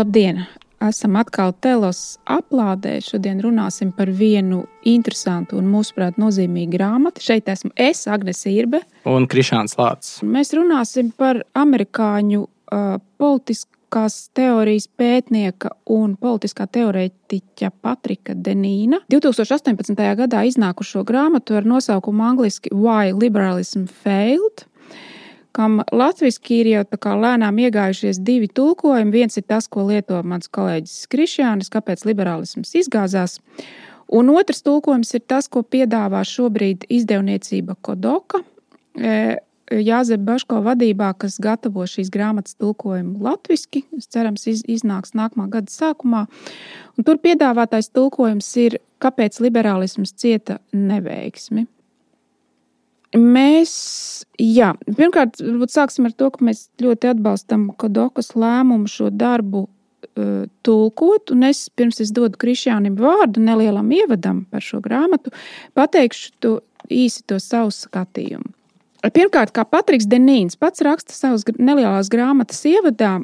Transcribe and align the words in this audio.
Labdien! 0.00 0.46
Esam 0.80 1.18
atkal 1.20 1.50
telos 1.60 2.14
aplādē. 2.24 2.94
Šodien 3.04 3.42
runāsim 3.44 3.90
par 3.92 4.08
vienu 4.16 4.62
interesantu 4.88 5.58
un, 5.60 5.66
mūsuprāt, 5.68 6.16
nozīmīgu 6.16 6.72
grāmatu. 6.72 7.20
Šeit 7.20 7.50
esmu 7.52 7.68
es, 7.76 8.06
Agnēs 8.08 8.40
Irbe. 8.48 8.80
Un 9.04 9.28
Krišāns 9.28 9.76
Lācis. 9.76 10.22
Mēs 10.24 10.54
runāsim 10.56 11.10
par 11.12 11.42
amerikāņu 11.52 12.40
uh, 12.46 12.96
politiskās 13.20 14.16
teorijas 14.32 14.88
pētnieka 14.88 15.74
un 15.92 16.16
politiskā 16.16 16.64
teorētiķa 16.78 17.68
Patrika 17.84 18.32
Denīna 18.32 19.02
2018. 19.12 20.00
gadā 20.22 20.46
iznākušo 20.48 21.04
grāmatu 21.04 21.60
ar 21.60 21.68
nosaukumu 21.68 22.24
angļuiski 22.30 22.72
Why 22.72 23.12
Liberalism 23.12 23.84
Failed 24.00 24.64
kam 25.52 25.80
latviešu 25.92 26.54
ir 26.56 26.70
jau 26.72 26.84
lēnām 27.20 27.58
iegājušies 27.66 28.22
divi 28.24 28.48
tulkojumi. 28.48 29.12
Viens 29.12 29.36
ir 29.36 29.44
tas, 29.48 29.68
ko 29.68 29.86
lieto 29.88 30.20
mans 30.22 30.48
kolēģis 30.48 31.06
Krišjānis, 31.10 31.70
kāpēc 31.72 32.04
liberālisms 32.08 32.74
izgāzās. 32.74 33.40
Un 34.10 34.30
otrs 34.34 34.64
tulkojums 34.66 35.14
ir 35.14 35.22
tas, 35.26 35.46
ko 35.48 35.62
piedāvā 35.62 36.24
šobrīd 36.26 36.88
izdevniecība 36.90 37.76
Kodoka. 37.80 38.42
E, 38.98 39.38
Jāzep 39.70 40.24
Baško 40.26 40.58
vadībā, 40.66 41.12
kas 41.14 41.36
gatavo 41.38 41.84
šīs 41.86 42.08
grāmatas 42.10 42.56
tulkojumu 42.58 43.22
latviešu, 43.22 43.84
cerams, 44.10 44.48
iz, 44.50 44.64
iznāks 44.66 45.14
nākamā 45.14 45.46
gada 45.52 45.70
sākumā. 45.70 46.24
Un 46.98 47.06
tur 47.06 47.20
piedāvātais 47.22 47.92
tulkojums 47.94 48.48
ir, 48.64 48.80
kāpēc 48.98 49.38
liberālisms 49.44 50.10
cieta 50.18 50.58
neveiksmi. 50.74 51.68
Mēs, 53.16 53.72
jā, 54.38 54.70
pirmkārt, 54.86 55.40
sāksim 55.72 56.06
ar 56.06 56.14
to, 56.14 56.28
ka 56.30 56.44
mēs 56.46 56.68
ļoti 56.78 57.10
atbalstam 57.10 57.66
Kodokas 57.74 58.36
lēmumu 58.38 58.86
šo 58.90 59.08
darbu 59.10 59.64
uh, 59.66 60.46
tulkot. 60.62 61.32
Un 61.34 61.48
es 61.48 61.64
pirms 61.74 61.98
es 62.04 62.14
dodu 62.14 62.38
Krišjānam 62.38 62.94
vārdu 63.00 63.42
nelielam 63.42 63.90
ievadam 63.96 64.44
par 64.52 64.62
šo 64.62 64.78
grāmatu, 64.84 65.34
pateikšu 65.74 66.32
to 66.38 66.54
īsi 66.86 67.26
to 67.26 67.40
savu 67.42 67.74
skatījumu. 67.74 68.54
Pirmkārt, 69.00 69.54
kā 69.56 69.64
Patriks 69.64 70.06
Denīns 70.06 70.58
pats 70.60 70.82
raksta 70.84 71.14
savas 71.16 71.46
nelielās 71.56 72.10
grāmatas 72.12 72.60
ievadā, 72.68 73.16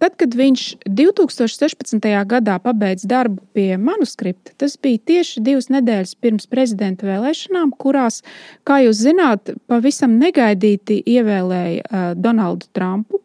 tad, 0.00 0.14
kad 0.20 0.34
viņš 0.38 0.64
2016. 0.86 2.06
gadā 2.30 2.56
pabeidza 2.62 3.08
darbu 3.10 3.42
pie 3.56 3.76
manuskripta, 3.80 4.54
tas 4.60 4.76
bija 4.80 5.02
tieši 5.12 5.42
divas 5.46 5.68
nedēļas 5.74 6.16
pirms 6.22 6.48
prezidenta 6.50 7.08
vēlēšanām, 7.08 7.74
kurās, 7.80 8.22
kā 8.66 8.80
jūs 8.84 9.02
zināt, 9.02 9.54
pavisam 9.70 10.18
negaidīti 10.20 11.02
ievēlēja 11.16 11.86
uh, 11.86 12.08
Donaldu 12.18 12.70
Trumpu. 12.76 13.22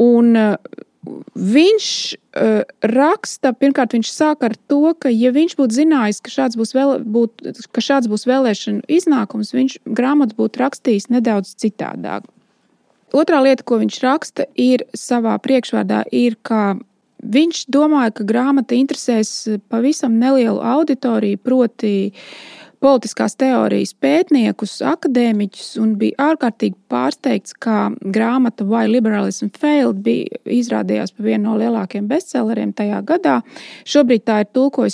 Un, 0.00 0.32
uh, 0.36 0.86
Viņš 1.34 1.86
uh, 2.12 2.60
raksta, 2.84 3.54
pirmkārt, 3.56 3.94
viņš 3.96 4.10
sāk 4.12 4.42
ar 4.44 4.52
to, 4.68 4.92
ka, 5.00 5.08
ja 5.08 5.30
viņš 5.32 5.54
būtu 5.56 5.78
zinājis, 5.78 6.18
ka 6.20 6.32
šāds 6.34 6.58
būs, 6.60 6.74
vēl, 6.76 6.92
būt, 7.00 7.46
ka 7.72 7.84
šāds 7.84 8.10
būs 8.10 8.26
vēlēšanu 8.28 8.84
iznākums, 8.84 9.54
viņš 9.56 9.78
grāmatu 9.88 10.36
būtu 10.36 10.60
rakstījis 10.60 11.08
nedaudz 11.14 11.54
citādāk. 11.56 12.28
Otrā 13.16 13.40
lieta, 13.42 13.66
ko 13.66 13.80
viņš 13.80 13.98
raksta, 14.04 14.46
ir 14.54 14.86
savā 14.94 15.34
priekšvārdā, 15.42 16.04
ir, 16.14 16.38
ka 16.46 16.78
viņš 17.20 17.66
domāja, 17.72 18.14
ka 18.16 18.24
grāmata 18.28 18.78
interesēs 18.78 19.60
pavisam 19.72 20.16
nelielu 20.20 20.60
auditoriju, 20.62 21.40
proti, 21.42 21.92
politiskās 22.80 23.34
teorijas 23.36 23.92
pētniekus, 24.00 24.78
akadēmiķus, 24.88 25.66
un 25.82 25.92
bija 26.00 26.30
ārkārtīgi 26.30 26.78
pārsteigts, 26.90 27.52
ka 27.60 27.90
grāmata 28.00 28.64
Why 28.64 28.88
Liberalism 28.88 29.50
Failed 29.60 30.00
bija 30.04 30.40
izrādījās 30.48 31.12
par 31.16 31.28
vienu 31.28 31.50
no 31.50 31.58
lielākajiem 31.60 32.08
bestselleriem 32.10 32.72
tajā 32.76 33.02
gadā. 33.10 33.40
Šobrīd 33.84 34.24
tā 34.28 34.40
ir 34.44 34.48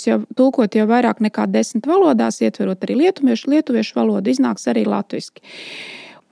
jau, 0.09 0.19
tulkot 0.35 0.75
jau 0.75 0.87
vairāk 0.89 1.23
nekā 1.23 1.47
desmit 1.51 1.87
valodās, 1.87 2.41
ietverot 2.43 2.83
arī 2.83 2.99
lietuviešu, 3.05 3.53
lietuviešu 3.55 4.01
valodu, 4.01 4.35
iznāks 4.35 4.67
arī 4.67 4.83
latviešu 4.87 5.47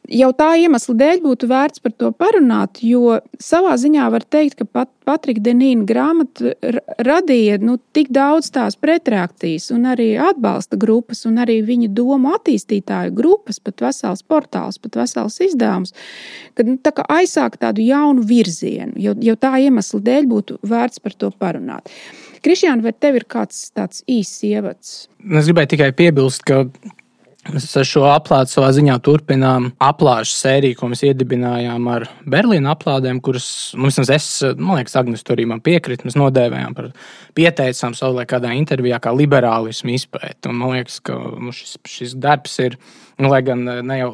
jau 0.09 0.31
tā 0.38 0.49
iemesla 0.61 0.95
dēļ 0.99 1.21
būtu 1.23 1.49
vērts 1.49 1.81
par 1.83 1.93
to 1.99 2.11
parunāt, 2.16 2.81
jo 2.85 3.19
savā 3.41 3.75
ziņā 3.79 4.07
var 4.13 4.25
teikt, 4.27 4.59
ka 4.59 4.67
pat 4.67 4.91
Patrika 5.05 5.43
Denīna 5.45 5.85
grāmata 5.85 6.55
radīja 7.05 7.59
nu, 7.61 7.77
tik 7.93 8.09
daudz 8.16 8.49
tās 8.55 8.77
pretreakcijas, 8.81 9.69
un 9.75 9.85
arī 9.91 10.16
atbalsta 10.17 10.79
grupas, 10.81 11.25
un 11.29 11.38
arī 11.43 11.59
viņa 11.66 11.91
domu 11.93 12.33
attīstītāju 12.33 13.13
grupas, 13.17 13.61
pat 13.61 13.85
vesels 13.85 14.25
portāls, 14.25 14.79
pat 14.81 14.97
vesels 15.03 15.38
izdevums, 15.45 15.93
kad 16.57 16.69
nu, 16.69 16.79
tā 16.81 16.93
aizsāk 17.05 17.59
tādu 17.61 17.85
jaunu 17.85 18.25
virzienu, 18.25 18.97
jo, 18.97 19.13
jo 19.22 19.37
tā 19.37 19.55
iemesla 19.61 20.01
dēļ 20.09 20.29
būtu 20.31 20.61
vērts 20.66 21.03
par 21.05 21.17
to 21.17 21.29
parunāt. 21.37 21.93
Krišjāna, 22.45 22.83
vai 22.85 22.93
tev 22.93 23.16
ir 23.17 23.23
kāds 23.29 23.72
tāds 23.73 24.03
īsts 24.09 24.43
ievads? 24.45 24.89
Es 25.25 25.47
gribēju 25.49 25.72
tikai 25.72 25.87
piebilst, 25.97 26.43
ka 26.45 26.66
Mēs 27.45 27.67
ar 27.78 27.85
šo 27.85 28.03
aplādu 28.09 28.50
savā 28.50 28.72
ziņā 28.73 28.95
turpinām 29.06 29.67
aplāšu 29.83 30.33
sēriju, 30.33 30.78
ko 30.79 30.89
mēs 30.89 31.03
iedibinājām 31.06 31.83
ar 31.94 32.07
Berlīnas 32.25 32.73
aplādēm, 32.73 33.19
kuras 33.25 33.47
mums, 33.78 34.00
es, 34.01 34.29
man 34.57 34.79
liekas, 34.79 34.95
Agnēs 34.97 35.22
tur 35.25 35.38
arī 35.38 35.45
piekrita. 35.67 36.07
Mēs 36.07 36.17
nodēvējām 36.17 36.73
par 36.78 36.89
pieteicām 37.38 37.94
savulaik 37.97 38.31
kādā 38.34 38.55
intervijā, 38.57 38.97
kā 39.03 39.13
liberālismu 39.13 39.94
izpēti. 39.94 40.50
Un 40.50 40.57
man 40.57 40.73
liekas, 40.73 40.97
ka 41.05 41.19
nu, 41.38 41.53
šis, 41.53 41.78
šis 41.85 42.17
darbs 42.17 42.57
ir, 42.66 42.79
nu, 43.22 43.29
lai 43.29 43.44
gan 43.45 43.61
ne 43.61 44.00
jau 44.00 44.11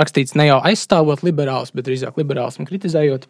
rakstīts 0.00 0.38
ne 0.40 0.48
jau 0.48 0.62
aizstāvot 0.72 1.26
liberālis, 1.26 1.74
bet 1.76 1.90
drīzāk 1.90 2.16
liberālismu 2.22 2.64
kritizējot, 2.70 3.28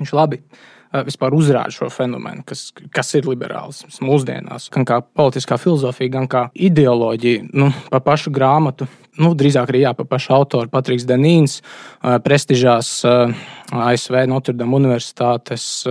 viņš 0.00 0.16
labi 0.16 0.40
Eh, 0.40 0.77
vispār 1.08 1.34
uzrāda 1.36 1.72
šo 1.74 1.88
fenomenu, 1.92 2.44
kas, 2.48 2.68
kas 2.94 3.12
ir 3.18 3.28
liberālisms 3.28 4.00
mūsdienās. 4.04 4.68
Gan 4.74 4.86
kā 4.88 5.00
politiskā 5.02 5.58
filozofija, 5.60 6.14
gan 6.16 6.28
kā 6.30 6.46
ideoloģija, 6.54 7.48
nu, 7.52 7.70
pa 7.92 8.00
pašu 8.04 8.32
grāmatu. 8.34 8.88
Nu, 9.18 9.32
drīzāk 9.38 9.72
arī 9.72 9.82
jā, 9.82 9.92
pa 9.98 10.06
pašu 10.08 10.32
autoru 10.36 10.70
Patriks 10.72 11.06
Denīns, 11.08 11.58
eh, 11.60 12.18
prestižās 12.24 12.92
eh, 13.04 13.36
ASV 13.74 14.24
Notre-Dame 14.30 14.78
Universitātes 14.78 15.86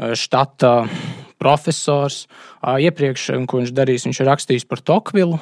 štata 0.00 0.86
profesors. 1.36 2.22
Iepriekš, 2.64 3.26
ko 3.50 3.58
viņš 3.60 3.72
darījis, 3.76 4.06
viņš 4.08 4.20
ir 4.22 4.30
rakstījis 4.30 4.70
par 4.70 4.80
Tokvilu, 4.80 5.40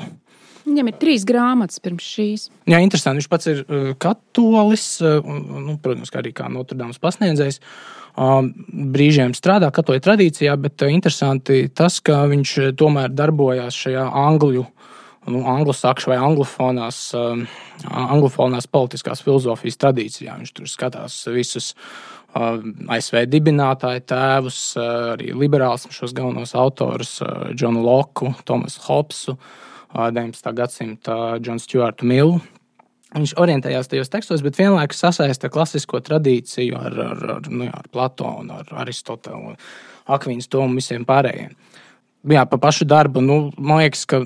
Viņam 0.69 0.91
ir 0.91 0.97
trīs 1.01 1.23
grāmatas 1.25 1.81
pirms 1.81 2.05
šīs. 2.05 2.43
Jā, 2.69 2.81
interesanti. 2.85 3.23
Viņš 3.23 3.29
pats 3.33 3.49
ir 3.49 3.63
katolis, 4.03 4.99
nu, 5.01 5.79
protams, 5.81 6.13
kā 6.13 6.21
arī 6.21 6.35
kā 6.37 6.51
Notre-Dame 6.53 6.93
pasniedzējs 7.01 7.63
brīžiem 8.17 9.35
strādā 9.37 9.71
katoļu 9.75 10.03
tradīcijā, 10.05 10.57
bet 10.61 10.83
interesanti 10.89 11.67
tas, 11.69 12.01
ka 12.01 12.25
viņš 12.31 12.57
tomēr 12.79 13.13
darbojās 13.15 13.77
šajā 13.87 14.09
angļu. 14.27 14.67
Nu, 15.29 15.43
Anglosakšu 15.45 16.09
vai 16.09 16.17
anglofonās, 16.25 17.11
anglofonās 17.85 18.65
politiskās 18.73 19.21
filozofijas 19.21 19.77
tradīcijā. 19.77 20.39
Viņš 20.41 20.53
tur 20.57 20.71
skatās 20.73 21.19
visus 21.35 21.75
ASV 22.33 23.27
dibinātāju 23.29 24.05
tēvus, 24.09 24.61
arī 24.81 25.35
liberālismu 25.37 25.93
šos 25.93 26.15
galvenos 26.17 26.55
autorus, 26.57 27.19
Džonu 27.53 27.83
Loku, 27.85 28.33
Tomasu 28.49 28.85
Hopsu, 28.87 29.37
19. 29.93 30.53
gadsimta 30.57 31.37
Džonu 31.43 31.61
Stuartu 31.61 32.09
Millu. 32.09 32.41
Viņš 33.17 33.33
orientējās 33.41 33.89
tajos 33.89 34.11
tekstos, 34.13 34.43
bet 34.45 34.59
vienlaikus 34.59 35.01
sasaista 35.01 35.49
klasisko 35.49 36.03
tradīciju 36.05 36.77
ar, 36.77 36.97
ar, 37.07 37.23
ar, 37.39 37.47
nu, 37.49 37.65
ar 37.73 37.89
Platonu, 37.93 38.61
ar 38.61 38.83
Aristotelu, 38.85 39.55
Akvīnu 40.13 40.45
Tomu 40.53 40.69
un 40.69 40.77
visiem 40.77 41.07
pārējiem. 41.09 41.55
Jā, 42.29 42.45
pa 42.51 42.59
pašu 42.61 42.85
darbu, 42.89 43.23
nu, 43.25 43.39
man 43.57 43.81
liekas, 43.81 44.05
ka 44.11 44.21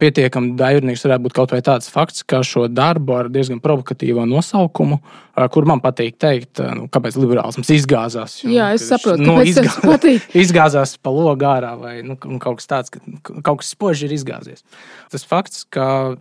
pietiekami 0.00 0.54
daļrunīgs 0.58 1.02
varētu 1.04 1.24
būt 1.26 1.34
kaut 1.36 1.52
vai 1.54 1.60
tāds 1.64 1.90
fakts, 1.92 2.24
ka 2.28 2.40
šo 2.46 2.66
darbu 2.70 3.16
ar 3.18 3.28
diezgan 3.32 3.60
provokatīvu 3.64 4.24
nosaukumu, 4.30 5.00
kur 5.52 5.68
man 5.68 5.82
patīk 5.84 6.16
teikt, 6.20 6.62
nu, 6.78 6.86
kāpēc 6.92 7.18
liberālisms 7.20 7.72
izgāzās. 7.74 8.38
Jo, 8.44 8.52
Jā, 8.54 8.70
es 8.78 8.86
saprotu, 8.88 9.26
nu, 9.26 9.36
izgā, 9.44 9.98
izgāzās 10.44 10.96
pa 11.02 11.12
logu 11.14 11.48
ārā 11.50 11.74
vai 11.80 11.94
nu, 12.06 12.16
kaut 12.16 12.62
kas 12.62 12.70
tāds, 12.70 12.94
ka 12.94 13.02
kaut 13.42 13.62
kas 13.62 13.74
spoži 13.74 14.08
ir 14.08 14.16
izgāzies. 14.16 14.64
Tas 15.12 15.26
fakts, 15.28 15.66
ka 15.74 16.16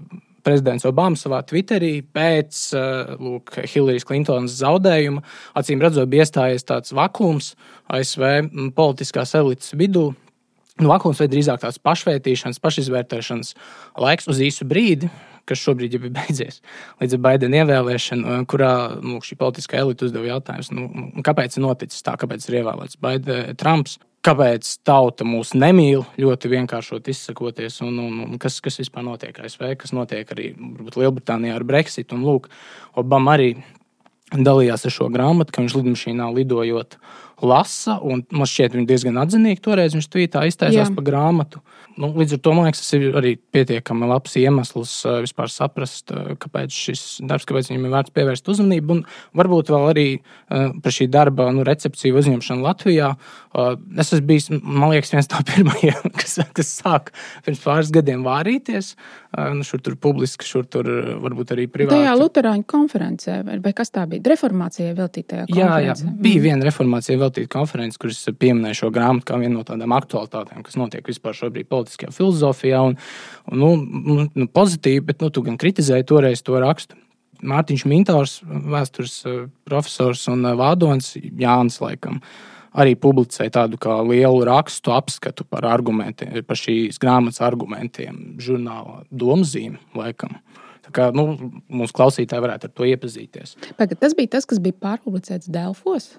prezidents 0.45 0.86
Obama 0.88 1.19
savā 1.19 1.42
Twitterī 1.48 1.98
pēc 2.16 2.60
eh, 2.78 3.13
lūk, 3.19 3.56
Hillarijas 3.63 4.07
Klintonas 4.07 4.57
zaudējuma, 4.60 5.24
acīm 5.60 5.84
redzot, 5.84 6.10
bija 6.12 6.28
iestājies 6.28 6.68
tāds 6.68 6.94
vakums 6.95 7.54
ASV 7.94 8.50
politiskās 8.78 9.34
elites 9.40 9.74
vidū. 9.80 10.12
Nu, 10.81 10.90
vakums 10.90 11.19
vai 11.22 11.30
drīzāk 11.30 11.62
tāds 11.62 11.78
pašvērtīšanas, 11.86 12.62
pašizvērtēšanas 12.63 13.54
laiks 14.01 14.30
uz 14.31 14.40
īsu 14.42 14.66
brīdi, 14.66 15.12
kas 15.50 15.62
šobrīd 15.62 15.94
jau 15.94 16.01
ir 16.07 16.13
beidzies, 16.16 16.62
līdz 17.04 17.19
Baidena 17.22 17.62
ievēlēšanai, 17.62 18.40
eh, 18.40 18.48
kurā 18.50 18.74
nu, 19.04 19.19
šī 19.24 19.38
politiskā 19.40 19.81
elite 19.84 20.07
uzdeva 20.07 20.36
jautājumu, 20.36 20.80
nu, 20.80 21.25
kāpēc 21.25 21.60
ir 21.60 21.68
noticis 21.68 22.06
tā, 22.06 22.18
kāpēc 22.19 22.50
ir 22.50 22.63
ievēlēts 22.63 23.00
Baidena 23.04 23.56
Trumps 23.60 24.00
kāpēc 24.23 24.69
tauta 24.87 25.25
mūs 25.27 25.53
nemīl, 25.57 26.05
ļoti 26.19 26.51
vienkāršot 26.53 27.07
izsakoties, 27.11 27.81
un, 27.83 27.99
un, 27.99 28.19
un 28.25 28.41
kas, 28.41 28.59
kas 28.63 28.79
vispār 28.79 29.05
notiek 29.05 29.39
ASV, 29.43 29.65
kas 29.79 29.93
notiek 29.95 30.29
arī 30.35 30.53
varbūt, 30.55 30.97
Lielbritānijā 31.01 31.57
ar 31.57 31.65
Brexit. 31.67 32.15
Un, 32.15 32.23
lūk, 32.27 32.49
Obama 32.99 33.35
arī 33.37 33.51
dalījās 34.33 34.87
ar 34.87 34.95
šo 34.95 35.09
grāmatu, 35.13 35.53
ka 35.53 35.63
viņš 35.63 35.77
lidmašīnā 35.79 36.29
lidojot 36.33 36.97
lasa. 37.48 38.00
Man 38.04 38.50
šķiet, 38.50 38.78
viņš 38.78 38.90
diezgan 38.90 39.19
atzinīgi 39.22 39.62
toreiz 39.63 39.95
viņš 39.95 40.10
tvītā 40.12 40.45
iztaisās 40.50 40.92
par 40.95 41.06
grāmatu. 41.07 41.62
Nu, 42.00 42.10
līdz 42.18 42.38
ar 42.38 42.42
to 42.42 42.54
man 42.57 42.68
liekas, 42.68 42.81
tas 42.81 42.95
ir 42.98 43.18
arī 43.19 43.36
pietiekami 43.54 44.07
labs 44.10 44.34
iemesls 44.42 44.94
uh, 45.06 45.19
vispār 45.22 45.51
saprast, 45.54 46.10
uh, 46.10 46.34
kāpēc 46.42 46.74
šis 46.74 47.04
darbs, 47.30 47.45
kāpēc 47.50 47.69
viņam 47.69 47.86
ir 47.86 47.94
vērts 47.94 48.13
pievērst 48.16 48.50
uzmanību. 48.50 48.98
Un 48.98 49.04
varbūt 49.38 49.69
vēl 49.74 49.86
arī 49.92 50.07
uh, 50.18 50.72
par 50.81 50.95
šī 50.95 51.07
darba 51.13 51.51
nu, 51.54 51.66
recepciju 51.68 52.18
uzņemšanu 52.22 52.66
Latvijā. 52.66 53.13
Es 54.01 54.10
esmu 54.10 54.25
bijis, 54.25 54.50
man 54.50 54.90
liekas, 54.90 55.12
viens 55.13 55.30
no 55.30 55.44
pirmajiem, 55.51 56.13
kas, 56.18 56.40
kas 56.57 56.72
sāk 56.80 57.12
pirms 57.45 57.62
pāris 57.62 57.94
gadiem 57.94 58.25
vārīties. 58.25 58.95
Nu, 59.34 59.66
šur 59.66 59.81
tur 59.81 59.95
publiski, 59.98 60.45
šur 60.45 60.66
tur 60.69 60.90
varbūt 61.22 61.54
arī 61.56 61.68
privāti. 61.69 61.98
Tajā 62.01 62.13
Lutāņu 62.18 62.66
konferencē, 62.69 63.40
vai 63.45 63.74
kas 63.74 63.90
tā 63.94 64.06
bija? 64.10 64.22
Reformācijai 64.34 64.94
veltītajā 64.98 65.48
konferencē. 65.48 65.86
Jā, 65.86 65.94
jā, 65.94 66.13
bija 66.13 66.40
mm. 66.40 66.45
viena 66.45 66.68
reformācija 66.69 67.18
veltīta 67.33 67.51
konference, 67.57 67.97
kuras 68.00 68.21
pieminēja 68.39 68.83
šo 68.83 68.91
grāmatu 68.94 69.25
kā 69.27 69.39
vienu 69.41 69.59
no 69.59 69.63
tādām 69.65 69.94
aktualitātēm, 69.95 70.63
kas 70.63 70.77
notiek 70.77 71.07
vispār 71.07 71.33
šobrīd 71.33 71.68
politiskajā 71.68 72.13
filozofijā. 72.13 72.81
Un, 72.81 72.97
un, 73.51 73.59
nu, 73.59 73.71
nu, 74.06 74.27
nu, 74.33 74.47
pozitīvi, 74.47 75.03
bet 75.09 75.21
nu, 75.21 75.31
tu 75.33 75.44
gan 75.44 75.57
kritizēji 75.57 76.07
toreiz 76.09 76.44
to 76.44 76.59
rakstu. 76.62 76.97
Mārtiņš 77.44 77.85
Mintārs, 77.89 78.39
vēstures 78.45 79.19
eh, 79.27 79.45
profesors 79.68 80.27
un 80.31 80.45
eh, 80.45 80.56
vādonis 80.56 81.15
Jānis 81.18 81.81
Laikam. 81.83 82.21
Arī 82.74 82.95
publicēja 82.97 83.51
tādu 83.53 83.77
lielu 84.09 84.45
rakstu 84.47 84.95
apskatu 84.95 85.45
par, 85.45 85.62
par 85.62 86.57
šīs 86.57 86.97
grāmatas 86.97 87.44
argumentiem, 87.45 88.39
žurnālā 88.41 89.03
Domzīme, 89.12 89.77
laikam. 89.94 90.39
Tā 90.83 90.89
kā 90.89 91.12
nu, 91.13 91.27
mūsu 91.69 91.94
klausītāji 91.94 92.44
varētu 92.44 92.68
ar 92.68 92.74
to 92.74 92.88
iepazīties. 92.89 93.53
Pagad, 93.77 94.00
tas 94.01 94.18
bija 94.18 94.33
tas, 94.35 94.50
kas 94.50 94.57
bija 94.63 94.75
pārpublicēts 94.81 95.51
Delfos. 95.53 96.15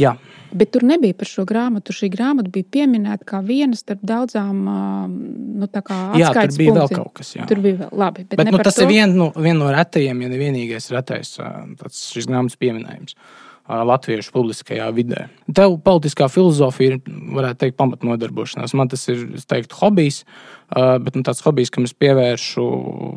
Jā. 0.00 0.16
Bet 0.54 0.70
tur 0.74 0.84
nebija 0.86 1.14
par 1.18 1.26
šo 1.26 1.42
grāmatu. 1.46 1.94
Šī 1.94 2.08
grāmata 2.12 2.50
bija 2.54 2.66
pieminēta 2.76 3.26
kā 3.26 3.40
viena 3.46 3.74
starp 3.78 4.02
daudzām 4.06 4.60
nu, 4.64 5.66
atskaites 5.66 6.20
Jā, 6.20 6.30
tur 6.34 6.58
bija 6.58 6.74
punktiem. 6.74 6.76
vēl 6.76 6.92
kaut 7.00 7.14
kas. 7.18 7.32
Jā. 7.34 7.46
Tur 7.50 7.62
bija 7.62 7.80
vēl 7.82 7.96
labi. 8.04 8.26
Bet, 8.28 8.38
bet 8.38 8.52
nu, 8.52 8.60
tas 8.62 8.78
to. 8.78 8.84
ir 8.84 8.92
viens 8.92 9.18
no, 9.18 9.32
vien 9.34 9.58
no 9.58 9.70
retajiem, 9.74 10.22
ja 10.22 10.30
ne 10.30 10.38
vienīgais 10.38 10.86
retais 10.94 11.34
šis 11.38 12.30
grāmatas 12.30 12.58
pieminējums. 12.62 13.18
Latviešu 13.64 14.28
publiskajā 14.34 14.90
vidē. 14.92 15.22
Tev 15.56 15.78
politiskā 15.86 16.26
filozofija 16.28 16.92
ir, 16.92 16.98
varētu 17.32 17.62
teikt, 17.62 17.78
pamatnodarbošanās. 17.78 18.74
Man 18.76 18.90
tas 18.92 19.06
ir, 19.08 19.22
teiktu, 19.48 19.78
hobijs, 19.80 20.20
bet 20.68 21.16
nu, 21.16 21.22
tāds 21.24 21.40
hobijs, 21.46 21.72
kam 21.72 21.88
es 21.88 21.96
pievēršu 21.96 22.66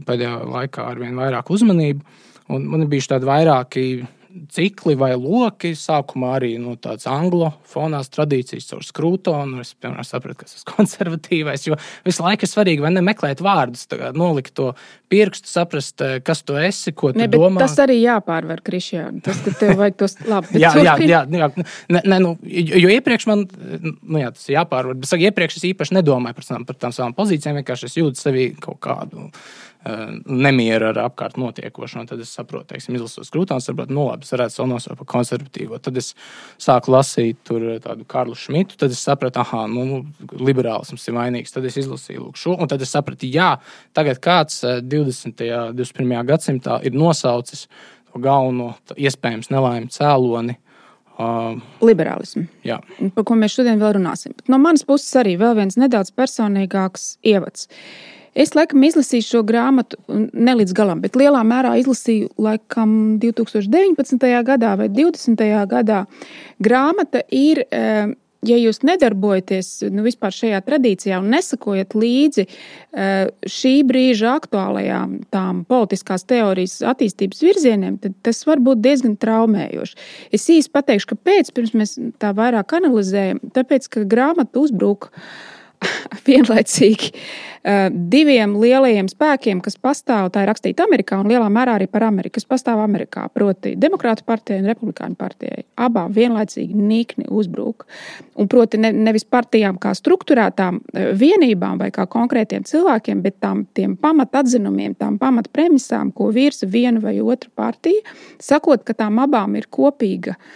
pēdējā 0.07 0.37
laikā 0.47 0.87
ar 0.87 1.03
vien 1.03 1.19
vairāk 1.19 1.51
uzmanību. 1.51 2.23
Un 2.55 2.63
man 2.71 2.85
ir 2.85 2.93
bijuši 2.93 3.11
tādi 3.11 3.27
vairāki 3.27 3.83
cikli 4.53 4.95
vai 4.99 5.11
loki. 5.17 5.73
Sākumā 5.77 6.35
arī 6.37 6.53
nu, 6.61 6.75
tāds 6.81 7.07
anglofonās 7.09 8.11
tradīcijas 8.13 8.69
caur 8.71 8.85
skrūtonu. 8.85 9.61
Es 9.63 9.73
piemēram 9.77 10.07
sapratu, 10.07 10.41
ka 10.41 10.49
tas 10.49 10.67
konservatīvais, 10.73 11.67
jo 11.69 11.77
visu 12.07 12.25
laiku 12.25 12.47
ir 12.47 12.51
svarīgi 12.51 12.85
vai 12.85 12.93
ne 12.95 13.03
meklēt 13.05 13.43
vārdus, 13.45 13.87
nolikt 14.17 14.55
to 14.57 14.71
pirkstu, 15.11 15.49
saprast, 15.51 16.01
eh, 16.01 16.17
kas 16.23 16.43
tu 16.47 16.57
esi, 16.59 16.91
ko 16.91 17.11
tu 17.13 17.21
ne, 17.21 17.29
domā. 17.31 17.61
Tas 17.63 17.77
arī 17.83 17.99
jāpārvar, 18.01 18.61
Krišjāna. 18.65 19.21
Tas 19.25 19.39
tev 19.47 19.77
vajag 19.79 19.99
tos 19.99 20.17
labi. 20.31 20.61
jā, 20.61 20.73
jā, 20.83 20.97
jā, 21.03 21.21
jā. 21.31 21.51
Ne, 21.93 22.01
ne, 22.03 22.19
nu, 22.23 22.33
jo 22.43 22.91
iepriekš 22.91 23.29
man, 23.29 23.45
nu 24.01 24.23
jā, 24.23 24.33
tas 24.35 24.49
ir 24.49 24.57
jāpārvar, 24.59 24.99
bet 24.99 25.11
saka, 25.11 25.29
iepriekš 25.29 25.61
es 25.61 25.69
īpaši 25.71 25.99
nedomāju 25.99 26.39
par, 26.39 26.65
par 26.67 26.81
tām 26.83 26.95
savām 26.95 27.15
pozīcijām, 27.17 27.61
vienkārši 27.61 27.89
es 27.89 27.97
jūtu 28.01 28.21
sevi 28.21 28.49
kaut 28.61 28.81
kādu 28.83 29.29
nemieru 30.25 30.89
ar 30.89 30.99
apkārt 31.05 31.37
notiekošo. 31.39 32.03
Tad 32.09 32.21
es 32.23 32.31
saprotu, 32.35 32.71
teiksim, 32.71 32.97
izlasot 32.97 33.27
skrūtām, 33.27 33.61
saprotu, 33.63 33.93
nu 33.95 34.07
labi, 34.07 34.25
es 34.27 34.33
varētu 34.33 34.55
savu 34.55 34.69
nosaukt 34.71 35.01
par 35.01 35.09
konservatīvo. 35.13 35.79
Tad 35.83 35.99
es 36.01 36.13
sāku 36.61 36.93
lasīt 36.95 37.39
tur 37.47 37.65
eh, 37.73 37.79
tādu 37.83 38.07
Karlu 38.09 38.37
Šmitu, 38.37 38.77
tad 38.79 38.95
es 38.95 39.03
sapratu, 39.05 39.43
ah, 39.43 39.67
nu, 39.71 40.01
liberālisms 40.33 41.07
ir 41.07 41.17
vainīgs. 41.17 41.53
Tad 41.55 41.67
es 41.69 41.79
izlasīju 41.83 42.25
lūk, 42.25 42.39
šo, 42.39 42.57
un 42.57 42.71
tad 42.71 42.83
es 42.83 42.93
sapratu, 42.95 43.29
jā, 43.31 43.53
tagad 43.97 44.21
kāds 44.23 44.63
20. 44.65 45.45
un 45.59 45.77
21. 45.77 46.17
gadsimtā 46.31 46.81
ir 46.87 46.97
nosaucis 46.97 47.67
to 48.11 48.23
galveno, 48.23 48.73
iespējams, 48.97 49.51
nelaimi 49.53 49.91
cēloni. 49.93 50.57
Uh, 51.17 51.55
Liberālismu. 51.81 52.43
Jā. 52.61 52.75
Par 53.15 53.25
ko 53.25 53.33
mēs 53.39 53.55
šodien 53.57 53.79
vēl 53.81 53.95
runāsim. 53.97 54.35
Bet 54.37 54.51
no 54.53 54.59
manas 54.61 54.85
puses 54.85 55.09
arī 55.17 55.33
vēl 55.41 55.55
viens 55.57 55.79
nedaudz 55.81 56.11
personīgāks 56.13 57.15
ievads. 57.25 57.65
Uh, 57.65 58.16
Es 58.37 58.53
laikam 58.53 58.83
izlasīju 58.85 59.25
šo 59.25 59.41
grāmatu 59.47 59.97
ne 60.13 60.53
līdz 60.59 60.75
galam, 60.77 61.01
bet 61.01 61.17
lielā 61.17 61.41
mērā 61.47 61.73
izlasīju 61.81 62.29
laikam 62.37 63.17
2019. 63.23 64.29
gadā 64.45 64.75
vai 64.77 64.91
2020. 64.93 65.65
gadā. 65.73 66.05
Grāmata 66.61 67.25
ir. 67.33 67.65
Eh, 67.71 68.13
ja 68.45 68.55
jūs 68.59 68.83
nedarbojaties 68.85 69.69
nu, 69.91 70.03
vispār 70.05 70.31
šajā 70.31 70.59
tradīcijā 70.63 71.17
un 71.19 71.31
nesakojat 71.33 71.95
līdzi 71.97 72.45
eh, 72.45 73.31
šī 73.49 73.73
brīža 73.89 74.35
aktuālajām 74.37 75.17
tām 75.33 75.63
politiskās 75.67 76.23
teorijas 76.29 76.77
attīstības 76.85 77.41
virzieniem, 77.43 77.97
tad 78.03 78.15
tas 78.23 78.43
var 78.47 78.61
būt 78.63 78.83
diezgan 78.85 79.17
traumējoši. 79.19 79.99
Es 80.37 80.47
īsi 80.53 80.71
pateikšu, 80.71 81.15
kāpēc, 81.15 81.51
pirms 81.57 81.75
mēs 81.77 81.97
tā 82.21 82.31
vairāk 82.37 82.77
analizējam. 82.77 83.41
Tāpēc, 83.57 83.89
ka 83.91 84.05
grāmata 84.07 84.61
uzbruka 84.61 85.09
vienlaicīgi 86.27 87.11
uh, 87.13 87.87
diviem 88.11 88.55
lielajiem 88.61 89.09
spēkiem, 89.11 89.61
kas 89.63 89.77
pastāv, 89.81 90.29
tā 90.33 90.43
ir 90.43 90.51
rakstīta 90.51 90.85
Amerikā 90.87 91.19
un 91.21 91.29
lielā 91.31 91.47
mērā 91.53 91.77
arī 91.77 91.87
par 91.91 92.07
Ameriku, 92.07 92.37
kas 92.37 92.47
pastāv 92.49 92.81
Amerikā, 92.83 93.27
proti, 93.33 93.75
Demokrātu 93.79 94.25
partijai 94.27 94.61
un 94.63 94.69
Republikāņu 94.71 95.17
partijai. 95.19 95.65
Abām 95.87 96.13
vienlaicīgi 96.15 96.77
nikni 96.77 97.27
uzbruka. 97.29 97.87
Un 98.37 98.49
proti, 98.51 98.79
ne, 98.81 98.91
nevis 98.95 99.27
partijām 99.27 99.79
kā 99.81 99.93
struktūrētām 99.97 100.79
uh, 100.81 101.09
vienībām 101.17 101.81
vai 101.81 101.91
kā 101.95 102.07
konkrētiem 102.09 102.65
cilvēkiem, 102.67 103.21
bet 103.25 103.39
tām 103.43 103.65
pamatadzinumiem, 104.01 104.97
tām 104.97 105.19
pamatpremisām, 105.21 106.13
ko 106.15 106.31
virza 106.35 106.69
viena 106.69 107.01
vai 107.03 107.19
otra 107.21 107.51
partija, 107.55 108.17
sakot, 108.43 108.85
ka 108.87 108.97
tām 108.97 109.21
abām 109.23 109.57
ir 109.59 109.69
kopīga 109.71 110.37
uh, 110.37 110.49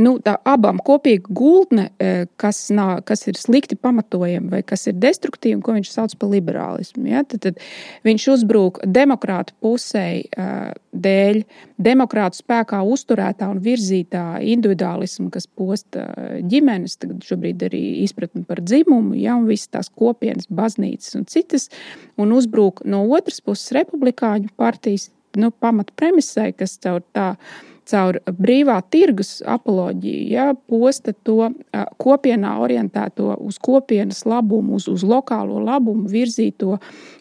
nu, 0.00 0.14
abām 0.48 0.80
kopīga 0.84 1.30
gultne, 1.36 1.88
e, 2.00 2.26
kas, 2.40 2.62
nav, 2.74 3.00
kas 3.08 3.26
ir 3.30 3.38
slikti 3.38 3.76
pamatojama 3.76 4.56
vai 4.56 4.60
kas 4.66 4.86
ir 4.90 4.96
destruktīva, 5.00 5.60
ko 5.64 5.74
viņš 5.76 5.90
sauc 5.92 6.14
par 6.20 6.32
liberālismu. 6.32 7.06
Ja? 7.10 7.22
Tad, 7.28 7.44
tad 7.46 7.60
viņš 8.06 8.26
uzbrūk 8.34 8.82
demokrātu 8.88 9.56
pusē 9.62 10.06
e, 10.22 10.48
dēļ 10.90 11.42
demokrātu 11.80 12.40
spēkā 12.40 12.80
uzturētā 12.94 13.50
un 13.52 13.62
virzītā 13.64 14.24
individuālisma, 14.54 15.30
kas 15.34 15.46
posta 15.46 16.06
ģimenes, 16.50 16.98
tagad 17.00 17.24
šobrīd 17.26 17.64
arī 17.68 17.84
izpratni 18.04 18.44
par 18.48 18.62
dzimumu, 18.64 19.14
ja, 19.20 19.36
un 19.38 19.48
visas 19.50 19.70
tās 19.72 19.92
kopienas, 19.92 20.50
baznīcas 20.50 21.16
un 21.20 21.28
citas, 21.30 21.70
un 22.20 22.34
uzbrūk 22.36 22.84
no 22.88 23.04
otras 23.16 23.40
puses 23.44 23.72
republikāņu 23.76 24.52
partijas 24.60 25.10
nu, 25.38 25.52
pamatpremisai, 25.62 26.50
kas 26.58 26.78
caur 26.82 27.04
tādu 27.14 27.38
caur 27.90 28.20
brīvā 28.40 28.78
tirgus 28.92 29.38
apoloģiju, 29.46 30.22
ja, 30.30 30.46
posta 30.70 31.14
to 31.26 31.50
kopienā 32.00 32.56
orientēto 32.62 33.34
uz 33.42 33.58
kopienas 33.62 34.24
labumu, 34.28 34.78
uz, 34.78 34.88
uz 34.90 35.04
lokālo 35.06 35.60
labumu 35.64 36.08
virzīto 36.10 36.78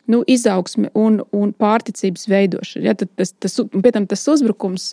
nu, 0.10 0.24
izaugsmi 0.28 0.92
un, 0.98 1.22
un 1.36 1.54
pārticības 1.54 2.28
veidošanu. 2.30 2.88
Ja, 2.90 2.96
tas, 3.00 3.34
tas, 3.38 3.60
pēc 3.74 3.98
tam 3.98 4.10
tas 4.10 4.26
uzbrukums 4.32 4.92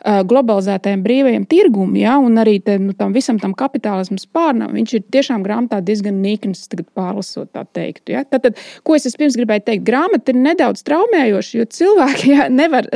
globalizētajam 0.00 1.02
brīvajam 1.04 1.44
tirgumam, 1.50 1.96
ja, 1.98 2.16
un 2.22 2.40
arī 2.40 2.56
te, 2.64 2.78
nu, 2.80 2.94
tam 2.96 3.12
visam 3.16 3.40
tam 3.40 3.52
kapitālismu 3.56 4.16
spārnam, 4.20 4.72
viņš 4.76 4.94
ir 4.96 5.04
tiešām 5.12 5.44
grāmatā 5.44 5.80
diezgan 5.84 6.22
nikns, 6.24 6.66
pārlasot 6.96 7.50
tā 7.52 7.66
teiktu. 7.68 8.14
Ja. 8.16 8.24
Tad, 8.24 8.46
tad, 8.46 8.60
ko 8.86 8.96
es 8.96 9.08
pirms 9.18 9.36
gribēju 9.38 9.66
teikt, 9.66 9.84
grāmata 9.86 10.32
ir 10.32 10.40
nedaudz 10.40 10.84
traumējoša, 10.88 11.52
jo 11.58 11.68
cilvēki 11.78 12.32
ja, 12.32 12.48
nevar, 12.52 12.88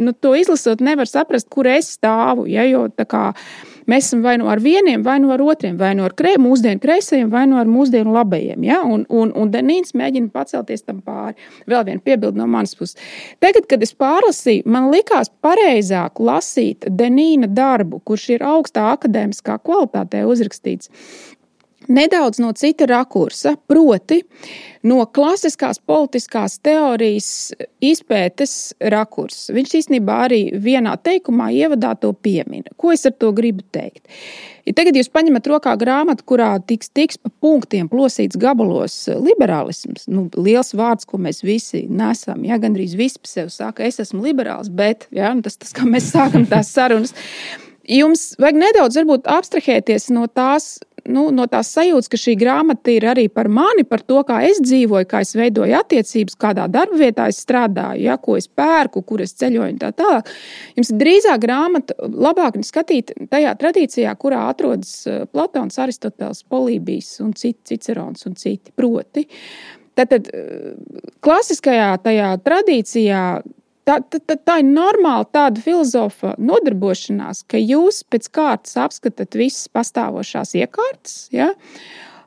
nu, 0.00 0.12
to 0.12 0.34
izlasot, 0.36 0.84
nevar 0.84 1.08
saprast, 1.08 1.48
kur 1.52 1.70
es 1.70 1.94
stāvu. 1.96 2.46
Ja, 2.50 2.66
jo, 2.68 2.86
kā, 3.08 3.30
Mēs 3.90 4.08
esam 4.08 4.22
vai 4.22 4.36
nu 4.38 4.48
ar 4.52 4.60
vieniem, 4.62 5.02
vai 5.02 5.18
nu 5.22 5.32
ar 5.34 5.42
otriem, 5.42 5.76
vai 5.80 5.92
nu 5.98 6.04
ar 6.06 6.14
krē, 6.16 6.36
mūsdienu 6.42 6.82
kreisajiem, 6.82 7.30
vai 7.32 7.46
nu 7.50 7.58
ar 7.60 7.70
mūsdienu 7.70 8.12
labajiem. 8.14 8.62
Ja? 8.66 8.80
Un, 8.86 9.02
un, 9.08 9.32
un 9.34 9.50
Denīns 9.50 9.96
mēģina 9.98 10.30
pacelties 10.34 10.86
tam 10.86 11.00
pāri. 11.06 11.34
Vēl 11.70 11.86
viena 11.88 12.04
piebilde 12.04 12.38
no 12.38 12.46
manas 12.50 12.76
puses. 12.78 12.98
Tagad, 13.42 13.66
kad 13.70 13.82
es 13.82 13.94
pārlasīju, 13.98 14.68
man 14.70 14.90
likās 14.94 15.32
pareizāk 15.42 16.22
lasīt 16.22 16.86
Denīna 16.86 17.50
darbu, 17.50 18.02
kurš 18.06 18.28
ir 18.36 18.46
augstā 18.46 18.86
akadēmiskā 18.94 19.58
kvalitātē 19.64 20.22
uzrakstīts. 20.28 20.92
Nedaudz 21.88 22.40
no 22.42 22.52
cita 22.52 22.86
rakursa, 22.90 23.54
proti, 23.70 24.20
no 24.82 25.04
klasiskās 25.06 25.80
politiskās 25.86 26.58
teorijas 26.64 27.30
izpētes 27.84 28.54
rakursa. 28.92 29.54
Viņš 29.56 29.74
īstenībā 29.82 30.20
arī 30.26 30.40
vienā 30.60 30.96
teikumā 31.00 31.50
ievadā 31.56 31.94
to 32.00 32.12
piemina. 32.12 32.72
Ko 32.80 32.92
es 32.94 33.06
ar 33.08 33.16
to 33.16 33.32
gribu 33.36 33.64
teikt? 33.72 34.04
Ja 34.68 34.74
tagad 34.76 34.98
jūs 34.98 35.08
paņemat 35.12 35.48
rokā 35.50 35.72
grāmatu, 35.80 36.24
kurā 36.28 36.50
tiks, 36.62 36.92
tiks 36.94 37.18
pa 37.18 37.32
punktiem 37.42 37.88
plosīts 37.90 38.38
gabalos 38.40 38.96
liberālisms, 39.10 40.04
nu, 40.12 40.28
liels 40.36 40.74
vārds, 40.76 41.08
ko 41.08 41.18
mēs 41.18 41.42
visi 41.42 41.86
nesam. 41.88 42.44
Ja, 42.46 42.60
gandrīz 42.60 42.94
visi 42.98 43.18
par 43.18 43.32
sevi 43.32 43.54
saka, 43.54 43.88
es 43.88 43.98
esmu 44.04 44.22
liberāls, 44.28 44.70
bet 44.70 45.08
ja, 45.16 45.32
nu, 45.34 45.42
tas, 45.46 45.58
tas, 45.60 45.74
kā 45.76 45.88
mēs 45.88 46.12
sākam 46.12 46.46
tās 46.50 46.70
sarunas. 46.76 47.16
Jums 47.90 48.36
vajag 48.38 48.58
nedaudz 48.60 49.00
abstrahēties 49.26 50.10
no 50.14 50.28
tās 50.30 50.76
nu, 51.08 51.28
no 51.34 51.46
tās 51.50 51.70
sajūtas, 51.74 52.10
ka 52.10 52.20
šī 52.20 52.34
grāmata 52.40 52.92
ir 52.92 53.06
arī 53.12 53.26
par 53.32 53.48
mani, 53.52 53.84
par 53.88 54.02
to, 54.04 54.20
kā 54.28 54.40
es 54.48 54.60
dzīvoju, 54.64 55.08
kā 55.10 55.22
es 55.24 55.34
veidoju 55.38 55.76
attiecības, 55.78 56.36
kādā 56.40 56.66
darba 56.72 57.00
vietā 57.00 57.28
es 57.30 57.40
strādāju, 57.44 58.04
ja, 58.04 58.18
ko 58.20 58.36
es 58.40 58.48
pērku, 58.48 59.04
kur 59.06 59.24
es 59.24 59.34
ceļoju 59.40 59.74
un 59.74 59.80
tā 59.80 59.92
tālāk. 59.96 60.30
Jums 60.78 60.92
ir 60.92 61.00
drīzāk 61.00 61.42
grāmata 61.44 61.96
labāk 62.00 62.60
skatīt 62.66 63.14
tajā 63.30 63.56
tradīcijā, 63.60 64.14
kurā 64.20 64.46
atrodas 64.50 64.94
eh, 65.08 65.24
Platons, 65.30 65.78
Aristoteles, 65.80 66.44
Polībijs 66.50 67.16
un 67.24 67.34
citi, 67.38 67.60
Cicerons 67.72 68.26
un 68.28 68.36
citi. 68.38 68.72
Proti, 68.76 69.26
Tātad 69.98 70.28
eh, 70.32 70.74
klasiskajā 71.24 71.94
tajā 72.04 72.34
tradīcijā 72.44 73.24
Tā, 73.88 73.96
tā, 74.12 74.36
tā 74.36 74.58
ir 74.60 74.68
normāla 74.68 75.24
tāda 75.32 75.62
filozofa 75.64 76.34
nodarbošanās, 76.38 77.42
ka 77.48 77.58
jūs 77.58 78.02
pēc 78.12 78.28
kārtas 78.36 78.76
apskatāt 78.78 79.38
visas 79.38 79.70
pastāvošās 79.72 80.54
iekārtas. 80.60 81.16
Ja? 81.34 81.50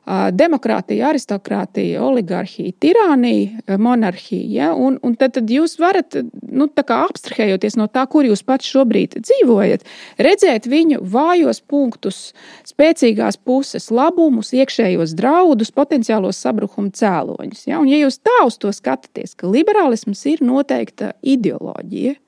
Demokrātija, 0.04 1.08
aristokrātija, 1.12 2.02
oligarhija, 2.04 2.74
tirānija, 2.80 3.78
monarhija. 3.80 4.48
Ja? 4.52 4.72
Un, 4.76 4.98
un 5.02 5.14
tad, 5.16 5.34
tad 5.38 5.50
jūs 5.50 5.78
varat, 5.80 6.18
nu, 6.44 6.68
abstrahējoties 6.68 7.78
no 7.80 7.88
tā, 7.92 8.04
kur 8.10 8.26
jūs 8.28 8.44
pats 8.46 8.68
šobrīd 8.68 9.16
dzīvojat, 9.24 9.86
redzēt 10.20 10.68
viņu 10.70 11.00
vājos 11.14 11.62
punktus, 11.64 12.20
spēcīgās 12.68 13.40
puses, 13.40 13.90
labumus, 13.94 14.52
iekšējos 14.56 15.16
draudus, 15.18 15.72
potenciālos 15.74 16.40
sabrukuma 16.44 16.92
cēloņus. 16.94 17.64
Ja? 17.70 17.80
Un, 17.80 17.88
ja 17.88 18.02
jūs 18.04 18.20
tā 18.24 18.42
uz 18.46 18.58
to 18.60 18.72
skatāties, 18.74 19.36
ka 19.38 19.48
liberālisms 19.50 20.26
ir 20.30 20.44
noteikta 20.44 21.14
ideoloģija, 21.22 22.18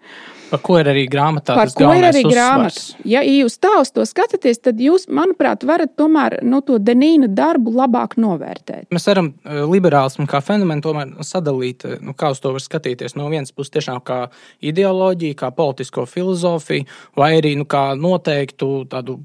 Par 0.50 0.60
ko 0.62 0.76
ir 0.78 0.88
arī 0.90 1.04
grāmatā? 1.10 1.56
Par 1.58 1.72
ko 1.74 1.90
ir 1.96 2.06
arī 2.06 2.22
grāmatā? 2.26 2.82
Ja 3.08 3.22
jūs 3.26 3.58
tā 3.62 3.72
uz 3.80 3.90
to 3.94 4.04
skatāties, 4.06 4.60
tad 4.62 4.80
jūs, 4.82 5.08
manuprāt, 5.10 5.66
varat 5.66 5.96
tomēr 5.98 6.38
no 6.42 6.58
nu, 6.58 6.62
to 6.66 6.78
Denīna 6.82 7.28
darbu 7.32 7.74
labāk 7.74 8.16
novērtēt. 8.22 8.86
Mēs 8.94 9.08
varam 9.10 9.32
eh, 9.32 9.62
liberālismu 9.66 10.28
kā 10.30 10.40
fenomenu 10.44 10.84
tomēr 10.84 11.14
sadalīt, 11.26 11.86
eh, 11.88 11.98
nu, 12.04 12.14
kā 12.18 12.30
uz 12.34 12.42
to 12.42 12.54
var 12.54 12.62
skatīties. 12.62 13.16
No 13.18 13.28
vienas 13.32 13.54
puses, 13.54 13.74
tiešām 13.76 14.02
kā 14.06 14.26
ideoloģiju, 14.64 15.38
kā 15.38 15.50
politisko 15.56 16.06
filozofiju, 16.10 16.86
vai 17.18 17.34
arī 17.40 17.56
nu, 17.58 17.66
kā 17.68 17.88
noteiktu 17.98 18.86
tādu 18.92 19.20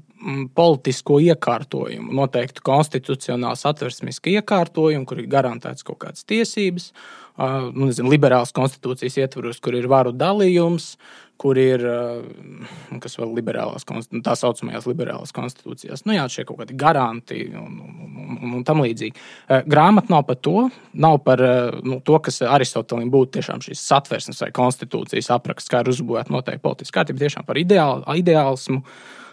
politisko 0.54 1.16
iekārtojumu, 1.32 2.12
noteikti 2.14 2.62
konstitucionālu 2.62 3.58
satversmisku 3.58 4.30
iekārtojumu, 4.36 5.06
kur 5.08 5.18
ir 5.18 5.26
garantēts 5.30 5.82
kaut 5.86 5.98
kādas 6.04 6.26
tiesības. 6.30 6.92
Uh, 6.92 7.21
nu, 7.38 7.88
nezinu, 7.88 8.10
liberālas 8.12 8.54
konstitūcijas 8.56 9.20
ietvaros, 9.24 9.60
kur 9.62 9.76
ir 9.78 9.88
varu 9.90 10.12
dalījums, 10.16 10.96
kur 11.42 11.58
ir 11.58 11.82
kas 13.02 13.16
vēl 13.18 13.32
liberālās, 13.34 13.86
nu, 14.12 14.20
tā 14.22 14.34
saucamajās 14.38 14.86
liberālās 14.86 15.34
konstitūcijās. 15.34 16.04
Nu, 16.06 16.14
jā, 16.14 16.26
šie 16.30 16.44
kaut 16.46 16.60
kādi 16.60 16.76
garanti 16.78 17.40
un, 17.58 17.80
un, 17.82 18.12
un, 18.36 18.52
un 18.58 18.66
tam 18.66 18.82
līdzīgi. 18.84 19.16
Grāmata 19.70 20.12
nav 20.12 20.26
par 20.28 20.38
to, 20.44 20.68
nav 20.92 21.18
par 21.26 21.42
nu, 21.82 21.98
to, 22.04 22.20
kas 22.22 22.42
Aristotelim 22.46 23.10
būtu 23.12 23.38
tiešām 23.38 23.64
šīs 23.64 23.82
satversmes 23.90 24.44
vai 24.44 24.52
konstitūcijas 24.54 25.32
apraksts, 25.34 25.72
kā 25.72 25.82
ir 25.82 25.90
uzbūvēta 25.94 26.34
noteikti 26.34 26.62
politiskā 26.62 27.00
kārtība, 27.00 27.24
tiešām 27.24 27.48
par 27.48 27.58
ideāl, 27.58 28.06
ideālismu. 28.22 28.84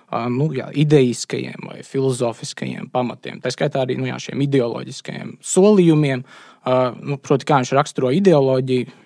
Nu, 0.10 0.48
jā, 0.58 0.72
idejiskajiem 0.74 1.68
vai 1.70 1.84
filozofiskajiem 1.86 2.88
pamatiem, 2.89 3.38
tā 3.44 3.51
skaitā 3.53 3.84
arī 3.84 3.94
nu, 4.00 4.08
jā, 4.10 4.15
šiem 4.24 4.41
ideoloģiskajiem 4.41 5.36
solījumiem, 5.46 6.24
nu, 6.66 7.20
proti, 7.22 7.48
kā 7.48 7.60
viņš 7.62 7.75
raksturo 7.78 8.12
ideoloģiju, 8.16 8.98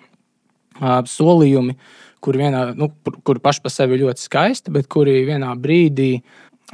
solījumi, 1.10 1.76
kur, 2.24 2.38
vienā, 2.40 2.64
nu, 2.78 2.88
kur 3.26 3.38
paši 3.44 3.62
par 3.64 3.72
sevi 3.74 4.00
ļoti 4.00 4.24
skaisti, 4.24 4.72
bet 4.74 4.88
kuri 4.90 5.20
vienā 5.28 5.52
brīdī 5.60 6.16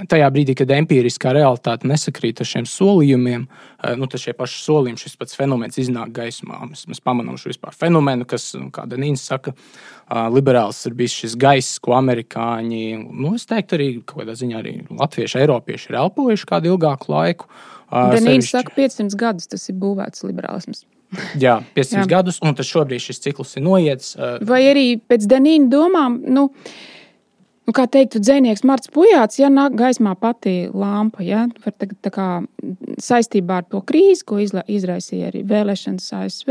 tajā 0.08 0.28
brīdī, 0.32 0.54
kad 0.58 0.70
empiriskā 0.74 1.32
realitāte 1.36 1.88
nesakrīt 1.88 2.40
ar 2.40 2.48
šiem 2.48 2.66
solījumiem, 2.68 3.46
nu, 4.00 4.08
tad 4.10 4.22
šie 4.22 4.34
paši 4.38 4.60
solījumi, 4.64 5.00
šis 5.00 5.16
pats 5.20 5.36
fenomens 5.38 5.80
iznāk 5.80 6.12
gaismā. 6.16 6.60
Mēs, 6.70 6.86
mēs 6.90 7.02
pamanām 7.04 7.38
šo 7.40 7.50
vispār 7.52 7.76
fenomenu, 7.76 8.28
kas, 8.28 8.50
nu, 8.58 8.68
kā 8.74 8.86
Denīns 8.90 9.24
saka, 9.30 9.54
liberāls 10.32 10.80
ir 10.88 10.96
bijis 10.98 11.18
šis 11.24 11.36
gaiss, 11.40 11.80
ko 11.82 11.96
amerikāņi, 11.98 12.84
nu, 13.10 13.34
es 13.38 13.48
teiktu, 13.50 13.78
arī 13.78 13.90
kaut 14.04 14.22
kādā 14.22 14.38
ziņā 14.38 14.62
arī 14.62 14.76
latvieši, 14.88 15.42
eiropieši 15.42 15.92
ir 15.92 16.00
elpojuši 16.04 16.48
kādu 16.54 16.74
ilgāku 16.74 17.12
laiku. 17.12 17.50
Danīns 17.90 18.52
saka, 18.54 18.72
500 18.76 19.18
gadus 19.18 19.50
tas 19.50 19.68
ir 19.70 19.78
būvēts 19.80 20.24
liberālisms. 20.28 20.86
Jā, 21.44 21.58
500 21.74 22.04
Jā. 22.04 22.06
gadus, 22.10 22.38
un 22.44 22.54
tas 22.54 22.68
šobrīd 22.70 23.02
šis 23.02 23.22
cikls 23.24 23.56
ir 23.58 23.66
noiets. 23.66 24.14
Vai 24.46 24.62
arī 24.70 24.86
pēc 25.10 25.26
Danīna 25.30 25.70
domām, 25.72 26.20
nu, 26.30 26.48
nu, 27.70 27.74
kā 27.76 27.86
teiktu, 27.86 28.18
dzinieks 28.18 28.64
Marts 28.66 28.90
Pujāts, 28.90 29.38
ja 29.38 29.46
nāk 29.52 29.76
gaismā 29.78 30.16
pati 30.18 30.66
lampa, 30.74 31.22
ja, 31.22 31.44
tagad 31.62 32.08
kā 32.10 32.28
saistībā 32.98 33.60
ar 33.60 33.66
to 33.70 33.78
krīzi, 33.86 34.24
ko 34.26 34.40
izraisīja 34.42 35.28
arī 35.30 35.44
vēlēšanas 35.46 36.08
ASV, 36.18 36.50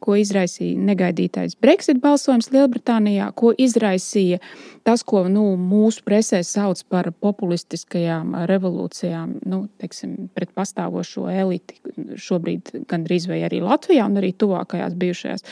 ko 0.00 0.16
izraisīja 0.16 0.80
negaidītais 0.88 1.58
Brexit 1.60 2.00
balsojums 2.00 2.48
Lielbritānijā, 2.54 3.28
ko 3.36 3.52
izraisīja 3.52 4.40
tas, 4.88 5.04
ko 5.04 5.26
nu, 5.28 5.50
mūsu 5.60 6.04
presē 6.06 6.40
sauc 6.46 6.80
par 6.88 7.10
populistiskajām 7.12 8.32
revolūcijām, 8.48 9.36
nu, 9.50 9.66
teiksim, 9.82 10.30
pret 10.36 10.54
pastāvošo 10.56 11.26
eliti, 11.32 11.76
šobrīd 12.16 12.72
gandrīz 12.88 13.28
vai 13.28 13.42
arī 13.44 13.60
Latvijā 13.64 14.08
un 14.08 14.16
arī 14.22 14.32
tuvākajās 14.40 14.96
bijušajās 14.96 15.44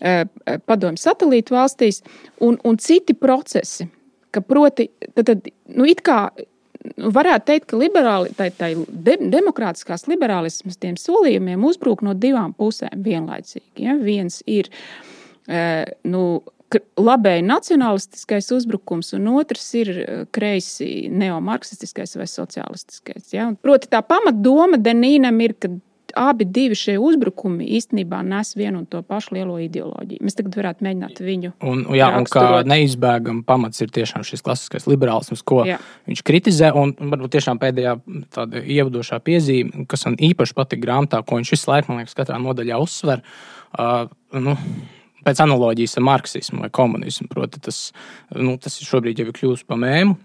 eh, 0.00 0.24
padomju 0.64 1.04
satelītu 1.04 1.56
valstīs, 1.56 2.00
un, 2.40 2.56
un 2.64 2.80
citi 2.80 3.16
procesi 3.16 3.90
ka 4.36 4.44
proti, 4.44 4.90
tad, 5.14 5.24
tad, 5.24 5.50
nu, 5.72 5.88
it 5.88 6.04
kā 6.06 6.26
varētu 6.96 7.48
teikt, 7.50 7.68
ka 7.70 7.78
liberāli, 7.80 8.32
tai, 8.36 8.50
tai 8.54 8.72
de, 8.88 9.16
demokrātiskās 9.32 10.06
liberālismas 10.10 10.78
tiem 10.80 10.98
solījumiem 11.00 11.64
uzbrūk 11.66 12.04
no 12.06 12.14
divām 12.14 12.54
pusēm 12.56 13.02
vienlaicīgi. 13.06 13.86
Ja? 13.86 13.96
Viens 13.98 14.42
ir 14.46 14.70
e, 15.48 15.62
nu, 16.08 16.26
labēji 16.98 17.44
nacionālistiskais 17.46 18.50
uzbrukums, 18.56 19.12
un 19.16 19.28
otrs 19.36 19.66
ir 19.78 19.92
kreisi 20.34 21.08
neomarksistiskais 21.12 22.16
vai 22.18 22.28
sociālistiskais. 22.30 23.30
Ja? 23.34 23.50
Proti, 23.62 23.90
tā 23.92 24.02
pamatdoma 24.06 24.80
Denīnam 24.82 25.40
ir, 25.44 25.56
ka 25.58 25.72
abi 26.16 26.74
šie 26.76 26.96
uzbrukumi 27.02 27.66
īstenībā 27.76 28.22
nes 28.26 28.54
vienu 28.56 28.82
un 28.82 28.86
to 28.90 29.02
pašu 29.06 29.36
lielo 29.36 29.58
ideoloģiju. 29.62 30.24
Mēs 30.24 30.38
tagad 30.38 30.58
varētu 30.58 30.86
mēģināt 30.86 31.20
viņu. 31.22 31.52
Un, 31.68 31.84
jā, 31.96 32.08
un 32.16 32.26
kā 32.30 32.62
neizbēgami 32.66 33.44
pamats 33.46 33.84
ir 33.84 33.92
tiešām 33.94 34.24
šis 34.26 34.44
klasiskais 34.46 34.88
liberālisms, 34.90 35.44
ko 35.46 35.62
jā. 35.68 35.78
viņš 36.08 36.24
kritizē. 36.26 36.72
Un 36.76 36.94
varbūt 36.98 37.36
tiešām 37.36 37.60
pēdējā 37.62 37.96
tāda 38.34 38.62
ievadošā 38.64 39.20
piezīme, 39.26 39.86
kas 39.90 40.06
man 40.08 40.18
īpaši 40.30 40.56
patīk 40.56 40.84
grāmatā, 40.84 41.22
ko 41.26 41.40
viņš 41.40 41.54
visu 41.56 41.72
laiku, 41.72 41.92
man 41.92 42.02
liekas, 42.02 42.16
katrā 42.18 42.40
nodaļā 42.42 42.80
uzsver. 42.82 43.24
Uh, 43.76 44.08
nu, 44.36 44.56
pēc 45.26 45.42
analoģijas 45.42 45.98
ar 45.98 46.06
marksismu 46.06 46.64
vai 46.64 46.70
komunismu. 46.74 47.28
Proti, 47.32 47.60
tas, 47.66 47.90
nu, 48.34 48.56
tas 48.62 48.78
šobrīd 48.82 49.20
jau 49.20 49.28
ir 49.28 49.36
kļuvis 49.36 49.66
par 49.68 49.80
mēmu. 49.82 50.16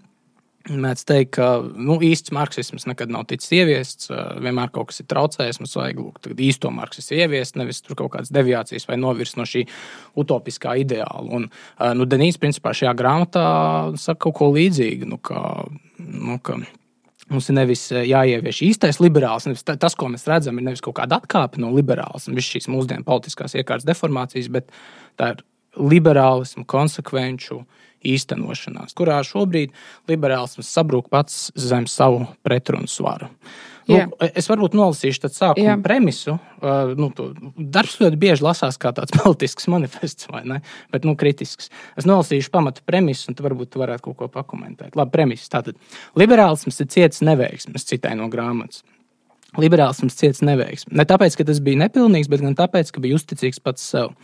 Mēdz 0.70 1.02
teikt, 1.08 1.32
ka 1.34 1.46
nu, 1.62 1.96
īsts 2.06 2.30
marksisms 2.34 2.84
nekad 2.86 3.10
nav 3.10 3.24
ticis 3.30 3.50
ieviests. 3.56 4.10
Vienmēr 4.12 4.70
kaut 4.74 4.92
kas 4.92 5.02
ir 5.02 5.08
traucējis. 5.10 5.58
Mums 5.58 5.74
vajag 5.78 6.02
lūk, 6.02 6.20
īsto 6.46 6.70
marksismu 6.74 7.18
ieviest, 7.18 7.58
nevis 7.58 7.82
tur 7.82 7.98
kaut 7.98 8.12
kādas 8.14 8.30
deviācijas 8.34 8.86
vai 8.86 9.00
novirst 9.00 9.40
no 9.40 9.46
šī 9.48 9.64
utopiskā 10.22 10.76
ideāla. 10.84 11.24
Un 11.34 11.48
nu, 11.98 12.06
Denīs, 12.06 12.38
principā, 12.42 12.76
šajā 12.78 12.94
grāmatā 12.98 13.48
saka 13.98 14.28
kaut 14.28 14.38
ko 14.38 14.52
līdzīgu. 14.54 15.10
Nu, 15.10 15.18
ka, 15.18 15.42
nu, 15.98 16.38
ka 16.46 16.60
Mums 17.32 17.48
ir 17.48 17.56
nevis 17.56 17.86
jāievieš 17.92 18.58
īstais 18.66 18.98
liberāls, 19.00 19.46
nevis 19.46 19.62
tas, 19.64 19.94
ko 19.96 20.10
mēs 20.12 20.26
redzam, 20.28 20.58
ir 20.58 20.66
nevis 20.66 20.82
kaut 20.84 20.98
kāda 20.98 21.20
atkāpe 21.20 21.62
no 21.62 21.70
liberālisma, 21.72 22.34
visas 22.36 22.50
šīs 22.56 22.68
mūsdienu 22.68 23.06
politiskās 23.06 23.54
iekārtas 23.56 23.86
deformācijas, 23.88 24.50
bet 24.52 24.68
tā 25.20 25.30
ir 25.32 25.44
liberālismu, 25.78 26.66
konsekvenču 26.68 27.62
īstenošanās, 28.02 28.96
kurā 28.98 29.20
šobrīd 29.26 29.74
liberālisms 30.10 30.70
sabrūk 30.74 31.10
pats 31.12 31.50
zem 31.58 31.86
savu 31.90 32.26
pretrunu 32.42 32.90
svaru. 32.90 33.30
Nu, 33.90 33.98
es 34.38 34.46
varbūt 34.46 34.76
nolasīšu 34.78 35.24
tādu 35.24 35.34
sākuma 35.34 35.72
Jā. 35.72 35.76
premisu. 35.82 36.36
Uh, 36.62 36.92
nu, 36.98 37.08
darbs 37.56 37.96
ļoti 37.98 38.18
bieži 38.20 38.44
lasās 38.46 38.78
kā 38.80 38.92
tāds 38.94 39.14
politisks 39.18 39.66
manifests, 39.72 40.28
vai 40.30 40.44
ne? 40.48 40.60
Bet 40.94 41.06
nu, 41.08 41.16
kritisks. 41.18 41.70
Es 41.98 42.06
nolasīšu 42.08 42.52
pamatu 42.54 42.84
premisu, 42.86 43.30
un 43.30 43.38
tu 43.38 43.46
varbūt 43.46 43.74
tu 43.74 43.82
varētu 43.82 44.06
kaut 44.06 44.20
ko 44.20 44.30
pakomentēt. 44.38 44.94
Labi, 44.98 45.14
premisa. 45.14 45.50
Tātad 45.58 45.78
liberālisms 46.18 46.78
ir 46.82 46.90
cietis 46.94 47.24
neveiksmes, 47.26 47.88
citai 47.90 48.14
no 48.18 48.30
grāmatas. 48.32 48.84
Liberālisms 49.60 50.16
ciets 50.16 50.42
neveiksmi. 50.46 50.96
Ne 50.96 51.06
tāpēc, 51.08 51.36
ka 51.36 51.46
tas 51.48 51.60
bija 51.64 51.84
nepilnīgs, 51.84 52.30
bet 52.32 52.44
gan 52.44 52.56
tāpēc, 52.58 52.92
ka 52.92 53.02
bija 53.04 53.18
uzticīgs 53.18 53.60
pats 53.62 53.84
sev. 53.94 54.14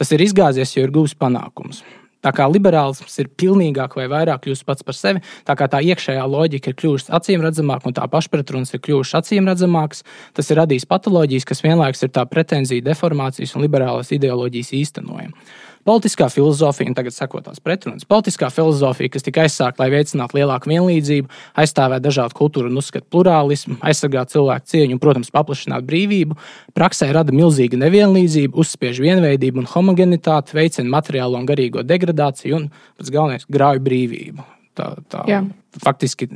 Tas 0.00 0.12
ir 0.12 0.24
izgāzies, 0.24 0.76
jo 0.76 0.84
ir 0.84 0.92
guvis 0.94 1.16
panākumus. 1.16 1.82
Tā 2.24 2.32
kā 2.32 2.46
liberālisms 2.48 3.18
ir 3.20 3.28
pilnīgāk 3.36 3.98
vai 3.98 4.06
vairāk 4.08 4.46
kļuvis 4.46 4.64
pats 4.64 4.86
par 4.86 4.96
sevi, 4.96 5.20
tā 5.44 5.56
kā 5.60 5.68
tā 5.68 5.82
iekšējā 5.84 6.24
loģika 6.24 6.72
ir 6.72 6.78
kļuvusi 6.80 7.12
acīm 7.18 7.44
redzamāka 7.44 7.90
un 7.90 7.96
tā 7.98 8.06
pašpretrunas 8.08 8.72
ir 8.72 8.80
kļuvušas 8.84 9.18
acīm 9.20 9.50
redzamākas, 9.50 10.00
tas 10.32 10.48
ir 10.48 10.60
radījis 10.62 10.88
patoloģijas, 10.88 11.44
kas 11.50 11.60
vienlaikus 11.64 12.06
ir 12.06 12.14
tā 12.16 12.24
pretenzija, 12.28 12.86
deformācijas 12.86 13.52
un 13.58 13.66
liberālās 13.66 14.14
ideoloģijas 14.16 14.72
īstenojuma. 14.80 15.36
Politiskā 15.84 16.30
filozofija, 16.32 16.88
un 16.88 16.96
tagad 16.96 17.12
sakotās 17.12 17.60
pretrunas, 17.60 18.06
politiskā 18.08 18.48
filozofija, 18.52 19.12
kas 19.12 19.26
tika 19.26 19.42
aizsākta, 19.44 19.82
lai 19.82 19.90
veicinātu 19.92 20.38
lielāku 20.38 20.70
vienlīdzību, 20.72 21.28
aizstāvētu 21.60 22.06
dažādu 22.06 22.38
kultūru 22.38 22.70
un 22.72 22.80
uzskatu 22.80 23.04
plurālismu, 23.12 23.76
aizsargātu 23.84 24.38
cilvēku 24.38 24.72
cieņu 24.72 24.96
un, 24.96 25.02
protams, 25.02 25.32
paplašinātu 25.34 25.84
brīvību, 25.90 26.38
praksē 26.76 27.10
rada 27.12 27.36
milzīgu 27.36 27.80
nevienlīdzību, 27.82 28.56
uzspiež 28.64 29.02
vienveidību 29.04 29.60
un 29.60 29.70
homogenitāti, 29.74 30.56
veicina 30.56 30.88
materiālo 30.96 31.36
un 31.40 31.48
garīgo 31.52 31.84
degradāciju 31.84 32.62
un, 32.62 32.66
pats 32.96 33.12
galvenais, 33.12 33.44
grauj 33.52 33.84
brīvību. 33.84 34.48
Tā, 34.74 34.88
tā, 35.12 35.22
Jā. 35.30 35.44
faktiski 35.84 36.32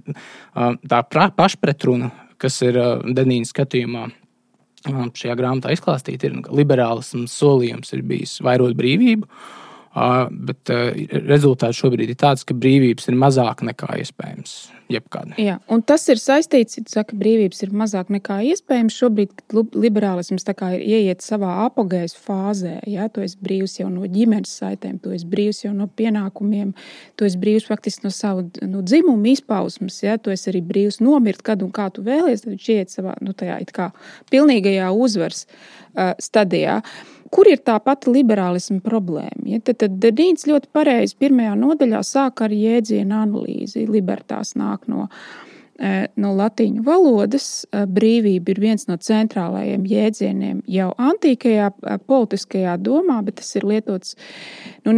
tā 0.54 1.02
pašpretruna, 1.10 2.12
kas 2.38 2.60
ir 2.62 2.76
Denīnas 3.16 3.50
skatījumā, 3.50 4.10
šajā 4.86 5.36
grāmatā 5.38 5.72
izklāstīta, 5.74 6.28
ir, 6.28 6.40
ka 6.46 6.54
liberālisms 6.54 7.34
solījums 7.34 7.92
ir 7.96 8.04
bijis 8.06 8.38
vairot 8.44 8.76
brīvību, 8.78 9.28
bet 10.48 10.72
rezultāts 11.28 11.80
šobrīd 11.80 12.14
ir 12.14 12.20
tāds, 12.20 12.46
ka 12.46 12.56
brīvības 12.56 13.10
ir 13.10 13.18
mazāk 13.18 13.64
nekā 13.66 13.98
iespējams. 14.04 14.58
Jebkad. 14.88 15.34
Jā, 15.36 15.58
un 15.68 15.82
tas 15.84 16.06
ir 16.08 16.16
saistīts, 16.16 16.78
ka 16.96 17.16
brīvības 17.20 17.60
ir 17.66 17.74
mazāk 17.76 18.08
nekā 18.14 18.38
iespējams. 18.54 18.96
Šobrīd 18.96 19.42
liberālisms 19.76 20.46
ir 20.48 20.84
ieiet 20.84 21.20
savā 21.24 21.50
apgājas 21.66 22.16
fāzē. 22.16 22.78
Jā, 22.88 23.10
tu 23.12 23.20
esi 23.20 23.36
brīvs 23.44 23.78
jau 23.82 23.90
no 23.92 24.08
ģimenes 24.08 24.54
saitēm, 24.62 24.96
tu 25.04 25.12
esi 25.12 25.28
brīvs 25.28 25.60
jau 25.66 25.74
no 25.76 25.90
pienākumiem, 26.00 26.72
tu 27.20 27.28
esi 27.28 27.40
brīvs 27.42 27.68
faktiski 27.68 28.08
no 28.08 28.14
sava 28.14 28.46
no 28.64 28.80
dzimuma 28.80 29.28
izpausmes. 29.34 30.00
Jā, 30.06 30.16
tu 30.16 30.32
esi 30.32 30.48
arī 30.54 30.64
brīvs 30.64 31.02
nomirt, 31.04 31.44
kad 31.44 31.62
un 31.66 31.74
kā 31.74 31.90
tu 31.92 32.06
vēlies. 32.06 32.46
Tad 32.46 32.54
viņš 32.54 32.72
ieiet 32.72 32.94
savā 32.94 33.18
nu, 33.20 33.36
tajā, 33.36 33.60
pilnīgajā 34.32 34.88
uzvaras 34.96 35.44
uh, 35.44 36.16
stadijā. 36.22 36.80
Uh, 36.80 37.17
kur 37.34 37.50
ir 37.50 37.60
tā 37.64 37.78
pati 37.82 38.12
liberālisma 38.12 38.80
problēma? 38.84 39.44
Ja? 39.48 39.60
Tad, 39.64 39.80
tad 39.84 39.98
Dārns 40.02 40.46
ļoti 40.48 40.70
pareizi 40.72 41.18
pirmajā 41.20 41.56
nodaļā 41.58 42.02
sāk 42.06 42.44
ar 42.46 42.54
jēdzienu 42.54 43.22
analīzi. 43.24 43.86
Libertāts 43.88 44.56
nāk 44.58 44.88
no 44.90 45.08
Eh, 45.08 45.47
no 46.18 46.32
latīņu 46.34 46.82
valodas. 46.82 47.64
Eh, 47.70 47.84
brīvība 47.86 48.50
ir 48.50 48.60
viens 48.62 48.88
no 48.88 48.96
centrālajiem 48.98 49.84
jēdzieniem 49.86 50.62
jau 50.66 50.88
antīkajā 50.98 51.68
eh, 51.70 51.98
politiskajā 52.02 52.74
domā, 52.82 53.20
bet 53.26 53.38
tas 53.38 53.50
ir 53.54 53.66
lietots 53.68 54.16
nu, 54.84 54.94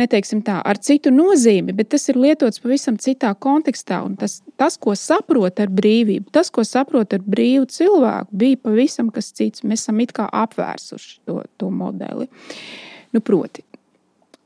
tā, 0.46 0.56
ar 0.64 0.80
citu 0.80 1.12
nozīmi, 1.12 1.74
bet 1.76 1.90
tas 1.92 2.08
ir 2.08 2.16
lietots 2.16 2.62
pavisam 2.64 2.96
citā 2.96 3.34
kontekstā. 3.34 4.00
Un 4.06 4.16
tas, 4.16 4.40
tas, 4.56 4.78
ko 4.80 4.96
saprot 4.96 5.60
ar 5.60 5.68
brīvību, 5.68 6.30
tas, 6.32 6.50
ko 6.50 6.64
saprot 6.64 7.12
ar 7.12 7.24
brīvu 7.26 7.68
cilvēku, 7.68 8.30
bija 8.32 8.62
pavisam 8.64 9.10
kas 9.12 9.32
cits. 9.36 9.64
Mēs 9.64 9.84
esam 9.84 10.00
it 10.00 10.14
kā 10.16 10.28
apvērsuši 10.32 11.20
to, 11.28 11.42
to 11.60 11.68
modeli. 11.70 12.30
Nu, 13.10 13.20
proti, 13.20 13.64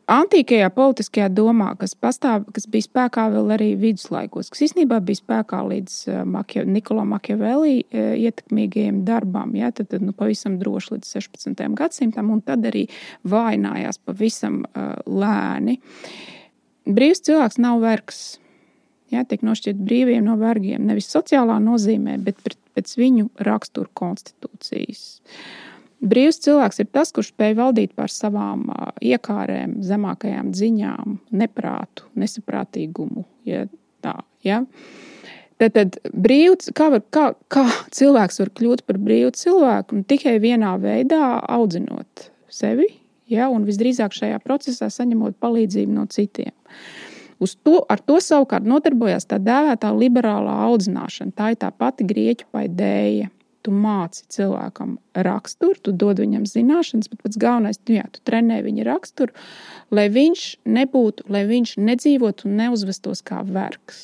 Antīkajā 0.04 0.68
politiskajā 0.75 1.30
domā, 1.32 1.70
kas, 1.80 1.94
pastāv, 1.96 2.42
kas 2.52 2.66
bija 2.68 2.84
spēkā 2.84 3.23
vēl 3.32 3.54
arī 3.54 3.70
viduslaikos, 3.80 4.50
kas 4.52 4.66
īstenībā 4.66 4.99
bija 5.00 5.23
spēkā 5.23 5.62
līdz 5.70 5.94
uh, 6.11 6.18
Makie, 6.28 6.66
Nikola 6.68 7.06
Makiavelli 7.08 7.78
uh, 7.80 8.12
ietekmīgajiem 8.20 9.00
darbam, 9.08 9.54
ja, 9.56 9.73
tad, 9.73 9.88
tad 9.94 10.04
nu, 10.04 10.12
pavisam 10.16 10.58
droši 10.61 10.99
līdz 10.99 11.14
16. 11.16 11.64
gadsimtam, 11.80 12.34
un 12.37 12.44
tad 12.44 12.68
arī 12.68 12.84
vājinājās 13.25 14.02
pavisam 14.04 14.62
uh, 14.66 14.92
lēni. 15.08 15.78
Brīvs 16.84 17.25
cilvēks 17.25 17.62
nav 17.64 17.80
vergs. 17.84 18.25
Ja, 19.12 19.23
tiek 19.25 19.44
nošķirt 19.46 19.80
brīviem 19.84 20.25
no 20.26 20.34
vergiem 20.40 20.84
nevis 20.84 21.08
sociālā 21.12 21.56
nozīmē, 21.62 22.19
bet 22.25 22.40
pēc 22.76 22.97
viņu 22.99 23.30
rakstura 23.47 23.88
konstitūcijas. 23.97 25.06
Uh, 25.25 25.74
Brīvs 26.04 26.40
cilvēks 26.45 26.82
ir 26.82 26.88
tas, 26.93 27.12
kurš 27.14 27.30
spēj 27.32 27.56
valdīt 27.56 27.95
pār 27.97 28.12
savām 28.12 28.67
iekārēm, 29.04 29.78
zemākajām 29.86 30.52
ziņām, 30.56 31.19
neprātu, 31.32 32.08
nesaprātīgumu. 32.21 33.25
Ja, 33.49 33.64
tā, 34.04 34.19
ja. 34.45 34.62
Tad, 35.62 35.76
tad 35.76 35.97
brīvs, 36.10 36.73
kā, 36.76 36.90
var, 36.93 37.04
kā, 37.14 37.28
kā 37.52 37.64
cilvēks 37.95 38.43
var 38.43 38.52
kļūt 38.58 38.84
par 38.88 38.99
brīvu 39.00 39.32
cilvēku? 39.38 40.00
Nu, 40.00 40.06
tikai 40.10 40.36
vienā 40.43 40.75
veidā 40.82 41.38
audzinot 41.56 42.28
sevi, 42.52 42.90
ja, 43.30 43.49
un 43.49 43.64
visdrīzāk 43.69 44.17
šajā 44.17 44.43
procesā 44.45 44.90
saņemot 44.93 45.38
palīdzību 45.40 45.95
no 45.95 46.08
citiem. 46.10 46.52
Uz 47.43 47.56
to, 47.67 47.80
ar 47.90 48.02
to 48.02 48.19
savukārt 48.23 48.67
nodarbojās 48.69 49.26
tā 49.30 49.40
dēvētā 49.43 49.90
liberālā 49.95 50.58
audzināšana. 50.69 51.34
Tā 51.34 51.54
ir 51.54 51.58
tā 51.64 51.71
pati 51.75 52.06
grieķu 52.06 52.47
paidēja 52.54 53.30
tu 53.65 53.73
māci 53.75 54.25
cilvēkam 54.33 54.97
raksturu, 55.27 55.79
tu 55.81 55.95
dod 55.97 56.21
viņam 56.23 56.45
zināšanas, 56.49 57.11
bet 57.13 57.23
pats 57.25 57.41
galvenais, 57.41 57.81
nu 57.89 57.99
jā, 57.99 58.05
tu 58.13 58.23
trenē 58.29 58.61
viņa 58.67 58.87
raksturu, 58.89 59.35
lai 59.95 60.09
viņš 60.13 60.43
nebūtu, 60.77 61.29
lai 61.33 61.45
viņš 61.49 61.77
nedzīvotu 61.81 62.49
un 62.49 62.59
neuzvestos 62.61 63.25
kā 63.27 63.41
vergs. 63.49 64.03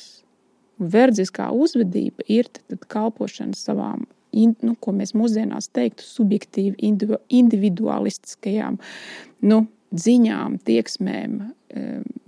Verdziskā 0.81 1.51
uzvedība 1.53 2.25
ir 2.25 2.49
tad 2.49 2.87
kalpošana 2.89 3.53
savām, 3.57 4.07
nu, 4.33 4.73
ko 4.81 4.93
mēs 4.97 5.13
mūsdienās 5.13 5.69
teiktu, 5.75 6.05
subjektīvi 6.07 6.89
individualistiskajām 7.29 8.79
nu, 9.45 9.59
ziņām, 9.91 10.55
tieksmēm, 10.65 11.37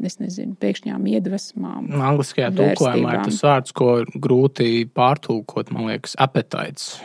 es 0.04 0.20
nezinu, 0.20 0.54
pēkšņām 0.60 1.08
iedvesmām. 1.16 1.90
Angliskajā 2.12 2.52
tulkojumā 2.56 3.18
ir 3.18 3.26
tas 3.30 3.42
vārds, 3.46 3.76
ko 3.76 3.90
grūti 4.14 4.86
pārtulkot, 4.94 5.72
man 5.74 5.90
liekas, 5.94 6.18
apetites. 6.22 6.98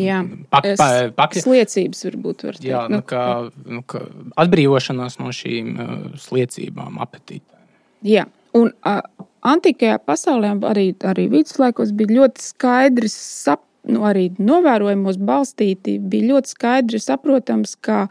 Jā, 0.00 0.22
pak, 0.52 0.66
pa, 0.80 0.88
pak, 1.14 1.36
sliecības 1.44 2.04
varbūt 2.08 2.46
var 2.46 2.56
teikt. 2.56 2.68
Jā, 2.70 2.84
nu, 2.90 3.00
kā, 3.06 3.24
nu, 3.68 3.82
kā 3.88 4.00
atbrīvošanās 4.40 5.18
no 5.20 5.32
šīm 5.34 5.74
uh, 5.74 5.92
sliecībām, 6.20 6.96
apetītēm. 7.04 7.60
Jā, 8.08 8.24
un 8.56 8.72
uh, 8.72 9.28
antikajā 9.44 9.98
pasaulē, 10.04 10.54
arī, 10.70 10.88
arī 11.04 11.28
viduslaikos, 11.32 11.92
bija 11.96 12.20
ļoti 12.20 12.46
skaidri 12.46 13.10
sap, 13.12 13.64
nu, 13.90 14.06
arī 14.08 14.30
novērojumos 14.40 15.20
balstīti, 15.20 15.98
bija 16.00 16.32
ļoti 16.32 16.54
skaidri 16.54 17.02
saprotams, 17.02 17.76
ka, 17.84 18.06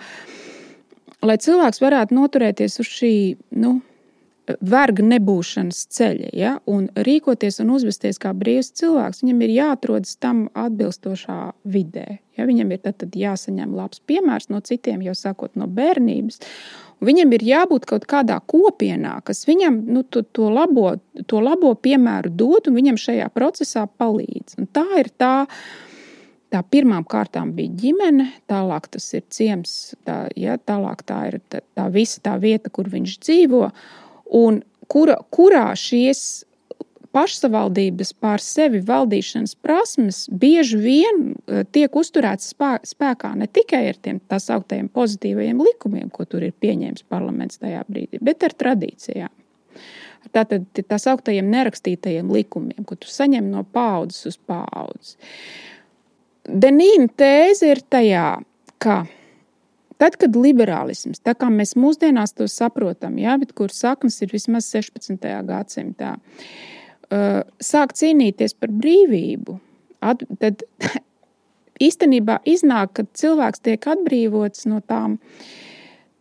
lai 1.26 1.40
cilvēks 1.42 1.82
varētu 1.82 2.20
noturēties 2.20 2.80
uz 2.84 2.94
šī, 3.00 3.16
nu, 3.64 3.80
verga 4.46 5.04
nebūšanas 5.06 5.86
ceļa 5.96 6.32
ja, 6.36 6.54
un 6.68 6.90
rīkoties 7.08 7.62
un 7.64 7.72
uzvesties 7.78 8.20
kā 8.22 8.34
brīvs 8.36 8.74
cilvēks, 8.80 9.24
viņam 9.24 9.44
ir 9.46 9.54
jāatrodas 9.56 10.18
tam 10.20 10.48
atbilstošā 10.58 11.40
vidē. 11.64 12.20
Ja, 12.38 12.48
viņam 12.50 12.74
ir 12.74 12.82
tad, 12.84 12.98
tad 13.04 13.16
jāsaņem 13.16 13.76
labs 13.78 14.02
piemērs 14.10 14.50
no 14.52 14.60
citiem, 14.66 15.04
jau 15.06 15.14
sākot 15.16 15.54
no 15.60 15.70
bērnības. 15.70 16.42
Viņam 17.04 17.34
ir 17.36 17.46
jābūt 17.46 17.88
kaut 17.88 18.08
kādā 18.10 18.40
kopienā, 18.50 19.18
kas 19.28 19.46
viņam 19.48 19.80
nu, 19.92 20.04
to, 20.04 20.24
to, 20.24 20.50
labo, 20.52 20.96
to 21.28 21.40
labo 21.44 21.74
piemēru 21.76 22.32
dod 22.34 22.70
un 22.72 22.78
viņam 22.80 23.00
šajā 23.00 23.32
procesā 23.36 23.88
palīdz. 23.88 24.60
Un 24.60 24.70
tā 24.72 24.88
ir 25.00 25.12
tā. 25.16 25.34
Tā 26.54 26.60
pirmām 26.70 27.02
kārtām 27.10 27.50
bija 27.58 27.74
ģimene, 27.82 28.28
tālāk 28.46 28.86
tas 28.94 29.08
ir 29.18 29.24
ciems, 29.34 29.96
tā, 30.06 30.28
ja, 30.38 30.60
tālāk 30.62 31.00
tā 31.10 31.16
ir 31.32 31.40
tā, 31.50 31.64
tā 31.74 31.88
visa 31.90 32.22
tā 32.22 32.36
vieta, 32.38 32.70
kur 32.70 32.92
viņš 32.94 33.16
dzīvo 33.26 33.62
un 34.34 34.62
kura, 34.92 35.20
kurā 35.34 35.70
šīs 35.80 36.44
pašsavaldības 37.14 38.14
pār 38.18 38.42
sevi 38.42 38.82
valdīšanas 38.86 39.54
prasmes 39.62 40.24
bieži 40.30 40.80
vien 40.82 41.22
eh, 41.30 41.62
tiek 41.76 41.94
uzturētas 41.96 42.56
spēkā 42.90 43.34
ne 43.38 43.48
tikai 43.48 43.84
ar 43.92 44.00
tiem 44.02 44.20
tā 44.30 44.40
sauktiem 44.42 44.90
pozitīvajiem 44.94 45.62
likumiem, 45.62 46.10
ko 46.14 46.26
tur 46.30 46.46
ir 46.48 46.56
pieņēmis 46.64 47.06
parlaments 47.10 47.62
tajā 47.62 47.84
brīdī, 47.90 48.22
bet 48.22 48.46
ar 48.48 48.58
tradīcijām. 48.58 49.34
Tātad 50.34 50.66
tā 50.74 50.98
sauktajiem 50.98 51.50
nerakstītajiem 51.52 52.32
likumiem, 52.34 52.86
ko 52.88 52.96
tu 52.98 53.10
saņem 53.12 53.52
no 53.52 53.66
paudzes 53.76 54.32
uz 54.32 54.38
paudzi. 54.50 55.18
Denīna 56.48 57.12
tēze 57.20 57.70
ir 57.76 57.84
tajā, 57.94 58.30
ka 58.82 59.04
Tad, 60.04 60.18
kad 60.20 60.36
liberālisms, 60.36 61.22
tā 61.24 61.32
kā 61.40 61.48
mēs 61.48 61.78
mūsdienās 61.80 62.34
to 62.36 62.44
saprotam, 62.52 63.16
ja, 63.22 63.38
bet 63.40 63.54
kur 63.56 63.72
saknes 63.72 64.18
ir 64.26 64.34
vismaz 64.34 64.68
16. 64.74 65.16
gadsimtā, 65.48 66.18
sāk 67.64 67.94
cīnīties 67.96 68.58
par 68.60 68.74
brīvību, 68.76 69.56
tad 70.42 70.66
īstenībā 71.88 72.42
iznāk, 72.52 72.98
ka 72.98 73.08
cilvēks 73.16 73.64
tiek 73.64 73.88
atbrīvots 73.96 74.68
no 74.68 74.82
tām 74.84 75.16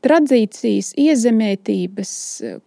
tradīcijas, 0.06 0.92
iezemētības, 1.02 2.14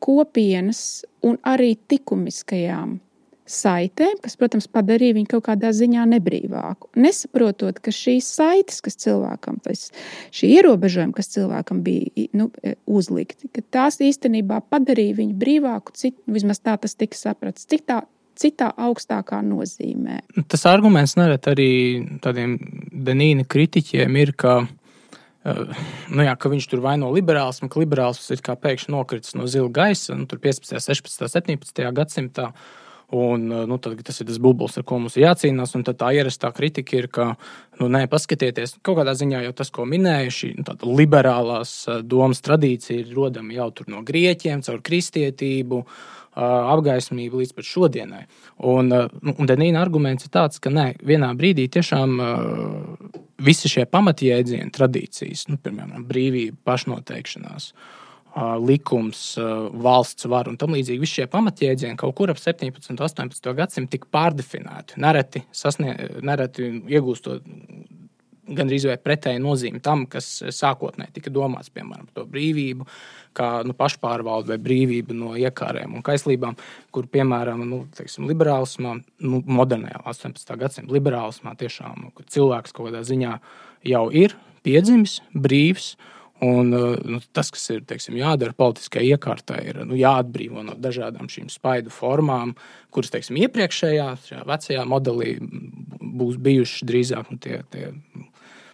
kopienas 0.04 0.84
un 1.23 1.39
arī 1.47 1.78
likumiskajām 1.95 2.97
saitēm, 3.46 4.18
kas, 4.24 4.36
protams, 4.40 4.68
padarīja 4.72 5.16
viņu 5.20 5.30
kaut 5.36 5.46
kādā 5.50 5.70
ziņā 5.76 6.06
nebrīvāku. 6.16 6.90
Nesaprotot, 6.98 7.78
ka 7.84 7.94
šīs 7.94 8.28
saites, 8.40 8.82
kas 8.86 8.98
cilvēkam, 9.04 9.60
tas, 9.66 9.92
šī 10.34 10.50
ierobežojumi, 10.58 11.14
kas 11.14 11.30
cilvēkam 11.36 11.84
bija 11.86 12.26
nu, 12.38 12.50
e, 12.66 12.74
uzlikti, 12.90 13.50
tās 13.74 14.02
īstenībā 14.02 14.64
padarīja 14.74 15.20
viņu 15.22 15.38
brīvāku, 15.42 15.94
cit, 15.98 16.18
vismaz 16.26 16.64
tā 16.66 16.78
tas 16.82 16.98
tika 16.98 17.20
saprasts, 17.20 17.70
cik 17.70 17.86
tā 17.86 18.02
citā 18.40 18.72
augstākā 18.76 19.40
nozīmē. 19.46 20.22
Tas 20.52 20.66
arguments 20.70 21.16
nereti 21.20 21.52
arī 21.52 21.70
tādiem 22.24 22.58
Denīna 23.06 23.46
kritiķiem 23.48 24.18
ir, 24.20 24.34
ka, 24.36 24.58
eh, 25.46 25.62
nu 26.10 26.26
jā, 26.26 26.36
ka 26.38 26.52
viņš 26.52 26.70
tur 26.72 26.84
vaino 26.84 27.12
liberālismu, 27.16 27.70
ka 27.70 27.80
liberālisms 27.80 28.32
ir 28.32 28.42
pēkšņi 28.42 28.92
nokritis 28.92 29.36
no 29.36 29.48
zila 29.48 29.70
gaisa 29.70 30.16
nu, 30.16 30.26
15, 30.28 30.80
16, 30.80 31.30
17 31.32 31.94
gadsimtā. 31.96 32.52
Un, 33.13 33.52
eh, 33.52 33.65
nu, 33.70 33.78
tad, 33.78 34.00
tas 34.04 34.20
ir 34.22 34.28
tas 34.30 34.39
bublis, 34.41 34.78
ar 34.80 34.86
ko 34.88 34.98
mums 35.00 35.18
ir 35.18 35.28
jācīnās. 35.28 35.76
Tā 35.86 36.10
ierastā 36.18 36.52
kritika 36.56 36.98
ir, 36.98 37.08
ka, 37.08 37.28
nu, 37.80 37.89
nē, 37.91 38.06
paskatieties, 38.10 38.80
kaut 38.82 38.98
kādā 39.00 39.13
ziņā 39.18 39.44
jau 39.46 39.54
tas, 39.54 39.70
ko 39.70 39.86
minēju, 39.86 40.34
šī 40.39 40.52
nu, 40.58 40.76
liberālās 40.98 41.78
eh, 41.88 42.02
domas 42.02 42.41
tradīcija 42.46 43.04
ir 43.04 43.15
rodama 43.15 43.54
jau 43.54 43.72
no 43.91 44.02
grieķiem, 44.06 44.65
caur 44.65 44.82
kristietību. 44.82 45.86
Apgaismību 46.36 47.39
līdz 47.39 47.54
pat 47.56 47.63
šodienai. 47.63 48.26
Un, 48.68 48.89
nu, 48.91 49.34
un 49.39 49.48
Denīna 49.48 49.80
arguments 49.80 50.28
ir 50.28 50.34
tāds, 50.34 50.60
ka 50.60 50.68
nē, 50.68 50.98
vienā 51.00 51.30
brīdī 51.39 51.70
tiešām 51.72 52.18
visi 53.39 53.72
šie 53.72 53.86
pamatjēdzieni, 53.88 54.68
tradīcijas, 54.76 55.46
nu, 55.48 55.56
piemēram, 55.63 56.04
brīvība, 56.10 56.58
pašnoteikšanās, 56.68 57.70
likums, 58.36 59.21
valsts 59.86 60.28
vara 60.28 60.52
un 60.52 60.58
tam 60.60 60.76
līdzīgi. 60.76 61.02
Visi 61.02 61.21
šie 61.21 61.28
pamatjēdzieni 61.32 62.00
kaut 62.00 62.15
kur 62.17 62.34
ap 62.34 62.41
17. 62.41 62.91
un 62.91 63.00
18. 63.00 63.54
gadsimtu 63.56 63.95
tika 63.95 64.10
pārdefinēti. 64.12 65.00
Nereti, 65.00 65.45
sasnie, 65.56 65.95
nereti 66.26 66.67
iegūstot 66.91 67.45
gandrīz 68.45 68.86
vai 68.89 68.98
pretēji 69.02 69.41
nozīmi 69.41 69.82
tam, 69.84 70.06
kas 70.10 70.28
sākotnēji 70.54 71.15
tika 71.17 71.32
domāts, 71.34 71.71
piemēram, 71.74 72.08
par 72.13 72.28
brīvību, 72.30 72.86
kā 73.36 73.50
nu, 73.65 73.76
pašpārvalde 73.78 74.54
vai 74.54 74.60
brīvība 74.62 75.15
no 75.17 75.34
iekārēm 75.39 75.95
un 75.98 76.06
kaislībām, 76.06 76.58
kur, 76.93 77.08
piemēram, 77.12 77.63
nu, 77.69 77.84
teiksim, 77.98 78.28
liberālismā, 78.30 78.98
nu, 79.26 79.41
modernajā 79.48 80.04
18. 80.06 80.58
gadsimta 80.62 80.93
liberālismā, 80.95 81.56
tiešām 81.60 82.06
nu, 82.06 82.28
cilvēks 82.36 82.76
kaut 82.76 82.91
kādā 82.91 83.02
ziņā 83.08 83.38
jau 83.89 84.06
ir 84.13 84.38
piedzimis, 84.65 85.19
brīvs 85.34 85.95
Un, 86.39 86.74
uh, 86.74 86.98
nu, 87.04 87.21
tas, 87.32 87.48
kas 87.54 87.63
ir 87.71 87.86
teiksim, 87.88 88.17
jādara 88.19 88.52
politiskajai 88.58 89.13
iekārtai, 89.15 89.60
ir 89.71 89.78
nu, 89.88 89.95
jāatbrīvo 89.95 90.65
no 90.67 90.74
dažādām 90.76 91.30
šīm 91.32 91.48
spaidu 91.52 91.93
formām, 91.95 92.52
kuras 92.91 93.13
teiksim, 93.13 93.39
iepriekšējā, 93.45 94.10
vecajā 94.43 94.84
modelī 94.89 95.38
būs 95.39 96.36
bijušas 96.43 96.84
drīzāk 96.91 97.32
nu, 97.32 97.39
tie, 97.39 97.62
tie 97.71 97.93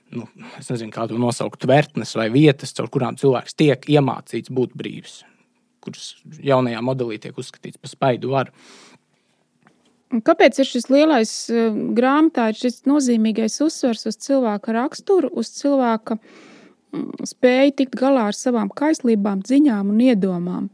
nu, 0.09 0.25
nezinu, 0.57 0.89
kā 0.95 1.05
to 1.05 1.21
nosaukt, 1.21 1.61
tvertnes 1.61 2.17
vai 2.17 2.31
vietas, 2.33 2.73
caur 2.73 2.89
kurām 2.89 3.21
cilvēks 3.21 3.59
tiek 3.61 3.85
iemācīts 3.93 4.49
būt 4.49 4.73
brīvs, 4.81 5.21
kuras 5.85 6.15
jaunajā 6.41 6.81
modelī 6.81 7.21
tiek 7.21 7.37
uzskatīts 7.37 7.77
par 7.77 7.93
spaidu 7.93 8.33
varu. 8.33 8.57
Kāpēc 10.25 10.57
ir 10.59 10.67
šis 10.67 10.89
lielais 10.89 11.31
uh, 11.53 11.69
grāmatā, 11.93 12.49
šis 12.57 12.87
nozīmīgais 12.89 13.61
uzsvers 13.61 14.09
uz 14.09 14.17
cilvēka 14.25 14.73
raksturu, 14.81 15.29
uz 15.37 15.53
cilvēka 15.61 16.17
uh, 16.17 16.39
spēja 17.27 17.71
tikt 17.81 17.97
galā 17.99 18.29
ar 18.31 18.37
savām 18.37 18.69
kaislībām, 18.73 19.45
ziņām 19.47 19.93
un 19.93 20.03
iedomām. 20.09 20.69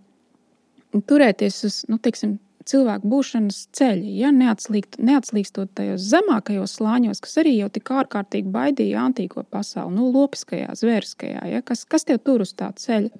Un 0.95 1.03
turēties 1.05 1.63
uz 1.67 1.79
nu, 1.91 1.99
teiksim, 2.01 2.37
cilvēku 2.67 3.07
būšanas 3.11 3.59
ceļa, 3.75 4.13
ja, 4.21 4.31
neatslīgt, 4.35 4.97
neatslīgstot 5.03 5.71
tajos 5.77 6.07
zemākajos 6.11 6.77
slāņos, 6.79 7.21
kas 7.23 7.37
arī 7.41 7.55
jau 7.57 7.69
tik 7.73 7.91
ārkārtīgi 8.01 8.51
baidīja 8.53 9.05
antīko 9.07 9.43
pasauli, 9.51 9.95
nu, 9.95 10.09
lopiskajā, 10.15 10.73
zvēriskajā, 10.79 11.45
ja, 11.53 11.61
kas, 11.65 11.85
kas 11.89 12.07
tev 12.07 12.19
tur 12.25 12.43
uz 12.45 12.53
tā 12.57 12.71
ceļa. 12.75 13.11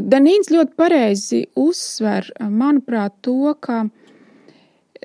Danīns 0.00 0.52
ļoti 0.52 0.76
pareizi 0.80 1.44
uzsver, 1.60 2.28
manuprāt, 2.50 3.16
to, 3.24 3.54
ka 3.64 3.86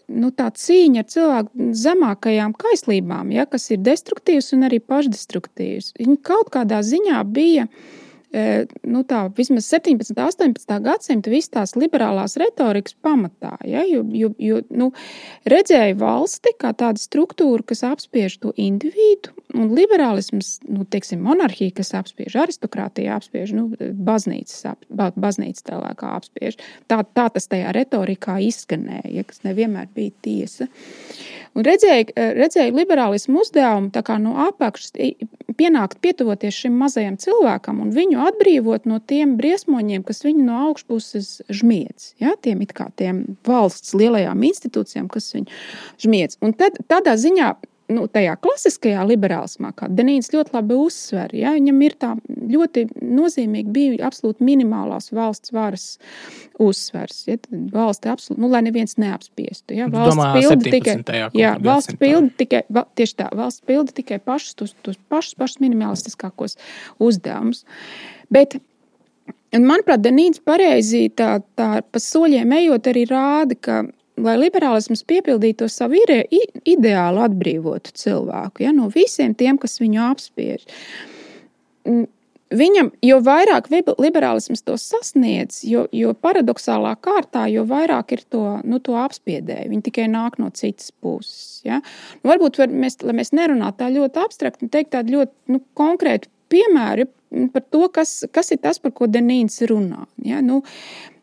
nu, 0.08 0.32
tā 0.36 0.50
cīņa 0.54 1.04
ar 1.04 1.10
cilvēku 1.12 1.70
zemākajām 1.82 2.56
kaislībām, 2.60 3.32
ja, 3.36 3.46
kas 3.50 3.70
ir 3.74 3.84
destruktīvas 3.86 4.52
un 4.56 4.68
arī 4.70 4.80
pašdestruktīvas. 4.84 5.94
Viņa 6.00 6.18
kaut 6.26 6.52
kādā 6.54 6.82
ziņā 6.86 7.22
bija 7.36 7.68
e, 7.68 8.05
nu, 8.36 9.04
tā, 9.08 9.22
vismaz 9.38 9.68
17. 9.72 10.12
un 10.12 10.24
18. 10.26 10.76
gadsimta 10.84 11.32
visas 11.32 11.52
tās 11.54 11.76
liberālās 11.80 12.36
retorikas 12.42 12.98
pamatā. 13.06 13.54
Ja, 13.68 13.86
jo, 13.88 14.04
jo, 14.12 14.32
jo 14.42 14.60
nu, 14.76 14.92
redzēja 15.48 15.96
valsti 16.00 16.56
kā 16.60 16.74
tādu 16.78 17.02
struktūru, 17.02 17.64
kas 17.68 17.86
apspiež 17.88 18.40
to 18.44 18.52
individu, 18.60 19.32
un 19.56 19.72
liberālisms, 19.76 20.58
nu, 20.68 20.84
teiksim, 20.90 21.22
monarhija, 21.24 21.74
kas 21.78 21.94
apspiež, 21.98 22.36
aristokrātija 22.44 23.16
apspiež, 23.20 23.54
nu, 23.56 23.70
baznīca, 23.80 24.76
baznīca 24.92 25.70
tālāk 25.72 26.04
apspiež. 26.10 26.60
Tā, 26.92 27.02
tā 27.16 27.30
tas 27.34 27.50
tajā 27.52 27.72
retorikā 27.76 28.38
izskanēja, 28.50 29.08
ja, 29.16 29.26
kas 29.28 29.46
nevienmēr 29.48 29.88
bija 29.96 30.16
tiesa. 30.26 30.68
Un 31.56 31.64
redzēja, 31.64 32.10
redzēja 32.36 32.74
liberālismu 32.76 33.46
uzdevumu 33.46 33.92
no 34.20 34.34
apakšas 34.50 34.92
pienākt 35.56 36.02
pietuvoties 36.04 36.66
šim 36.66 36.76
mazajam 36.80 37.16
cilvēkam 37.22 37.80
un 37.84 37.94
viņu 37.96 38.25
atbrīvot 38.30 38.88
no 38.90 39.00
tiem 39.00 39.36
briesmoņiem, 39.40 40.04
kas 40.08 40.24
viņu 40.26 40.46
no 40.48 40.62
augšpuses 40.70 41.42
žmiedz. 41.50 42.14
Ja? 42.22 42.36
Tiem 42.42 42.64
it 42.66 42.74
kā 42.78 42.90
tiem 43.00 43.24
valsts 43.48 43.96
lielajām 43.98 44.44
institūcijām, 44.50 45.10
kas 45.12 45.32
viņu 45.36 45.50
žmiedz. 46.06 46.40
Un 46.46 46.56
tad 46.58 46.80
tādā 46.92 47.16
ziņā 47.20 47.54
nu, 47.92 48.06
tajā 48.12 48.34
klasiskajā 48.42 49.04
liberālismā, 49.08 49.72
kā 49.78 49.90
Denīns 49.92 50.32
ļoti 50.34 50.56
labi 50.56 50.78
uzsver, 50.80 51.34
ja, 51.38 51.54
viņam 51.56 51.82
ir 51.86 51.96
tā 52.02 52.12
ļoti 52.26 52.86
nozīmīgi 53.02 53.74
bija 53.76 54.10
absolūti 54.10 54.46
minimālās 54.46 55.12
valsts 55.16 55.54
varas 55.56 55.88
uzsvers. 56.62 57.24
Ja, 57.30 57.40
valsti 57.74 58.12
absolūti, 58.14 58.42
nu, 58.42 58.50
lai 58.54 58.64
neviens 58.66 58.98
neapspiestu. 59.02 59.78
Ja, 59.78 59.90
valsts 59.92 60.16
Domā, 60.16 60.30
pilda 60.40 60.76
tikai, 60.78 61.00
jā, 61.38 61.56
valsts 61.64 62.00
pilda 62.02 62.32
tikai, 62.42 62.64
tieši 62.98 63.20
tā, 63.22 63.32
valsts 63.38 63.66
pilda 63.68 63.98
tikai 64.02 64.22
pašus, 64.24 64.56
tos, 64.62 64.78
tos 64.86 65.02
pašus, 65.12 65.38
pašus 65.40 65.62
minimalistiskākos 65.66 66.58
uzdevumus. 67.04 67.66
Bet 68.34 68.60
Un, 69.56 69.64
manuprāt, 69.64 70.02
Denīds 70.04 70.42
pareizi 70.44 71.06
tā, 71.16 71.38
tā 71.56 71.80
pa 71.80 72.00
soļiem 72.02 72.52
ejot, 72.58 72.90
arī 72.92 73.06
rāda, 73.08 73.56
ka 73.56 73.78
lai 74.22 74.36
liberālisms 74.40 75.04
piepildītu 75.08 75.68
savu 75.72 76.00
ideālu, 76.00 77.24
atbrīvotu 77.26 77.96
cilvēku 77.98 78.66
ja, 78.66 78.74
no 78.76 78.90
visiem 78.94 79.36
tiem, 79.38 79.60
kas 79.62 79.80
viņu 79.82 80.04
apspiež. 80.10 80.66
Mm, 81.86 82.06
viņam, 82.56 82.92
jo 83.06 83.18
vairāk 83.26 83.70
liberālisms 83.72 84.64
to 84.66 84.78
sasniedz, 84.80 85.62
jo, 85.68 85.86
jo 85.96 86.14
paradoxālā 86.14 86.96
kārtā, 87.02 87.46
jo 87.52 87.66
vairāk 87.70 88.16
ir 88.16 88.24
to, 88.32 88.44
nu, 88.68 88.80
to 88.84 88.98
apspiedēju. 89.00 89.72
Viņi 89.74 89.88
tikai 89.90 90.08
nāk 90.12 90.40
no 90.42 90.52
citas 90.56 90.92
puses. 90.92 91.60
Ja? 91.68 91.82
Nu, 92.22 92.32
varbūt 92.32 92.62
var, 92.62 92.72
mēs, 92.86 93.02
mēs 93.06 93.34
nerunātu 93.36 93.84
tā 93.84 93.92
ļoti 93.94 94.24
abstrakti, 94.24 94.72
teikt 94.72 94.96
tādu 94.96 95.20
ļoti 95.20 95.56
nu, 95.56 95.62
konkrētu 95.78 96.32
piemēru 96.54 97.10
par 97.52 97.66
to, 97.74 97.88
kas, 97.92 98.22
kas 98.32 98.54
ir 98.54 98.62
tas, 98.64 98.80
par 98.80 98.94
ko 98.96 99.10
Denīns 99.12 99.60
runā. 99.68 100.06
Ja? 100.24 100.42
Nu, 100.46 100.62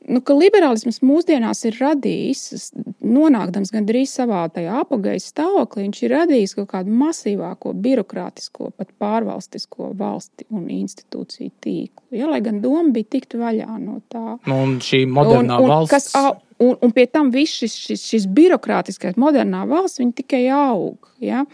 nu, 0.08 0.20
ka 0.24 0.34
liberālisms 0.36 1.00
mūsdienās 1.04 1.62
ir 1.68 1.76
radījis, 1.80 2.72
nonākdams 3.02 3.72
gandrīz 3.74 4.14
savā 4.16 4.44
tajā 4.52 4.80
apgājuma 4.82 5.22
stāvoklī, 5.22 5.86
viņš 5.86 6.00
ir 6.02 6.14
radījis 6.16 6.56
kaut 6.58 6.70
kādu 6.72 6.94
masīvāko, 7.02 7.74
birokrātisko, 7.84 8.70
pat 8.78 8.92
pārvalstisko 9.02 9.92
valsti 9.98 10.48
un 10.50 10.68
institūciju 10.72 11.52
tīklu. 11.64 12.06
Ja, 12.18 12.30
lai 12.30 12.42
gan 12.44 12.60
doma 12.64 12.90
bija 12.94 13.12
tikt 13.16 13.36
vaļā 13.38 13.78
no 13.82 14.00
tā. 14.12 14.38
Nu, 14.48 14.58
un 14.64 14.78
šī 14.84 15.04
modernā 15.10 15.60
un, 15.60 15.68
un, 15.68 15.74
valsts. 15.74 15.94
Kas, 16.12 16.52
un, 16.62 16.76
un 16.82 16.94
pie 16.94 17.06
tam 17.10 17.32
viss 17.34 17.62
šis, 17.62 17.78
šis, 17.86 18.04
šis 18.10 18.28
birokrātiskais, 18.32 19.18
modernā 19.20 19.64
valsts, 19.70 20.02
tikai 20.18 20.44
aug. 20.56 21.10
Ja? 21.22 21.46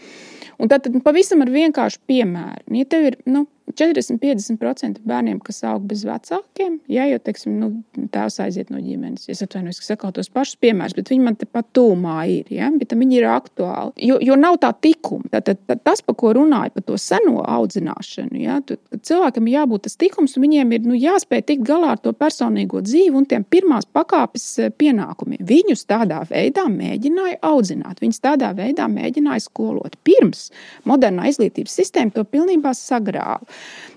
Un 0.59 0.71
tad, 0.71 0.83
tad 0.85 0.97
pavisam 1.05 1.45
ar 1.45 1.53
vienkāršu 1.53 2.01
piemēru. 2.09 2.65
Ja 2.81 2.89
tev 2.89 3.11
ir 3.11 3.19
nu, 3.29 3.45
40-50% 3.77 5.03
bērniem, 5.07 5.39
kas 5.45 5.61
aug 5.67 5.85
bez 5.89 6.03
vecākiem, 6.07 6.79
ja, 6.91 7.05
jo 7.09 7.19
teiksim, 7.23 7.57
nu, 7.61 7.69
tēvs 8.13 8.39
aiziet 8.43 8.71
no 8.73 8.81
ģimenes. 8.81 9.27
Es 9.31 9.43
atvainojos, 9.45 9.81
ka 9.81 9.89
saku 9.91 10.11
tos 10.15 10.31
pašus 10.33 10.59
piemērus, 10.63 10.95
bet 10.97 11.11
viņi 11.11 11.25
man 11.25 11.37
tepat 11.39 11.69
tūmā 11.77 12.17
ir. 12.31 12.49
Ja, 12.53 12.69
bet 12.73 12.95
viņi 12.97 13.19
ir 13.19 13.27
aktuāli. 13.29 13.93
Jo, 14.09 14.17
jo 14.23 14.37
nav 14.39 14.57
tā 14.63 14.71
tikuma. 14.73 15.29
Tad, 15.33 15.45
tad, 15.49 15.61
tad 15.69 15.83
tas, 15.85 16.01
par 16.05 16.17
ko 16.19 16.33
runāju, 16.37 16.73
par 16.75 16.85
to 16.87 16.97
seno 16.99 17.43
audzināšanu, 17.45 18.39
ja, 18.41 18.59
tad 18.65 18.81
cilvēkam 19.05 19.47
ir 19.49 19.59
jābūt 19.59 19.85
tas 19.87 19.97
tikums, 19.99 20.35
un 20.37 20.45
viņiem 20.47 20.73
ir 20.75 20.87
nu, 20.89 20.97
jāspēj 20.97 21.45
tikt 21.51 21.65
galā 21.67 21.93
ar 21.95 22.01
to 22.03 22.13
personīgo 22.17 22.81
dzīvi 22.85 23.15
un 23.19 23.27
tiem 23.29 23.45
pirmās 23.45 23.87
pakāpes 23.93 24.47
eh, 24.63 24.73
pienākumiem. 24.73 25.43
Viņus 25.49 25.85
tādā 25.89 26.23
veidā 26.29 26.65
mēģināja 26.71 27.39
audzināt, 27.49 28.01
viņus 28.03 28.23
tādā 28.25 28.51
veidā 28.57 28.89
mēģināja 28.91 29.45
skolot. 29.45 29.97
Pirms 30.07 30.49
modernā 30.89 31.29
izglītības 31.29 31.77
sistēma 31.81 32.15
to 32.15 32.25
pilnībā 32.27 32.73
sagrāva. 32.77 33.45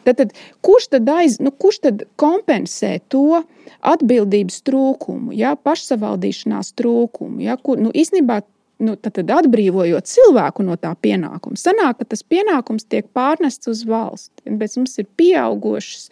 Tad, 0.03 0.19
tad, 0.19 0.33
kurš, 0.67 0.89
tad 0.97 1.11
aiz, 1.13 1.39
nu, 1.43 1.53
kurš 1.55 1.79
tad 1.87 2.07
kompensē 2.19 2.97
to 3.13 3.43
atbildības 3.87 4.59
trūkumu, 4.67 5.31
ja, 5.37 5.55
pašsavaldīšanās 5.55 6.73
trūkumu? 6.79 7.39
Ja, 7.45 7.55
kur, 7.61 7.79
nu, 7.79 7.93
īstenībā, 7.95 8.41
nu, 8.83 8.97
tad, 8.99 9.15
tad 9.21 9.31
atbrīvojot 9.37 10.11
cilvēku 10.11 10.67
no 10.67 10.75
tā 10.81 10.95
pienākuma, 10.99 11.61
sanāk, 11.61 12.01
ka 12.01 12.11
tas 12.15 12.27
pienākums 12.27 12.89
tiek 12.91 13.07
pārnests 13.15 13.71
uz 13.71 13.85
valsti. 13.87 14.43
Bet 14.51 14.75
mums 14.81 14.99
ir 14.99 15.07
pieaugušas 15.21 16.11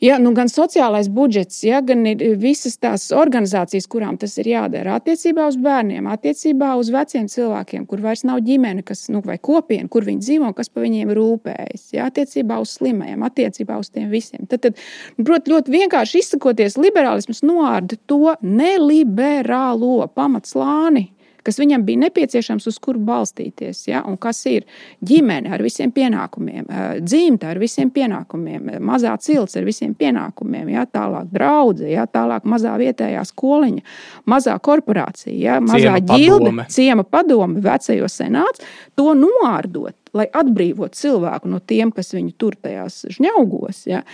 Ja, 0.00 0.16
nu, 0.16 0.30
gan 0.32 0.48
sociālais 0.48 1.10
budžets, 1.12 1.58
ja, 1.60 1.82
gan 1.84 2.06
visas 2.40 2.78
tās 2.80 3.10
organizācijas, 3.12 3.84
kurām 3.92 4.16
tas 4.20 4.38
ir 4.40 4.48
jādara 4.48 4.94
attiecībā 4.96 5.44
uz 5.50 5.58
bērniem, 5.60 6.08
attiecībā 6.08 6.70
uz 6.80 6.88
veciem 6.94 7.26
cilvēkiem, 7.28 7.84
kur 7.90 8.00
vairs 8.00 8.24
nav 8.24 8.40
ģimene 8.46 8.80
kas, 8.86 9.10
nu, 9.12 9.20
vai 9.26 9.36
kopiena, 9.36 9.90
kur 9.92 10.08
viņi 10.08 10.24
dzīvo 10.24 10.48
un 10.48 10.56
kas 10.56 10.72
par 10.72 10.86
viņiem 10.86 11.12
rūpējas. 11.18 11.90
Ja, 11.92 12.08
attiecībā 12.08 12.56
uz 12.64 12.72
slimajiem, 12.78 13.20
attiecībā 13.28 13.76
uz 13.76 13.92
tiem 13.92 14.08
visiem. 14.08 14.48
Tad, 14.48 14.64
tad 14.64 14.80
protams, 15.20 15.52
ļoti 15.52 15.76
vienkārši 15.76 16.24
izsakoties, 16.24 16.80
liberālisms 16.80 17.44
noārda 17.44 18.00
to 18.08 18.38
neliberālo 18.40 20.06
pamatslāni 20.16 21.10
kas 21.46 21.58
viņam 21.60 21.84
bija 21.86 22.04
nepieciešams, 22.04 22.66
uz 22.70 22.78
kuru 22.82 23.00
balstīties. 23.06 23.82
Ja? 23.88 24.02
Un 24.08 24.18
kas 24.20 24.42
ir 24.50 24.66
ģimene 25.06 25.52
ar 25.54 25.62
visiem 25.64 25.92
pienākumiem, 25.94 26.68
dzimta 27.04 27.52
ar 27.52 27.60
visiem 27.62 27.92
pienākumiem, 27.94 28.72
mazā 28.84 29.14
cilts 29.22 29.58
ar 29.60 29.66
visiem 29.68 29.94
pienākumiem, 29.98 30.72
ja? 30.74 30.86
tālāk 30.90 31.30
draudzene, 31.32 31.92
ja? 31.94 32.06
tālāk 32.10 32.48
mazā 32.48 32.74
vietējā 32.80 33.24
skoliņa, 33.30 33.86
mazā 34.30 34.58
korporācija, 34.62 35.36
ja? 35.36 35.58
mazā 35.64 35.96
ģilde, 36.12 36.68
ciema 36.72 37.06
padome, 37.06 37.62
vecajos 37.64 38.20
senāts, 38.22 38.64
to 38.98 39.14
noārdot, 39.18 39.96
lai 40.16 40.26
atbrīvotu 40.26 40.98
cilvēku 40.98 41.50
no 41.50 41.60
tiem, 41.62 41.92
kas 41.94 42.14
viņu 42.16 42.36
tur 42.38 42.56
tajās 42.58 43.04
žņaugos. 43.16 43.84
Ja? 43.90 44.04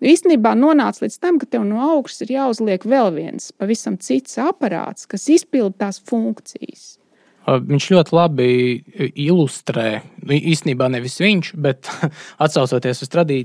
Īstenībā 0.00 0.54
nonāca 0.58 1.04
līdz 1.04 1.18
tam, 1.20 1.40
ka 1.40 1.48
tev 1.50 1.66
no 1.68 1.82
augšas 1.96 2.24
ir 2.26 2.34
jāuzliek 2.38 2.86
vēl 2.88 3.12
viens 3.16 3.50
pavisam 3.56 3.98
cits 4.00 4.38
aparāts, 4.40 5.08
kas 5.10 5.28
izpilda 5.32 5.86
tās 5.86 6.00
funkcijas. 6.10 6.96
Viņš 7.50 7.86
ļoti 7.90 8.14
labi 8.14 8.48
ilustrē, 9.18 10.02
nu, 10.22 10.36
īstenībā 10.36 10.90
nevis 10.92 11.16
viņš, 11.22 11.54
bet 11.58 11.88
atsaucoties 12.44 13.00
uz 13.02 13.10
tradī, 13.10 13.40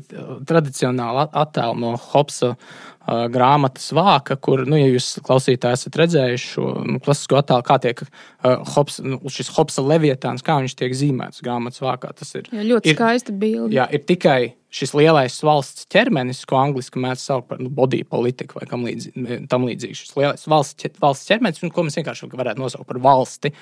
tradicionālu 0.45 1.29
attēlu 1.31 1.79
no 1.79 1.93
Hopsa 2.11 2.51
uh, 2.53 3.25
grāmatas 3.31 3.87
vāka, 3.95 4.35
kur, 4.35 4.65
nu, 4.67 4.77
ja 4.79 4.89
jūs 4.89 5.15
klausītāji 5.25 5.79
esat 5.79 5.99
redzējuši 6.01 6.51
šo 6.51 6.67
nu, 6.83 6.99
klasisko 7.03 7.39
attēlu, 7.39 7.65
kā 7.65 7.79
tiek 7.81 8.03
uh, 8.03 8.59
Hops, 8.75 8.99
nu, 9.05 9.21
šis 9.31 9.51
Hopsa 9.55 9.85
levietāns, 9.85 10.43
kā 10.45 10.59
viņš 10.61 10.75
tiek 10.79 10.95
zīmēts 10.97 11.43
grāmatas 11.45 11.83
vākā. 11.83 12.11
Tas 12.19 12.35
ir 12.35 12.51
jā, 12.51 12.65
ļoti 12.67 12.91
ir, 12.91 12.99
skaista 12.99 13.35
bilde. 13.35 13.73
Jā, 13.77 13.87
ir 13.95 14.05
tikai 14.05 14.39
šis 14.75 14.93
lielais 14.97 15.35
valsts 15.45 15.87
ķermenis, 15.91 16.43
ko 16.49 16.59
angļuiski 16.59 17.01
mēs 17.01 17.23
saucam 17.23 17.47
par 17.49 17.61
nu, 17.63 17.69
body 17.71 18.01
politiku 18.07 18.59
vai 18.59 18.67
līdzi, 18.67 19.13
tam 19.51 19.67
līdzīgi. 19.67 19.97
Šis 20.01 20.15
lielais 20.19 20.47
valsts, 20.51 20.89
valsts 21.01 21.29
ķermenis, 21.29 21.63
ko 21.71 21.85
mēs 21.85 21.95
vienkārši 21.99 22.29
varētu 22.33 22.63
nosaukt 22.63 22.89
par 22.89 22.99
valsti, 23.03 23.53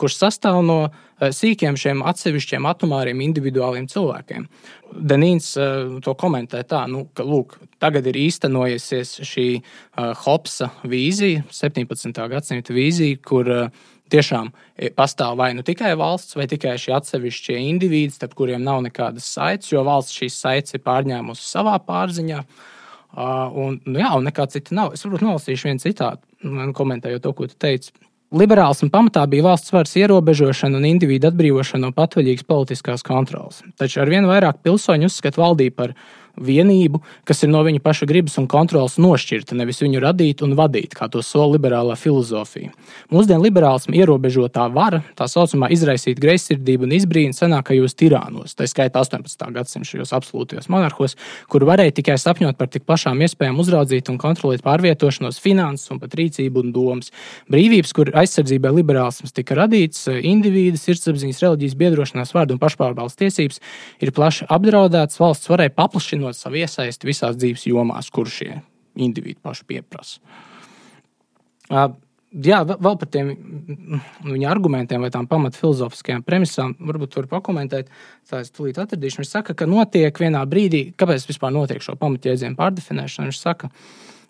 kurš 0.00 0.16
sastāv 0.18 0.62
no 0.66 0.78
sīkiem 1.20 1.76
šiem 1.78 2.00
atsevišķiem 2.08 2.66
atomāriem, 2.70 3.20
individuāliem 3.26 3.88
cilvēkiem. 3.90 4.48
Denīns 5.12 5.52
to 6.04 6.14
komentē 6.18 6.64
tā, 6.66 6.86
nu, 6.90 7.04
ka 7.14 7.26
lūk, 7.26 7.58
tagad 7.82 8.08
ir 8.08 8.18
īstenojusies 8.18 9.18
šī 9.28 9.46
Hopsa 10.24 10.72
vīzija, 10.88 11.44
17. 11.52 12.24
gadsimta 12.32 12.74
vīzija, 12.74 13.20
kur 13.28 13.52
tiešām 14.12 14.50
e, 14.50 14.90
pastāv 14.94 15.36
vai 15.40 15.52
nu 15.56 15.64
tikai 15.66 15.92
valsts, 15.98 16.36
vai 16.38 16.48
tikai 16.50 16.76
šie 16.80 16.94
atsevišķie 16.96 17.60
indivīdi, 17.68 18.16
starp 18.16 18.34
kuriem 18.38 18.64
nav 18.64 18.82
nekādas 18.86 19.28
saites, 19.36 19.70
jo 19.72 19.84
valsts 19.86 20.16
šīs 20.18 20.40
saites 20.42 20.76
ir 20.76 20.84
pārņēmusi 20.86 21.46
savā 21.48 21.76
pārziņā. 21.84 22.42
Uh, 22.42 23.48
un, 23.56 23.78
nu, 23.88 23.96
jā, 24.02 24.10
un 24.18 24.26
nekā 24.28 24.44
cita 24.52 24.74
nav. 24.76 24.92
Es 24.92 25.04
varbūt 25.06 25.24
nolasīšu 25.24 25.70
vienu 25.70 25.80
citātu, 25.82 26.22
komentējot 26.76 27.24
to, 27.24 27.32
ko 27.32 27.48
tu 27.48 27.56
teici. 27.56 27.94
Liberāls 28.36 28.82
un 28.84 28.90
pamatā 28.92 29.22
bija 29.24 29.46
valsts 29.46 29.72
varas 29.72 29.94
ierobežošana 29.96 30.76
un 30.76 30.84
individu 30.84 31.30
atbrīvošana 31.30 31.86
no 31.86 31.94
patvaļīgas 31.96 32.44
politiskās 32.44 33.04
kontrolas. 33.06 33.62
Taču 33.80 34.02
ar 34.02 34.12
vien 34.12 34.28
vairāk 34.28 34.60
pilsoņu 34.60 35.08
uzskata 35.08 35.40
valdību 35.40 35.76
par 35.78 35.94
vienību, 36.44 37.00
kas 37.28 37.42
ir 37.44 37.52
no 37.52 37.62
viņa 37.66 37.82
paša 37.84 38.08
gribas 38.08 38.38
un 38.40 38.48
kontrolas 38.50 38.98
nošķirta, 39.00 39.56
nevis 39.58 39.82
viņu 39.82 40.02
radīt 40.02 40.42
un 40.46 40.54
vadīt, 40.58 40.94
kā 40.98 41.08
to 41.12 41.22
sola 41.24 41.56
liberālā 41.56 41.96
filozofija. 41.98 42.72
Mūsdienu 43.12 43.46
liberālismu 43.46 43.96
ierobežotā 43.98 44.68
vara, 44.72 45.02
tā 45.18 45.28
saucamā 45.30 45.70
izraisīt 45.74 46.20
greizsirdību 46.22 46.86
un 46.86 46.94
izbrīnu 46.98 47.36
senākajos 47.36 47.96
tirānos, 47.98 48.56
tā 48.58 48.68
skaitā 48.68 49.02
18. 49.04 49.48
gadsimta 49.54 50.04
absolūtajos 50.18 50.68
monarhos, 50.72 51.16
kur 51.50 51.64
varēja 51.68 51.96
tikai 51.98 52.18
sapņot 52.20 52.58
par 52.58 52.70
tik 52.72 52.84
plašām 52.88 53.20
iespējām 53.24 53.58
uzraudzīt 53.62 54.10
un 54.12 54.18
kontrolēt 54.20 54.64
pārvietošanos, 54.66 55.40
finanses 55.42 55.90
un 55.94 56.00
pat 56.02 56.14
rīcību 56.18 56.64
un 56.64 56.72
domas. 56.74 57.12
Brīvības, 57.50 57.94
kur 57.96 58.10
aizsardzībai 58.18 58.72
liberālisms 58.80 59.34
tika 59.36 59.56
radīts, 59.58 60.06
individu, 60.08 60.80
sirdsapziņas, 60.80 61.42
reliģijas 61.44 61.78
biedrošanās 61.78 62.34
vārdu 62.36 62.56
un 62.56 62.62
pašpārvaldes 62.62 63.18
tiesības 63.18 63.62
ir 64.04 64.12
plaši 64.16 64.48
apdraudētas, 64.52 65.20
valsts 65.22 65.50
varēja 65.50 65.74
paplašināt 65.78 66.27
īstenot 66.28 66.36
savu 66.36 66.60
iesaisti 66.60 67.08
visās 67.08 67.36
dzīves 67.36 67.66
jomās, 67.66 68.10
kur 68.10 68.28
šie 68.28 68.60
individi 68.96 69.38
paši 69.42 69.64
pieprasa. 69.66 70.20
Jā, 72.28 72.60
vēl 72.68 72.96
par 73.00 73.08
tiem 73.08 73.30
viņa 74.20 74.50
argumentiem 74.50 75.00
vai 75.00 75.10
tām 75.10 75.26
pamatfilozofiskajām 75.26 76.22
premisām, 76.22 76.74
varbūt 76.78 77.16
var 77.16 77.26
pakomentēt. 77.26 77.88
Tā 78.28 78.42
es 78.42 78.52
tūlīt 78.52 78.78
atradīšu. 78.78 79.22
Viņš 79.22 79.30
saka, 79.30 79.54
ka 79.54 79.66
notiek 79.66 80.12
vienā 80.12 80.44
brīdī, 80.44 80.92
kāpēc 80.92 81.24
vispār 81.24 81.54
notiek 81.54 81.80
šo 81.80 81.96
pamatjēdzienu 81.96 82.58
pārdefinēšana. 82.58 83.30
Viņš 83.30 83.40
saka, 83.40 83.70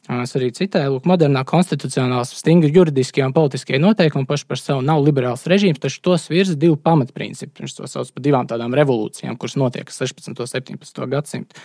Es 0.09 0.33
arī 0.39 0.49
citēju, 0.57 1.03
ka 1.03 1.11
modernā 1.11 1.43
konstitucionālās, 1.45 2.31
stingri 2.41 2.71
juridiskie 2.73 3.21
un 3.27 3.35
politiskie 3.37 3.77
noteikumi 3.83 4.25
paši 4.29 4.47
par 4.49 4.61
sevi 4.61 4.87
nav 4.89 5.03
liberāls 5.05 5.45
režīms, 5.51 5.83
taču 5.83 6.01
tos 6.07 6.25
virza 6.33 6.57
divi 6.57 6.79
pamatprincipi. 6.81 7.61
Viņš 7.61 7.77
to 7.77 7.91
sauc 7.93 8.15
par 8.15 8.25
divām 8.25 8.49
tādām 8.49 8.73
revolūcijām, 8.79 9.37
kuras 9.37 9.59
notiek 9.61 9.93
16. 9.93 10.33
un 10.33 10.49
17. 10.49 11.05
gadsimtā. 11.13 11.61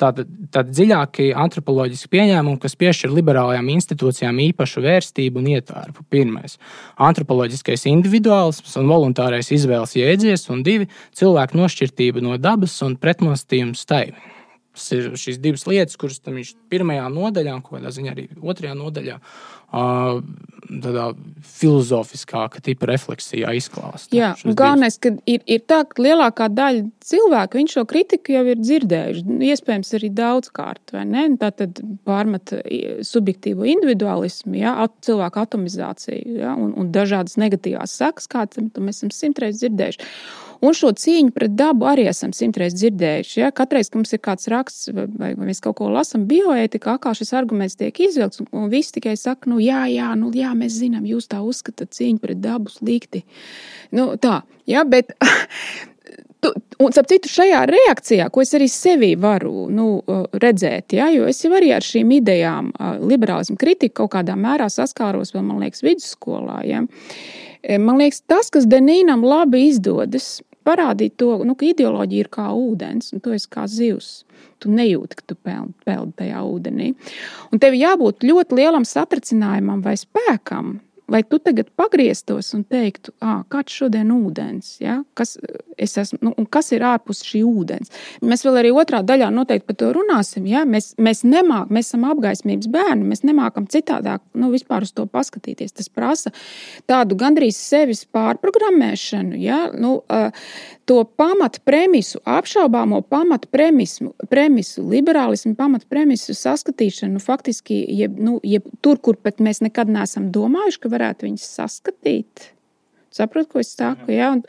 Tātad, 0.00 0.30
tātad 0.48 0.72
dziļākie 0.72 1.28
antropoloģiski 1.36 2.08
pieņēmumi, 2.14 2.58
kas 2.62 2.78
piešķir 2.80 3.12
liberālajām 3.12 3.68
institūcijām 3.74 4.40
īpašu 4.48 4.82
vērstību 4.82 5.42
un 5.42 5.50
ietvēru. 5.52 6.06
Pirmais- 6.10 6.56
antropoloģiskais 7.08 7.84
individuālisms 7.92 8.72
un 8.80 8.88
voluntārais 8.88 9.52
izvēles 9.52 9.94
jēdziens, 10.00 10.48
un 10.50 10.62
divi- 10.62 10.88
cilvēku 11.18 11.60
nošķirtība 11.60 12.22
no 12.22 12.38
dabas 12.38 12.80
un 12.82 12.96
pretnostījums 12.96 13.84
tai. 13.84 14.14
Tas 14.72 14.86
ir 14.96 15.10
šīs 15.20 15.40
divas 15.42 15.66
lietas, 15.68 15.98
kuras 16.00 16.22
viņš 16.24 16.54
pirmajā 16.72 17.08
nodaļā, 17.12 17.56
un 17.58 17.64
kādā 17.66 17.90
ziņā 17.92 18.14
arī 18.14 18.28
otrajā 18.40 18.72
nodaļā, 18.78 19.18
tādā 19.72 21.04
filozofiskāka 21.44 22.62
tipa 22.64 22.88
refleksijā 22.88 23.52
izklāsta. 23.58 24.14
Jā, 24.16 24.32
galvenais, 24.44 24.98
ka 25.02 25.14
ir, 25.28 25.42
ir 25.44 25.62
tā, 25.68 25.82
ka 25.88 26.04
lielākā 26.04 26.48
daļa 26.52 26.86
cilvēku 27.04 27.64
šo 27.72 27.84
kritiku 27.88 28.36
jau 28.36 28.44
ir 28.52 28.60
dzirdējuši. 28.60 29.24
Iespējams, 29.52 29.92
arī 29.98 30.12
daudzkārt, 30.16 30.94
vai 30.96 31.04
ne? 31.08 31.24
Tā 31.40 31.50
tad 31.56 31.82
pārmet 32.08 32.54
subjektīvo 33.08 33.68
individualismu, 33.74 34.56
ja, 34.60 34.76
cilvēku 35.04 35.42
atomizāciju 35.42 36.38
ja, 36.40 36.54
un, 36.56 36.72
un 36.78 36.92
dažādas 36.94 37.36
negatīvās 37.40 37.96
sekas, 38.00 38.30
kādas 38.32 38.72
mēs 38.76 39.02
esam 39.02 39.12
simtreiz 39.14 39.60
dzirdējuši. 39.60 40.10
Un 40.62 40.76
šo 40.78 40.92
cīņu 40.94 41.32
pret 41.34 41.56
dabu 41.58 41.88
arī 41.90 42.04
esam 42.10 42.30
simtreiz 42.36 42.76
dzirdējuši. 42.76 43.40
Ja? 43.40 43.50
Katreiz, 43.54 43.90
kad 43.90 43.98
mums 43.98 44.14
ir 44.14 44.22
kāds 44.22 44.46
raksts 44.52 44.92
vai, 44.94 45.08
vai 45.18 45.48
mēs 45.48 45.62
kaut 45.64 45.80
ko 45.80 45.90
lasām 45.90 46.28
bioētikā, 46.30 46.96
kā 47.02 47.14
šis 47.18 47.34
arguments 47.38 47.78
tiek 47.80 47.98
izvilkts, 48.06 48.44
un, 48.44 48.50
un 48.54 48.70
viss 48.72 48.94
tikai 48.94 49.16
saka, 49.18 49.50
nu 49.50 49.58
jā, 49.62 49.84
jā, 49.90 50.12
nu, 50.18 50.30
jā, 50.36 50.52
mēs 50.58 50.78
zinām, 50.78 51.06
jūs 51.08 51.26
tā 51.32 51.42
uzskatāt 51.42 51.94
cīņu 51.98 52.22
pret 52.22 52.42
dabu 52.44 52.70
slikti. 52.70 53.24
Nu, 53.90 54.12
tā, 54.22 54.42
ja, 54.70 54.86
bet 54.86 55.16
Un, 56.82 56.90
ap 56.90 57.06
citu, 57.06 57.30
šajā 57.30 57.60
reakcijā, 57.70 58.24
ko 58.34 58.42
es 58.42 58.50
arī 58.58 58.66
sevī 58.70 59.12
varu 59.20 59.68
nu, 59.70 59.86
redzēt, 60.42 60.96
ja, 60.96 61.06
jo 61.14 61.28
es 61.30 61.38
jau 61.44 61.52
arī 61.54 61.68
ar 61.76 61.86
šīm 61.86 62.10
idejām, 62.16 62.72
liberālismu 63.06 63.54
kritiku 63.60 64.00
kaut 64.00 64.16
kādā 64.16 64.34
mērā 64.34 64.66
saskāros 64.72 65.30
vēl, 65.36 65.44
man 65.46 65.62
liekas, 65.62 65.84
vidusskolā. 65.86 66.58
Ja. 66.66 66.82
Man 67.78 68.02
liekas, 68.02 68.24
tas, 68.26 68.50
kas 68.50 68.66
Denīnam 68.66 69.22
labi 69.22 69.68
izdodas, 69.68 70.40
parādīt 70.66 71.16
to, 71.20 71.34
nu, 71.46 71.56
ka 71.58 71.66
ideoloģija 71.68 72.26
ir 72.26 72.30
kā 72.32 72.48
ūdens, 72.56 73.12
un 73.14 73.22
tu 73.24 73.34
esi 73.36 73.50
kā 73.52 73.66
zivs. 73.70 74.22
Tu 74.62 74.70
nejūti, 74.70 75.18
ka 75.18 75.26
tu 75.26 75.36
peldi, 75.38 75.74
peldi 75.86 76.16
tajā 76.22 76.40
ūdenī. 76.46 76.92
Un 77.52 77.62
tev 77.62 77.76
jābūt 77.78 78.26
ļoti 78.26 78.58
lielam 78.58 78.86
satricinājumam 78.88 79.82
vai 79.84 79.96
spēkam, 79.98 80.76
vai 81.10 81.22
tu 81.22 81.38
tagad 81.42 81.68
pagrieztos 81.76 82.52
un 82.56 82.62
teiktu, 82.68 83.12
kāds 83.52 83.74
šodien 83.74 84.10
ūdens, 84.14 84.74
ja? 84.82 85.00
kas, 85.18 85.34
esmu, 85.76 86.18
nu, 86.22 86.46
kas 86.52 86.72
ir 86.72 86.84
ārpus 86.86 87.22
šī 87.26 87.42
ūdens? 87.46 87.92
Mēs 88.24 88.44
vēl 88.46 88.60
arī 88.62 88.72
otrā 88.76 89.02
daļā 89.06 89.30
noteikti 89.34 89.68
par 89.68 89.78
to 89.80 89.90
runāsim. 89.96 90.46
Ja? 90.50 90.64
Mēs, 90.68 90.92
mēs 91.02 91.24
nemākam, 91.26 91.74
mēs 91.76 91.90
esam 91.90 92.06
apgaismības 92.10 92.70
bērni, 92.72 93.08
mēs 93.12 93.24
nemākam 93.26 93.68
citādāk 93.72 94.22
nu, 94.38 94.52
vispār 94.54 94.86
uz 94.86 94.94
to 94.96 95.06
paskatīties. 95.10 95.74
Tas 95.78 95.90
prasa 95.92 96.32
tādu 96.90 97.18
gandrīz 97.20 97.58
sevis 97.60 98.04
pārprogrammēšanu. 98.12 99.40
Ja? 99.42 99.64
Nu, 99.74 99.98
to 100.84 101.02
pamatu 101.04 101.60
premisu, 101.64 102.20
apšaubāmo 102.24 103.02
pamatu 103.02 103.48
premisu, 103.50 104.84
liberālismu 104.94 105.54
pamatu 105.58 105.86
premisu 105.90 106.34
saskatīšanu, 106.36 107.18
nu, 107.18 107.22
faktiski, 107.22 107.78
jeb, 108.00 108.18
nu, 108.18 108.38
jeb 108.46 108.66
tur, 108.84 108.98
kur 108.98 109.18
pat 109.20 109.42
mēs 109.44 109.62
nekad 109.64 109.90
neesam 109.92 110.30
domājuši, 110.34 110.82
ka 110.82 110.92
varētu 110.92 111.28
viņus 111.28 111.46
saskatīt. 111.60 112.52
Saprotu, 113.16 113.50
ko 113.54 113.62
es 113.62 113.72
saku. 113.76 114.10
Ja? 114.14 114.32
Un, 114.36 114.42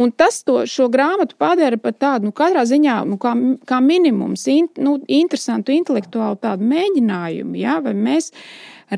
un 0.00 0.12
tas 0.14 0.40
to, 0.46 0.60
šo 0.68 0.88
grāmatu 0.92 1.38
padara 1.40 1.78
par 1.80 1.94
tādu, 1.96 2.28
nu, 2.28 2.34
katrā 2.36 2.64
ziņā, 2.68 3.00
nu, 3.08 3.18
kā, 3.22 3.34
kā 3.68 3.80
minimums, 3.84 4.46
in, 4.52 4.70
nu, 4.82 4.98
interesantu 5.20 5.74
intelektuālu 5.76 6.40
tādu 6.42 6.66
mēģinājumu. 6.68 7.56
Ja? 7.60 7.78
Vai 7.84 7.94
mēs 7.98 8.32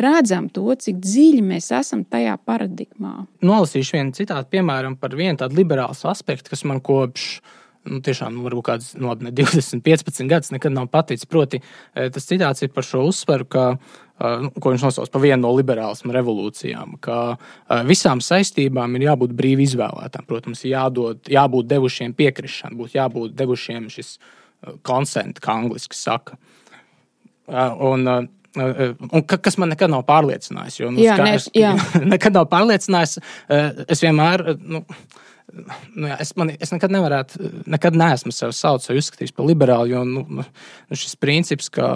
redzam 0.01 0.49
to, 0.55 0.69
cik 0.79 1.01
dziļi 1.03 1.45
mēs 1.47 1.71
esam 1.77 2.05
tajā 2.09 2.37
paradigmā? 2.47 3.27
Nolasīšu 3.45 3.99
vienu 3.99 4.17
citātu, 4.17 4.53
piemēram, 4.57 4.97
par 5.01 5.17
vienu 5.19 5.41
tādu 5.41 5.61
liberālu 5.61 5.97
aspektu, 6.11 6.53
kas 6.55 6.67
man 6.69 6.83
kopš 6.85 7.41
nu, 7.89 8.01
tiešām 8.05 8.35
nu, 8.37 8.45
varbūt 8.45 8.67
kāds 8.67 8.93
no 9.01 9.15
20, 9.17 9.83
15 9.85 10.31
gadus 10.31 10.53
nekad 10.55 10.75
nav 10.75 10.91
paticis. 10.93 11.29
Proti, 11.29 11.61
eh, 11.95 12.11
tas 12.13 12.27
citāts 12.29 12.63
ir 12.65 12.73
par 12.75 12.85
šo 12.87 13.07
uzsveru, 13.09 13.47
ka, 13.49 13.65
eh, 14.21 14.37
nu, 14.45 14.51
ko 14.51 14.73
viņš 14.73 14.85
nosauc 14.87 15.11
par 15.11 15.23
vienu 15.23 15.41
no 15.43 15.53
liberālismu 15.57 16.13
revolūcijām, 16.17 16.99
ka 17.01 17.37
eh, 17.37 17.83
visām 17.89 18.21
saistībām 18.21 18.97
ir 18.97 19.09
jābūt 19.09 19.37
brīvi 19.37 19.67
izvēlētām. 19.69 20.27
Protams, 20.27 20.65
jādod, 20.65 21.23
jābūt 21.25 21.71
devušiem 21.71 22.15
piekrišanu, 22.15 22.77
būtu 22.77 22.99
jābūt 23.01 23.39
devušiem 23.39 23.89
šis 23.91 24.19
konsent, 24.83 25.41
kā 25.41 25.57
angliski 25.63 25.97
saka. 25.97 26.37
Un, 27.49 28.29
Un 28.51 29.23
kas 29.23 29.55
man 29.63 29.71
nekad 29.71 29.93
nav 29.93 30.03
pārliecinājis. 30.09 30.81
Jo, 30.81 30.89
nu, 30.91 30.99
jā, 30.99 31.15
skaidrs, 31.15 31.45
ne, 31.55 31.61
jā. 31.61 31.71
nekad 32.17 32.35
nav 32.35 32.49
pārliecinājis. 32.51 33.21
Es 33.87 34.03
vienmēr. 34.03 34.43
Nu, 34.59 34.81
nu, 35.53 36.07
jā, 36.09 36.17
es, 36.23 36.33
man, 36.39 36.53
es 36.63 36.73
nekad 36.73 36.93
nevarētu, 36.95 37.51
nekad 37.71 37.97
neesmu 37.99 38.33
sevi 38.35 38.55
saucis 38.57 38.91
vai 38.91 38.97
uzskatījis 39.01 39.35
par 39.37 39.49
liberālu. 39.49 39.91
Jo 39.91 40.03
nu, 40.07 40.23
nu, 40.41 40.45
šis 40.97 41.17
princips, 41.21 41.71
ka 41.73 41.87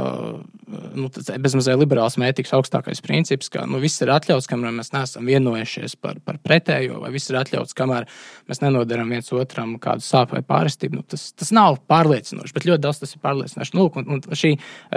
nu, 0.96 1.10
bezmazliet 1.42 1.80
liberāls 1.80 2.18
mētīgs 2.20 2.54
augstākais 2.56 3.02
princips, 3.04 3.50
ka 3.52 3.66
nu, 3.70 3.80
viss 3.82 4.02
ir 4.04 4.12
atļauts, 4.14 4.48
kamēr 4.50 4.74
mēs 4.76 4.92
neesam 4.94 5.28
vienojušies 5.28 5.96
par, 6.02 6.18
par 6.24 6.40
pretējo, 6.44 7.00
vai 7.04 7.12
viss 7.14 7.32
ir 7.32 7.38
atļauts, 7.40 7.76
kamēr 7.78 8.08
mēs 8.50 8.62
nenodaram 8.64 9.12
viens 9.14 9.30
otram 9.34 9.76
kādu 9.82 10.06
sāpju 10.06 10.38
vai 10.38 10.44
pārestību. 10.54 11.00
Nu, 11.00 11.06
tas, 11.14 11.28
tas 11.36 11.52
nav 11.54 11.80
pārliecinoši, 11.90 12.56
bet 12.56 12.68
ļoti 12.70 12.86
daudz 12.86 13.02
tas 13.04 13.14
ir 13.14 13.22
pārliecinoši. 13.24 13.76
Nu, 13.78 13.88
un, 14.00 14.10
un 14.16 14.40
šī, 14.42 14.54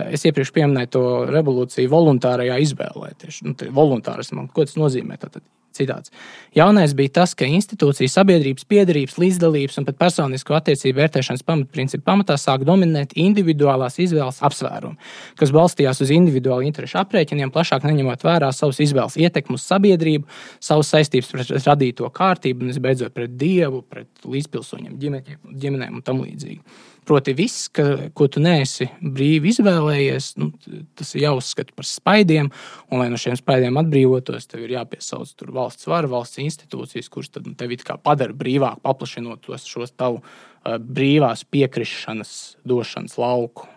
es 0.08 0.26
iepriekš 0.28 0.54
pieminēju 0.56 0.93
to 0.98 1.06
revolūciju 1.34 1.93
voluntārajā 1.93 2.60
izvēlē. 2.65 3.13
Tieši, 3.22 3.50
nu, 3.50 3.58
voluntārismam, 3.78 4.50
ko 4.54 4.67
tas 4.67 4.78
nozīmē? 4.80 5.20
Tātad, 5.22 5.46
Citāts. 5.78 6.12
Jaunais 6.58 6.94
bija 6.98 7.13
tas, 7.20 7.36
ka 7.38 7.46
institūcija, 7.46 8.10
sabiedrības 8.12 8.66
piedarības, 8.70 9.18
līdzdalības 9.22 9.78
un 9.82 9.88
pat 9.88 10.00
personisko 10.02 10.58
attiecību 10.58 10.98
vērtēšanas 11.02 11.46
pamatprincipu 11.48 12.06
pamatā 12.08 12.38
sāk 12.42 12.66
dominēt 12.68 13.13
individuālās 13.20 14.00
izvēles 14.02 14.42
apsvērumi, 14.48 14.98
kas 15.38 15.54
balstījās 15.56 16.02
uz 16.06 16.13
individuālu 16.16 16.68
interesu 16.68 17.00
aprēķiniem, 17.04 17.54
plašāk 17.54 17.86
neņemot 17.88 18.26
vērā 18.26 18.52
savas 18.56 18.82
izvēles 18.84 19.20
ietekmi 19.22 19.60
uz 19.60 19.66
sabiedrību, 19.70 20.28
savas 20.63 20.94
saistības 20.96 21.32
pret 21.34 21.56
radīto 21.70 22.10
kārtību 22.13 22.66
un, 22.66 22.74
visbeidzot, 22.74 23.13
pret 23.16 23.38
dievu, 23.38 23.84
pret 23.88 24.10
līdzpilsoņiem, 24.26 24.98
ģimenēm 24.98 26.00
un 26.00 26.06
tam 26.06 26.24
līdzīgi. 26.26 26.62
Proti, 27.08 27.32
viss, 27.38 27.70
ka, 27.72 27.84
ko 28.17 28.26
tu 28.28 28.41
neesi 28.43 28.89
brīvi 29.00 29.54
izvēlējies, 29.54 30.34
nu, 30.41 30.50
tas 30.98 31.13
ir 31.15 31.24
jāuzskata 31.24 31.72
par 31.78 31.88
spaidiem. 31.88 32.50
Un, 32.91 33.00
lai 33.00 33.08
no 33.13 33.20
šiem 33.22 33.38
spaidiem 33.39 33.80
atbrīvotos, 33.80 34.50
tev 34.52 34.65
ir 34.65 34.74
jāpiesauc 34.76 35.46
valsts 35.56 35.88
vara, 35.88 36.10
valsts 36.12 36.41
institūcijas, 36.43 37.08
kuras 37.13 37.32
tad, 37.32 37.48
nu, 37.48 37.56
tevi 37.56 37.80
padara 38.04 38.36
brīvāk, 38.36 38.82
paplašinot 38.84 39.46
tos, 39.46 39.63
šos 39.72 39.96
tavu 39.96 40.20
uh, 40.20 40.76
brīvās 40.76 41.46
piekrišanas 41.48 42.34
došanas 42.67 43.15
lauku, 43.22 43.70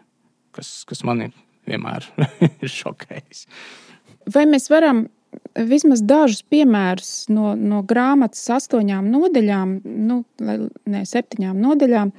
kas, 0.56 0.72
kas 0.90 1.04
man 1.06 1.28
vienmēr 1.70 2.10
ir 2.64 2.74
šokējis. 2.80 3.46
Vai 4.34 4.42
mēs 4.50 4.66
varam 4.72 5.06
vismaz 5.54 6.02
dažus 6.02 6.42
piemērus 6.50 7.12
no, 7.30 7.54
no 7.54 7.84
grāmatas 7.86 8.42
astoņām 8.56 9.06
nodaļām, 9.12 9.76
nu, 10.10 10.22
ne 10.90 11.04
septiņām 11.06 11.62
nodaļām, 11.62 12.12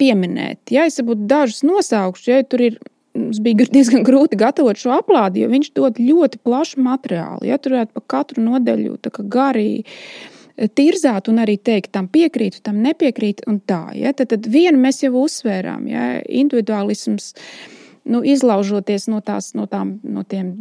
pieminēt. 0.00 0.60
Ja 0.74 0.86
es 0.88 1.00
būtu 1.02 1.26
dažus 1.30 1.64
nosaukšu, 1.66 2.30
ja 2.30 2.44
tur 2.44 2.68
ir. 2.70 2.78
Mums 3.16 3.38
bija 3.40 3.64
diezgan 3.72 4.02
grūti 4.04 4.36
gatavot 4.36 4.76
šo 4.76 4.90
aplādi, 4.98 5.40
jo 5.40 5.48
viņš 5.48 5.70
dod 5.72 5.96
ļoti 5.96 6.36
plašu 6.44 6.82
materiālu. 6.84 7.46
Ja 7.48 7.56
tur 7.56 7.72
varētu 7.72 7.96
pa 7.96 8.02
katru 8.12 8.42
nodaļu 8.44 8.98
garīgi 9.32 9.86
eh, 9.86 10.68
tirzāt 10.68 11.30
un 11.32 11.40
arī 11.40 11.54
teikt, 11.56 11.94
tam 11.96 12.10
piekrītu, 12.12 12.60
tam 12.68 12.82
nepiekrītu. 12.84 13.48
Tā, 13.64 13.80
ja? 13.96 14.12
tad, 14.12 14.34
tad 14.34 14.50
vienu 14.52 14.82
mēs 14.84 15.00
jau 15.00 15.14
uzsvērām. 15.22 15.88
Ja? 15.88 16.10
Individualisms 16.28 17.32
uh, 17.32 17.85
nu, 18.06 18.20
izlaužoties 18.26 19.08
no, 19.10 19.20
tās, 19.24 19.50
no, 19.58 19.66
tām, 19.70 19.96
no 20.06 20.22
tiem 20.28 20.52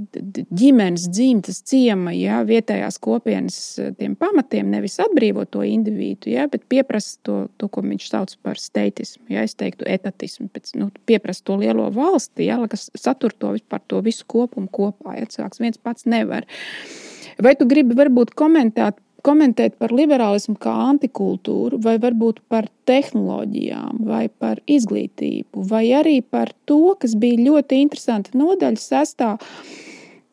ģimenes, 0.49 1.07
dzimtas, 1.13 1.61
ciema, 1.67 2.13
ja, 2.15 2.41
vietējās 2.47 2.97
kopienas 3.03 3.57
eh, 3.81 4.11
pamatiem, 4.19 4.69
nevis 4.73 4.97
atbrīvot 5.03 5.51
to 5.53 5.63
individu, 5.67 6.31
ja, 6.33 6.47
bet 6.51 6.65
pieprasa 6.71 7.19
to, 7.25 7.37
to, 7.61 7.69
ko 7.71 7.85
viņš 7.85 8.09
sauc 8.09 8.35
par 8.45 8.61
steitismu, 8.61 9.27
ja, 9.35 9.45
es 9.45 9.55
teiktu, 9.59 9.87
etatismu, 9.89 10.49
pēc, 10.53 10.73
nu, 10.79 10.89
pieprasa 11.09 11.45
to 11.45 11.59
lielo 11.61 11.87
valsti, 11.93 12.49
ja, 12.49 12.59
kas 12.71 12.89
satur 12.97 13.35
to, 13.37 13.55
to 13.87 14.01
visu 14.05 14.25
kopumu 14.29 14.69
kopā. 14.71 15.19
Ja, 15.19 15.29
cilvēks 15.29 15.61
viens 15.61 15.81
pats 15.81 16.07
nevar. 16.09 16.47
Vai 17.41 17.53
tu 17.59 17.67
gribi 17.69 17.97
varbūt 17.97 18.33
komentēt 18.37 18.97
komentēt 19.25 19.79
par 19.81 19.93
liberālismu 19.95 20.57
kā 20.61 20.73
antikultūru, 20.91 21.79
vai 21.83 21.97
varbūt 22.01 22.43
par 22.51 22.69
tehnoloģijām, 22.89 24.03
vai 24.05 24.27
par 24.29 24.61
izglītību, 24.69 25.65
vai 25.71 25.87
arī 25.97 26.19
par 26.21 26.53
to, 26.69 26.95
kas 27.01 27.17
bija 27.19 27.41
ļoti 27.47 27.81
interesanti 27.85 28.37
nodaļa 28.37 28.81
sestā, 28.81 29.35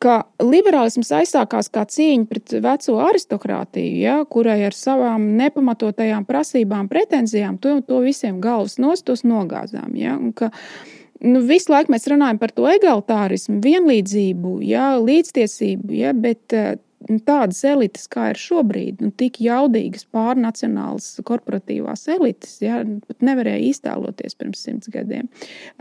ka 0.03 0.17
liberālisms 0.43 1.13
aizsākās 1.15 1.69
kā 1.73 1.85
cīņa 1.87 2.27
pret 2.27 2.55
veco 2.63 2.97
aristokrātiju, 3.05 3.99
ja, 4.03 4.17
kurai 4.29 4.59
ar 4.67 4.75
savām 4.75 5.29
nepamatotajām 5.39 6.27
prasībām, 6.27 6.89
pretenzijām, 6.91 7.59
to, 7.63 7.77
to 7.87 8.01
visiem 8.03 8.41
galvas 8.43 8.75
nostos 8.83 9.23
nogāzām. 9.23 9.93
Ja, 9.95 10.17
nu, 10.19 11.43
visu 11.47 11.71
laiku 11.71 11.95
mēs 11.95 12.09
runājam 12.11 12.41
par 12.41 12.51
to 12.51 12.67
egalitārismu, 12.67 13.61
vienlīdzību, 13.63 14.57
ja, 14.67 14.89
līdztiesību, 14.99 15.95
ja, 16.03 16.11
bet 16.17 16.51
Nu, 16.51 16.92
tādas 17.27 17.59
elites, 17.67 18.07
kā 18.11 18.29
ir 18.33 18.39
šobrīd, 18.39 19.01
nu, 19.03 19.11
tik 19.15 19.39
jaudīgas, 19.43 20.05
pārnacionālas 20.13 21.09
korporatīvās 21.25 22.05
elites, 22.13 22.57
ja, 22.63 22.81
pat 23.07 23.25
nevarēja 23.25 23.61
iztēloties 23.69 24.37
pirms 24.39 24.63
simts 24.65 24.91
gadiem. 24.93 25.29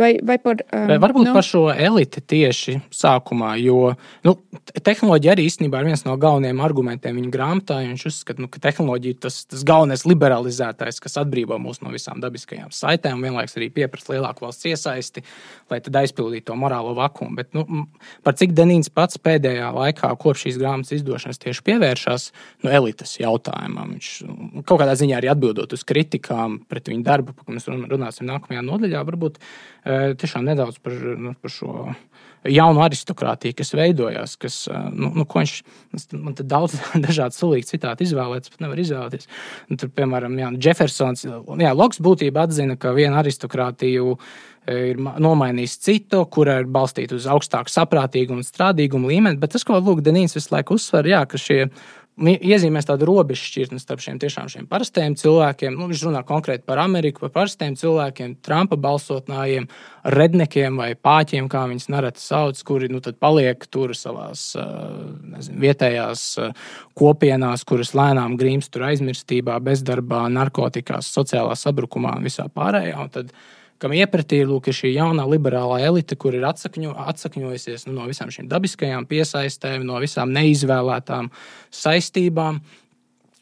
Vai, 0.00 0.14
vai 0.22 0.38
par, 0.42 0.62
um, 0.68 0.86
vai 0.90 0.98
varbūt 1.02 1.28
nu, 1.28 1.34
par 1.36 1.46
šo 1.46 1.64
eliti 1.72 2.22
tieši 2.32 2.78
sākumā, 2.94 3.54
jo 3.62 3.94
nu, 4.26 4.36
tehnoloģija 4.82 5.36
arī 5.36 5.46
īstenībā 5.48 5.82
ir 5.82 5.90
viens 5.92 6.04
no 6.06 6.16
galvenajiem 6.20 6.62
argumentiem 6.64 7.18
viņa 7.20 7.32
grāmatā. 7.32 7.80
Viņš 7.86 8.06
uzskata, 8.10 8.42
nu, 8.42 8.50
ka 8.52 8.62
tehnoloģija 8.62 9.16
ir 9.16 9.20
tas, 9.22 9.42
tas 9.50 9.64
galvenais 9.66 10.06
liberalizētājs, 10.08 11.00
kas 11.02 11.18
atbrīvo 11.22 11.58
mūs 11.62 11.82
no 11.84 11.92
visām 11.94 12.22
dabiskajām 12.22 12.72
saitēm, 12.74 13.18
un 13.18 13.28
vienlaikus 13.28 13.58
arī 13.58 13.70
pieprasa 13.74 14.16
lielāku 14.16 14.46
valsts 14.46 14.68
iesaisti, 14.70 15.24
lai 15.72 15.80
aizpildītu 16.02 16.50
to 16.50 16.58
morālo 16.58 16.94
vakumu. 16.98 17.36
Bet, 17.38 17.52
nu, 17.56 17.86
par 18.24 18.36
cik 18.38 18.54
Denīns 18.56 18.90
pats 18.92 19.20
pēdējā 19.22 19.70
laikā, 19.76 20.12
kopš 20.22 20.46
šīs 20.46 20.60
grāmatas 20.60 20.94
izdošanas, 20.96 21.11
izmantošanas 21.12 21.38
tieši 21.38 21.62
pievēršas 21.66 22.26
nu, 22.64 22.70
elites 22.70 23.18
jautājumam. 23.20 23.92
Viņš 23.96 24.08
nu, 24.26 24.62
kaut 24.64 24.80
kādā 24.80 24.94
ziņā 24.96 25.18
arī 25.18 25.30
atbildot 25.32 25.72
uz 25.72 25.84
kritikām 25.84 26.60
pret 26.68 26.88
viņu 26.88 27.04
darbu, 27.04 27.34
par 27.36 27.44
ko 27.44 27.56
mēs 27.56 27.68
runāsim 27.68 28.28
nākamajā 28.28 28.62
nodaļā, 28.64 29.02
varbūt 29.04 29.38
e, 29.38 30.14
tiešām 30.16 30.46
nedaudz 30.48 30.78
par, 30.82 30.92
nu, 30.96 31.34
par 31.34 31.52
šo 31.52 31.92
jaunu 32.48 32.82
aristokrātiju, 32.82 33.54
kas 33.58 33.74
veidojās. 33.76 34.36
Kas, 34.40 34.62
e, 34.70 34.78
nu, 34.92 35.12
nu, 35.14 35.26
viņš, 35.28 35.56
man 36.16 36.38
te 36.38 36.46
daudz 36.46 36.78
dažādu 37.06 37.36
sulīgu 37.36 37.68
citātu 37.68 38.06
izvēlēties, 38.06 38.54
pat 38.54 38.64
nevar 38.64 38.80
izvēlēties. 38.82 39.28
Nu, 39.70 39.80
tur, 39.80 39.92
piemēram, 39.92 40.38
jā, 40.40 40.54
Jeffersons, 40.68 41.26
jā, 41.26 41.74
Loks 41.76 42.00
būtībā 42.02 42.46
atzina, 42.48 42.78
ka 42.80 42.94
viena 42.96 43.20
aristokrātija 43.22 44.16
ir 44.70 45.00
nomainījis 45.00 45.78
citu, 45.82 46.22
kura 46.30 46.60
ir 46.62 46.68
balstīta 46.70 47.16
uz 47.18 47.26
augstāku 47.30 47.72
saprātīgumu 47.72 48.42
un 48.42 48.46
strādīgumu 48.46 49.10
līmeni. 49.10 49.40
Bet 49.42 49.56
tas, 49.56 49.66
ko 49.66 49.80
Lūk, 49.80 50.04
Denīs 50.04 50.36
visu 50.38 50.54
laiku 50.54 50.78
uzsver, 50.78 51.08
jā, 51.10 51.24
ka 51.26 51.40
šie 51.40 51.64
iezīmēs 52.20 52.86
tādu 52.86 53.06
robežu 53.08 53.46
šķirtni 53.48 53.80
starp 53.80 54.02
šiem 54.04 54.18
tiešām 54.20 54.48
šiem 54.52 54.66
parastajiem 54.70 55.14
cilvēkiem. 55.16 55.74
Nu, 55.78 55.86
viņš 55.88 56.02
runā 56.06 56.20
konkrēti 56.28 56.66
par 56.68 56.82
Ameriku, 56.82 57.24
par 57.24 57.32
parastajiem 57.38 57.76
cilvēkiem, 57.80 58.34
Trumpa 58.44 58.76
balsotājiem, 58.76 59.66
rednekiem 60.04 60.76
vai 60.76 60.92
pāķiem, 60.94 61.48
kā 61.50 61.64
viņas 61.70 61.88
nereti 61.92 62.20
sauc, 62.20 62.60
kuri 62.68 62.90
nu, 62.92 63.00
paliek 63.00 63.64
tur 63.72 63.96
savās 63.96 64.52
nezinu, 64.58 65.58
vietējās 65.64 66.26
kopienās, 66.98 67.64
kuras 67.64 67.94
lēnām 67.96 68.36
grimst 68.40 68.74
tur 68.74 68.86
aizmirstībā, 68.90 69.56
bezdarbā, 69.64 70.26
narkotikās, 70.36 71.10
sociālā 71.16 71.56
sabrukumā 71.56 72.18
un 72.18 72.28
visā 72.28 72.46
pārējā. 72.52 73.00
Un 73.00 73.12
tad, 73.16 73.32
kam 73.82 73.94
iepratī 73.96 74.42
lūk, 74.46 74.70
šī 74.74 74.92
jaunā 74.94 75.24
liberālā 75.28 75.80
elite, 75.88 76.16
kur 76.20 76.36
ir 76.38 76.46
atsakņo, 76.48 76.94
atsakņojusies 77.12 77.88
nu, 77.88 77.96
no 77.98 78.06
visām 78.10 78.30
šīm 78.32 78.46
dabiskajām 78.50 79.08
piesaistēm, 79.10 79.86
no 79.88 79.98
visām 80.02 80.32
neizvēlētām 80.36 81.32
saistībām. 81.82 82.62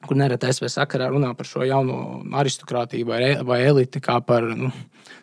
Kur 0.01 0.16
nereti 0.16 0.49
SV 0.49 0.70
sakarā 0.72 1.11
runā 1.12 1.34
par 1.36 1.45
šo 1.45 1.61
jauno 1.68 2.22
aristokrātiju 2.41 3.05
vai, 3.05 3.20
vai 3.45 3.59
eliti 3.68 4.01
kā 4.01 4.16
par 4.24 4.47
nu, 4.49 4.70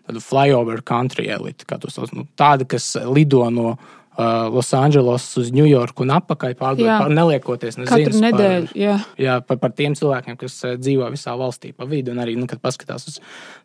tādu 0.06 0.22
flyover 0.22 0.84
country 0.86 1.26
eliti, 1.34 1.66
kā 1.66 1.80
to 1.82 1.90
sauc. 1.90 2.14
Nu, 2.14 2.28
tāda, 2.38 2.68
kas 2.70 2.92
lido 3.10 3.42
no 3.50 3.72
uh, 3.74 3.97
Losandželosas 4.18 5.38
uz 5.38 5.50
Ņujorku 5.54 6.02
un 6.02 6.12
atpakaļ, 6.16 6.56
pārdot, 6.58 7.12
neliekoties 7.14 7.76
nezinu, 7.78 8.22
nedēļu, 8.24 8.70
par, 8.72 8.80
jā. 8.82 8.96
Jā, 9.22 9.36
par, 9.46 9.60
par 9.62 9.76
tiem 9.78 9.94
cilvēkiem, 9.98 10.40
kas 10.42 10.56
uh, 10.66 10.74
dzīvo 10.82 11.06
visā 11.14 11.36
valstī 11.38 11.70
pa 11.78 11.86
vidu. 11.90 12.16
Un 12.16 12.24
arī, 12.24 12.34
nu, 12.40 12.48
kad 12.50 12.62
paskatās 12.64 13.06
uz 13.12 13.20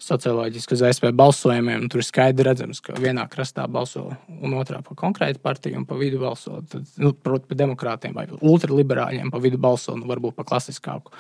socioloģisku, 0.05 0.77
uz 0.77 0.85
ASV 0.91 1.09
balsojumiem, 1.17 1.89
tur 1.93 2.03
ir 2.03 2.09
skaidri 2.09 2.45
redzams, 2.51 2.83
ka 2.85 2.99
vienā 3.01 3.25
krastā 3.33 3.65
balso 3.65 4.11
un 4.29 4.59
otrā 4.61 4.83
par 4.85 4.99
konkrētu 5.01 5.41
partiju 5.41 5.81
un 5.81 5.89
pa 5.89 5.97
vidu 5.97 6.21
balso. 6.21 6.61
Tad, 6.69 6.85
nu, 7.01 7.15
proti, 7.17 7.49
par 7.49 7.63
demokrātiem 7.65 8.17
vai 8.19 8.29
ultraliberāļiem 8.37 9.33
pa 9.33 9.41
vidu 9.41 9.61
balso, 9.63 9.97
nu, 9.97 10.05
varbūt 10.11 10.37
pa 10.37 10.45
klasiskāku 10.53 11.17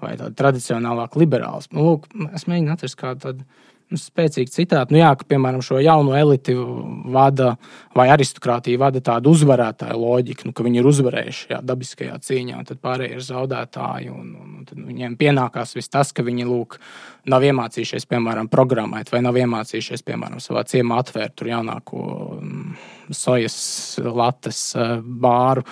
vai 0.00 0.16
tādu 0.16 0.32
tradicionālāku 0.40 1.20
liberālu. 1.20 1.68
Nu, 1.76 1.84
lūk, 1.84 2.08
es 2.32 2.48
mēģinu 2.48 2.72
atrast 2.72 2.96
kādu 2.96 3.26
tādu 3.26 3.44
Nu, 3.90 3.98
spēcīgi 3.98 4.52
citāti. 4.54 4.94
Nu, 4.94 5.00
jā, 5.00 5.08
ka, 5.18 5.26
piemēram, 5.32 5.62
šo 5.66 5.80
jauno 5.82 6.14
eliti 6.14 6.54
vada 7.10 7.56
vai 7.98 8.06
aristokrātija 8.14 8.78
vada 8.78 9.00
tādu 9.02 9.32
uzvarētāju 9.34 9.96
loģiku, 9.98 10.46
nu, 10.46 10.54
ka 10.54 10.62
viņi 10.62 10.78
ir 10.78 10.88
uzvarējuši 10.92 11.40
šajā 11.48 11.58
dabiskajā 11.66 12.18
cīņā, 12.22 12.60
un 12.60 12.68
tad 12.68 12.78
pārējie 12.86 13.18
ir 13.18 13.24
zaudētāji. 13.26 14.12
Un, 14.14 14.30
un, 14.38 14.54
un 14.62 14.86
viņiem 14.92 15.18
pienākās 15.18 15.74
viss 15.74 15.90
tas, 15.90 16.14
ka 16.14 16.22
viņi 16.26 16.46
lūk, 16.46 16.78
nav 17.34 17.48
iemācījušies, 17.50 18.06
piemēram, 18.14 18.52
programmēt, 18.52 19.10
vai 19.10 19.24
nav 19.26 19.42
iemācījušies, 19.42 20.06
piemēram, 20.06 20.38
savā 20.44 20.62
ciemā 20.70 21.02
atvērt 21.02 21.34
tur 21.40 21.50
jaunāko 21.50 22.06
mm, 22.38 22.80
sojas 23.10 23.58
lattes 24.06 24.68
eh, 24.78 25.00
bāru 25.02 25.66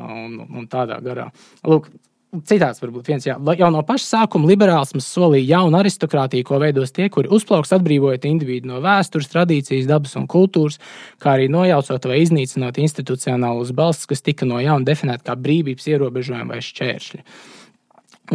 un, 0.00 0.40
un 0.48 0.68
tādā 0.72 1.02
garā. 1.04 1.28
Lūk, 1.68 1.92
Citāts 2.28 2.82
varbūt 2.82 3.06
viens, 3.08 3.24
jā, 3.24 3.38
jau 3.56 3.68
no 3.72 3.80
paša 3.88 4.04
sākuma 4.04 4.50
liberālisms 4.50 5.06
solīja 5.14 5.54
jaunu 5.54 5.78
aristokrātiju, 5.78 6.44
ko 6.44 6.58
veidos 6.60 6.92
tie, 6.92 7.06
kuri 7.08 7.30
uzplauks 7.32 7.72
atbrīvojot 7.72 8.26
individu 8.28 8.68
no 8.68 8.82
vēstures, 8.84 9.30
tradīcijas, 9.32 9.88
dabas 9.88 10.12
un 10.20 10.26
kultūras, 10.28 10.76
kā 11.24 11.38
arī 11.38 11.46
nojaucot 11.48 12.10
vai 12.10 12.20
iznīcinot 12.20 12.82
institucionālus 12.84 13.72
balstus, 13.72 14.10
kas 14.12 14.24
tika 14.26 14.48
no 14.48 14.60
jauna 14.60 14.84
definēti 14.84 15.24
kā 15.24 15.38
brīvības 15.40 15.88
ierobežojumi 15.88 16.52
vai 16.52 16.60
šķēršļi. 16.68 17.24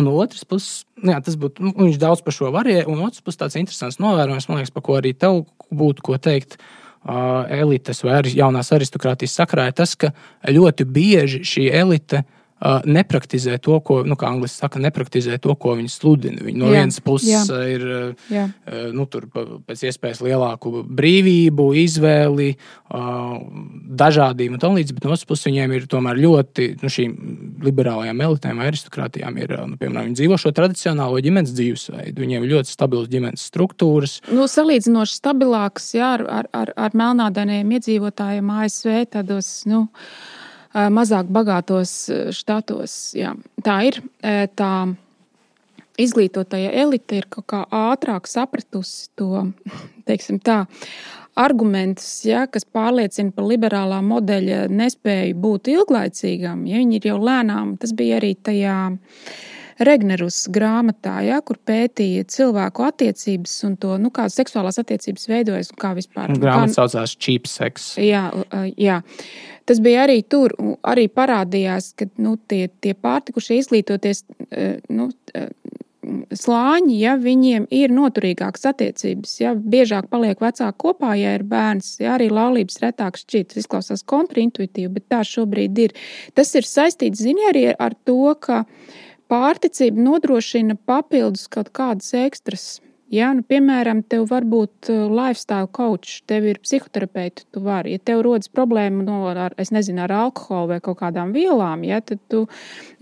Un 0.02 0.10
otrs 0.10 0.50
puses, 0.50 0.76
jā, 0.98 1.22
tas 1.22 1.38
būtu, 1.38 1.62
nu, 1.62 1.78
viņš 1.86 2.02
daudz 2.02 2.26
par 2.26 2.34
šo 2.34 2.50
varēja, 2.56 2.90
un 2.90 3.06
otrs 3.06 3.22
puses 3.22 3.46
tāds 3.46 3.62
interesants 3.62 4.02
novērojums, 4.02 4.50
man 4.50 4.64
liekas, 4.64 4.74
par 4.74 4.90
ko 4.90 4.98
arī 5.04 5.14
tev 5.14 5.44
būtu 5.70 6.10
ko 6.10 6.18
teikt. 6.18 6.58
Uh, 7.04 7.44
elites 7.52 8.00
vai 8.00 8.22
jaunās 8.32 8.70
aristokrātijas 8.72 9.34
sakrā 9.36 9.66
ir 9.68 9.74
tas, 9.76 9.92
ka 10.00 10.14
ļoti 10.48 10.86
bieži 10.88 11.42
šī 11.44 11.66
elite 11.76 12.22
uh, 12.24 12.38
nepraktizē 12.64 13.58
to, 13.62 13.78
ko, 13.84 14.00
nu, 14.08 14.16
kā 14.20 14.30
angļuiski 14.32 14.62
saka, 14.62 14.82
nepraktizē 14.84 15.38
to, 15.44 15.56
ko 15.60 15.76
viņi 15.80 15.92
sludina. 15.92 16.44
Viņi 16.46 16.62
no 16.62 16.70
jā, 16.72 16.80
vienas 16.80 17.00
puses 17.04 17.50
jā. 17.50 17.60
ir 17.68 17.86
jā. 18.32 18.46
Nu, 18.96 19.08
pēc 19.68 19.84
iespējas 19.90 20.22
lielāku 20.24 20.84
brīvību, 20.88 21.66
izvēli, 21.84 22.54
dažādību 24.04 24.56
un 24.56 24.62
tā 24.64 24.72
līdzīgi, 24.72 24.98
bet 24.98 25.08
no 25.08 25.16
otras 25.16 25.28
puses 25.28 25.50
viņiem 25.50 25.76
ir 25.76 25.88
tomēr 25.92 26.22
ļoti, 26.24 26.70
nu, 26.84 26.92
šīm 26.94 27.16
liberālajām 27.66 28.24
elitēm 28.28 28.62
aristokrātijām 28.64 29.40
ir, 29.44 29.56
nu, 29.74 29.80
piemēram, 29.82 30.08
viņi 30.10 30.20
dzīvo 30.22 30.40
šo 30.40 30.54
tradicionālo 30.56 31.20
ģimenes 31.24 31.56
dzīvesveidu. 31.58 32.24
Viņiem 32.24 32.46
ir 32.46 32.54
ļoti 32.56 32.72
stabilas 32.72 33.12
ģimenes 33.12 33.48
struktūras. 33.52 34.20
Nu, 34.32 34.48
salīdzinoši 34.52 35.20
stabilāks, 35.20 35.92
jā, 35.98 36.14
ar, 36.22 36.48
ar, 36.54 36.72
ar 36.80 36.96
melnādainiem 36.98 37.76
iedzīvotājiem 37.80 38.56
ASV 38.62 39.04
tādos, 39.18 39.52
nu, 39.70 39.88
mazāk 40.74 41.30
bagātos 41.34 41.96
štatos. 42.34 42.94
Jā. 43.18 43.34
Tā 43.64 43.80
ir 43.90 44.00
tā 44.58 44.74
izglītotāja 46.02 46.72
elite, 46.84 47.20
ir 47.22 47.28
kaut 47.30 47.46
kā 47.52 47.64
ātrāk 47.70 48.30
sapratusi 48.30 49.12
to 49.20 49.50
tā, 50.48 50.60
argumentus, 51.40 52.10
ja, 52.28 52.46
kas 52.50 52.66
pārliecina 52.66 53.34
par 53.34 53.48
liberālā 53.50 54.00
modeļa 54.06 54.68
nespēju 54.74 55.40
būt 55.42 55.72
ilglaicīgam. 55.74 56.66
Ja, 56.70 56.82
viņi 56.82 57.00
ir 57.00 57.10
jau 57.14 57.18
lēnām, 57.22 57.76
tas 57.82 57.96
bija 57.98 58.20
arī 58.22 58.36
tajā. 58.38 58.78
Regnerus 59.80 60.44
grāmatā, 60.54 61.18
ja, 61.26 61.40
kur 61.46 61.58
pētīja 61.66 62.28
cilvēku 62.30 62.86
attiecības 62.88 63.56
un 63.68 63.78
to, 63.82 63.96
nu, 64.02 64.12
kādas 64.14 64.38
seksuālās 64.40 64.80
attiecības 64.82 65.30
veidojas 65.32 65.74
un 65.74 65.82
kā 65.82 65.94
vispār. 65.98 66.36
Grāmatā 66.38 66.78
saucās 66.78 67.16
Cheap 67.18 67.50
Sex. 67.50 67.94
Jā, 68.02 68.28
jā. 68.78 69.02
Tas 69.70 69.80
bija 69.84 70.04
arī 70.08 70.20
tur, 70.28 70.54
arī 70.84 71.08
parādījās, 71.08 71.94
ka 72.00 72.10
nu, 72.22 72.36
tie, 72.52 72.68
tie 72.84 72.94
pārtikušie 73.00 73.62
izglītoties 73.62 74.26
nu, 74.92 75.10
slāņi, 76.34 76.98
ja 77.00 77.14
viņiem 77.20 77.68
ir 77.74 77.94
noturīgākas 77.94 78.68
attiecības, 78.74 79.36
ja 79.42 79.54
biežāk 79.56 80.10
paliek 80.12 80.42
vecāki 80.44 80.78
kopā, 80.84 81.14
ja 81.20 81.36
ir 81.38 81.46
bērns, 81.48 81.96
ja 82.04 82.18
arī 82.18 82.30
laulības 82.34 82.82
retāk 82.84 83.20
šķiet, 83.22 83.54
tas 83.54 83.64
izklausās 83.64 84.06
kontraintuitīvi, 84.10 84.92
bet 84.98 85.08
tā 85.12 85.24
šobrīd 85.28 85.82
ir. 85.86 85.96
Tas 86.38 86.54
ir 86.60 86.68
saistīts, 86.68 87.24
zini, 87.24 87.48
arī 87.50 87.66
ar 87.72 87.96
to, 88.08 88.36
ka 88.44 88.64
pārticība 89.32 90.08
nodrošina 90.08 90.78
papildus 90.88 91.48
kaut 91.52 91.72
kādas 91.76 92.14
ekstras 92.18 92.80
Ja, 93.14 93.28
nu, 93.36 93.44
piemēram, 93.46 94.00
tev 94.10 94.24
var 94.32 94.46
būt 94.50 94.90
uh, 94.90 95.04
lifestyle 95.12 95.68
coach, 95.76 96.24
tev 96.30 96.48
ir 96.50 96.58
psihoterapeits, 96.64 97.46
tu 97.54 97.62
vari. 97.62 97.94
Ja 97.94 98.02
tev 98.02 98.24
rodas 98.26 98.50
problēma 98.50 99.04
no, 99.06 99.20
ar, 99.30 99.54
nezinu, 99.76 100.02
ar 100.08 100.14
alkoholu 100.18 100.72
vai 100.72 100.80
kaut 100.82 100.98
kādām 101.04 101.34
vielām, 101.36 101.84
ja, 101.86 102.00
tad 102.02 102.24
tu 102.32 102.48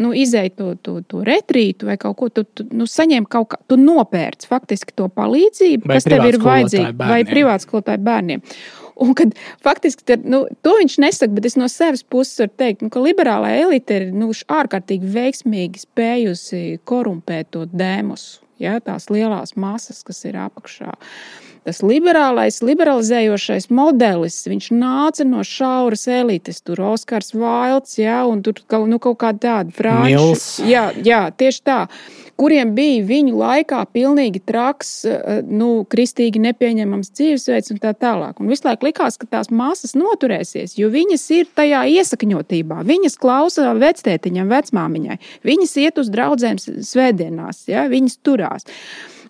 nu, 0.01 0.11
izēji 0.11 0.55
to, 0.57 0.73
to, 0.83 0.97
to 1.07 1.23
retrītu 1.27 1.87
vai 1.87 1.95
kaut 2.01 2.17
ko, 2.19 2.27
tu, 2.33 2.43
tu 2.43 2.65
nu, 2.75 2.89
saņem 2.91 3.29
kaut 3.31 3.53
kā, 3.53 3.61
tu 3.71 3.79
nopērc 3.79 4.49
faktiski 4.51 4.97
to 4.99 5.07
palīdzību, 5.15 5.87
vai 5.87 6.01
kas 6.01 6.09
tev 6.09 6.27
ir 6.27 6.41
vajadzīga, 6.43 6.93
vai 6.99 7.21
privātskolotāju 7.31 8.07
bērniem. 8.09 8.43
Un 9.01 9.15
kad 9.17 9.33
faktiski 9.65 10.05
tad, 10.05 10.27
nu, 10.29 10.43
to 10.61 10.75
viņš 10.77 10.99
nesaka, 11.01 11.33
bet 11.33 11.47
es 11.49 11.57
no 11.57 11.65
savas 11.71 12.03
puses 12.05 12.37
varu 12.43 12.53
teikt, 12.61 12.85
nu, 12.85 12.91
ka 12.93 13.01
liberālā 13.01 13.55
elite 13.63 13.97
ir 13.97 14.07
nu, 14.13 14.29
ārkārtīgi 14.31 15.09
veiksmīgi 15.15 15.81
spējusi 15.87 16.63
korumpēt 16.85 17.49
to 17.55 17.65
dēmosu 17.71 18.45
ja, 18.61 18.79
tās 18.83 19.09
lielās 19.11 19.55
masas, 19.59 20.03
kas 20.07 20.23
ir 20.29 20.37
apakšā. 20.41 20.93
Tas 21.61 21.83
liberālais, 21.85 22.57
liberalizējošais 22.65 23.67
modelis, 23.69 24.39
viņš 24.49 24.71
nāca 24.73 25.25
no 25.29 25.43
šauras 25.45 26.07
elites, 26.09 26.63
tur 26.65 26.81
Oskars 26.87 27.35
Vailts, 27.37 27.99
ja, 28.01 28.23
un 28.25 28.41
tur 28.41 28.63
nu, 28.89 28.97
kaut 29.01 29.19
kāda 29.21 29.43
tāda 29.45 29.75
frāze. 29.77 30.65
Jā, 30.65 30.87
jā, 31.05 31.27
tieši 31.37 31.61
tā 31.67 31.83
kuriem 32.41 32.73
bija 32.77 33.03
viņu 33.05 33.37
laikā 33.37 33.83
pilnīgi 33.93 34.41
traks, 34.49 34.91
eh, 35.05 35.41
nu, 35.45 35.85
kristīgi 35.91 36.41
nepieņemams 36.41 37.13
dzīvesveids 37.13 37.75
un 37.75 37.81
tā 37.83 37.93
tālāk. 37.93 38.41
Un 38.41 38.49
visu 38.51 38.65
laiku 38.67 38.89
likās, 38.89 39.19
ka 39.21 39.29
tās 39.29 39.51
masas 39.53 39.93
noturēsies, 39.97 40.77
jo 40.79 40.89
viņas 40.93 41.27
ir 41.37 41.49
tajā 41.55 41.85
iesakņotībā. 41.99 42.81
Viņas 42.87 43.19
klausa 43.21 43.71
vectētiņam, 43.77 44.49
vecmāmiņai. 44.51 45.17
Viņas 45.47 45.77
iet 45.85 46.01
uz 46.01 46.11
draugiem 46.13 46.57
svētdienās, 46.61 47.65
ja? 47.69 47.87
viņas 47.91 48.21
turās. 48.25 48.69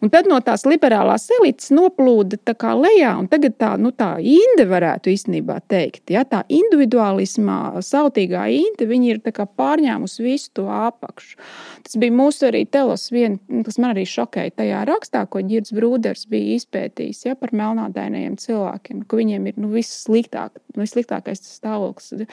Un 0.01 0.09
tad 0.09 0.25
no 0.25 0.39
tās 0.41 0.63
liberālās 0.65 1.27
elites 1.37 1.69
noplūda 1.73 2.39
tā 2.41 2.55
kā 2.57 2.71
lejā, 2.73 3.11
un 3.21 3.27
tagad 3.29 3.53
tā, 3.61 3.69
nu, 3.77 3.91
tā 3.93 4.15
inde 4.17 4.65
varētu 4.65 5.11
īstenībā 5.13 5.59
teikt, 5.69 6.09
ja 6.09 6.23
tā 6.25 6.39
individualismā 6.49 7.83
sautīgā 7.85 8.47
inde, 8.55 8.87
viņi 8.89 9.11
ir 9.13 9.21
pārņēmusi 9.21 10.25
visu 10.25 10.49
to 10.57 10.65
apakšu. 10.73 11.37
Tas 11.85 11.99
bija 12.01 12.17
mūsu 12.17 12.49
arī 12.49 12.63
telos, 12.65 13.11
vien, 13.13 13.37
kas 13.67 13.77
man 13.77 13.93
arī 13.93 14.07
šokēja 14.09 14.57
tajā 14.63 14.81
rakstā, 14.89 15.27
ko 15.29 15.43
Girds 15.45 15.73
Brūders 15.77 16.25
bija 16.31 16.57
izpētījis 16.57 17.27
ja, 17.27 17.37
par 17.37 17.53
melnādainajiem 17.53 18.39
cilvēkiem, 18.41 19.05
ka 19.05 19.21
viņiem 19.21 19.49
ir 19.51 19.61
nu, 19.61 19.69
viss 19.75 20.01
sliktāk, 20.07 20.57
vissliktākais 20.81 21.45
stāvoklis. 21.45 22.25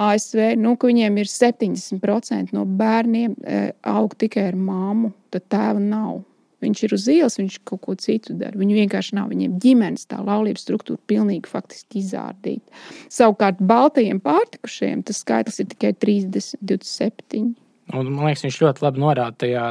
ASV, 0.00 0.54
nu, 0.60 0.76
ka 0.80 0.88
viņiem 0.88 1.16
ir 1.20 1.28
70% 1.28 2.54
no 2.56 2.64
bērniem 2.64 3.36
e, 3.40 3.60
aug 3.88 4.16
tikai 4.20 4.50
ar 4.52 4.56
māmu, 4.56 5.14
tad 5.32 5.48
tēva 5.52 5.80
nav. 5.80 6.20
Viņš 6.64 6.82
ir 6.86 6.94
uz 6.96 7.06
ielas, 7.12 7.38
viņš 7.40 7.58
kaut 7.68 7.82
ko 7.86 7.96
citu 8.00 8.36
dara. 8.40 8.58
Viņu 8.60 8.76
vienkārši 8.82 9.16
nav. 9.18 9.30
Viņiem 9.32 9.56
ģimenes 9.62 10.06
tā 10.10 10.20
laulības 10.24 10.66
struktūra 10.66 11.00
pilnīgi 11.10 11.50
faktiski 11.50 12.02
izārdīta. 12.02 12.84
Savukārt, 13.12 13.62
baltajiem 13.64 14.20
pārtikušajiem 14.24 15.04
tas 15.08 15.24
skaitlis 15.24 15.62
ir 15.62 15.70
tikai 15.72 15.94
30, 15.96 16.60
27. 16.60 17.50
Un, 17.90 18.10
man 18.14 18.28
liekas, 18.28 18.44
viņš 18.44 18.58
ļoti 18.62 18.84
labi 18.84 19.02
norāda 19.02 19.36
tajā 19.42 19.64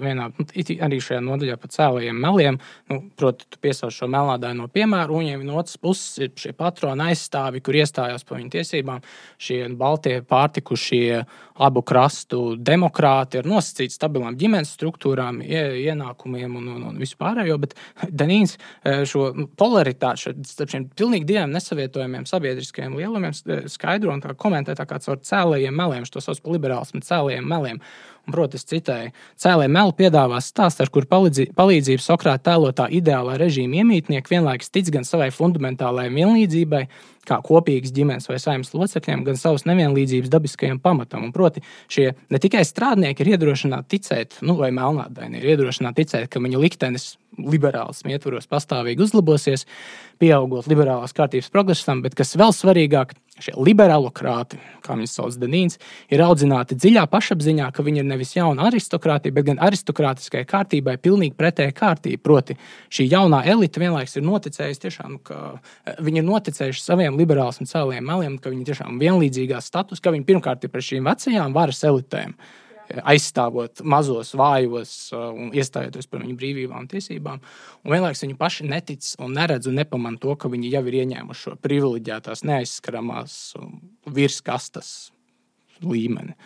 vienā, 0.00 0.28
nu, 0.32 0.46
arī 0.86 0.98
šajā 1.02 1.20
nodaļā 1.24 1.56
par 1.60 1.72
cēlajiem 1.74 2.20
meliem. 2.22 2.58
Nu, 2.90 3.00
proti, 3.18 3.48
tu 3.50 3.60
piesauc 3.62 3.92
šo 3.94 4.08
melnādaino 4.12 4.68
piemēru, 4.72 5.16
un 5.16 5.24
viņiem 5.24 5.44
no 5.48 5.58
otras 5.60 5.76
puses 5.80 6.16
ir 6.22 6.32
šie 6.40 6.54
patroni 6.56 7.10
aizstāvi, 7.10 7.60
kur 7.64 7.76
iestājās 7.76 8.24
par 8.26 8.40
viņu 8.40 8.54
tiesībām. 8.56 9.04
Šie 9.42 9.60
baltie 9.76 10.20
pārtikušie 10.24 11.24
abu 11.62 11.82
krastu 11.86 12.40
demokrāti 12.58 13.40
ar 13.40 13.48
nosacītu 13.48 13.94
stabilām 13.94 14.36
ģimenes 14.38 14.72
struktūrām, 14.76 15.40
ienākumiem 15.42 16.56
un, 16.58 16.68
un, 16.74 16.82
un 16.90 16.98
vispārējo. 17.00 17.58
Bet 17.62 17.76
Danīns 18.22 18.56
šo 19.08 19.30
nu, 19.36 19.48
polaritāti 19.58 20.34
starp 20.48 20.74
šiem 20.74 20.88
pilnīgi 20.96 21.28
diviem 21.30 21.54
nesavietojamiem 21.54 22.26
sabiedriskajiem 22.28 22.98
lielumiem 22.98 23.36
skaidro 23.72 24.14
un 24.14 24.24
komentē 24.36 24.76
tā 24.78 24.88
kā 24.88 25.00
caur 25.02 25.22
cēlajiem 25.22 25.76
meliem. 25.76 26.04
To 26.12 26.22
sauc 26.22 26.42
par 26.44 26.56
liberālismu 26.56 27.02
cēlajiem 27.04 27.48
meliem 27.48 27.80
es 28.54 28.64
citēju, 28.66 29.12
cēlē 29.38 29.68
melu 29.70 29.92
piedāvās 29.96 30.50
stāstu, 30.52 30.82
ar 30.84 30.90
kuru 30.90 31.06
palīdzību 31.10 32.02
Sokrāta 32.02 32.52
tēlotā 32.52 32.88
ideālā 32.90 33.36
režīma 33.40 33.82
iemītnieki 33.82 34.34
vienlaikus 34.34 34.72
tic 34.74 34.90
gan 34.94 35.06
savai 35.06 35.30
fundamentālajai 35.34 36.14
vienlīdzībai, 36.14 36.82
kā 37.26 37.40
kopīgas 37.42 37.94
ģimenes 37.94 38.28
vai 38.30 38.38
saimnes 38.42 38.72
locekļiem, 38.74 39.24
gan 39.26 39.38
savas 39.40 39.66
nevienlīdzības 39.66 40.30
dabiskajam 40.32 40.78
pamatam. 40.82 41.26
Un, 41.26 41.34
proti, 41.34 41.62
šie 41.92 42.12
ne 42.30 42.42
tikai 42.42 42.62
strādnieki 42.66 43.24
ir 43.24 43.34
iedrošināti 43.34 43.96
ticēt, 43.96 44.40
nu, 44.46 44.58
vai 44.60 44.70
melnādaini 44.74 45.42
ir 45.42 45.54
iedrošināti 45.54 46.04
ticēt, 46.04 46.30
ka 46.30 46.42
viņa 46.42 46.62
liktenis 46.62 47.14
liberālismu 47.36 48.14
ietvaros 48.14 48.48
pastāvīgi 48.50 49.04
uzlabosies, 49.04 49.66
pieaugot 50.20 50.68
liberālās 50.70 51.14
kārtības 51.16 51.50
progresam, 51.52 52.00
bet 52.04 52.16
kas 52.16 52.36
vēl 52.38 52.54
svarīgāk, 52.56 53.12
šie 53.42 53.52
liberālokrāti, 53.60 54.56
kā 54.84 54.94
viņus 54.96 55.14
sauc 55.18 55.36
Danīns, 55.36 55.76
ir 56.08 56.22
audzināti 56.24 56.78
dziļā 56.78 57.04
pašapziņā, 57.12 57.68
ka 57.76 57.84
viņi 57.84 58.00
ir 58.00 58.08
nevis 58.08 58.32
jauna 58.38 58.70
aristokrātija, 58.70 59.34
bet 59.36 59.48
gan 59.50 59.60
aristokrātiskai 59.66 60.46
kārtībai 60.48 60.96
pilnīgi 61.02 61.36
pretēja 61.36 61.76
kārtība. 61.76 62.22
Proti, 62.24 62.56
šī 62.88 63.10
jaunā 63.12 63.42
elite 63.52 63.82
vienlaikus 63.82 64.16
ir 64.16 64.24
noticējusi 64.24 64.86
tiešām, 64.86 65.18
ka 65.26 65.40
eh, 65.52 65.98
viņi 66.00 66.22
ir 66.22 66.28
noticējuši 66.30 66.84
saviem 66.84 67.20
liberālismu 67.20 67.68
cēliem 67.68 68.08
meliem, 68.08 68.40
ka 68.40 68.54
viņi 68.54 68.70
tiešām 68.70 69.02
vienlīdzīgā 69.02 69.60
status, 69.64 70.00
ka 70.00 70.14
viņi 70.16 70.28
pirmkārt 70.30 70.64
ir 70.64 70.72
pret 70.72 70.88
šīm 70.88 71.10
vecajām 71.12 71.56
varas 71.56 71.84
elitēm 71.84 72.38
aizstāvot 73.02 73.82
mazos, 73.84 74.32
vājos 74.38 74.94
uh, 75.14 75.28
un 75.34 75.50
iestājoties 75.56 76.08
par 76.10 76.22
viņu 76.24 76.36
brīvībām 76.38 76.84
un 76.84 76.90
tiesībām. 76.90 77.42
Un 77.84 77.96
vienlaikus 77.96 78.24
viņi 78.24 78.38
paši 78.40 78.68
netic 78.70 79.10
un 79.22 79.36
neredz 79.38 79.70
un 79.70 79.78
nepamana 79.80 80.20
to, 80.22 80.36
ka 80.38 80.50
viņi 80.52 80.72
jau 80.74 80.84
ir 80.86 81.00
ieņēmuši 81.02 81.48
šo 81.48 81.56
privileģētās, 81.66 82.44
neaizskaramās 82.46 83.40
um, 83.60 83.80
virskastes 84.16 84.94
līmeni. 85.84 86.36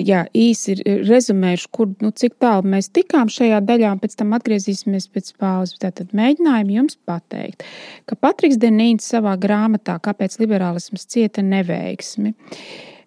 Jā, 0.00 0.22
īsi 0.36 0.74
ir 0.74 1.02
rezumējuši, 1.08 1.66
kur, 1.74 1.90
nu, 2.00 2.08
cik 2.16 2.38
tālu 2.40 2.68
mēs 2.72 2.88
tikām 2.94 3.28
šajā 3.32 3.58
daļā, 3.66 3.90
un 3.94 4.00
pēc 4.00 4.14
tam 4.16 4.32
atgriezīsimies 4.36 5.10
pēc 5.12 5.32
pauzes. 5.40 5.80
Tātad 5.82 6.14
mēģinājumu 6.16 6.76
jums 6.78 6.96
pateikt, 7.08 7.66
ka 8.08 8.16
Patriks 8.16 8.60
Denīns 8.60 9.08
savā 9.10 9.36
grāmatā 9.40 9.98
Kāpēc 10.00 10.38
liberālisms 10.40 11.04
cieta 11.10 11.44
neveiksmi 11.44 12.32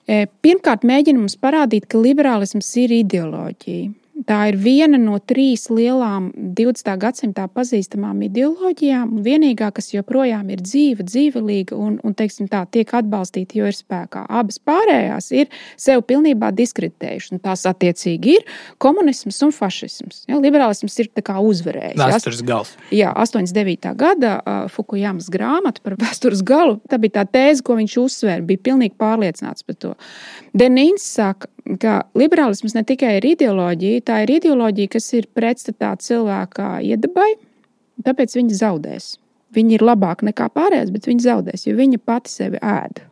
Pirmkārt, 0.08 0.84
mēģina 0.84 1.22
mums 1.22 1.38
parādīt, 1.39 1.88
ka 1.88 2.01
liberālisms 2.01 2.70
ir 2.82 2.91
ideoloģija. 2.99 3.91
Tā 4.14 4.43
ir 4.51 4.59
viena 4.61 4.99
no 5.01 5.16
trīs 5.18 5.66
lielām 5.74 6.28
20. 6.38 6.89
gadsimtā 7.01 7.47
pazīstamām 7.49 8.20
ideoloģijām, 8.28 9.16
un 9.18 9.24
vienīgā, 9.26 9.72
kas 9.74 9.89
joprojām 9.89 10.51
ir 10.53 10.61
dzīva, 10.61 11.01
dzīvelīga 11.07 11.74
un, 11.74 11.95
un 12.05 12.14
tā, 12.14 12.61
tiek 12.70 12.93
atbalstīta, 12.93 13.57
jo 13.57 13.72
ir 13.72 13.74
spēkā. 13.74 14.28
Abas 14.30 14.61
pārējās 14.61 15.32
ir 15.34 15.49
sev 15.82 16.03
pilnībā 16.05 16.51
diskreditējušas. 16.53 17.41
Tās 17.41 17.66
attiecīgi 17.66 18.36
ir 18.38 18.45
komunisms 18.78 19.41
un 19.47 19.55
fašisms. 19.55 20.28
Ja, 20.30 20.38
liberālisms 20.38 20.99
ir 21.01 21.09
uzvarējis. 21.09 21.97
Vēstures 21.97 22.43
gals. 22.45 22.76
Jā, 22.93 23.16
89. 23.18 23.95
gada 23.97 24.36
uh, 24.38 24.61
Fukujamas 24.70 25.32
grāmata 25.34 25.82
par 25.82 25.97
vēstures 25.97 26.45
galu. 26.45 26.78
Tā 26.86 27.01
bija 27.01 27.18
tā 27.24 27.26
tēze, 27.34 27.66
ko 27.66 27.80
viņš 27.82 27.97
uzsvēra. 28.05 28.45
Bija 28.45 28.61
pilnīgi 28.70 28.93
pārliecināts 29.01 29.66
par 29.66 29.82
to. 29.82 29.95
Denīns 30.53 31.09
saka, 31.18 31.49
ka 31.82 32.03
liberālisms 32.20 32.76
ne 32.76 32.84
tikai 32.88 33.18
ir 33.18 33.28
ideoloģija, 33.34 34.03
tā 34.08 34.22
ir 34.24 34.36
ideoloģija, 34.38 34.91
kas 34.95 35.10
ir 35.18 35.30
pretstatā 35.36 35.93
cilvēka 36.01 36.78
iedabai, 36.86 37.34
tāpēc 38.06 38.38
viņi 38.39 38.60
zaudēs. 38.60 39.16
Viņi 39.54 39.78
ir 39.78 39.86
labāki 39.86 40.28
nekā 40.30 40.49
pārējās, 40.54 40.93
bet 40.93 41.10
viņi 41.10 41.28
zaudēs, 41.28 41.68
jo 41.68 41.76
viņa 41.78 41.99
pati 42.01 42.32
sevi 42.34 42.62
ēd. 42.62 43.04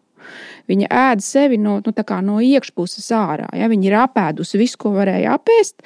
Viņa 0.69 0.87
ēd 0.93 1.23
sevi 1.25 1.57
no, 1.59 1.79
nu, 1.83 1.93
no 2.25 2.39
iekšpuses 2.45 3.11
ārā. 3.17 3.49
Ja? 3.57 3.69
Viņa 3.69 3.87
ir 3.89 3.97
apēdusi 3.99 4.59
visu, 4.61 4.79
ko 4.81 4.93
varēja 4.95 5.35
apēst. 5.37 5.81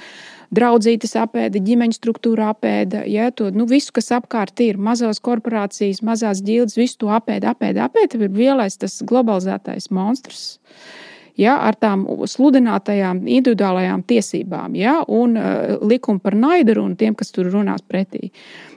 Draudzītes 0.55 1.15
apēda, 1.19 1.59
ģimeņa 1.59 1.97
struktūra 1.97 2.51
apēda, 2.53 3.01
ja, 3.09 3.31
to, 3.35 3.49
nu, 3.51 3.65
visu, 3.67 3.91
kas 3.95 4.11
apkārt 4.15 4.61
ir, 4.63 4.77
mazās 4.77 5.19
korporācijas, 5.23 6.03
mazās 6.05 6.43
ģildes, 6.45 6.77
visu 6.77 7.01
to 7.01 7.09
apēda, 7.11 7.55
apēda, 7.55 7.89
apēda. 7.89 8.21
Ir 8.21 8.37
lielais 8.37 8.77
tas 8.79 8.99
globalizētais 9.09 9.89
monstrs. 9.95 10.45
Uh, 10.55 11.04
ja, 11.39 11.57
ar 11.67 11.77
tām 11.79 12.05
sludinātajām 12.29 13.23
individuālajām 13.27 14.05
tiesībām 14.07 14.77
ja, 14.79 14.99
un 15.07 15.35
uh, 15.39 15.75
likumu 15.85 16.23
par 16.23 16.37
naidu 16.39 16.79
un 16.83 16.95
tiem, 16.99 17.15
kas 17.15 17.33
tur 17.35 17.51
runās 17.53 17.83
pretī. 17.85 18.31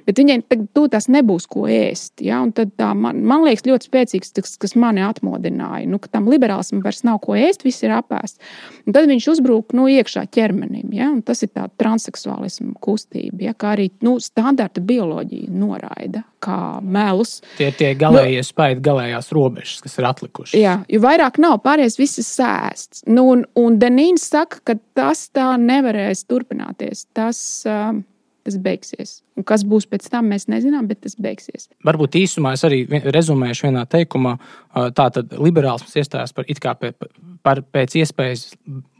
Bet 0.08 0.16
viņiem 0.22 0.40
tas 0.88 1.08
nebūs 1.12 1.44
ko 1.50 1.66
ēst. 1.68 2.22
Ja? 2.24 2.40
Tad 2.56 2.72
tā, 2.80 2.94
man, 2.96 3.20
man 3.28 3.44
liekas, 3.44 3.66
ļoti 3.68 3.90
spēcīgs 3.90 4.32
tas, 4.38 4.54
kas 4.60 4.72
mani 4.80 5.02
atmodināja. 5.04 5.84
Nu, 5.90 6.00
ka 6.00 6.08
tam 6.16 6.30
liberālismam 6.32 6.80
vairs 6.84 7.04
nav 7.04 7.20
ko 7.26 7.36
ēst, 7.36 7.66
viss 7.66 7.84
ir 7.84 7.92
apēsts. 7.92 8.40
Un 8.86 8.96
tad 8.96 9.10
viņš 9.10 9.28
uzbrūk 9.34 9.76
nu, 9.76 9.84
iekšā 9.92 10.24
ķermenim. 10.32 10.88
Ja? 10.96 11.10
Un 11.12 11.20
tas 11.26 11.44
ir 11.44 11.52
tāds 11.52 11.76
transseksuālisms 11.80 12.80
kustība, 12.84 13.50
ja? 13.50 13.54
kā 13.58 13.74
arī 13.76 13.90
nu, 14.06 14.16
standarta 14.22 14.80
bioloģija 14.80 15.52
noraida 15.52 16.24
kā 16.40 16.78
melus. 16.80 17.38
Tie 17.58 17.68
ir 17.68 17.78
tie 17.78 17.92
galējie 17.98 18.42
nu, 18.42 18.48
spaidi, 18.48 18.82
galējās 18.88 19.32
robežas, 19.34 19.82
kas 19.84 19.98
ir 19.98 20.08
atlikušas. 20.08 20.58
Jā, 20.58 20.76
jo 20.88 21.00
vairāk 21.02 21.40
nav 21.42 21.58
pārējais, 21.64 21.98
viss 22.00 22.22
ir 22.22 22.28
sēsts. 22.28 23.04
Nu, 23.10 23.28
un, 23.34 23.44
un 23.58 23.78
Denīns 23.82 24.28
saka, 24.30 24.62
ka 24.64 24.78
tas 24.96 25.26
tā 25.34 25.50
nevarēs 25.60 26.24
turpināties. 26.30 27.08
Tas, 27.16 27.40
uh, 27.68 27.98
tas 28.48 28.58
beigsies. 28.64 29.14
Un 29.38 29.46
kas 29.46 29.64
būs 29.68 29.86
pēc 29.90 30.08
tam, 30.10 30.32
mēs 30.32 30.48
nezinām, 30.50 30.88
bet 30.90 31.04
tas 31.06 31.14
beigsies. 31.20 31.68
Varbūt 31.86 32.18
īsumā 32.22 32.56
es 32.56 32.64
arī 32.66 32.82
rezumēšu 32.88 33.68
vienā 33.68 33.84
teikumā. 33.92 34.34
Tātad 34.98 35.36
liberālisms 35.36 35.96
iestājās 36.00 36.34
par, 36.34 36.48
pie, 36.82 36.92
par 37.46 37.62
pēc 37.76 38.00
iespējas 38.02 38.50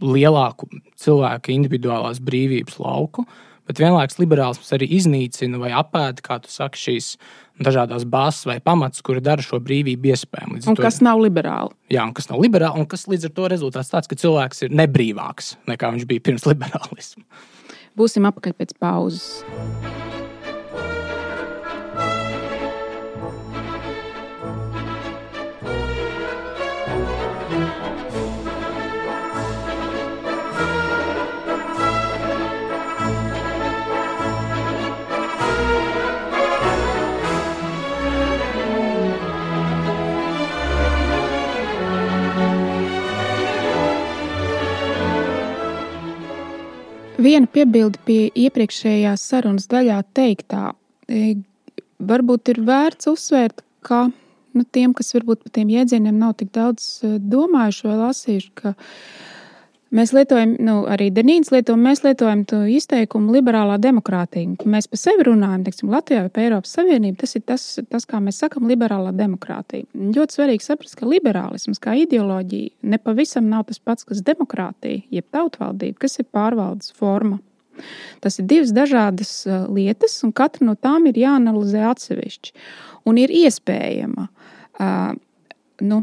lielāku 0.04 0.70
cilvēku 1.00 1.54
individuālās 1.56 2.22
brīvības 2.24 2.80
lauku. 2.84 3.26
Bet 3.68 3.82
vienlaikus 3.82 4.16
liberālisms 4.16 4.70
arī 4.72 4.86
iznīcina 4.96 5.58
vai 5.60 5.74
apēda, 5.76 6.24
kā 6.24 6.38
tu 6.40 6.48
saki, 6.48 6.80
šīs 6.80 7.10
dažādas 7.60 8.06
bāzes 8.08 8.46
vai 8.48 8.56
pamats, 8.64 9.02
kuri 9.04 9.20
dara 9.24 9.44
šo 9.44 9.60
brīvību 9.60 10.08
iespējamu. 10.14 10.62
Un 10.70 10.78
kas 10.78 11.02
nav 11.04 11.20
liberāli? 11.20 11.74
Jā, 11.92 12.06
un 12.06 12.14
kas 12.16 12.30
nav 12.30 12.40
liberāli, 12.40 12.80
un 12.80 12.88
kas 12.88 13.04
līdz 13.10 13.28
ar 13.28 13.34
to 13.36 13.50
rezultāts 13.52 13.92
tāds, 13.92 14.08
ka 14.08 14.16
cilvēks 14.18 14.64
ir 14.64 14.74
nebrīvāks 14.78 15.56
nekā 15.68 15.92
viņš 15.94 16.08
bija 16.08 16.24
pirms 16.30 16.48
liberālisma. 16.50 17.26
Būsim 17.98 18.28
apakaļ 18.30 18.54
pēc 18.60 18.76
pauzes. 18.78 20.07
Viena 47.18 47.50
piebilde 47.50 47.98
pie 48.06 48.28
iepriekšējās 48.38 49.22
sarunas 49.32 49.66
daļā 49.70 49.98
teiktā. 50.14 50.70
E, 51.10 51.34
varbūt 51.98 52.52
ir 52.52 52.60
vērts 52.68 53.10
uzsvērt, 53.10 53.64
ka 53.82 54.04
nu, 54.54 54.62
tiem, 54.62 54.94
kas 54.94 55.10
varbūt 55.16 55.42
par 55.42 55.54
tiem 55.58 55.72
jēdzieniem 55.74 56.20
nav 56.20 56.36
tik 56.38 56.52
daudz 56.54 56.86
e, 57.02 57.16
domājuši 57.18 57.88
vai 57.88 57.96
lasījuši, 58.04 58.52
ka 58.62 58.74
mēs 59.94 60.12
lietojam, 60.16 60.54
nu, 60.64 60.74
arī 60.90 61.08
Denīns 61.14 61.52
lieto, 61.52 61.76
mēs 61.80 62.02
lietojam 62.04 62.44
to 62.48 62.60
izteikumu 62.70 63.34
liberālā 63.36 63.78
demokrātija. 63.82 64.66
Mēs 64.68 64.88
par 64.90 65.00
sevi 65.00 65.26
runājam, 65.28 65.64
teiksim, 65.66 65.90
Latvijā 65.92 66.26
vai 66.26 66.44
Eiropas 66.46 66.74
Savienībā. 66.78 67.20
Tas 67.22 67.36
ir 67.38 67.44
tas, 67.48 67.66
tas, 67.90 68.06
kā 68.08 68.20
mēs 68.24 68.40
sakam, 68.42 68.68
liberālā 68.70 69.12
demokrātija. 69.16 69.88
Ļoti 69.94 70.38
svarīgi 70.38 70.66
saprast, 70.66 70.98
ka 70.98 71.08
liberālisms 71.08 71.82
kā 71.82 71.96
ideoloģija 72.04 72.90
nepavisam 72.94 73.48
nav 73.50 73.68
tas 73.70 73.80
pats, 73.82 74.06
kas 74.08 74.24
demokrātija, 74.26 75.04
jeb 75.14 75.28
tautvaldība, 75.34 76.00
kas 76.06 76.20
ir 76.22 76.28
pārvaldes 76.32 76.92
forma. 76.96 77.40
Tas 78.24 78.40
ir 78.40 78.48
divas 78.50 78.72
dažādas 78.74 79.32
lietas, 79.70 80.16
un 80.26 80.34
katra 80.34 80.66
no 80.66 80.74
tām 80.74 81.06
ir 81.06 81.20
jāanalizē 81.20 81.84
atsevišķi. 81.92 82.54
Un 83.06 83.20
ir 83.22 83.30
iespējama 83.30 84.26
uh, 84.26 85.12
nu, 85.80 86.02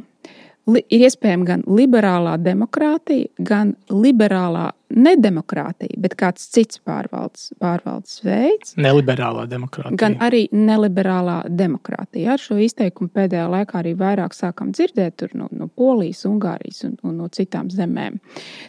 li, 0.72 0.82
ir 0.90 1.06
iespējama 1.08 1.48
gan 1.48 1.64
liberālā 1.70 2.36
demokrātija, 2.42 3.30
gan 3.38 3.76
liberālā 3.92 4.72
nedemokrātija, 4.96 5.98
bet 6.02 6.14
kāds 6.20 6.46
cits 6.54 6.80
pārvaldes, 6.86 7.50
pārvaldes 7.62 8.20
veids. 8.26 8.76
Neliberālā 8.80 9.46
demokrātija. 9.50 9.98
Gan 10.00 10.18
arī 10.24 10.46
neliberālā 10.54 11.40
demokrātija. 11.50 12.36
Ar 12.36 12.42
šo 12.42 12.58
izteikumu 12.62 13.12
pēdējā 13.16 13.48
laikā 13.52 13.82
arī 13.82 13.96
vairāk 14.00 14.38
sākam 14.38 14.72
dzirdēt 14.76 15.26
no, 15.34 15.50
no 15.52 15.68
Polijas, 15.68 16.24
Ungārijas 16.30 16.86
un, 16.88 16.98
un 17.04 17.20
no 17.24 17.30
citām 17.34 17.72
zemēm. 17.74 18.20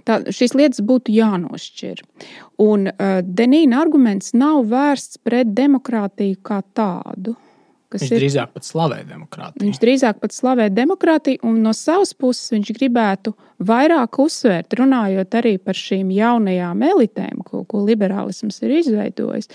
Tā, 0.08 0.22
šīs 0.32 0.56
lietas 0.56 0.82
būtu 0.86 1.14
jānošķir. 1.16 2.04
Un 2.64 2.90
uh, 2.90 3.18
Denīna 3.22 3.82
arguments 3.84 4.32
nav 4.36 4.64
vērsts 4.72 5.20
pret 5.24 5.52
demokrātiju 5.56 6.40
kā 6.46 6.62
tādu. 6.76 7.36
Viņš 7.94 8.10
ir, 8.10 8.20
drīzāk 8.20 8.52
pat 8.56 8.66
slavē 8.66 9.00
demokrātiju. 9.06 9.62
Viņš 9.62 9.80
drīzāk 9.82 10.22
pat 10.22 10.34
slavē 10.34 10.68
demokrātiju, 10.74 11.40
un 11.46 11.60
no 11.64 11.72
savas 11.76 12.12
puses 12.18 12.50
viņš 12.54 12.72
gribētu 12.78 13.34
vairāk 13.66 14.18
uzsvērt, 14.22 14.74
runājot 14.80 15.36
arī 15.38 15.56
par 15.62 15.78
šīm 15.78 16.10
jaunajām 16.14 16.82
elitēm, 16.88 17.44
ko, 17.46 17.62
ko 17.68 17.84
liberālisms 17.86 18.58
ir 18.66 18.74
izveidojis. 18.80 19.52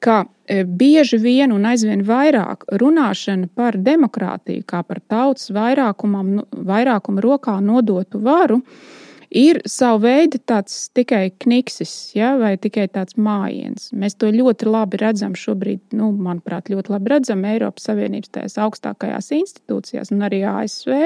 Kā 0.00 0.22
e, 0.48 0.62
bieži 0.64 1.18
vien 1.20 1.52
un 1.52 1.66
aizvien 1.68 2.00
vairāk 2.08 2.64
runāšana 2.80 3.50
par 3.54 3.76
demokrātiju, 3.76 4.64
kā 4.64 4.80
par 4.88 5.02
tautas 5.12 5.52
vairākumam, 5.52 6.32
nu, 6.38 6.46
vairākuma 6.64 7.20
rokā 7.20 7.58
nodotu 7.60 8.22
varu, 8.24 8.62
uh, 8.64 8.99
ir 9.30 9.60
savu 9.68 10.02
veidu 10.04 10.40
tāds 10.46 10.88
tikai 10.96 11.30
kniksis, 11.42 11.92
ja, 12.16 12.32
vai 12.40 12.56
tikai 12.60 12.86
tāds 12.92 13.16
mājiens. 13.20 13.90
Mēs 13.96 14.16
to 14.18 14.30
ļoti 14.34 14.68
labi 14.68 15.00
redzam 15.00 15.36
šobrīd, 15.38 15.82
nu, 15.96 16.10
manuprāt, 16.12 16.70
ļoti 16.72 16.94
labi 16.94 17.14
redzam 17.14 17.44
Eiropas 17.48 17.86
Savienības 17.88 18.34
tajās 18.34 18.58
augstākajās 18.66 19.30
institūcijās 19.38 20.12
un 20.14 20.26
arī 20.26 20.42
ASV. 20.50 20.98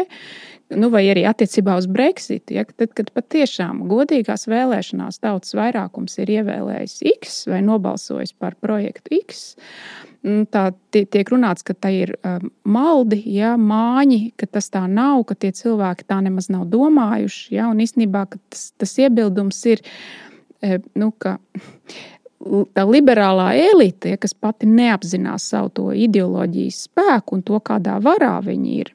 Nu, 0.75 0.89
vai 0.91 1.05
arī 1.13 1.27
attiecībā 1.29 1.77
uz 1.79 1.87
Brexit, 1.91 2.51
ja, 2.55 2.65
tad, 2.65 2.95
kad 2.97 3.13
patiešām 3.15 3.85
godīgās 3.91 4.49
vēlēšanās 4.51 5.21
tautas 5.23 5.55
vairākums 5.57 6.17
ir 6.25 6.33
ievēlējis 6.41 6.99
X 7.15 7.45
vai 7.53 7.61
nobalsojis 7.67 8.33
par 8.41 8.57
projektu 8.65 9.21
X, 9.21 9.53
tā 10.25 10.65
tiek 10.95 11.29
runāts, 11.29 11.65
ka 11.67 11.75
tā 11.77 11.91
ir 11.93 12.15
um, 12.25 12.49
maldi, 12.65 13.21
ja, 13.35 13.55
māņi, 13.61 14.33
ka 14.41 14.49
tas 14.49 14.71
tā 14.73 14.87
nav, 14.89 15.25
ka 15.29 15.37
tie 15.37 15.53
cilvēki 15.53 16.07
tā 16.09 16.21
nemaz 16.25 16.49
nav 16.53 16.65
domājuši. 16.73 17.55
Ja, 17.59 17.69
un 17.73 17.83
īstenībā 17.85 18.25
tas, 18.33 18.71
tas 18.81 18.97
iebildums 19.05 19.61
ir, 19.69 19.85
e, 20.65 20.79
nu, 20.97 21.11
ka 21.21 21.37
tā 22.77 22.85
liberālā 22.89 23.53
elite, 23.57 24.15
ja, 24.15 24.21
kas 24.21 24.35
pati 24.35 24.69
neapzinās 24.69 25.51
savu 25.53 25.91
ideoloģijas 25.93 26.85
spēku 26.89 27.39
un 27.39 27.45
to, 27.45 27.61
kādā 27.61 27.99
varā 28.05 28.39
viņi 28.45 28.79
ir. 28.81 28.95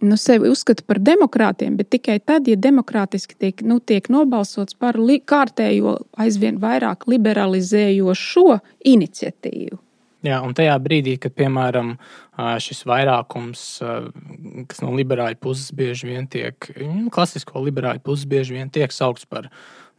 Nu, 0.00 0.16
sevi 0.16 0.48
uzskata 0.48 0.82
par 0.88 0.96
demokrātiem, 1.04 1.74
bet 1.76 1.90
tikai 1.92 2.16
tad, 2.24 2.48
ja 2.48 2.56
demokrātiski 2.56 3.36
tiek, 3.36 3.60
nu, 3.62 3.78
tiek 3.84 4.08
nobalsots 4.08 4.74
par 4.80 4.96
kārtējo, 4.96 5.98
aizvien 6.16 6.56
vairāk 6.62 7.04
liberalizējošo 7.10 8.58
iniciatīvu. 8.94 9.78
Jā, 10.20 10.42
un 10.44 10.52
tajā 10.52 10.74
brīdī, 10.84 11.14
kad 11.20 11.32
piemēram 11.32 11.94
šis 12.60 12.82
vairākums, 12.88 13.60
kas 14.68 14.82
no 14.84 14.92
liberāļu 14.92 15.38
puses 15.40 15.70
bieži 15.76 16.10
vien 16.10 16.26
tiek, 16.28 16.72
nu, 16.76 17.08
klasisko 17.12 17.62
liberāļu 17.64 18.02
puses 18.04 18.26
bieži 18.28 18.58
vien 18.58 18.72
tiek 18.72 18.92
saukts 18.92 19.24
par 19.24 19.48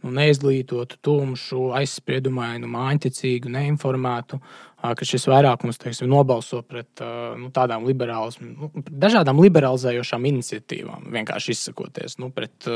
nu, 0.01 0.11
neizglītotu, 0.13 0.99
tumšu, 1.01 1.71
aizspriedumainu, 1.77 2.69
māņķicīgu, 2.69 3.49
neinformētu, 3.53 4.37
ka 4.81 5.07
šis 5.09 5.25
vairākums 5.29 5.81
teiksim, 5.81 6.09
nobalso 6.09 6.61
pret 6.65 7.01
nu, 7.41 7.49
tādām 7.53 7.85
nu, 7.89 8.69
dažādām 8.75 9.41
liberalizējošām 9.41 10.27
iniciatīvām, 10.29 11.09
vienkārši 11.17 11.55
izsakoties 11.55 12.19
nu, 12.21 12.29
pret 12.33 12.69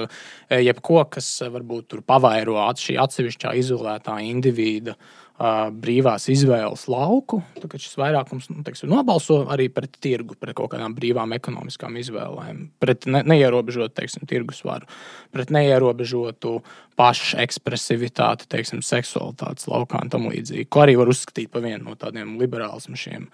jebko, 0.49 1.03
kas 1.13 1.29
varbūt 1.53 1.99
pavairo 2.09 2.57
šī 2.73 2.97
atsevišķā 3.05 3.53
izolētā 3.61 4.17
indivīda 4.25 4.97
brīvās 5.35 6.29
izvēles 6.31 6.85
lauku. 6.87 7.41
Tad 7.59 7.73
šis 7.75 7.97
vairākums 7.99 8.47
nu, 8.53 8.61
teiksim, 8.63 8.87
nobalso 8.91 9.41
arī 9.51 9.67
pret 9.73 9.97
tirgu, 9.99 10.37
pret 10.39 10.55
kaut 10.55 10.71
kādām 10.71 10.95
brīvām 10.95 11.35
ekonomiskām 11.35 11.97
izvēlēm, 11.99 12.61
pret 12.79 13.03
ne, 13.11 13.19
neierobežotu 13.27 13.97
teiksim, 13.99 14.23
tirgus 14.29 14.63
varu, 14.63 14.87
pret 15.35 15.51
neierobežotu 15.51 16.55
pašu 16.95 17.41
ekspresivitāti, 17.43 18.47
teiksim, 18.47 18.79
seksualitātes 18.85 19.67
laukā 19.67 20.05
un 20.05 20.13
tam 20.13 20.29
līdzīgi. 20.31 20.69
Ko 20.71 20.85
arī 20.85 20.95
var 21.01 21.11
uzskatīt 21.11 21.51
par 21.51 21.65
vienu 21.67 21.83
no 21.89 21.99
tādiem 21.99 22.37
liberālismu 22.39 22.95
šiem. 22.99 23.27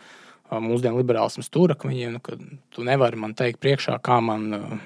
Mūsdienu 0.52 1.00
liberālismu 1.00 1.46
stūrakmeņiem, 1.46 2.18
nu, 2.18 2.20
ka 2.26 2.34
tu 2.74 2.84
nevari 2.84 3.20
man 3.22 3.38
teikt 3.38 3.62
priekšā, 3.64 4.02
kā 4.04 4.18
man, 4.26 4.82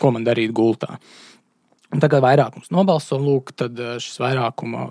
ko 0.00 0.16
man 0.16 0.24
darīt 0.26 0.56
gultā. 0.56 0.96
Un 1.88 2.02
tagad 2.04 2.20
vairākums 2.20 2.68
nobalso, 2.74 3.16
lūk, 3.16 3.54
tad 3.56 3.78
šis 4.02 4.18
vairākuma 4.20 4.82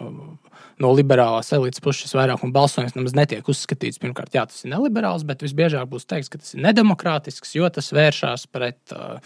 no 0.81 0.93
liberālās 0.97 1.51
elites 1.53 1.81
puses 1.83 2.05
šis 2.05 2.15
vairākuma 2.17 2.55
balsojums 2.55 2.95
nemaz 2.97 3.13
netiek 3.17 3.45
uzskatīts. 3.49 4.01
Pirmkārt, 4.01 4.33
jā, 4.37 4.47
tas 4.49 4.65
ir 4.65 4.73
neliberāls, 4.73 5.25
bet 5.27 5.45
visbiežāk 5.45 5.85
būs 5.91 6.09
teikts, 6.09 6.31
ka 6.33 6.41
tas 6.41 6.55
ir 6.55 6.63
nedemokrātisks, 6.65 7.53
jo 7.57 7.69
tas 7.73 7.91
vēršas 7.93 8.47
pret 8.53 8.97
uh, 8.97 9.21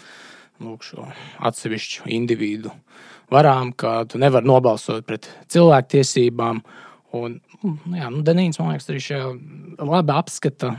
lūk, 0.62 0.84
šo 0.86 1.08
atsevišķu 1.48 2.12
individu 2.12 2.72
varām, 3.32 3.72
ka 3.72 4.02
tu 4.08 4.20
nevari 4.20 4.48
nobalsot 4.48 5.06
pret 5.08 5.28
cilvēktiesībām. 5.52 6.62
Un, 7.16 7.34
nu, 7.60 7.74
jā, 7.96 8.08
nu, 8.12 8.22
Denīns, 8.24 8.56
man 8.60 8.72
liekas, 8.72 8.88
arī 8.88 9.02
šajā 9.04 9.26
labi 9.84 10.14
apskata, 10.16 10.70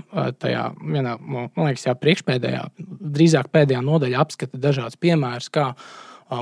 tajā 0.41 0.63
vienā, 0.79 1.17
man 1.21 1.51
liekas, 1.67 1.85
jā, 1.85 1.93
priekšpēdējā, 1.97 2.63
drīzāk 3.17 3.51
pēdējā 3.53 3.83
nodaļā 3.85 4.23
apskata 4.23 4.61
dažādas 4.61 4.97
piemērus, 5.01 5.51
kā 5.53 5.71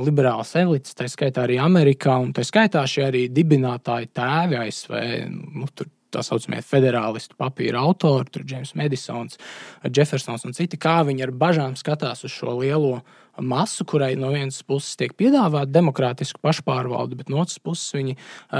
liberālas 0.01 0.53
elites, 0.59 0.95
tā 0.97 1.07
skaitā 1.11 1.45
arī 1.45 1.57
Amerikā, 1.61 2.17
un 2.21 2.31
tā 2.35 2.45
skaitā 2.47 2.83
šie 2.87 3.07
arī 3.07 3.25
dibinātāji 3.33 4.11
tēvi 4.15 4.59
ASV. 4.61 4.93
Nu, 5.31 5.67
tur 5.75 5.89
tā 6.11 6.23
saucamie 6.25 6.61
federālistu 6.65 7.37
papīra 7.39 7.81
autori, 7.85 8.43
Džeims 8.43 8.75
Madisons, 8.75 9.39
Jeffersons 9.87 10.45
un 10.47 10.55
citi, 10.57 10.79
kā 10.81 11.01
viņi 11.07 11.27
ar 11.27 11.31
bažām 11.31 11.77
skatās 11.79 12.25
uz 12.27 12.33
šo 12.35 12.57
lielo 12.59 12.99
masu, 13.39 13.85
kurai 13.87 14.15
no 14.19 14.31
vienas 14.33 14.59
puses 14.67 14.97
tiek 14.99 15.13
piedāvāta 15.17 15.71
demokrātiska 15.71 16.41
pašpārvalde, 16.43 17.17
bet 17.19 17.31
no 17.31 17.41
otras 17.43 17.59
puses 17.63 17.93
viņi 17.95 18.17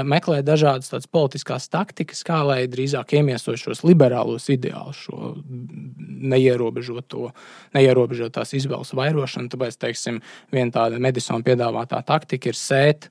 meklē 0.08 0.40
dažādas 0.46 0.92
tādas 0.92 1.10
politiskās 1.12 1.68
taktikas, 1.72 2.22
kā 2.26 2.40
lai 2.46 2.60
drīzāk 2.70 3.16
iemieso 3.18 3.54
šos 3.58 3.84
liberālos 3.84 4.48
ideālus, 4.52 5.04
šo 5.06 5.34
neierobežoto, 6.32 7.32
neierobežotās 7.76 8.54
izvēles 8.58 8.94
vairošanu. 8.96 9.52
Tāpēc, 9.52 9.78
teiksim, 9.86 10.22
viena 10.54 10.72
tāda 10.74 11.02
medicīna 11.02 11.44
piedāvātā 11.46 12.00
taktika 12.08 12.52
ir 12.52 12.58
sēt 12.58 13.10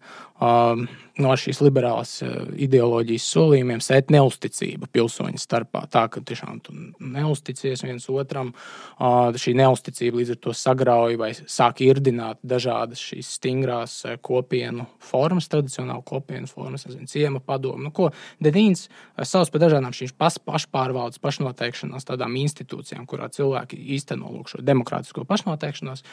no 1.22 1.34
šīs 1.38 1.60
liberālās 1.62 2.14
uh, 2.26 2.48
ideoloģijas 2.62 3.26
solījumiem 3.34 3.82
sēt 3.84 4.12
neusticību 4.14 4.90
pilsoņu 4.94 5.42
starpā. 5.42 5.84
Tā 5.92 6.06
ka 6.12 6.22
tiešām 6.26 6.62
tu 6.66 6.74
neusticies 7.00 7.84
viens 7.86 8.08
otram, 8.12 8.54
uh, 8.54 9.30
šī 9.38 9.54
neusticība 9.60 10.22
līdz 10.22 10.34
ar 10.36 10.40
to 10.46 10.56
sagrauj 10.58 11.18
vai 11.22 11.32
sāk 11.36 11.84
irdināt 11.86 12.42
dažādas 12.42 13.02
šīs 13.12 13.34
stingrās 13.38 13.98
uh, 14.08 14.18
kopienu 14.24 14.88
formas, 15.04 15.50
tradicionālu 15.52 16.04
kopienu 16.08 16.50
formas, 16.50 16.88
nezinu, 16.88 17.10
ciema 17.12 17.44
padomu. 17.44 17.86
Nu, 17.88 17.94
ko 17.96 18.12
Denīns 18.42 18.88
sauc 19.22 19.52
par 19.54 19.66
dažādām 19.66 19.94
šīm 19.96 20.16
pašpārvaldes, 20.18 21.22
pašnoteikšanās 21.22 22.08
tādām 22.08 22.38
institūcijām, 22.42 23.06
kurā 23.10 23.30
cilvēki 23.34 23.78
īsteno 23.98 24.32
šo 24.50 24.64
demokrātisko 24.66 25.26
pašnoteikšanos. 25.30 26.06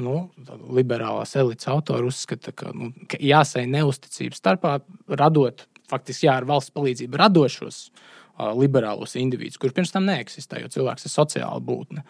Nu, 0.00 0.28
liberālās 0.76 1.34
elites 1.40 1.68
autori 1.72 2.08
uzskata, 2.08 2.52
ka, 2.56 2.72
nu, 2.76 2.90
ka 3.08 3.20
jāsai 3.22 3.65
neusticības 3.70 4.42
starpā, 4.42 4.78
radot 5.08 5.66
faktiski 5.90 6.28
jā, 6.28 6.36
ar 6.40 6.46
valsts 6.48 6.74
palīdzību 6.74 7.20
radošos 7.20 7.80
uh, 7.88 8.52
liberālos 8.58 9.16
individus, 9.20 9.58
kuriem 9.60 9.80
pirms 9.80 9.94
tam 9.94 10.08
neeksistē, 10.08 10.62
jo 10.62 10.72
cilvēks 10.72 11.06
ir 11.06 11.14
sociāla 11.14 11.62
būtne. 11.62 12.04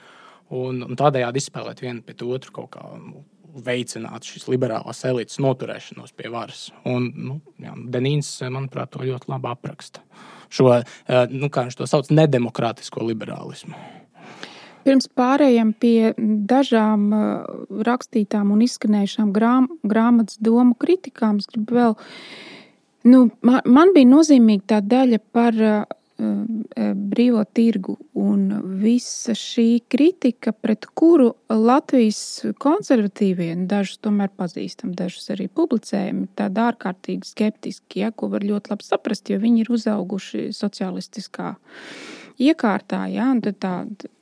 Un, 0.56 0.82
un 0.86 0.98
tādējādi 0.98 1.42
izspēlēt 1.42 1.82
vienu 1.82 2.04
pret 2.06 2.22
otru 2.22 2.54
kaut 2.60 2.70
kā 2.76 2.84
nu, 3.00 3.24
veicināt 3.66 4.26
šīs 4.28 4.46
liberālās 4.52 5.02
elites 5.08 5.40
noturēšanos 5.42 6.14
pie 6.16 6.30
varas. 6.32 6.68
Un, 6.88 7.08
nu, 7.16 7.38
jā, 7.62 7.74
Denīns, 7.92 8.30
manuprāt, 8.52 8.92
to 8.92 9.04
ļoti 9.04 9.32
labi 9.32 9.50
apraksta. 9.50 10.04
Šo, 10.52 10.70
nu, 11.32 11.50
kā 11.50 11.66
viņš 11.66 11.78
to 11.80 11.88
sauc, 11.90 12.12
nedemokrātisko 12.14 13.06
liberālismu. 13.08 13.74
Pirms 14.86 15.08
pārējiem 15.18 15.72
pie 15.82 16.12
dažām 16.16 17.08
rakstītām 17.86 18.52
un 18.54 18.62
izskanējušām 18.66 19.32
grām, 19.34 19.66
grāmatas 19.82 20.38
domu 20.38 20.76
kritikām, 20.78 21.40
es 21.42 21.50
gribu 21.50 21.80
vēl. 21.80 21.96
Nu, 23.06 23.26
man, 23.46 23.62
man 23.66 23.94
bija 23.94 24.10
nozīmīga 24.10 24.76
tā 24.76 24.80
daļa 24.86 25.18
par 25.34 25.58
uh, 25.58 25.82
brīvo 26.16 27.42
tirgu 27.52 27.96
un 28.16 28.46
visa 28.80 29.34
šī 29.36 29.82
kritika, 29.92 30.52
pret 30.52 30.86
kuru 30.96 31.32
Latvijas 31.52 32.46
konservatīvie, 32.62 33.50
dažus 33.68 34.00
tomēr 34.06 34.30
pazīstam, 34.38 34.94
dažus 34.96 35.28
arī 35.34 35.48
publicējam, 35.52 36.24
ir 36.24 36.32
tādi 36.38 36.62
ārkārtīgi 36.64 37.28
skeptiski, 37.28 38.00
ja, 38.04 38.12
ko 38.14 38.30
var 38.32 38.46
ļoti 38.46 38.72
labi 38.72 38.88
saprast, 38.88 39.28
jo 39.28 39.40
viņi 39.42 39.64
ir 39.64 39.72
uzauguši 39.76 40.48
socialistiskā 40.56 41.52
iekārtā. 42.40 43.04
Ja, 43.12 43.28
tā, 43.60 43.74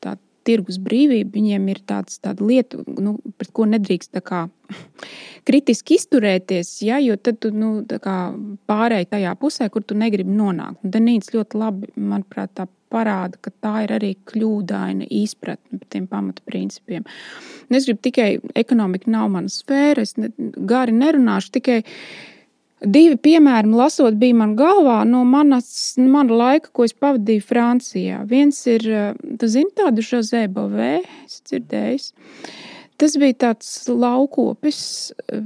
tā, 0.02 0.16
tirgus 0.46 0.78
brīvība, 0.82 1.32
viņiem 1.34 1.68
ir 1.72 1.80
tāds, 1.88 2.20
tāda 2.22 2.44
lieta, 2.44 2.82
nu, 2.86 3.16
pret 3.38 3.50
ko 3.56 3.66
nedrīkst 3.70 4.20
kā, 4.24 4.44
kritiski 5.48 5.98
izturēties, 5.98 6.76
ja, 6.86 7.00
jo 7.02 7.16
tad 7.16 7.40
tu 7.44 7.50
nu, 7.54 7.74
pārēji 8.70 9.10
tajā 9.16 9.34
pusē, 9.40 9.68
kur 9.72 9.84
tu 9.84 9.96
negribi 9.98 10.34
nonākt. 10.36 10.80
Danīts 10.84 11.34
ļoti 11.34 11.60
labi, 11.60 11.92
manuprāt, 11.96 12.54
tā 12.58 12.68
parāda, 12.94 13.38
ka 13.42 13.52
tā 13.64 13.74
ir 13.86 13.94
arī 13.96 14.12
kļūdaina 14.30 15.08
izpratne 15.22 15.80
par 15.80 15.90
tiem 15.92 16.06
pamatprincipiem. 16.10 17.06
Un 17.68 17.78
es 17.78 17.88
gribu 17.88 18.04
tikai, 18.06 18.28
ekonomika 18.58 19.10
nav 19.10 19.32
mana 19.34 19.50
sfēra, 19.52 20.04
es 20.04 20.14
ne, 20.20 20.30
gari 20.38 20.94
nerunāšu 20.96 21.56
tikai. 21.58 21.80
Divi 22.84 23.16
piemēri, 23.20 23.70
lasot, 23.72 24.16
bija 24.20 24.36
man 24.36 24.54
galvā 24.58 25.00
no 25.08 25.22
manas, 25.28 25.94
mana 26.00 26.36
laika, 26.36 26.70
ko 26.74 26.84
es 26.84 26.92
pavadīju 26.92 27.44
Francijā. 27.46 28.20
Viens 28.28 28.60
ir, 28.70 28.86
tu 29.40 29.48
zini, 29.50 29.72
tādu 29.76 30.04
Jose 30.04 30.44
Bovē, 30.52 30.98
es 31.24 31.40
dzirdēju. 31.48 32.12
Tas 33.00 33.16
bija 33.18 33.34
tāds 33.48 33.68
laukopis, 33.90 34.80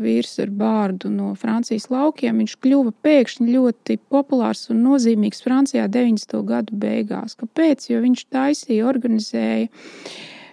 vīrs 0.02 0.34
ar 0.42 0.50
bārdu 0.52 1.08
no 1.08 1.30
Francijas 1.38 1.88
laukiem. 1.88 2.42
Viņš 2.42 2.56
kļuva 2.60 2.92
pēkšņi 3.06 3.54
ļoti 3.54 3.96
populārs 4.12 4.66
un 4.74 4.82
nozīmīgs 4.84 5.40
Francijā 5.46 5.86
90. 5.88 6.42
gadu 6.50 6.76
beigās. 6.76 7.38
Kāpēc? 7.40 7.88
Jo 7.88 8.02
viņš 8.04 8.26
taisīja, 8.34 8.84
organizēja 8.90 9.70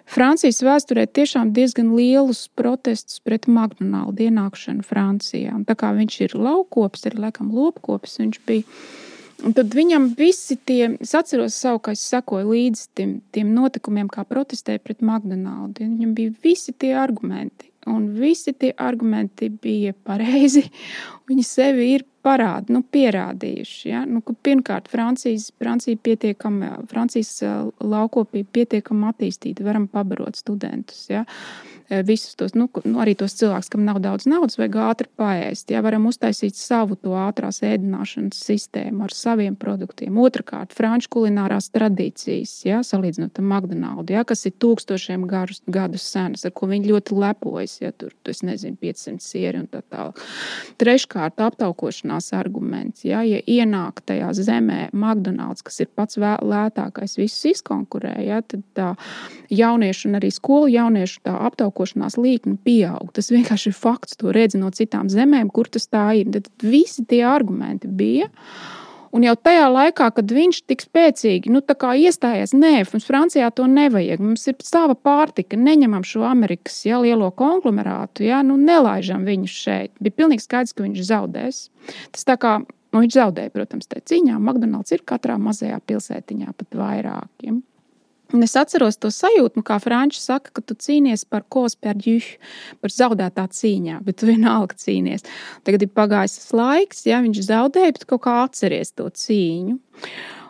Francijas 0.06 0.62
vēsturē 0.62 1.08
tiešām 1.10 1.50
diezgan 1.56 1.96
lielus 1.98 2.46
protestus 2.54 3.24
pret 3.26 3.48
McDonald's 3.50 4.22
ienākšanu 4.22 4.86
Francijā. 4.86 5.56
Un 5.58 5.66
tā 5.66 5.74
kā 5.80 5.90
viņš 5.98 6.20
ir 6.28 6.38
laukopis, 6.38 7.08
arī 7.10 7.26
laikam 7.26 7.50
lopkopis, 7.56 8.20
viņš 8.22 8.40
bija 8.46 8.64
Un 9.44 9.54
tad 9.54 9.74
viņam 9.76 10.08
visi 10.16 10.56
tie, 10.56 10.96
es 11.04 11.12
atceros 11.18 11.58
savu, 11.60 11.82
ka 11.84 11.94
es 11.94 12.04
sekoju 12.08 12.54
līdzi 12.54 12.86
tiem, 12.96 13.10
tiem 13.36 13.52
notikumiem, 13.54 14.08
kā 14.10 14.24
protestēja 14.28 14.80
pret 14.82 15.04
McDonald's. 15.04 15.82
Viņam 15.82 16.14
bija 16.16 16.34
visi 16.44 16.72
tie 16.72 16.94
argumenti, 16.98 17.68
un 17.92 18.08
visi 18.18 18.54
tie 18.54 18.72
argumenti 18.78 19.50
bija 19.50 19.94
pareizi. 20.06 20.66
Viņi 21.30 21.46
sevi 21.46 21.92
ir 21.96 22.06
parādi, 22.26 22.74
nu, 22.74 22.82
pierādījuši. 22.94 23.86
Ja? 23.90 24.04
Nu, 24.10 24.22
pirmkārt, 24.46 24.90
Francijas, 24.90 25.52
Francija 25.62 25.98
pietiekami, 26.02 26.72
Francijas 26.90 27.38
laukopība 27.82 28.50
pietiekami 28.60 29.10
attīstīta, 29.12 29.66
varam 29.66 29.90
pabarot 29.92 30.38
studentus. 30.38 31.08
Ja? 31.14 31.26
Uh, 31.26 31.75
Eh, 31.75 31.75
visus 31.90 32.36
tos, 32.36 32.56
nu, 32.58 32.68
nu, 32.84 33.00
arī 33.04 33.14
tos 33.18 33.36
cilvēkus, 33.38 33.70
kam 33.74 33.86
nav 33.86 34.00
daudz 34.04 34.26
naudas, 34.30 34.58
vajag 34.58 34.78
ātri 34.82 35.10
paēst. 35.20 35.70
Jā, 35.70 35.82
varam 35.86 36.08
uztaisīt 36.10 36.58
savu 36.58 36.98
to 36.98 37.14
ātrās 37.20 37.62
ēdināšanas 37.66 38.40
sistēmu 38.48 39.06
ar 39.06 39.14
saviem 39.14 39.58
produktiem. 39.60 40.18
Otrakārt, 40.22 40.74
franču 40.76 41.12
kulinārās 41.16 41.70
tradīcijas, 41.76 42.56
jā, 42.66 42.82
salīdzinot 42.86 43.38
ar 43.38 43.46
McDonald's, 43.46 44.14
jā, 44.16 44.24
kas 44.28 44.46
ir 44.50 44.56
tūkstošiem 44.64 45.28
garus, 45.30 45.62
gadus 45.70 46.08
senas, 46.10 46.46
ar 46.48 46.56
ko 46.58 46.70
viņi 46.72 46.90
ļoti 46.90 47.20
lepojas, 47.22 47.78
ja 47.84 47.94
tur, 47.94 48.16
tu, 48.24 48.34
es 48.34 48.42
nezinu, 48.46 48.80
500 48.82 49.22
sieri 49.22 49.62
un 49.62 49.70
tā 49.70 49.84
tālāk. 49.86 50.22
Treškārt, 50.82 51.38
aptaukošanās 51.46 52.32
arguments, 52.38 53.06
jā, 53.06 53.22
ja 53.30 53.44
ienāk 53.46 54.02
tajā 54.10 54.32
zemē 54.38 54.90
McDonald's, 54.90 55.66
kas 55.66 55.84
ir 55.86 55.92
pats 55.94 56.18
lētākais, 56.18 57.18
visus 57.20 57.46
izkonkurē, 57.54 58.18
jā, 58.26 58.42
tad 58.42 58.66
tā 58.78 58.90
jauniešu 59.54 60.10
un 60.10 60.20
arī 60.20 60.32
skolu 60.34 60.72
jauniešu 60.74 61.22
aptaukošanās 61.30 61.75
aptaukošanās 61.76 62.18
līkne 62.18 62.58
pieaug. 62.64 63.12
Tas 63.14 63.32
vienkārši 63.32 63.70
ir 63.70 63.76
fakts, 63.76 64.18
to 64.18 64.32
redzi 64.32 64.58
no 64.58 64.72
citām 64.72 65.10
zemēm, 65.10 65.52
kur 65.52 65.68
tas 65.68 65.88
tā 65.88 66.16
ir. 66.16 66.32
Tad 66.32 66.48
visi 66.64 67.06
tie 67.06 67.24
argumenti 67.26 67.88
bija. 67.88 68.30
Un 69.16 69.24
jau 69.24 69.36
tajā 69.36 69.70
laikā, 69.72 70.10
kad 70.12 70.28
viņš 70.28 70.66
tik 70.68 70.82
spēcīgi 70.84 71.48
nu, 71.48 71.62
iestājās, 71.62 72.52
nē, 72.52 72.84
mums 72.92 73.06
Francijā 73.06 73.50
to 73.56 73.66
nevajag. 73.66 74.20
Mums 74.20 74.48
ir 74.48 74.56
sava 74.60 74.94
pārtika, 74.94 75.56
neņemam 75.56 76.04
šo 76.04 76.26
Amerikas 76.28 76.84
ja, 76.86 77.00
lielo 77.00 77.32
konglomerātu, 77.32 78.26
ja, 78.28 78.42
nu, 78.44 78.58
nelaižam 78.58 79.24
viņu 79.24 79.48
šeit. 79.48 79.94
Bija 80.02 80.20
pilnīgi 80.20 80.44
skaidrs, 80.44 80.76
ka 80.76 80.84
viņš 80.84 81.06
zaudēs. 81.08 81.70
Tas 82.12 82.28
tā 82.28 82.36
kā 82.36 82.58
nu, 82.66 83.00
viņš 83.06 83.16
zaudēja, 83.16 83.54
protams, 83.56 83.88
tajā 83.88 84.04
cīņā. 84.12 84.36
McDonald's 84.36 84.92
ir 84.92 85.08
katrā 85.08 85.40
mazajā 85.40 85.80
pilsētiņā 85.88 86.52
pat 86.52 86.76
vairākiem. 86.76 87.64
Ja. 87.64 87.75
Un 88.36 88.44
es 88.44 88.56
atceros 88.60 88.98
to 89.00 89.08
sajūtu, 89.14 89.62
nu, 89.62 89.64
kā 89.64 89.78
Frančija 89.80 90.24
saka, 90.26 90.52
ka 90.58 90.64
tu 90.68 90.76
cīnies 90.76 91.24
par 91.32 91.46
kospērģiņu, 91.56 92.40
par 92.84 92.92
zaudētā 92.92 93.46
cīņā, 93.56 94.02
bet 94.04 94.20
tu 94.20 94.28
vienalga 94.28 94.76
cīnies. 94.82 95.24
Tagad 95.64 95.86
ir 95.86 95.94
pagājis 95.96 96.40
tas 96.42 96.56
laiks, 96.60 97.06
ja 97.08 97.22
viņš 97.24 97.46
zaudēja, 97.48 97.96
bet 97.96 98.08
kaut 98.10 98.26
kā 98.28 98.42
atceries 98.44 98.92
to 98.92 99.08
cīņu. 99.08 99.78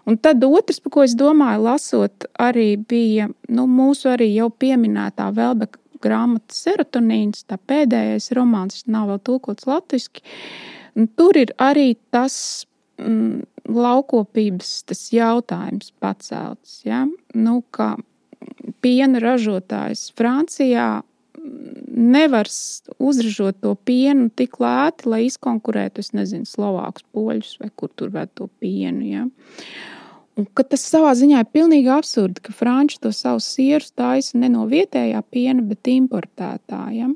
Un 0.09 0.17
tad 0.21 0.43
otrs, 0.45 0.81
par 0.81 0.93
ko 0.93 1.05
es 1.05 1.15
domāju, 1.17 1.63
lasot, 1.65 2.27
arī 2.41 2.75
bija 2.77 3.29
nu, 3.53 3.65
mūsu 3.69 4.11
arī 4.13 4.31
jau 4.33 4.51
pieminētā 4.53 5.31
Velbeka 5.33 5.81
grāmata 6.05 6.53
Serotonīns, 6.53 7.45
tā 7.49 7.57
pēdējais 7.57 8.31
romāns, 8.37 8.85
nav 8.89 9.09
vēl 9.13 9.21
tulkots 9.29 9.69
latviski. 9.69 10.25
Un 10.97 11.09
tur 11.17 11.37
ir 11.37 11.53
arī 11.61 11.93
tas 12.13 12.65
mm, 13.01 13.45
laukopības 13.71 15.09
jautājums 15.13 15.91
pacelts. 16.01 16.81
Ja? 16.87 17.05
Nu, 17.33 17.61
piena 18.83 19.21
ražotājs 19.23 20.09
Francijā 20.17 21.03
nevar 21.95 22.49
uzražot 22.99 23.59
to 23.61 23.75
pienu 23.87 24.29
tik 24.35 24.57
lēti, 24.61 25.09
lai 25.09 25.25
izkonkurētu, 25.27 26.03
es 26.03 26.13
nezinu, 26.15 26.47
Slovākus, 26.49 27.05
Poļus 27.13 27.57
vai 27.61 27.69
kur 27.75 27.91
tur 27.95 28.11
vēl 28.13 28.29
to 28.35 28.49
pienu. 28.61 29.05
Ja? 29.05 29.25
Un, 30.35 30.47
tas 30.67 30.83
savā 30.83 31.13
ziņā 31.15 31.43
ir 31.43 31.51
pilnīgi 31.53 31.91
absurdi, 31.93 32.43
ka 32.43 32.55
franči 32.55 32.99
to 33.03 33.13
savu 33.15 33.43
sieru 33.43 33.87
taisa 33.95 34.39
ne 34.41 34.49
no 34.51 34.65
vietējā 34.71 35.21
piena, 35.31 35.63
bet 35.63 35.87
importētājiem. 35.91 37.15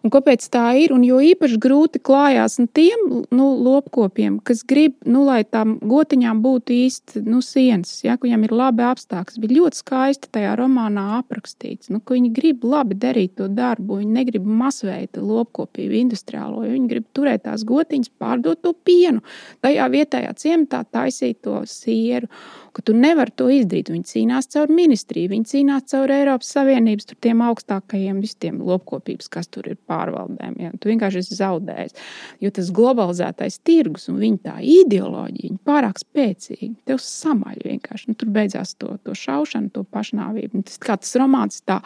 Un 0.00 0.12
kāpēc 0.12 0.46
tā 0.52 0.64
ir? 0.80 0.94
Un 0.96 1.02
jo 1.04 1.18
īpaši 1.20 1.58
grūti 1.60 2.00
klājās 2.00 2.56
nu, 2.60 2.66
tiem 2.72 3.02
nu, 3.36 3.48
lopkopiem, 3.60 4.38
kas 4.44 4.62
grib, 4.68 4.94
nu, 5.04 5.26
lai 5.28 5.42
tām 5.44 5.76
gotiņām 5.84 6.40
būtu 6.44 6.74
īsti 6.76 7.24
nu, 7.26 7.42
sienas, 7.44 7.98
ja, 8.06 8.16
ka 8.16 8.24
viņiem 8.24 8.46
ir 8.48 8.54
labi 8.56 8.86
apstākļi. 8.88 9.42
Bija 9.44 9.58
ļoti 9.58 9.80
skaisti 9.82 10.32
tajā 10.32 10.54
romānā 10.60 11.04
aprakstīts, 11.18 11.92
nu, 11.92 12.00
ka 12.00 12.16
viņi 12.16 12.32
grib 12.36 12.64
labi 12.64 12.96
darīt 13.00 13.36
to 13.40 13.50
darbu. 13.52 14.00
Viņi 14.00 14.16
negrib 14.16 14.48
masveida 14.48 15.20
lopkopību 15.24 16.00
industriālo, 16.00 16.64
jo 16.64 16.72
viņi 16.78 16.90
grib 16.94 17.08
turēt 17.16 17.44
tās 17.44 17.66
gotiņas, 17.68 18.14
pārdot 18.20 18.64
to 18.64 18.72
pienu. 18.86 19.20
Tajā 19.64 19.90
vietējā 19.92 20.32
ciematā 20.40 20.84
taisīt 20.88 21.42
to 21.44 21.60
sieru 21.68 22.30
ka 22.76 22.84
tu 22.86 22.94
nevari 22.96 23.32
to 23.36 23.48
izdarīt. 23.52 23.90
Viņi 23.92 24.08
cīnās 24.10 24.48
caur 24.52 24.70
ministriju, 24.72 25.32
viņi 25.32 25.48
cīnās 25.52 25.86
caur 25.90 26.12
Eiropas 26.14 26.50
Savienības 26.54 27.10
tiem 27.20 27.42
augstākajiem 27.46 28.20
visiem 28.22 28.60
lopkopības, 28.66 29.30
kas 29.32 29.50
tur 29.52 29.68
ir 29.70 29.78
pārvaldēm. 29.90 30.56
Ja? 30.60 30.72
Tu 30.80 30.92
vienkārši 30.92 31.22
esi 31.22 31.38
zaudējis. 31.38 31.96
Jo 32.44 32.52
tas 32.54 32.70
globalizētais 32.74 33.60
tirgus 33.66 34.08
un 34.12 34.20
viņa 34.22 34.40
tā 34.46 34.56
ideoloģija, 34.64 35.50
viņa 35.50 35.62
pārāk 35.66 36.00
spēcīga, 36.02 36.74
tev 36.90 37.00
samaļ 37.04 37.60
vienkārši. 37.66 38.10
Nu, 38.10 38.18
tur 38.18 38.32
beidzās 38.34 38.74
to, 38.80 38.94
to 39.06 39.14
šaušanu, 39.16 39.72
to 39.74 39.84
pašnāvību. 39.84 40.60
Un 40.60 40.66
tas 40.68 40.80
kā 40.82 40.96
tas 41.00 41.12
romāns 41.20 41.62
tā, 41.66 41.80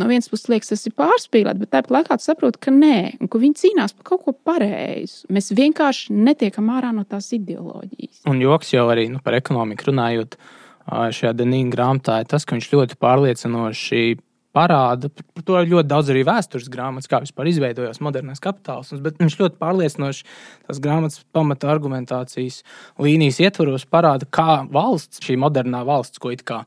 no 0.00 0.08
vienas 0.10 0.30
puses 0.30 0.50
liekas, 0.52 0.72
tas 0.74 0.86
ir 0.88 0.96
pārspīlēts, 0.98 1.60
bet 1.62 1.72
tāpat 1.74 1.94
laikā 1.98 2.18
saproti, 2.20 2.60
ka 2.66 2.74
nē, 2.74 3.20
un 3.20 3.30
ka 3.30 3.40
viņi 3.42 3.60
cīnās 3.64 3.96
par 3.96 4.10
kaut 4.12 4.24
ko 4.26 4.34
pareizu. 4.34 5.26
Mēs 5.32 5.52
vienkārši 5.56 6.14
netiekam 6.16 6.70
ārā 6.74 6.92
no 6.94 7.04
tās 7.08 7.30
ideoloģijas. 7.36 8.22
Un 8.30 8.42
joks 8.42 8.74
jau 8.74 8.86
arī 8.92 9.08
nu, 9.12 9.20
par 9.24 9.36
ekonomiku 9.38 9.90
runājot 9.90 10.19
runājot 10.20 11.14
šajā 11.16 11.36
Denīna 11.38 11.70
grāmatā, 11.72 12.20
ir 12.22 12.28
tas, 12.30 12.44
ka 12.44 12.56
viņš 12.56 12.68
ļoti 12.72 12.98
pārliecinoši 13.00 14.18
parāda, 14.50 15.10
par 15.10 15.44
to 15.46 15.58
ir 15.60 15.68
ļoti 15.70 15.88
daudz 15.88 16.10
arī 16.10 16.24
vēstures 16.26 16.66
grāmatas, 16.72 17.06
kā 17.10 17.20
vispār 17.22 17.46
izveidojās 17.52 18.00
modernais 18.02 18.42
kapitālisms. 18.42 19.02
Bet 19.04 19.20
viņš 19.22 19.36
ļoti 19.38 19.60
pārliecinoši 19.60 20.24
tās 20.66 20.80
grāmatas 20.82 21.22
pamata 21.32 21.70
argumentācijas 21.70 22.64
līnijas 22.98 23.38
ietvaros 23.44 23.86
parāda, 23.86 24.26
kā 24.26 24.64
valsts, 24.72 25.22
šī 25.22 25.38
modernā 25.38 25.84
valsts, 25.86 26.18
ko 26.18 26.34
it 26.34 26.42
kā 26.42 26.64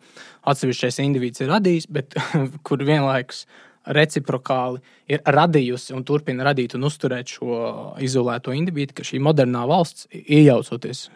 atsevišķais 0.48 1.02
indivīds 1.04 1.44
ir 1.44 1.52
radījis, 1.52 1.90
bet 1.92 2.16
kur 2.68 2.84
vienlaikus 2.88 3.44
reciprokāli 3.84 4.80
ir 5.12 5.20
radījusi 5.28 5.92
un 5.98 6.06
turpina 6.08 6.48
radīt 6.48 6.78
un 6.78 6.88
uzturēt 6.88 7.36
šo 7.36 7.58
izolēto 8.00 8.56
individu, 8.56 8.96
ka 8.96 9.04
šī 9.04 9.20
modernā 9.20 9.66
valsts 9.68 10.08
iejaucoties 10.24 11.10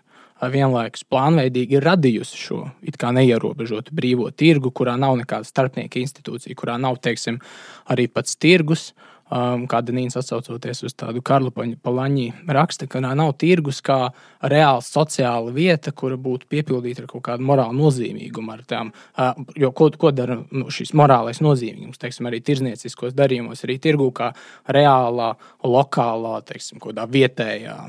vienlaikus 0.45 1.05
plānveidīgi 1.09 1.79
ir 1.79 1.87
radījusi 1.87 2.39
šo 2.39 2.61
it 2.85 2.99
kā 3.01 3.11
neierobežotu 3.15 3.95
brīvo 3.97 4.29
tirgu, 4.31 4.71
kurā 4.75 4.97
nav 4.99 5.17
nekāda 5.19 5.47
starpnieka 5.47 6.01
institūcija, 6.01 6.57
kurā 6.57 6.77
nav, 6.81 7.01
teiksim, 7.03 7.41
arī 7.89 8.09
pats 8.11 8.37
tirgus. 8.39 8.91
Um, 9.27 9.65
kā 9.67 9.81
Denīns 9.83 10.15
atsaucoties 10.15 10.85
uz 10.87 10.93
tādu 10.95 11.19
Karlu 11.19 11.49
Palaņī 11.51 12.29
raksta, 12.55 12.87
ka 12.87 13.01
nav 13.03 13.33
tirgus 13.35 13.81
kā 13.83 14.13
reāla 14.39 14.79
sociāla 14.79 15.51
vieta, 15.51 15.91
kura 15.91 16.15
būtu 16.15 16.47
piepildīta 16.47 17.03
ar 17.03 17.09
kaut 17.11 17.25
kādu 17.25 17.43
morālu 17.49 17.75
nozīmīgumu. 17.75 18.55
Tām, 18.71 18.93
uh, 18.95 19.35
jo 19.59 19.73
ko, 19.75 19.89
ko 19.99 20.13
dara 20.15 20.39
nu, 20.47 20.71
šis 20.71 20.95
morālais 20.95 21.43
nozīmīgums, 21.43 21.99
teiksim, 21.99 22.31
arī 22.31 22.39
tirznieciskos 22.39 23.19
darījumos, 23.19 23.67
arī 23.67 23.75
tirgu 23.83 24.13
kā 24.15 24.31
reālā, 24.71 25.33
lokālā, 25.75 26.37
teiksim, 26.47 26.79
vietējā 26.79 27.81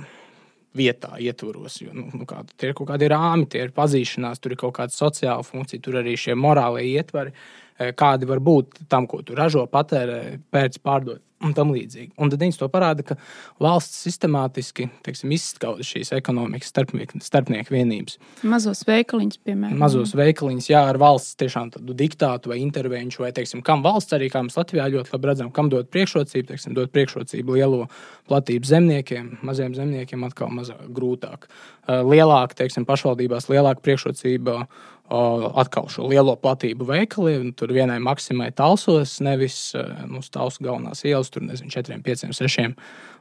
vietā 0.76 1.14
ietvaros. 1.22 1.80
Jo, 1.82 1.94
nu, 1.96 2.08
nu, 2.12 2.26
kā, 2.28 2.42
tie 2.56 2.70
ir 2.70 2.76
kaut 2.78 2.90
kādi 2.90 3.08
rāmi, 3.10 3.48
tie 3.50 3.64
ir 3.66 3.72
pazīšanās, 3.76 4.42
tur 4.42 4.54
ir 4.54 4.60
kaut 4.60 4.76
kāda 4.80 4.94
sociāla 4.94 5.46
funkcija, 5.46 5.82
tur 5.84 6.00
arī 6.02 6.16
šie 6.18 6.36
morālie 6.38 6.84
ietvari 6.92 7.34
kādi 7.98 8.26
var 8.26 8.40
būt 8.42 8.80
tam, 8.90 9.06
ko 9.06 9.20
tu 9.22 9.36
ražo, 9.38 9.62
patērē, 9.70 10.38
pēc 10.50 10.80
pārdod 10.82 11.22
un 11.45 11.55
tam 11.55 11.70
līdzīgi. 11.74 12.12
Un 12.18 12.32
tad 12.32 12.43
viņš 12.43 12.59
to 12.61 12.68
parāda, 12.72 13.05
ka 13.07 13.16
valsts 13.62 14.01
sistemātiski 14.07 14.89
teiksim, 15.07 15.32
izskauda 15.36 15.86
šīs 15.86 16.11
ekonomikas 16.16 16.72
starpnieku, 16.72 17.74
vienības. 17.74 18.18
Mazos 18.49 18.82
veikaliņus, 18.89 19.41
piemēram. 19.47 19.78
Mazos 19.78 20.14
veikaliņus, 20.18 20.70
jā, 20.72 20.82
ar 20.91 20.99
valsts 21.01 21.39
tiešām 21.39 21.72
tādu 21.76 21.97
diktātu 21.99 22.53
vai 22.53 22.61
intervenciju, 22.64 23.24
vai 23.26 23.32
teiksim, 23.36 23.62
kam 23.66 23.84
valsts 23.86 24.16
arī, 24.16 24.30
kā 24.32 24.43
mēs 24.47 24.59
Latvijā 24.59 24.89
ļoti 24.95 25.14
labi 25.14 25.30
redzam, 25.30 25.53
kam 25.55 25.70
dod 25.72 25.91
priekšrocību, 25.95 26.51
teiksim, 26.51 26.74
dod 26.78 26.93
priekšrocību 26.95 27.59
lielo 27.59 27.86
platību 28.28 28.68
zemniekiem, 28.68 29.32
maziem 29.47 29.76
zemniekiem 29.78 30.26
atkal 30.26 30.53
mazāk 30.55 30.89
grūtāk. 30.95 31.49
Lielāka, 31.89 32.59
teiksim, 32.64 32.84
pašvaldībās 32.89 33.49
lielāka 33.49 33.84
priekšrocība 33.84 34.66
atkal 35.09 35.88
šo 35.88 36.09
lielo 36.11 36.34
platību 36.36 36.86
veikaliem. 36.88 37.52
Tur 37.56 37.72
vienai 37.72 37.98
maksimai 38.04 38.50
talsos, 38.56 39.18
nevis 39.24 39.72
nu, 40.09 40.20
stāvs 40.24 40.61
galvenās 40.61 41.04
ielas, 41.09 41.30
tur 41.32 41.46
nezinu, 41.46 41.72
4, 41.72 42.00
5, 42.04 42.26
6 42.36 42.74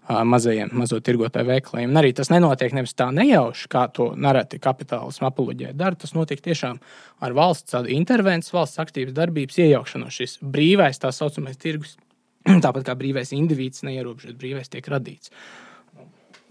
mazajiem, 0.07 0.71
mazo 0.77 0.99
tirgotāju 1.03 1.47
veikaliem. 1.49 1.91
Un 1.91 1.99
arī 1.99 2.13
tas 2.15 2.31
nenotiek 2.31 2.75
nevis 2.75 2.95
tā 2.95 3.09
nejauši, 3.15 3.67
kā 3.71 3.85
to 3.91 4.09
nereti 4.15 4.59
kapitālismu 4.63 5.27
apoloģē 5.27 5.73
dara. 5.75 5.99
Tas 5.99 6.15
notiek 6.15 6.41
tiešām 6.43 6.79
ar 7.23 7.35
valsts 7.35 7.75
intervenciju, 7.75 8.55
valsts 8.55 8.83
aktīvas 8.83 9.15
darbības 9.17 9.59
iejaukšanos. 9.63 10.19
Šis 10.19 10.37
brīvais, 10.41 10.99
tā 11.03 11.11
saucamais 11.15 11.59
tirgus, 11.59 11.97
tāpat 12.65 12.87
kā 12.87 12.95
brīvais 12.99 13.33
indivīds, 13.35 13.83
neierobežot 13.87 14.39
brīvais, 14.39 14.71
tiek 14.71 14.87
radīts. 14.91 15.31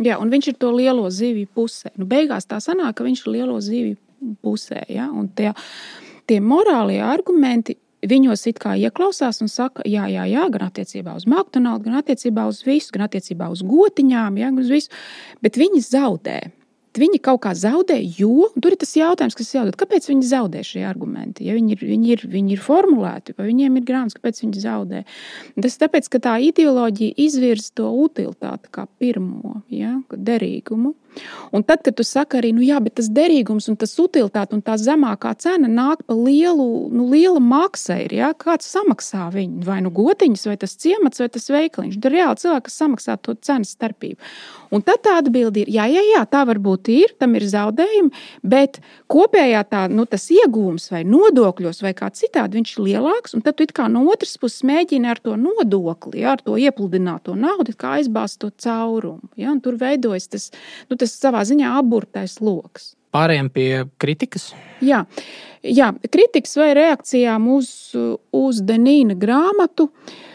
Jā, 0.05 0.19
un 0.21 0.29
viņš 0.29 0.51
ir 0.53 0.57
to 0.61 0.69
lielo 0.77 1.09
zivju 1.09 1.49
pusē. 1.57 1.95
Nu, 1.97 2.05
beigās 2.09 2.45
tā 2.45 2.61
sanāk, 2.61 2.99
ka 2.99 3.07
viņš 3.07 3.23
ir 3.25 3.33
lielo 3.39 3.57
zivju 3.65 3.97
pusē. 4.45 4.83
Ja? 4.93 5.09
Un 5.13 5.29
tie, 5.37 5.53
tie 6.27 6.41
morālie 6.41 7.01
argumenti 7.05 7.79
viņos 8.07 8.45
it 8.51 8.61
kā 8.63 8.77
ieklausās 8.79 9.41
un 9.43 9.51
saka, 9.51 9.83
jā, 9.89 10.05
jā, 10.13 10.27
jā 10.31 10.45
gan 10.53 10.69
attiecībā 10.69 11.17
uz 11.17 11.27
McDonald's, 11.27 11.87
gan 11.87 11.99
attiecībā 12.03 12.45
uz 12.47 12.63
visu, 12.67 12.93
gan 12.95 13.07
attiecībā 13.09 13.49
uz 13.51 13.65
gotiņām, 13.67 14.39
ja, 14.39 14.53
uz 14.53 14.71
visu, 14.71 15.03
bet 15.43 15.59
viņi 15.59 15.83
zaudē 15.89 16.41
viņi 17.01 17.21
kaut 17.25 17.43
kā 17.45 17.53
zaudē, 17.57 17.97
jo 18.19 18.49
tur 18.57 18.75
ir 18.75 18.81
tas 18.81 18.95
jautājums, 18.97 19.37
kas 19.37 19.53
jautā, 19.55 19.75
kāpēc 19.83 20.09
viņi 20.11 20.29
zaudē 20.31 20.63
šie 20.67 20.85
argumenti. 20.89 21.47
Ja 21.49 21.57
viņi 21.57 21.77
ir, 21.77 21.85
viņi 21.93 22.13
ir, 22.15 22.25
viņi 22.33 22.57
ir 22.57 22.63
formulēti, 22.63 23.37
vai 23.37 23.49
viņiem 23.51 23.79
ir 23.79 23.87
grāmatas, 23.89 24.17
kāpēc 24.19 24.43
viņi 24.45 24.63
zaudē. 24.65 25.03
Tas 25.59 25.77
ir 25.77 25.83
tāpēc, 25.85 26.11
ka 26.13 26.23
tā 26.29 26.37
ideoloģija 26.49 27.17
izvirza 27.27 27.75
to 27.81 27.91
utilitāti 28.05 28.73
kā 28.75 28.87
pirmo 29.01 29.61
ja, 29.73 29.97
derīgumu. 30.11 30.95
Un 31.55 31.65
tad, 31.67 31.83
kad 31.87 31.97
tu 31.97 32.05
saki 32.07 32.41
arī, 32.41 32.53
nu 32.57 32.65
jā, 32.65 32.79
bet 32.83 32.97
tas 33.01 33.09
derīgums 33.13 33.69
un 33.71 33.79
tas 33.81 33.95
utilitāte 34.03 34.57
un 34.57 34.63
tā 34.65 34.77
zemākā 34.81 35.33
cena 35.41 35.71
nāk 35.71 36.03
pa 36.07 36.17
lielu, 36.17 36.67
nu, 36.93 37.09
liela 37.13 37.41
maksa 37.43 37.99
ir, 38.05 38.17
ja? 38.19 38.33
kāds 38.37 38.69
samaksā 38.73 39.29
viņu, 39.35 39.65
vai 39.67 39.81
nu 39.85 39.93
gotiņas, 39.95 40.47
vai 40.51 40.57
tas 40.61 40.77
ciemats, 40.81 41.23
vai 41.23 41.29
tas 41.33 41.49
veikaliņš. 41.53 41.99
Tur 42.03 42.17
reāli 42.17 42.43
cilvēki, 42.43 42.75
samaksā 42.75 43.19
to 43.23 43.37
cenas 43.47 43.75
starpību. 43.77 44.19
Un 44.75 44.83
tad 44.83 45.05
tā 45.07 45.17
atbilde 45.21 45.63
ir, 45.63 45.71
jā, 45.73 45.87
jā, 45.91 46.03
jā, 46.11 46.23
tā 46.31 46.43
varbūt 46.49 46.91
ir, 46.93 47.15
tam 47.21 47.37
ir 47.39 47.47
zaudējumi, 47.47 48.11
bet 48.47 48.81
kopējā 49.13 49.63
tā, 49.71 49.85
nu, 49.93 50.07
tas 50.11 50.27
iegūms 50.35 50.91
vai 50.93 51.05
nodokļos 51.07 51.83
vai 51.85 51.93
kā 51.97 52.11
citādi, 52.15 52.59
viņš 52.59 52.75
ir 52.75 52.85
lielāks. 52.89 53.37
Un 53.37 53.45
tad 53.47 53.59
tu 53.61 53.69
kā 53.77 53.87
no 53.93 54.05
otras 54.11 54.35
puses 54.43 54.65
mēģini 54.67 55.11
ar 55.11 55.21
to 55.23 55.37
nodokli, 55.39 56.23
ja, 56.25 56.35
ar 56.35 56.43
to 56.43 56.59
iepludināto 56.59 57.37
naudu, 57.39 57.77
kā 57.79 57.97
aizbāzt 58.01 58.41
to 58.43 58.51
caurumu. 58.63 59.31
Ja, 59.39 59.55
tur 59.63 59.79
veidojas 59.81 60.29
tas, 60.33 60.49
nu, 60.91 60.99
tas 60.99 61.06
savā 61.11 61.45
ziņā 61.47 61.77
aburtais 61.79 62.39
lokus. 62.43 62.95
Pārējiem 63.17 63.49
pie 63.55 63.71
kritikas. 64.03 64.51
Jā, 64.85 65.05
jā 65.65 65.93
kritikas 66.13 66.57
vai 66.59 66.73
reakcijām 66.77 67.47
uz, 67.55 67.71
uz 68.37 68.63
Denīna 68.67 69.17
grāmatu. 69.19 69.89
Uh, 69.89 70.26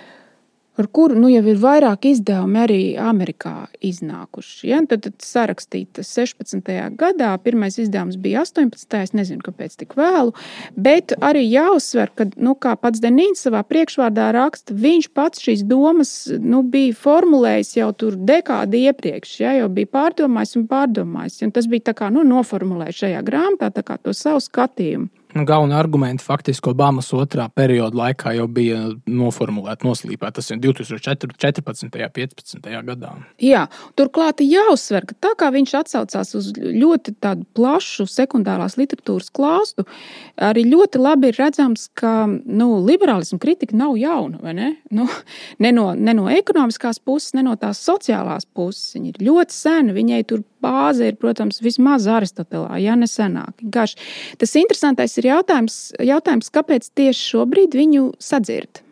ar 0.82 0.90
kuru 0.94 1.18
nu, 1.20 1.30
jau 1.32 1.44
ir 1.48 1.60
vairāk 1.62 2.08
izdevumi 2.10 2.62
arī 2.62 2.80
Amerikā 3.00 3.68
iznākuši. 3.86 4.72
Ja? 4.72 4.82
Tad, 4.90 5.06
tad 5.06 5.26
sarakstīta 5.26 6.06
16. 6.06 6.72
gadā, 7.00 7.32
pirmais 7.44 7.78
izdevums 7.82 8.18
bija 8.22 8.44
18. 8.46 8.98
Es 9.02 9.14
nezinu, 9.18 9.44
kāpēc 9.46 9.78
tik 9.80 9.96
vēlu, 10.00 10.34
bet 10.76 11.16
arī 11.24 11.46
jāuzsver, 11.48 12.12
ka, 12.18 12.28
nu, 12.42 12.56
kā 12.60 12.76
pats 12.82 13.02
Denīns 13.04 13.46
savā 13.46 13.64
priekšvārdā 13.68 14.32
raksta, 14.36 14.76
viņš 14.78 15.10
pats 15.18 15.46
šīs 15.46 15.64
domas 15.70 16.14
nu, 16.42 16.64
bija 16.68 16.98
formulējis 16.98 17.76
jau 17.80 17.92
tur 17.98 18.18
dekādi 18.18 18.86
iepriekš, 18.90 19.38
ja? 19.44 19.56
jau 19.62 19.72
bija 19.74 19.94
pārdomājis 19.96 20.58
un 20.60 20.68
pārdomājis. 20.72 21.42
Un 21.46 21.56
tas 21.56 21.70
bija 21.72 21.96
kā 21.98 22.12
nu, 22.14 22.26
noformulējis 22.28 23.06
šajā 23.06 23.26
grāmatā 23.28 23.98
to 24.02 24.14
savu 24.18 24.42
skatījumu. 24.44 25.10
Nu, 25.32 25.46
Galvenā 25.48 25.78
argumenta 25.80 26.24
faktiski 26.26 26.72
Obamas 26.72 27.08
otrā 27.16 27.46
perioda 27.56 27.96
laikā 27.96 28.34
jau 28.36 28.48
bija 28.52 28.80
noformulēta, 29.08 29.88
noslīpēta. 29.88 30.42
Tas 30.42 30.52
ir 30.52 30.60
2014. 30.64 31.86
un 31.86 31.92
2015. 31.94 32.68
gadā. 32.90 33.14
Jā, 33.44 33.64
turklāt 34.00 34.44
jāuzsver, 34.44 35.08
ka 35.08 35.16
tā 35.28 35.32
kā 35.40 35.52
viņš 35.56 35.76
atsaucās 35.82 36.36
uz 36.36 36.52
ļoti 36.58 37.16
plašu 37.56 38.08
sekundārās 38.12 38.76
literatūras 38.82 39.32
klāstu, 39.32 39.88
arī 40.36 40.66
ļoti 40.68 41.02
labi 41.02 41.32
ir 41.32 41.40
redzams, 41.40 41.88
ka 41.96 42.28
nu, 42.28 42.70
liberālismu 42.88 43.40
kritika 43.42 43.78
nav 43.80 43.96
jauna. 44.00 44.52
Ne? 44.52 44.74
Nu, 44.92 45.08
ne, 45.64 45.72
no, 45.76 45.92
ne 45.96 46.16
no 46.18 46.28
ekonomiskās 46.32 47.00
puses, 47.00 47.36
ne 47.38 47.46
no 47.48 47.56
tās 47.60 47.80
sociālās 47.88 48.48
puses. 48.48 48.92
Viņa 48.98 49.14
ir 49.14 49.28
ļoti 49.32 49.56
sena, 49.56 49.96
viņai 49.96 50.24
tur 50.28 50.44
bāze 50.62 51.12
ir, 51.12 51.18
protams, 51.22 51.62
vismaz 51.64 52.08
Aristotelā, 52.10 52.78
ja 52.82 52.96
ne 53.00 53.10
senāk. 53.10 53.58
Gaši. 53.62 54.00
Tas 54.42 54.56
interesantais 54.60 55.18
ir 55.20 55.32
jautājums, 55.32 55.82
jautājums, 56.00 56.54
kāpēc 56.54 56.92
tieši 56.98 57.28
šobrīd 57.34 57.78
viņu 57.78 58.08
sadzird. 58.22 58.84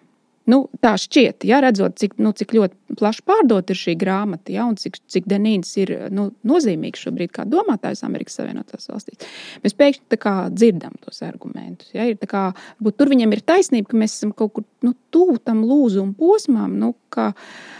Nu, 0.49 0.63
tā 0.81 0.95
šķiet, 0.97 1.45
ja 1.45 1.59
redzot, 1.61 1.99
cik, 2.01 2.15
nu, 2.17 2.31
cik 2.33 2.55
ļoti 2.57 2.95
plaši 2.97 3.21
pārdota 3.27 3.75
ir 3.75 3.77
šī 3.77 3.93
grāmata, 4.01 4.49
ja, 4.55 4.63
un 4.65 4.79
cik, 4.81 4.97
cik 5.11 5.27
Denīns 5.29 5.75
ir 5.77 5.91
nu, 6.15 6.31
nozīmīgs 6.47 7.03
šobrīd 7.05 7.33
kā 7.35 7.45
domātājs 7.45 8.01
Amerikas 8.07 8.39
Savienotās 8.39 8.89
valstīs. 8.89 9.27
Mēs 9.61 9.77
pēkšņi 9.77 10.23
dzirdam 10.55 10.95
tos 11.05 11.21
argumentus. 11.27 11.91
Ja, 11.93 12.07
ir, 12.09 12.17
kā, 12.31 12.47
tur 12.89 13.13
viņam 13.13 13.35
ir 13.35 13.45
taisnība, 13.45 13.91
ka 13.91 14.01
mēs 14.01 14.17
esam 14.17 14.33
kaut 14.33 14.55
kur 14.57 14.65
nu, 14.87 14.95
tuvu 15.13 15.37
tam 15.37 15.61
lūzumu 15.69 16.17
posmam. 16.17 16.73
Nu, 16.81 16.95
ka, 17.13 17.29
uh, 17.35 17.78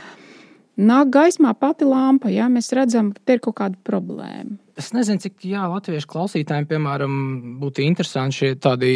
nāk 0.79 1.11
gaismā 1.13 1.53
pati 1.59 1.87
lampa. 1.87 2.31
Ja? 2.33 2.47
Mēs 2.51 2.71
redzam, 2.75 3.13
ka 3.15 3.23
te 3.25 3.37
ir 3.37 3.43
kaut 3.43 3.59
kāda 3.59 3.79
problēma. 3.85 4.57
Es 4.79 4.93
nezinu, 4.95 5.19
cik 5.19 5.43
jā, 5.43 5.65
latviešu 5.67 6.07
klausītājiem, 6.07 6.67
piemēram, 6.69 7.15
būtu 7.59 7.83
interesanti 7.83 8.37
šie 8.37 8.53
tādi 8.63 8.93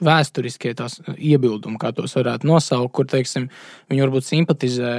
vēsturiskie 0.00 0.72
tās 0.76 0.98
iebildumi, 1.16 1.78
kā 1.80 1.90
tos 1.96 2.16
varētu 2.16 2.48
nosaukt, 2.48 2.92
kur 2.96 3.08
teiksim, 3.08 3.48
viņi 3.90 4.04
varbūt 4.04 4.26
simpatizē 4.26 4.94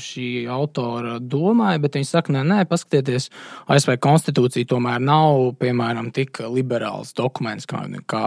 šī 0.00 0.28
autora 0.52 1.18
domai, 1.20 1.74
bet 1.82 1.98
viņi 1.98 2.08
saka, 2.08 2.34
nē, 2.36 2.44
nē, 2.48 2.60
paskatieties, 2.70 3.30
ASV 3.72 3.96
konstitūcija 4.00 4.70
tomēr 4.70 5.02
nav, 5.04 5.50
piemēram, 5.60 6.12
tik 6.16 6.42
liberāls 6.48 7.12
dokuments 7.16 7.68
kā. 7.68 7.84
kā 8.08 8.24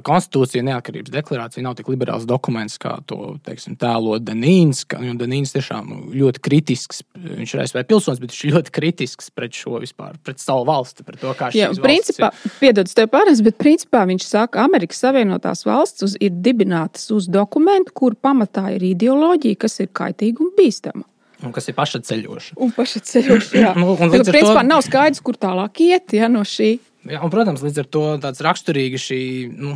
Konstitūcija, 0.00 0.62
neatkarības 0.64 1.12
deklarācija 1.12 1.64
nav 1.64 1.76
tik 1.78 1.90
liberāls 1.92 2.24
dokuments, 2.28 2.78
kā 2.80 2.94
to 3.08 3.34
teiksim, 3.44 3.76
tēlo 3.80 4.16
Danīns. 4.22 4.84
Danīns 4.88 5.52
tiešām 5.52 5.90
ļoti 6.14 6.42
kritisks, 6.44 7.02
viņš 7.18 7.54
ir 7.54 7.64
ASV 7.64 7.82
pilsonis, 7.90 8.22
bet 8.22 8.32
viņš 8.32 8.42
ir 8.46 8.56
ļoti 8.56 8.74
kritisks 8.78 9.30
pret 9.34 9.58
šo 9.58 9.82
vispār, 9.82 10.16
pret 10.24 10.40
savu 10.42 10.64
valsti, 10.70 11.04
pret 11.06 11.20
to, 11.22 11.34
kā 11.38 11.50
šī 11.52 11.64
ir. 11.66 11.82
Principā, 11.84 12.32
piedod, 12.62 12.88
tev 12.88 13.10
pārnes, 13.12 13.44
bet 13.44 13.58
principā 13.60 14.06
viņš 14.08 14.28
saka, 14.28 14.54
ka 14.56 14.66
Amerikas 14.68 15.02
Savienotās 15.04 15.66
valsts 15.68 16.06
uz, 16.06 16.16
ir 16.22 16.34
dibinātas 16.44 17.10
uz 17.14 17.28
dokumentu, 17.32 17.94
kur 17.96 18.16
pamatā 18.16 18.68
ir 18.76 18.84
ideoloģija, 18.92 19.60
kas 19.66 19.80
ir 19.84 19.92
kaitīga 19.92 20.44
un 20.44 20.54
bīstama. 20.56 21.06
Un 21.42 21.50
kas 21.54 21.66
ir 21.68 21.74
pašaceļoša. 21.74 22.54
Un 22.62 22.70
pašaceļoša, 22.76 23.58
jā. 23.58 23.74
nu, 23.80 23.96
un 23.96 24.14
ar 24.14 24.22
to 24.22 24.30
principā 24.30 24.62
nav 24.66 24.84
skaidrs, 24.86 25.22
kur 25.24 25.38
tālāk 25.40 25.82
iet 25.82 26.14
ja, 26.16 26.30
no 26.30 26.44
šī 26.46 26.76
Jā, 27.02 27.18
un, 27.18 27.32
protams, 27.34 27.64
līdz 27.66 27.80
ar 27.82 27.86
to 27.90 28.02
tāds 28.22 28.42
raksturīgs 28.46 29.04
šī 29.08 29.22
nu, 29.50 29.72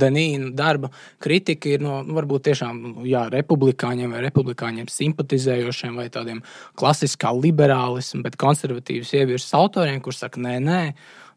Denīna 0.00 0.48
darba 0.56 0.88
kritika 1.20 1.68
ir 1.68 1.82
no 1.84 1.98
nu, 2.06 2.14
varbūt 2.16 2.46
tiešām 2.48 2.78
jā, 3.04 3.26
republikāņiem 3.32 4.14
vai 4.14 4.22
republikāņiem 4.24 4.88
simpatizējošiem 4.88 5.98
vai 6.00 6.06
tādiem 6.12 6.40
klasiskā 6.80 7.34
liberālismu, 7.36 8.22
bet 8.24 8.40
konservatīvas 8.40 9.12
ievirsas 9.18 9.52
autoriem, 9.58 10.00
kurš 10.04 10.24
saka, 10.24 10.40
nē, 10.40 10.56
nē. 10.64 10.80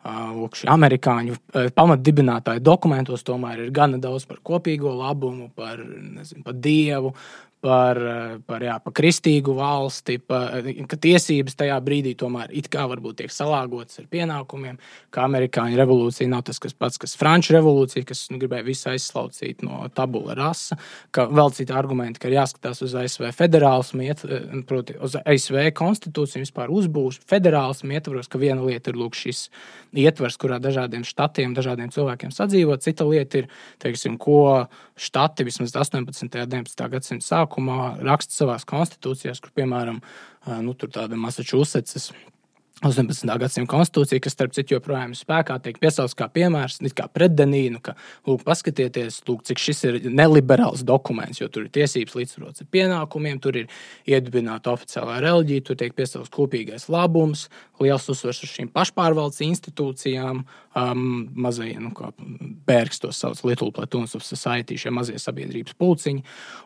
Lūk, 0.05 0.53
šī 0.53 0.67
amerikāņu 0.69 1.35
pamatdibinātāja 1.73 2.61
dokumentos 2.61 3.23
tomēr 3.25 3.63
ir 3.63 3.71
gana 3.73 3.97
daudz 3.97 4.27
par 4.29 4.37
kopīgo 4.45 4.91
labumu, 4.93 5.47
par, 5.57 5.81
nezinu, 5.81 6.43
par 6.45 6.59
dievu, 6.61 7.15
par, 7.65 7.97
par, 8.45 8.61
jā, 8.61 8.75
par 8.83 8.93
kristīgu 8.93 9.55
valsti, 9.57 10.19
par, 10.21 10.67
ka 10.89 10.97
tiesības 11.01 11.57
tajā 11.57 11.77
brīdī 11.81 12.13
tomēr 12.19 12.51
it 12.53 12.69
kā 12.71 12.83
varbūt 12.91 13.23
tiek 13.23 13.33
salāgotas 13.33 14.03
ar 14.03 14.07
pienākumiem, 14.11 14.77
ka 15.13 15.23
amerikāņu 15.25 15.79
revolūcija 15.79 16.29
nav 16.29 16.43
tas 16.45 16.61
pats, 16.77 16.99
kas 17.01 17.15
franču 17.17 17.55
revolūcija, 17.55 18.05
kas 18.05 18.27
nu, 18.29 18.37
gribēja 18.41 18.67
visu 18.67 18.91
aizslaucīt 18.91 19.65
no 19.65 19.81
tabula 19.97 20.35
rasa, 20.37 20.77
ka 21.15 21.25
vēl 21.31 21.53
citi 21.57 21.73
argumenti, 21.73 22.21
ka 22.21 22.29
ir 22.29 22.37
jāskatās 22.37 22.83
uz 22.85 22.93
ASV 23.01 23.31
federālismu, 23.33 24.05
iet, 24.05 24.21
proti, 24.69 24.99
uz 25.01 25.17
ASV 25.23 25.71
konstitūciju 25.79 26.45
vispār 26.45 26.73
uzbūves 26.73 27.23
federālismu 27.25 27.97
ietvaros, 27.97 28.29
ka 28.29 28.41
viena 28.41 28.61
lieta 28.61 28.93
ir 28.93 29.01
lūk 29.01 29.17
šis 29.17 29.47
ietvers, 29.95 30.37
kurā 30.37 30.61
dažādiem 30.61 31.05
štatiem, 31.07 31.57
dažādiem 31.57 31.89
cilvēkiem 31.95 32.33
sadzīvot, 32.35 32.85
cita 32.85 33.07
lieta 33.09 33.41
ir, 33.41 33.51
teiksim, 33.81 34.19
ko 34.21 34.67
štati 34.99 35.47
vismaz 35.47 35.73
18. 35.73 36.27
un 36.27 36.33
19. 36.35 36.89
gadsimta 36.91 37.25
sākumā 37.25 37.54
raksta 38.05 38.35
savās 38.43 38.67
konstitūcijās, 38.69 39.41
kur, 39.43 39.53
piemēram, 39.55 40.01
nu, 40.61 40.75
tāda 40.75 41.19
Massachusetts 41.19 42.11
18. 42.83 43.37
gadsimta 43.39 43.71
konstitūcija, 43.71 44.19
kas, 44.19 44.33
starp 44.35 44.51
citu, 44.55 44.75
joprojām 44.75 45.13
ir 45.13 45.17
spēkā, 45.17 45.55
tiek 45.63 45.77
piesaukts 45.79 46.15
kā 46.19 46.27
piemērs, 46.27 46.81
kā 46.97 47.05
pretdenīnu, 47.07 47.79
ka, 47.83 47.93
lūk, 48.27 48.43
paskatieties, 48.43 49.21
lūk, 49.29 49.45
cik 49.47 49.61
šis 49.63 49.83
ir 49.87 49.99
neliberāls 50.11 50.83
dokuments, 50.83 51.39
jo 51.39 51.47
tur 51.47 51.65
ir 51.65 51.71
tiesības 51.77 52.17
līdzsvarots 52.19 52.65
ar 52.65 52.69
pienākumiem, 52.75 53.39
tur 53.39 53.61
ir 53.61 53.71
iedibināta 54.03 54.73
oficiālā 54.75 55.21
reliģija, 55.23 55.65
tur 55.69 55.79
tiek 55.79 55.95
piesaukts 55.95 56.33
kopīgais 56.35 56.89
labums, 56.91 57.47
liels 57.79 58.09
uzsvers 58.11 58.43
uz 58.43 58.51
šīm 58.51 58.67
pašpārvaldes 58.75 59.39
institūcijām, 59.47 60.43
um, 60.75 61.29
mazie, 61.39 61.73
nu, 61.79 61.91
kā 61.95 62.09
Bērgs 62.67 62.99
to 63.01 63.11
sauc, 63.15 63.39
Little 63.47 63.71
Platoons 63.75 64.15
of 64.17 64.25
Society, 64.27 64.77
šie 64.79 64.91
mazie 64.93 65.17
sabiedrības 65.21 65.75
pulciņi. 65.79 66.23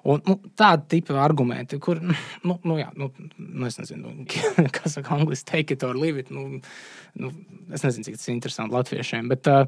Un, 0.09 0.23
nu, 0.25 0.37
tādi 0.59 0.95
tipi 0.95 1.17
argumenti, 1.19 1.79
kur, 1.81 2.01
nu, 2.47 2.57
nu 2.65 2.79
jā, 2.79 2.89
nu, 2.99 3.11
nu 3.37 3.69
es 3.69 3.79
nezinu, 3.81 4.15
kā 4.75 4.91
saka 4.91 5.17
angliski, 5.19 5.49
take 5.51 5.77
it 5.77 5.85
or 5.85 5.97
leave 5.97 6.25
it. 6.25 6.33
Nu, 6.33 6.61
nu, 7.19 7.31
es 7.73 7.85
nezinu, 7.85 8.09
cik 8.09 8.19
tas 8.19 8.29
ir 8.29 8.35
interesanti 8.35 8.77
latviešiem. 8.77 9.31
Bet 9.31 9.49
uh, 9.51 9.65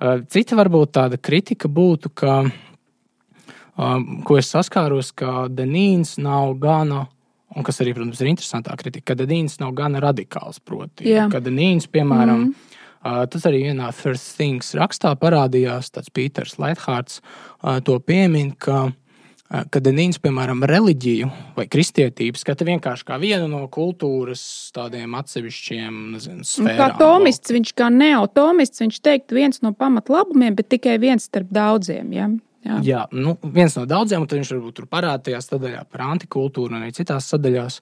uh, 0.00 0.20
cita 0.32 0.58
varbūt 0.58 0.96
tāda 0.98 1.20
kritika 1.20 1.70
būtu, 1.72 2.14
ka, 2.16 2.42
uh, 2.48 3.96
ko 4.26 4.40
es 4.40 4.52
saskāros, 4.52 5.12
ka 5.16 5.48
Denīns 5.52 6.16
nav 6.22 6.56
gana. 6.62 7.06
Un 7.52 7.66
kas 7.66 7.82
arī, 7.84 7.92
protams, 7.92 8.16
ir 8.24 8.30
interesantā 8.30 8.72
kritika, 8.80 9.10
ka 9.12 9.18
Denīns 9.20 9.58
nav 9.60 9.74
gana 9.76 10.00
radikāls. 10.00 10.62
Proti, 10.64 11.04
yeah. 11.10 11.28
ka 11.28 11.42
Denīns, 11.44 11.84
piemēram, 11.92 12.46
mm. 12.46 12.52
Uh, 12.54 12.68
tas 13.02 13.46
arī 13.48 13.64
vienā 13.68 13.90
First 13.96 14.36
Things 14.38 14.72
rakstā 14.78 15.14
parādījās. 15.18 15.92
Tas 15.94 16.10
Pīters 16.14 16.58
Leithārds 16.62 17.20
to 17.86 17.98
piemin, 18.06 18.54
ka 18.54 18.90
kad 19.52 19.84
Denīns, 19.84 20.16
piemēram, 20.22 20.62
reliģiju 20.68 21.26
vai 21.56 21.66
kristietību 21.68 22.40
skata 22.40 22.64
vienkārši 22.64 23.04
kā 23.08 23.18
vienu 23.20 23.50
no 23.50 23.66
kultūras 23.72 24.40
tādiem 24.72 25.12
atsevišķiem 25.18 25.98
nezinu, 26.14 26.46
sfērām. 26.48 26.78
Kā 26.80 26.86
tomists, 27.00 27.52
viņš 27.52 27.74
kā 27.76 27.90
neotomists, 27.92 28.80
viņš 28.80 29.00
teikt 29.04 29.34
viens 29.36 29.60
no 29.64 29.74
pamatlabumiem, 29.76 30.56
bet 30.56 30.70
tikai 30.72 30.96
viens 31.02 31.28
starp 31.28 31.52
daudziem. 31.52 32.14
Ja? 32.16 32.30
Jā, 32.62 32.76
Jā 32.86 33.00
nu, 33.10 33.34
viens 33.54 33.74
no 33.74 33.82
daudziem, 33.90 34.22
un 34.22 34.30
viņš 34.30 34.52
varbūt 34.54 34.76
tur 34.78 34.86
parādās 34.90 35.24
tajā 35.26 35.40
sadaļā 35.42 35.80
par 35.90 36.04
antikultūru 36.12 36.70
un 36.70 36.78
arī 36.78 36.92
citās 36.94 37.26
sadaļās, 37.32 37.78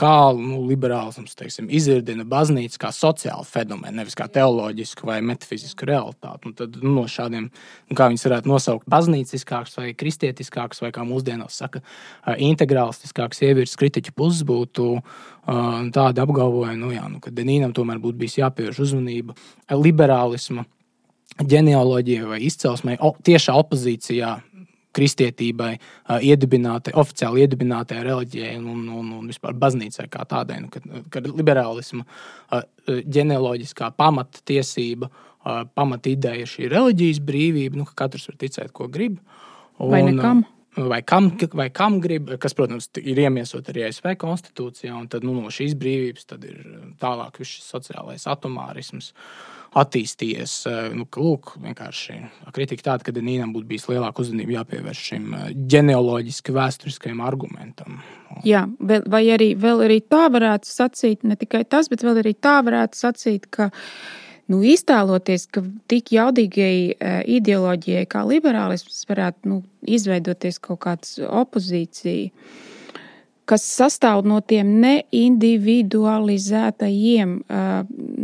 kā 0.00 0.12
nu, 0.38 0.62
liberālisms 0.64 1.36
teiksim, 1.36 1.68
izvirdina 1.76 2.24
baznīcu 2.28 2.80
kā 2.80 2.88
sociālu 2.94 3.44
fenomenu, 3.44 3.98
nevis 4.00 4.16
kā 4.16 4.24
teoloģisku 4.32 5.04
vai 5.10 5.18
metafizisku 5.28 5.88
realitāti. 5.90 6.48
Un 6.48 6.56
tad 6.56 6.78
nu, 6.80 6.94
no 6.96 7.04
šādiem, 7.10 7.50
nu, 7.50 7.98
kā 7.98 8.08
viņas 8.08 8.24
varētu 8.30 8.52
nosaukt, 8.52 8.88
baznīciskāks 8.88 9.76
vai 9.76 9.92
kristietiskāks, 9.98 10.80
vai 10.84 10.92
kā 10.96 11.04
mūsdienās 11.08 11.60
saka, 11.60 11.84
integrālistiskāks 12.48 13.44
ievietas 13.44 13.76
kritiķa 13.76 14.16
puses 14.16 14.40
būtu 14.48 14.88
tādi 15.92 16.24
apgalvojumi, 16.24 16.80
nu, 16.80 16.94
jā, 16.96 17.04
nu, 17.12 17.20
ka 17.24 17.32
Denīnam 17.34 17.76
tomēr 17.76 18.00
būtu 18.00 18.24
bijis 18.24 18.40
jāpievērš 18.40 18.82
uzmanība 18.88 19.36
liberālismu 19.76 20.64
ģenealoģijai 21.38 22.28
vai 22.28 22.40
izcelsmei, 22.46 22.98
o, 23.00 23.12
tiešā 23.24 23.54
opozīcijā 23.60 24.34
kristietībai, 24.98 25.72
iedibinātai, 26.26 26.94
oficiāli 26.98 27.44
iedibinātai 27.44 28.00
reliģijai 28.06 28.56
un, 28.58 28.88
un, 28.88 29.12
un 29.20 29.30
vispār 29.30 29.56
baznīcai 29.60 30.08
kā 30.10 30.24
tādai. 30.28 30.62
Nu, 30.64 30.70
kad, 30.72 30.86
kad 31.12 31.28
liberālisma 31.28 32.06
ģenealoģiskā 32.88 33.92
pamatiesība, 33.98 35.10
pamatideja 35.78 36.42
ir 36.42 36.50
šī 36.50 36.70
reliģijas 36.72 37.20
brīvība, 37.24 37.78
nu, 37.78 37.88
ka 37.88 38.06
katrs 38.06 38.26
var 38.30 38.38
ticēt, 38.40 38.72
ko 38.74 38.88
grib. 38.92 39.20
Un, 39.78 39.92
vai 39.92 40.02
nekam? 40.08 40.46
Vai 40.78 41.00
kam, 41.02 41.32
vai 41.58 41.68
kam 41.74 41.96
grib, 42.02 42.28
kas, 42.38 42.54
protams, 42.54 42.86
ir 43.00 43.18
iemiesot 43.18 43.66
arī 43.72 43.88
ASV 43.88 44.12
konstitūcijā, 44.20 44.92
un 44.94 45.08
tad, 45.10 45.24
nu, 45.26 45.32
no 45.34 45.50
šīs 45.50 45.74
brīvības 45.78 46.28
ir 46.38 46.58
tālāk 47.02 47.40
šis 47.42 47.66
sociālais 47.72 48.28
atomārisms. 48.30 49.10
Uh, 49.10 49.57
attīstījies. 49.76 50.54
Eh, 50.68 50.78
nu, 50.96 51.06
ka, 51.10 51.22
lūk, 51.22 51.54
vienkārši 51.62 52.18
kritika 52.56 52.90
tāda, 52.90 53.06
ka 53.06 53.14
Nīnam 53.18 53.52
būtu 53.54 53.68
bijis 53.68 53.88
lielāka 53.90 54.22
uzmanība 54.24 54.58
jāpievērš 54.60 55.02
šim 55.10 55.34
eh, 55.34 55.50
ģenealoģiski 55.74 56.54
vēsturiskajam 56.56 57.20
argumentam. 57.24 58.00
Jā, 58.46 58.66
vai 58.78 59.24
arī, 59.34 59.52
arī 59.58 59.98
tā 60.04 60.28
varētu 60.32 60.68
sacīt, 60.68 61.24
ne 61.26 61.36
tikai 61.38 61.64
tas, 61.68 61.88
bet 61.90 62.04
vēl 62.06 62.22
arī 62.22 62.34
tā 62.36 62.58
varētu 62.64 62.98
sacīt, 62.98 63.48
ka 63.50 63.70
nu, 64.52 64.60
iztēloties, 64.64 65.48
ka 65.52 65.64
tik 65.90 66.12
jaudīgai 66.14 66.74
uh, 66.92 67.18
ideoloģijai 67.38 68.04
kā 68.08 68.22
liberālisms 68.28 69.02
varētu 69.08 69.50
nu, 69.50 69.62
izveidoties 69.82 70.60
kaut 70.62 70.82
kāds 70.84 71.16
opozīcija 71.24 72.28
kas 73.48 73.62
sastāv 73.64 74.26
no 74.28 74.40
tiem 74.44 74.74
neindividualizētajiem, 74.82 77.30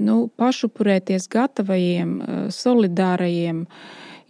nu, 0.05 0.29
pašupurēties 0.41 1.29
gatavajiem, 1.33 2.11
solidārajiem, 2.55 3.59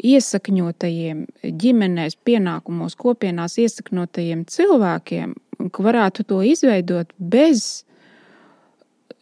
iesakņotajiem 0.04 1.24
ģimenēs, 1.62 2.14
pienākumos, 2.26 2.94
kopienās 3.00 3.54
iesakņotajiem 3.62 4.40
cilvēkiem, 4.50 5.28
ka 5.72 5.78
varētu 5.86 6.20
to 6.28 6.38
izveidot 6.44 7.08
bez, 7.18 7.84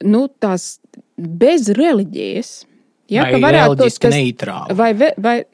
nu, 0.02 0.28
tās, 0.42 0.62
bez 1.16 1.68
reliģijas. 1.76 2.66
Ja, 3.12 3.22
vai 3.28 3.40
varētu 3.42 3.88
to 4.00 4.08
neitrāli. 4.10 4.74
Vai, 4.78 4.90
vai, 5.20 5.44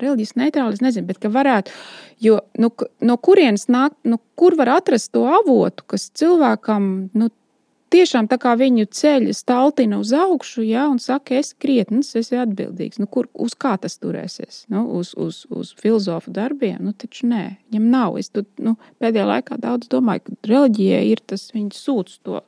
reliģiski 0.00 0.40
neitrāli, 0.40 0.76
es 0.76 0.82
nezinu, 0.84 1.06
bet 1.08 1.20
ka 1.22 1.30
varētu. 1.32 1.74
Jo 2.22 2.40
nu, 2.60 2.70
no 3.00 3.16
kurienes 3.16 3.66
nāk, 3.72 3.96
nu, 4.06 4.20
kur 4.38 4.56
var 4.58 4.76
atrast 4.78 5.12
to 5.14 5.24
avotu, 5.40 5.86
kas 5.94 6.10
cilvēkam 6.14 6.90
nu, 7.16 7.30
tiešām 7.94 8.28
tā 8.30 8.38
kā 8.42 8.54
viņu 8.58 8.86
ceļu 8.94 9.34
staltina 9.36 9.98
uz 10.02 10.12
augšu, 10.16 10.64
ja, 10.66 10.86
un 10.90 10.98
saka, 11.02 11.38
es 11.40 11.52
krietnis, 11.60 12.12
es 12.14 12.28
esmu 12.28 12.42
atbildīgs. 12.44 13.00
Nu, 13.02 13.08
kur, 13.10 13.28
uz 13.34 13.54
kā 13.58 13.74
tas 13.80 13.96
turēsies? 14.02 14.64
Nu, 14.72 14.86
uz, 14.98 15.14
uz, 15.20 15.44
uz 15.54 15.74
filozofu 15.80 16.34
darbiem? 16.34 16.80
Nu, 16.82 16.94
taču 16.96 17.28
nē, 17.30 17.44
viņam 17.70 17.88
nav. 17.92 18.18
Es 18.20 18.32
tu, 18.34 18.44
nu, 18.62 18.76
pēdējā 19.02 19.28
laikā 19.30 19.60
daudz 19.62 19.90
domāju, 19.92 20.26
ka 20.26 20.52
reliģijai 20.54 21.04
ir 21.12 21.22
tas, 21.32 21.48
viņi 21.54 21.74
sūdz 21.78 22.20
to 22.26 22.42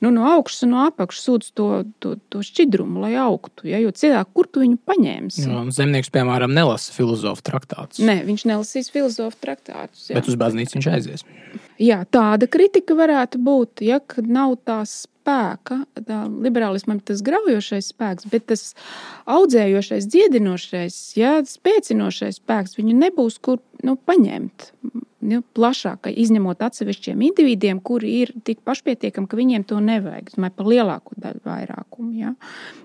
nu, 0.00 0.10
no 0.14 0.26
augšas 0.32 0.64
un 0.66 0.74
no 0.74 0.84
apakšas 0.88 1.26
sūdz 1.28 1.50
to, 1.56 1.68
to, 2.02 2.14
to 2.32 2.42
šķidrumu, 2.46 3.02
lai 3.04 3.12
augtu. 3.20 3.68
Ja? 3.70 3.80
Jo 3.82 3.92
citādi, 3.94 4.28
kur 4.36 4.48
tu 4.50 4.64
viņu 4.64 4.80
paņemsi? 4.88 5.44
Jā, 5.46 5.64
zemnieks, 5.76 6.12
piemēram, 6.14 6.54
nelasa 6.56 6.94
filozofu 6.96 7.44
traktātus. 7.46 8.02
Nē, 8.04 8.20
viņš 8.28 8.46
nelasīs 8.50 8.90
filozofu 8.94 9.38
traktātus. 9.42 10.08
Jā. 10.10 10.18
Bet 10.18 10.30
uz 10.30 10.38
baznīcu 10.40 10.78
viņš 10.78 10.90
aizies. 10.94 11.26
Jā, 11.80 12.02
tāda 12.12 12.48
kritika 12.50 12.96
varētu 12.96 13.40
būt, 13.44 13.84
ja 13.84 14.00
nav 14.28 14.58
tās 14.68 15.04
spēka, 15.06 15.82
tā 16.06 16.22
liberālismam 16.28 17.00
tas 17.04 17.22
graujošais 17.24 17.92
spēks, 17.92 18.28
bet 18.32 18.48
tas 18.52 18.74
audzējošais, 19.30 20.08
dziedinošais, 20.12 20.98
ja, 21.20 21.38
spēcinošais 21.46 22.40
spēks 22.40 22.76
viņu 22.80 22.96
nebūs 23.04 23.40
kur 23.44 23.60
nu, 23.84 23.96
paņemt. 23.96 24.70
Nu, 25.20 25.42
plašāk, 25.56 26.08
izņemot 26.16 26.62
atsevišķiem 26.64 27.20
individiem, 27.26 27.80
kuri 27.84 28.12
ir 28.22 28.30
tik 28.46 28.62
pašpietiekami, 28.64 29.28
ka 29.28 29.36
viņiem 29.36 29.66
to 29.68 29.80
nevajag. 29.84 30.30
Es 30.30 30.38
domāju, 30.38 30.54
par 30.56 30.70
lielāko 30.72 31.16
daļu 31.20 31.42
vairākumu. 31.44 32.12
Ja? 32.16 32.32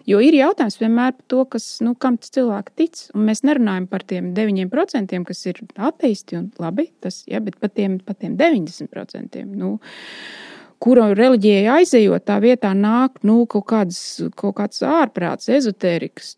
Jo 0.09 0.19
ir 0.23 0.35
jautājums 0.35 0.75
vienmēr 0.81 1.13
par 1.15 1.29
to, 1.31 1.45
kas, 1.55 1.69
nu, 1.85 1.93
kam 1.95 2.17
cilvēki 2.19 2.75
tic. 2.81 3.05
Un 3.15 3.29
mēs 3.29 3.45
nerunājam 3.47 3.87
par 3.91 4.03
tiem 4.03 4.33
9%, 4.35 5.21
kas 5.29 5.45
ir 5.47 5.61
ateisti 5.75 6.41
un 6.41 6.49
labi, 6.59 6.89
tas, 6.99 7.21
ja, 7.31 7.39
bet 7.43 7.55
par 7.61 7.71
tiem, 7.71 8.01
par 8.03 8.19
tiem 8.19 8.35
90%. 8.39 9.45
Nu, 9.55 9.77
kuru 10.81 11.07
reliģijai 11.15 11.79
aizejot, 11.79 12.23
tā 12.27 12.37
vietā 12.43 12.71
nāk 12.77 13.21
nu, 13.25 13.37
kaut, 13.49 13.65
kāds, 13.69 13.99
kaut 14.37 14.55
kāds 14.59 14.81
ārprāts, 14.85 15.49
ezotērikas, 15.53 16.33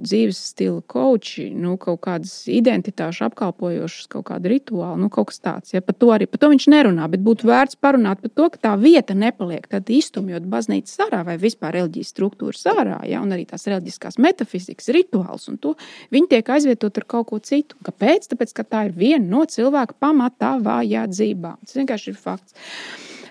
dzīves 0.00 0.40
stila 0.52 0.80
koči, 0.90 1.48
nu, 1.56 1.76
kaut 1.80 2.00
kādas 2.06 2.34
identitāšu 2.50 3.26
apkalpojošas, 3.28 4.08
kaut 4.12 4.28
kāda 4.30 4.52
rituāla, 4.52 4.96
nu, 5.00 5.10
kaut 5.12 5.30
kas 5.32 5.42
tāds. 5.42 5.74
Ja, 5.74 5.82
par, 5.84 5.96
to 6.00 6.12
arī, 6.14 6.28
par 6.30 6.42
to 6.42 6.50
viņš 6.52 6.68
nerunā, 6.72 7.08
bet 7.12 7.24
būtu 7.26 7.48
vērts 7.50 7.80
parunāt 7.82 8.22
par 8.24 8.34
to, 8.34 8.48
ka 8.54 8.62
tā 8.70 8.74
vieta 8.80 9.16
nepaliek 9.18 9.66
tad 9.70 9.90
iztumjot 9.92 10.48
baznīcas 10.50 10.96
ārā 11.06 11.22
vai 11.26 11.36
vispār 11.40 11.78
reliģijas 11.80 12.14
struktūras 12.14 12.66
ārā, 12.72 13.00
ja, 13.10 13.22
un 13.24 13.34
arī 13.36 13.46
tās 13.50 13.68
reliģiskās 13.70 14.20
metafizikas 14.22 14.90
rituāls, 14.96 15.48
un 15.52 15.60
to 15.60 15.76
viņi 16.14 16.34
tiek 16.36 16.54
aizvietot 16.56 17.02
ar 17.02 17.08
kaut 17.16 17.30
ko 17.30 17.40
citu. 17.44 17.78
Kāpēc? 17.86 18.30
Tāpēc, 18.30 18.56
ka 18.56 18.66
tā 18.66 18.86
ir 18.88 18.96
viena 18.96 19.24
no 19.26 19.46
cilvēka 19.48 19.98
pamatā 20.00 20.56
vājādzībām. 20.64 21.62
Tas 21.64 21.80
vienkārši 21.80 22.12
ir 22.12 22.20
fakts. 22.20 22.56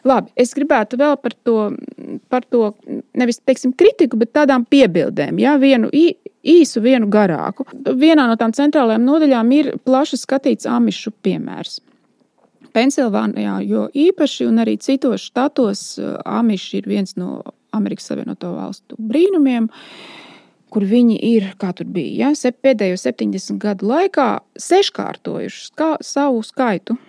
Labi, 0.07 0.31
es 0.39 0.53
gribētu 0.55 0.99
vēl 0.99 1.17
par 1.19 1.35
to, 1.43 1.57
par 2.31 2.45
to 2.47 2.71
nevis 3.17 3.41
teiksim, 3.43 3.73
kritiku, 3.77 4.19
bet 4.19 4.31
tādām 4.37 4.65
piebildēm. 4.69 5.39
Jā, 5.41 5.57
vienu 5.59 5.89
īsu, 5.91 6.83
vienu 6.83 7.09
garāku. 7.11 7.67
Vienā 7.73 8.27
no 8.29 8.37
tām 8.39 8.53
centrālajām 8.55 9.05
nodaļām 9.07 9.53
ir 9.57 9.71
plaši 9.83 10.19
skatīts 10.21 10.69
amišu 10.69 11.13
piemērs. 11.25 11.79
Pensilvānijā, 12.75 13.57
jo 13.65 13.87
īpaši 13.97 14.45
un 14.47 14.61
arī 14.63 14.77
citos 14.79 15.25
štatos, 15.31 15.83
amiši 16.23 16.79
ir 16.79 16.89
viens 16.89 17.15
no 17.17 17.41
Amerikas 17.75 18.11
Savienoto 18.11 18.53
Valstu 18.55 18.97
brīnumiem. 18.99 19.67
Kur 20.69 20.83
viņi 20.85 21.15
ir, 21.25 21.47
kā 21.57 21.71
tur 21.73 21.87
bija, 21.89 22.29
ja, 22.29 22.51
pēdējo 22.53 22.99
70 23.01 23.57
gadu 23.57 23.87
laikā 23.89 24.27
seškārtojuši 24.61 25.63
ska, 25.71 25.95
savu 26.05 26.43
skaitu 26.45 26.99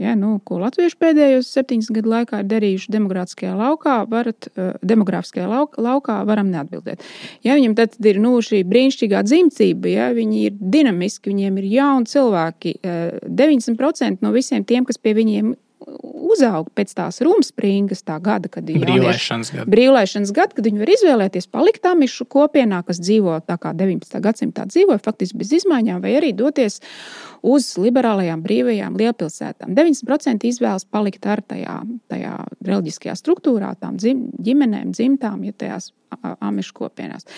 Ja, 0.00 0.16
nu, 0.18 0.40
ko 0.42 0.56
latvieši 0.58 0.96
pēdējos 0.98 1.52
septiņus 1.54 1.92
gadu 1.94 2.10
laikā 2.10 2.40
ir 2.42 2.48
darījuši 2.50 2.90
demografiskajā 2.90 3.52
laukā, 3.54 4.00
varat, 4.10 4.48
uh, 4.50 4.72
demografiskajā 4.82 5.46
lauk, 5.46 5.78
laukā 5.78 6.16
varam 6.26 6.50
neatbildēt. 6.50 7.04
Ja 7.46 7.54
viņam 7.54 7.76
tad 7.78 7.94
ir 8.02 8.18
nu, 8.22 8.32
šī 8.42 8.64
brīnišķīgā 8.66 9.22
dzimtība, 9.22 9.92
ja 9.92 10.08
viņi 10.16 10.40
ir 10.48 10.56
dinamiski, 10.58 11.30
viņiem 11.30 11.60
ir 11.62 11.68
jauni 11.76 12.10
cilvēki. 12.10 12.74
Uh, 12.82 13.20
90% 13.30 14.26
no 14.26 14.34
visiem 14.34 14.66
tiem, 14.66 14.82
kas 14.88 14.98
pie 14.98 15.14
viņiem 15.14 15.54
uzauga 15.84 16.70
pēc 16.74 16.92
tās 16.96 17.20
rumspringas, 17.24 18.02
tā 18.06 18.16
gada, 18.22 18.48
kad 18.52 18.68
ir 18.70 18.80
brīvlaišanas 18.82 19.52
gada. 19.54 19.66
brīvlaišanas 19.70 20.32
gada, 20.34 20.56
kad 20.56 20.68
viņi 20.68 20.82
var 20.82 20.92
izvēlēties 20.94 21.48
palikt 21.52 21.86
amišu 21.88 22.26
kopienā, 22.30 22.80
kas 22.86 23.00
dzīvo 23.02 23.36
tā 23.48 23.58
kā 23.60 23.74
19. 23.76 24.20
gadsimtā 24.24 24.66
dzīvoja, 24.70 25.02
faktiski 25.04 25.40
bez 25.42 25.52
izmaiņām, 25.60 26.02
vai 26.04 26.16
arī 26.18 26.32
doties 26.36 26.80
uz 27.44 27.70
liberālajām 27.80 28.42
brīvajām 28.44 28.98
lielpilsētām. 29.00 29.74
90% 29.76 30.48
izvēlas 30.48 30.86
palikt 30.88 31.26
ar 31.28 31.44
tajā, 31.44 31.80
tajā 32.12 32.36
reliģiskajā 32.64 33.16
struktūrā, 33.20 33.74
tām 33.80 33.98
dzim, 34.00 34.28
ģimenēm, 34.44 34.94
dzimtām, 34.96 35.42
ja 35.44 35.56
tajās 35.56 35.92
amišu 36.40 36.78
kopienās. 36.78 37.28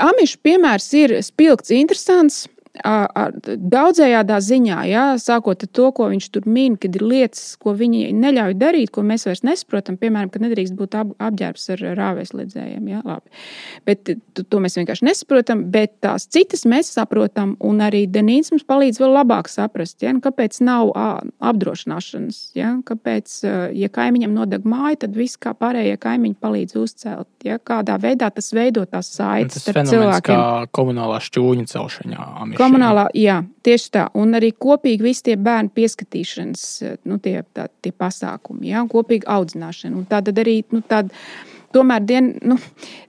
Amišu 0.00 0.40
piemērs 0.42 0.88
ir 0.96 1.18
spilgts, 1.26 1.72
interesants 1.76 2.46
daudzējādā 2.70 4.36
ziņā, 4.46 4.78
jā, 4.86 5.04
sākot 5.18 5.64
ar 5.66 5.70
to, 5.74 5.88
ko 5.94 6.06
viņš 6.12 6.28
tur 6.30 6.44
min, 6.46 6.76
kad 6.78 6.94
ir 6.94 7.02
lietas, 7.02 7.56
ko 7.58 7.74
viņi 7.74 8.12
neļauj 8.14 8.54
darīt, 8.60 8.92
ko 8.94 9.02
mēs 9.06 9.26
vairs 9.26 9.42
nesaprotam. 9.46 9.98
Piemēram, 9.98 10.30
ka 10.30 10.42
nedrīkst 10.42 10.76
būt 10.78 10.94
ap, 11.00 11.10
apģērbs 11.18 11.66
ar 11.74 11.82
rāvēslēdzējiem. 11.98 12.86
Jā, 12.92 13.00
labi. 13.02 13.34
Bet 13.88 14.12
to 14.38 14.60
mēs 14.62 14.78
vienkārši 14.78 15.08
nesaprotam, 15.08 15.64
bet 15.74 15.96
tās 16.04 16.28
citas 16.30 16.62
mēs 16.70 16.92
saprotam, 16.94 17.56
un 17.58 17.82
arī 17.82 18.04
Denīns 18.10 18.52
mums 18.54 18.66
palīdz 18.68 19.02
vēl 19.02 19.16
labāk 19.18 19.50
saprast, 19.50 19.98
nu, 20.06 20.22
kāpēc 20.22 20.60
nav 20.62 20.94
apdrošināšanas. 20.94 22.40
Ja, 22.54 22.76
kāpēc, 22.86 23.40
ja 23.74 23.90
kaimiņam 23.90 24.36
nodeg 24.36 24.68
māju, 24.68 25.02
tad 25.06 25.18
viss 25.18 25.40
kā 25.42 25.56
pārējie 25.58 25.98
kaimiņi 26.00 26.38
palīdz 26.38 26.78
uzcelt. 26.78 27.28
Ja, 27.46 27.58
kādā 27.58 27.98
veidā 27.98 28.30
tas 28.30 28.52
veido 28.54 28.86
tās 28.86 29.10
saites 29.16 29.64
starp 29.64 29.90
cilvēkiem. 29.90 30.38
Kā 30.38 30.72
komunālā 30.76 31.18
šķūņa 31.24 31.70
celšanā. 31.74 32.30
Amiši. 32.44 32.59
Komunālā, 32.60 33.08
jā, 33.16 33.40
tieši 33.66 33.92
tā. 33.96 34.06
Un 34.20 34.36
arī 34.38 34.52
kopīgi 34.52 35.06
visi 35.06 35.26
tie 35.30 35.36
bērnu 35.40 35.72
pieskatīšanas, 35.76 36.64
nu, 37.08 37.20
tie, 37.22 37.40
tā, 37.56 37.68
tie 37.82 37.92
pasākumi, 37.96 38.70
jā, 38.74 38.84
kopīga 38.90 39.38
audzināšana. 39.38 39.96
Un 39.96 40.08
tāda 40.10 40.34
arī, 40.42 40.60
nu, 40.74 40.82
tāda, 40.86 41.14
tomēr, 41.74 42.04
dien, 42.04 42.34
nu, 42.44 42.58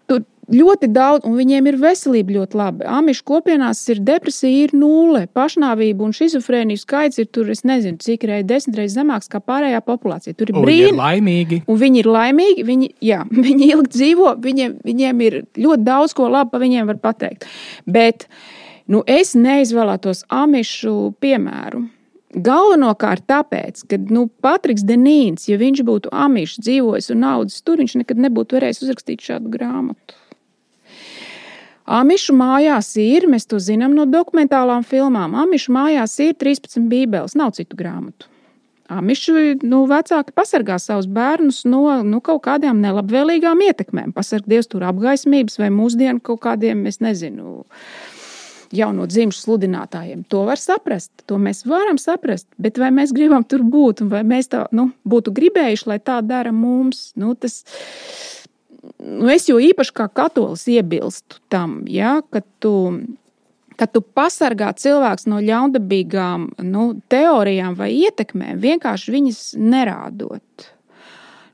tur 0.10 0.24
ļoti 0.52 0.90
daudz, 0.92 1.26
un 1.28 1.36
viņiem 1.40 1.68
ir 1.70 1.78
veselība 1.80 2.36
ļoti 2.36 2.58
laba. 2.60 2.88
Amišu 3.00 3.24
kopienās 3.28 3.82
ir 3.94 4.02
depresija, 4.06 4.66
ir 4.66 4.76
nulle, 4.76 5.26
pašnāvība 5.36 6.06
un 6.06 6.16
šizofrēnijas 6.16 6.86
skaits 6.86 7.22
ir 7.22 7.30
tur, 7.32 7.52
es 7.54 7.64
nezinu, 7.68 8.00
cik 8.02 8.26
reizes, 8.28 8.48
desmit 8.50 8.80
reizes 8.82 8.98
zemāks 9.00 9.32
kā 9.32 9.42
pārējā 9.44 9.82
populācija. 9.86 10.36
Tur 10.38 10.52
ir 10.52 10.58
brīnumi. 10.58 10.72
Viņi 10.72 10.90
ir 10.92 11.00
laimīgi. 11.00 11.62
Un 11.68 11.82
viņi 11.82 12.02
ir 12.04 12.10
laimīgi, 12.16 12.66
viņi, 12.68 12.90
jā, 13.12 13.22
viņi 13.50 13.70
ilgi 13.76 13.94
dzīvo, 13.98 14.34
viņiem, 14.48 14.80
viņiem 14.88 15.28
ir 15.28 15.38
ļoti 15.60 15.88
daudz 15.88 16.18
ko 16.18 16.32
labu 16.32 16.56
pa 16.56 16.64
viņiem 16.64 16.90
var 16.92 17.00
pateikt. 17.06 17.48
Bet, 17.88 18.28
uh, 18.28 18.61
Nu, 18.92 19.00
es 19.08 19.36
neizvēlētos 19.40 20.26
amišu 20.36 21.14
piemēru. 21.24 21.86
Galvenokārt 22.32 23.24
tāpēc, 23.28 23.86
ka 23.88 24.00
nu, 24.12 24.26
Patriks 24.44 24.84
Denīns, 24.88 25.48
ja 25.48 25.58
viņš 25.60 25.84
būtu 25.88 26.12
amišs, 26.12 26.60
dzīvojis 26.64 27.12
un 27.16 27.24
audzis 27.28 27.64
tur, 27.64 27.80
viņš 27.80 27.98
nekad 28.02 28.20
nebūtu 28.24 28.58
varējis 28.58 28.84
uzrakstīt 28.86 29.24
šādu 29.28 29.52
grāmatu. 29.52 30.18
Amišu 31.92 32.36
mājās 32.40 32.94
ir, 33.02 33.28
mēs 33.32 33.48
to 33.52 33.60
zinām 33.64 33.96
no 33.96 34.06
dokumentālām 34.08 34.84
filmām. 34.88 35.36
Amišu 35.40 35.74
mājās 35.76 36.16
ir 36.24 36.36
13 36.40 36.88
bībeles, 36.92 37.36
nav 37.40 37.56
citu 37.58 37.80
grāmatu. 37.80 38.28
Amiši 38.92 39.58
nu, 39.64 39.86
vecāki 39.88 40.36
pasargā 40.36 40.76
savus 40.84 41.08
bērnus 41.08 41.64
no 41.68 41.84
nu, 42.04 42.20
kaut 42.24 42.44
kādām 42.48 42.84
nelabvēlīgām 42.84 43.64
ietekmēm. 43.70 44.12
Pasargā 44.16 44.52
Dievs 44.56 44.72
tur 44.72 44.84
apgaismības 44.88 45.60
vai 45.64 45.72
mūsdienu 45.72 46.20
kaut 46.24 46.44
kādiem, 46.44 46.84
es 46.92 47.00
nezinu, 47.04 47.62
uh, 47.62 48.11
jauno 48.76 49.06
dzimšu 49.10 49.40
sludinātājiem. 49.44 50.24
To 50.32 50.46
var 50.48 50.60
saprast, 50.62 51.12
to 51.30 51.38
mēs 51.42 51.64
varam 51.68 52.00
saprast. 52.02 52.48
Bet 52.62 52.80
vai 52.82 52.92
mēs 52.96 53.14
gribam 53.16 53.46
tur 53.48 53.64
būt, 53.68 54.04
vai 54.12 54.24
mēs 54.28 54.52
tā 54.52 54.66
nu, 54.76 54.90
būtu 55.08 55.34
gribējuši, 55.36 55.88
lai 55.92 56.00
tā 56.04 56.20
dara 56.26 56.54
mums? 56.56 57.12
Nu, 57.20 57.34
tas, 57.36 57.62
nu, 59.00 59.30
es 59.34 59.50
jau 59.50 59.60
īpaši 59.62 59.96
kā 59.98 60.08
katolis 60.22 60.68
iebilstu 60.72 61.42
tam, 61.52 61.82
ja, 61.90 62.20
ka 62.32 62.46
tu. 62.64 62.76
Kad 63.80 63.96
tu 63.96 64.02
pasargā 64.04 64.68
cilvēku 64.78 65.32
no 65.32 65.40
ļaundabīgām 65.42 66.44
nu, 66.70 66.84
teorijām 67.10 67.74
vai 67.80 67.88
ietekmēm, 67.96 68.60
vienkārši 68.62 69.14
viņas 69.16 69.40
nerādot. 69.58 70.68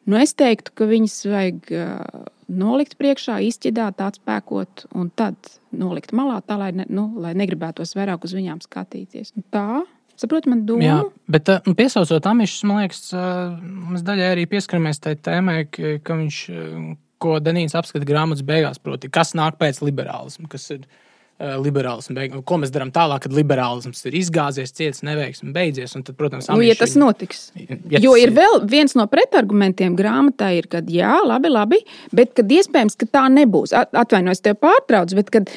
Nu, 0.10 0.18
es 0.20 0.34
teiktu, 0.36 0.74
ka 0.76 0.90
viņas 0.90 1.16
vajag 1.32 1.72
uh, 1.72 2.26
nolikt 2.48 2.98
priekšā, 3.00 3.40
izķidāt, 3.48 4.02
atspēkot 4.04 4.88
un 4.98 5.12
tad 5.16 5.36
nolikt 5.76 6.14
malā, 6.16 6.40
tā 6.48 6.58
lai, 6.60 6.72
ne, 6.76 6.88
nu, 6.90 7.10
lai 7.22 7.34
negribētos 7.38 7.96
vairāk 7.98 8.28
uz 8.28 8.36
viņām 8.38 8.64
skatīties. 8.66 9.36
Un 9.38 9.48
tā. 9.54 9.84
Saprotiet, 10.18 10.50
man 10.50 10.64
doma. 10.66 10.82
Jā, 10.82 11.02
bet 11.30 11.50
uh, 11.54 11.74
piesaucot 11.78 12.26
amišus, 12.26 12.64
man 12.66 12.80
liekas, 12.82 13.04
uh, 13.14 13.58
mēs 13.92 14.06
daļai 14.08 14.32
arī 14.34 14.48
pieskaramies 14.50 15.04
tai 15.04 15.14
tēmai, 15.14 15.60
ka, 15.70 16.16
viņš, 16.18 16.40
uh, 16.50 16.88
ko 17.22 17.36
Danīns 17.44 17.78
apskata 17.78 18.08
grāmatas 18.08 18.42
beigās, 18.48 18.82
proti, 18.82 19.12
kas 19.14 19.36
nāk 19.38 19.60
pēc 19.62 19.84
liberālisma, 19.86 20.50
kas 20.50 20.72
ir 20.74 20.88
Eh, 20.88 21.07
liberālismu 21.38 22.16
beigās. 22.18 22.44
Ko 22.50 22.58
mēs 22.62 22.72
darām 22.74 22.90
tālāk, 22.94 23.28
kad 23.28 23.36
liberālisms 23.36 24.02
ir 24.10 24.18
izgāzies, 24.18 24.74
ciets, 24.74 25.04
neveiksmi, 25.06 25.52
beidzies? 25.54 25.94
Tad, 25.94 26.16
protams, 26.18 26.50
nu, 26.50 26.64
ja 26.66 26.74
tas 26.78 26.96
viņa... 26.96 27.04
notiks. 27.04 27.44
Ja 27.58 28.02
jo 28.02 28.16
tas 28.16 28.24
ir 28.24 28.34
vēl 28.38 28.64
viens 28.70 28.98
no 28.98 29.06
pretargumentiem 29.12 29.98
grāmatā, 30.00 30.50
ir, 30.58 30.70
ka 30.72 30.82
jā, 30.90 31.14
labi, 31.28 31.54
labi, 31.54 31.84
bet 32.16 32.34
kad 32.38 32.50
iespējams, 32.58 32.98
ka 32.98 33.10
tā 33.20 33.28
nebūs. 33.34 33.76
Atvainojos, 33.78 34.44
tev 34.46 34.60
pārtrauc, 34.64 35.14
bet 35.20 35.34
kad. 35.34 35.54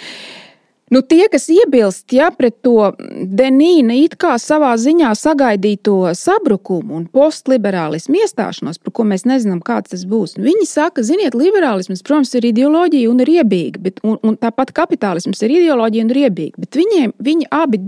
Nu, 0.91 1.03
tie, 1.07 1.28
kas 1.30 1.45
iebilst 1.55 2.11
ja, 2.11 2.32
pret 2.34 2.57
to 2.66 2.91
Denīna 3.38 3.95
it 3.95 4.16
kā 4.18 4.32
savā 4.43 4.72
ziņā 4.74 5.12
sagaidīto 5.14 6.11
sabrukumu 6.18 6.97
un 6.99 7.05
postliberālismu 7.14 8.18
iestāšanos, 8.24 8.80
par 8.82 8.95
ko 8.99 9.07
mēs 9.07 9.22
nezinām, 9.28 9.61
kāds 9.62 9.95
tas 9.95 10.03
būs, 10.11 10.34
nu, 10.34 10.49
viņi 10.49 10.66
saka, 10.66 11.05
ziniet, 11.07 11.36
liberālisms, 11.38 12.03
protams, 12.07 12.34
ir 12.34 12.49
ideoloģija 12.51 13.12
un 13.12 13.22
ir 13.22 13.30
iebīga, 13.36 13.84
bet, 13.86 14.03
un, 14.03 14.18
un 14.26 14.38
tāpat 14.41 14.74
kapitālisms 14.74 15.45
ir 15.47 15.55
ideoloģija 15.61 16.09
un 16.09 16.11
ir 16.11 16.22
iebīga, 16.24 16.64
bet 16.66 16.80
viņiem, 16.82 17.14
viņi 17.22 17.51
abi 17.55 17.78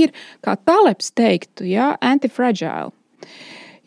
ir, 0.00 0.16
kā 0.40 0.56
Talebs 0.56 1.12
teiktu, 1.12 1.68
ja, 1.68 1.92
antifragile. 2.00 2.94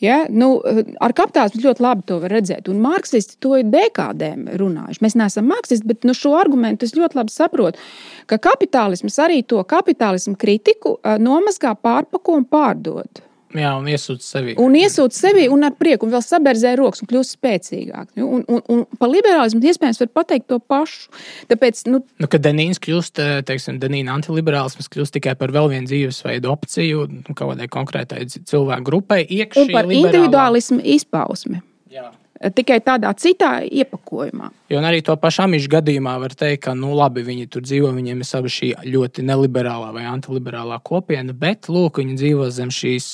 Ja? 0.03 0.23
Nu, 0.31 0.57
ar 1.03 1.13
kapitālismu 1.15 1.63
ļoti 1.65 1.83
labi 1.83 2.05
to 2.07 2.19
var 2.23 2.33
redzēt. 2.33 2.69
Un 2.71 2.81
marksisti 2.83 3.39
to 3.43 3.55
ir 3.59 3.69
dekādēm 3.71 4.47
runājuši. 4.59 5.03
Mēs 5.05 5.17
neesam 5.19 5.49
marksisti, 5.51 5.87
bet 5.89 6.07
nu, 6.07 6.15
šo 6.17 6.35
argumentu 6.39 6.87
es 6.87 6.95
ļoti 6.97 7.19
labi 7.19 7.35
saprotu. 7.35 7.81
Ka 8.29 8.39
kapitālisms 8.49 9.19
arī 9.23 9.41
to 9.47 9.61
kapitālismu 9.67 10.37
kritiku 10.39 10.97
nomazgā, 11.19 11.75
pārpako 11.83 12.39
un 12.39 12.47
pārdod. 12.49 13.23
Jā, 13.57 13.71
un 13.79 13.87
iesūdz 13.89 14.25
sevi. 14.25 14.53
Un 14.61 14.75
iesūdz 14.77 15.15
sevi, 15.23 15.47
un 15.49 15.65
ar 15.65 15.73
prieku, 15.77 16.05
un 16.05 16.13
vēl 16.13 16.21
saberzē 16.21 16.75
rokas, 16.77 17.01
un 17.01 17.09
kļūst 17.09 17.33
spēcīgāk. 17.33 18.11
Un, 18.21 18.43
un, 18.45 18.61
un 18.69 18.83
par 19.01 19.09
liberālismu 19.09 19.63
iespējams 19.71 20.01
var 20.03 20.11
pateikt 20.19 20.45
to 20.51 20.59
pašu. 20.61 21.09
Tāpēc, 21.49 21.81
nu, 21.89 22.03
nu, 22.21 22.29
kad 22.29 22.45
Denīns 22.45 22.81
kļūst, 22.83 23.23
eh, 23.23 23.33
teiksim, 23.49 23.81
Denīna 23.81 24.13
antiliberālisms 24.19 24.91
kļūst 24.93 25.17
tikai 25.17 25.33
par 25.39 25.55
vēl 25.55 25.71
vienu 25.73 25.89
dzīvesveidu 25.89 26.53
opciju, 26.53 27.07
nu, 27.09 27.25
kaut 27.33 27.55
kādai 27.55 27.69
konkrētai 27.73 28.27
cilvēku 28.37 28.89
grupai, 28.91 29.23
iekšā. 29.25 29.65
Un 29.65 29.73
par 29.73 29.89
individuālismu 29.89 30.83
izpausmi. 30.97 31.63
Jā. 31.89 32.11
Tikai 32.39 32.79
tādā 32.83 33.11
citā 33.19 33.59
iepakojumā. 33.67 34.49
Jo 34.71 34.79
arī 34.85 35.01
to 35.03 35.15
pašu 35.19 35.43
amīšu 35.43 35.71
gadījumā 35.73 36.13
var 36.21 36.33
teikt, 36.37 36.61
ka 36.67 36.73
nu, 36.77 36.93
labi, 36.95 37.23
viņi 37.27 37.49
tur 37.51 37.65
dzīvo, 37.65 37.91
viņiem 37.95 38.21
ir 38.23 38.27
sava 38.27 38.51
šī 38.51 38.71
ļoti 38.87 39.25
neliberālā 39.27 39.89
vai 39.95 40.05
antiliberālā 40.07 40.79
kopiena, 40.85 41.35
bet 41.35 41.67
lūk, 41.71 41.99
viņi 41.99 42.15
dzīvo 42.21 42.49
zem 42.55 42.71
šīs 42.73 43.11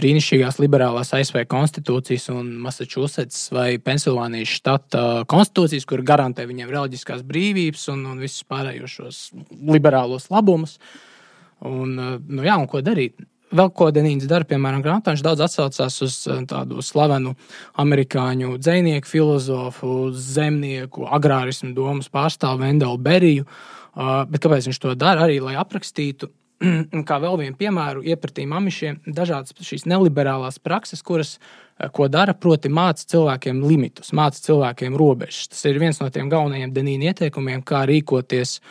brīnišķīgās 0.00 0.60
liberālās 0.60 1.14
ASV 1.16 1.46
konstitūcijas 1.48 2.28
un 2.34 2.52
Massachusetts 2.66 3.48
vai 3.54 3.68
Pensilvānijas 3.82 4.56
štata 4.58 5.06
konstitūcijas, 5.30 5.88
kur 5.88 6.04
garantē 6.06 6.44
viņiem 6.48 6.72
reliģiskās 6.72 7.24
brīvības 7.26 7.88
un, 7.94 8.04
un 8.12 8.20
visus 8.20 8.44
pārējos 8.50 9.30
liberālos 9.72 10.28
labumus. 10.32 10.76
Un, 11.64 11.96
nu, 11.96 12.44
jā, 12.44 12.58
un 12.60 12.68
ko 12.68 12.82
darīt? 12.84 13.16
Vēl 13.54 13.68
ko 13.78 13.92
Denīns 13.94 14.26
dara, 14.26 14.46
piemēram, 14.48 14.82
grāmatā, 14.82 15.12
viņš 15.14 15.22
daudz 15.22 15.44
atsaucās 15.46 16.00
uz 16.02 16.16
eh, 16.26 16.40
tādu 16.50 16.82
slavenu 16.82 17.36
amerikāņu 17.78 18.56
dzinieku, 18.58 19.06
filozofu, 19.06 19.92
zemnieku, 20.10 21.06
agrārismu 21.06 21.70
domas 21.76 22.10
pārstāvu 22.10 22.64
Vendelu 22.64 22.98
Beriju. 22.98 23.46
Uh, 23.96 24.26
bet 24.28 24.42
kāpēc 24.44 24.66
viņš 24.68 24.80
to 24.82 24.90
dara? 24.98 25.22
Arī 25.24 25.38
lai 25.40 25.54
aprakstītu, 25.56 26.28
kā 27.08 27.16
vēl 27.22 27.38
vienu 27.40 27.56
piemēru, 27.56 28.02
iepratīm 28.04 28.50
amišiem, 28.52 28.98
dažādas 29.06 29.54
šīs 29.64 29.86
neliberālās 29.88 30.58
prakses, 30.60 31.00
kuras 31.06 31.36
eh, 31.38 31.86
ko 31.88 32.10
dara, 32.12 32.34
proti, 32.34 32.68
māca 32.68 33.06
cilvēkiem 33.14 33.62
limitus, 33.64 34.10
māca 34.16 34.42
cilvēkiem 34.42 34.98
robežas. 34.98 35.46
Tas 35.54 35.64
ir 35.70 35.80
viens 35.80 36.02
no 36.02 36.10
tiem 36.12 36.28
galvenajiem 36.32 36.74
Denīna 36.76 37.12
ieteikumiem, 37.12 37.62
kā 37.64 37.86
rīkoties 37.88 38.58
uh, 38.58 38.68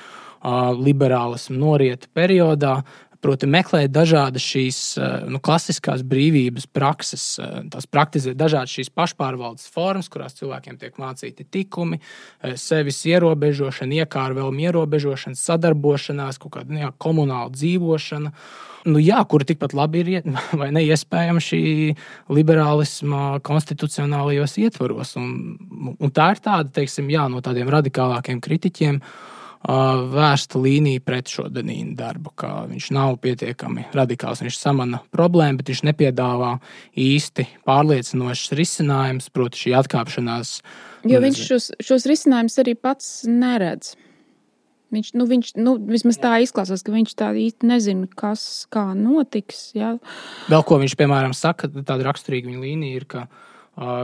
liberālismu 0.77 1.57
norieta 1.57 2.09
periodā, 2.13 2.79
Proti, 3.25 3.47
meklēt 3.49 3.89
dažādas 3.89 4.43
šīs 4.45 4.79
eh, 5.01 5.13
nu, 5.33 5.39
klasiskās 5.41 6.03
brīvības 6.05 6.67
prakses, 6.69 7.23
eh, 7.41 7.63
tās 7.73 7.87
praktizēt 7.89 8.37
dažādas 8.37 8.75
šīs 8.77 8.91
pašpārvaldes 8.93 9.65
formas, 9.73 10.11
kurās 10.13 10.37
cilvēkiem 10.37 10.77
tiek 10.77 10.99
mācīti 11.01 11.47
tikumi, 11.57 11.97
eh, 11.97 12.53
sevis 12.61 13.01
ierobežošana, 13.09 14.03
iekārvēluma 14.05 14.67
ierobežošana, 14.67 15.41
sadarbošanās, 15.41 16.37
kaut 16.43 16.53
kāda 16.59 16.85
jā, 16.85 16.93
komunāla 17.01 17.49
dzīvošana. 17.55 18.33
Nu, 18.85 19.01
jā, 19.01 19.17
kur 19.25 19.41
tikpat 19.41 19.73
labi 19.73 20.05
ir 20.05 20.33
vai 20.61 20.69
neiespējama 20.77 21.41
šī 21.41 21.63
liberālisma 22.29 23.39
konstitucionālajos 23.41 24.59
ietvaros. 24.61 25.17
Un, 25.17 25.95
un 25.97 26.13
tā 26.13 26.35
ir 26.35 26.45
tāda, 26.45 26.69
teiksim, 26.77 27.09
jā, 27.09 27.25
no 27.33 27.41
tādiem 27.41 27.73
radikālākiem 27.73 28.37
kritiķiem. 28.45 29.01
Uh, 29.01 29.31
vērsta 29.65 30.59
līnija 30.61 31.01
pret 31.05 31.31
šo 31.31 31.47
Danīnu 31.49 31.95
darbu, 31.97 32.31
ka 32.37 32.49
viņš 32.69 32.89
nav 32.93 33.17
pietiekami 33.23 33.87
radikāls. 33.95 34.43
Viņš 34.45 34.59
samana 34.59 35.01
problēmu, 35.15 35.59
bet 35.61 35.71
viņš 35.71 35.83
nepiedāvā 35.89 36.55
īsti 36.93 37.47
pārliecinošs 37.65 38.53
risinājums, 38.57 39.31
proti, 39.33 39.65
šī 39.65 39.75
atkāpšanās. 39.81 40.59
Jo 41.09 41.21
viņš 41.23 41.41
šos, 41.49 41.71
šos 41.83 42.05
risinājumus 42.09 42.59
arī 42.61 42.75
pats 42.77 43.09
neredz. 43.29 43.95
Viņš, 44.93 45.09
nu, 45.17 45.25
viņš 45.27 45.49
nu, 45.59 45.73
vismaz 45.89 46.19
tā 46.21 46.37
izklausās, 46.45 46.85
ka 46.85 46.93
viņš 46.93 47.15
tā 47.19 47.31
īsti 47.35 47.67
nezina, 47.67 48.07
kas 48.15 48.67
kā 48.71 48.91
notiks. 48.95 49.71
Jā. 49.75 49.95
Vēl 50.51 50.63
ko 50.67 50.77
viņš, 50.79 50.93
piemēram, 50.99 51.33
saka, 51.35 51.67
tāda 51.73 52.05
raksturīga 52.05 52.51
viņa 52.51 52.61
līnija 52.61 53.01
ir, 53.01 53.07
ka 53.09 53.25
uh, 53.25 53.41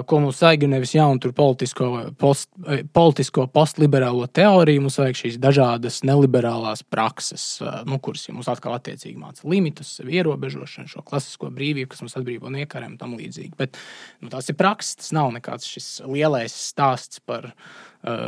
ko 0.06 0.20
mums 0.20 0.42
vajag, 0.44 0.66
nevis 0.68 0.92
jaunu 0.96 1.32
politisko, 1.36 1.88
post, 2.20 2.50
politisko 2.94 3.46
postliberālo 3.54 4.26
teoriju, 4.28 4.84
mums 4.84 4.98
vajag 5.00 5.20
šīs 5.22 5.38
dažādas 5.40 6.02
neliberālās 6.08 6.84
prakses, 6.84 7.46
nu, 7.88 8.00
kuras 8.04 8.28
ja 8.28 8.36
mums 8.36 8.50
atkal 8.52 8.76
attiecīgi 8.76 9.16
māca 9.20 9.48
limitus, 9.48 9.94
sevi 10.00 10.18
ierobežošanu, 10.20 10.92
šo 10.92 11.06
klasisko 11.08 11.54
brīvību, 11.56 11.88
kas 11.94 12.04
mums 12.04 12.18
atbrīvo 12.20 12.52
no 12.52 12.60
iekariem 12.60 12.98
un 12.98 13.00
tam 13.00 13.16
līdzīgi. 13.16 13.54
Bet 13.60 13.80
nu, 14.20 14.32
tās 14.34 14.52
ir 14.52 14.60
prakses, 14.60 15.00
tas 15.00 15.16
nav 15.16 15.32
nekāds 15.38 15.70
šis 15.72 15.90
lielais 16.04 16.52
stāsts 16.52 17.24
par 17.24 17.54
uh, 17.54 18.28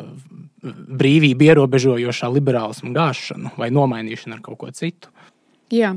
brīvību 0.64 1.50
ierobežojošā 1.52 2.32
liberālismu 2.38 2.96
gāšanu 2.96 3.58
vai 3.60 3.68
nomainīšanu 3.76 4.40
ar 4.40 4.48
kaut 4.48 4.62
ko 4.64 4.72
citu. 4.72 5.12
Jā. 5.74 5.92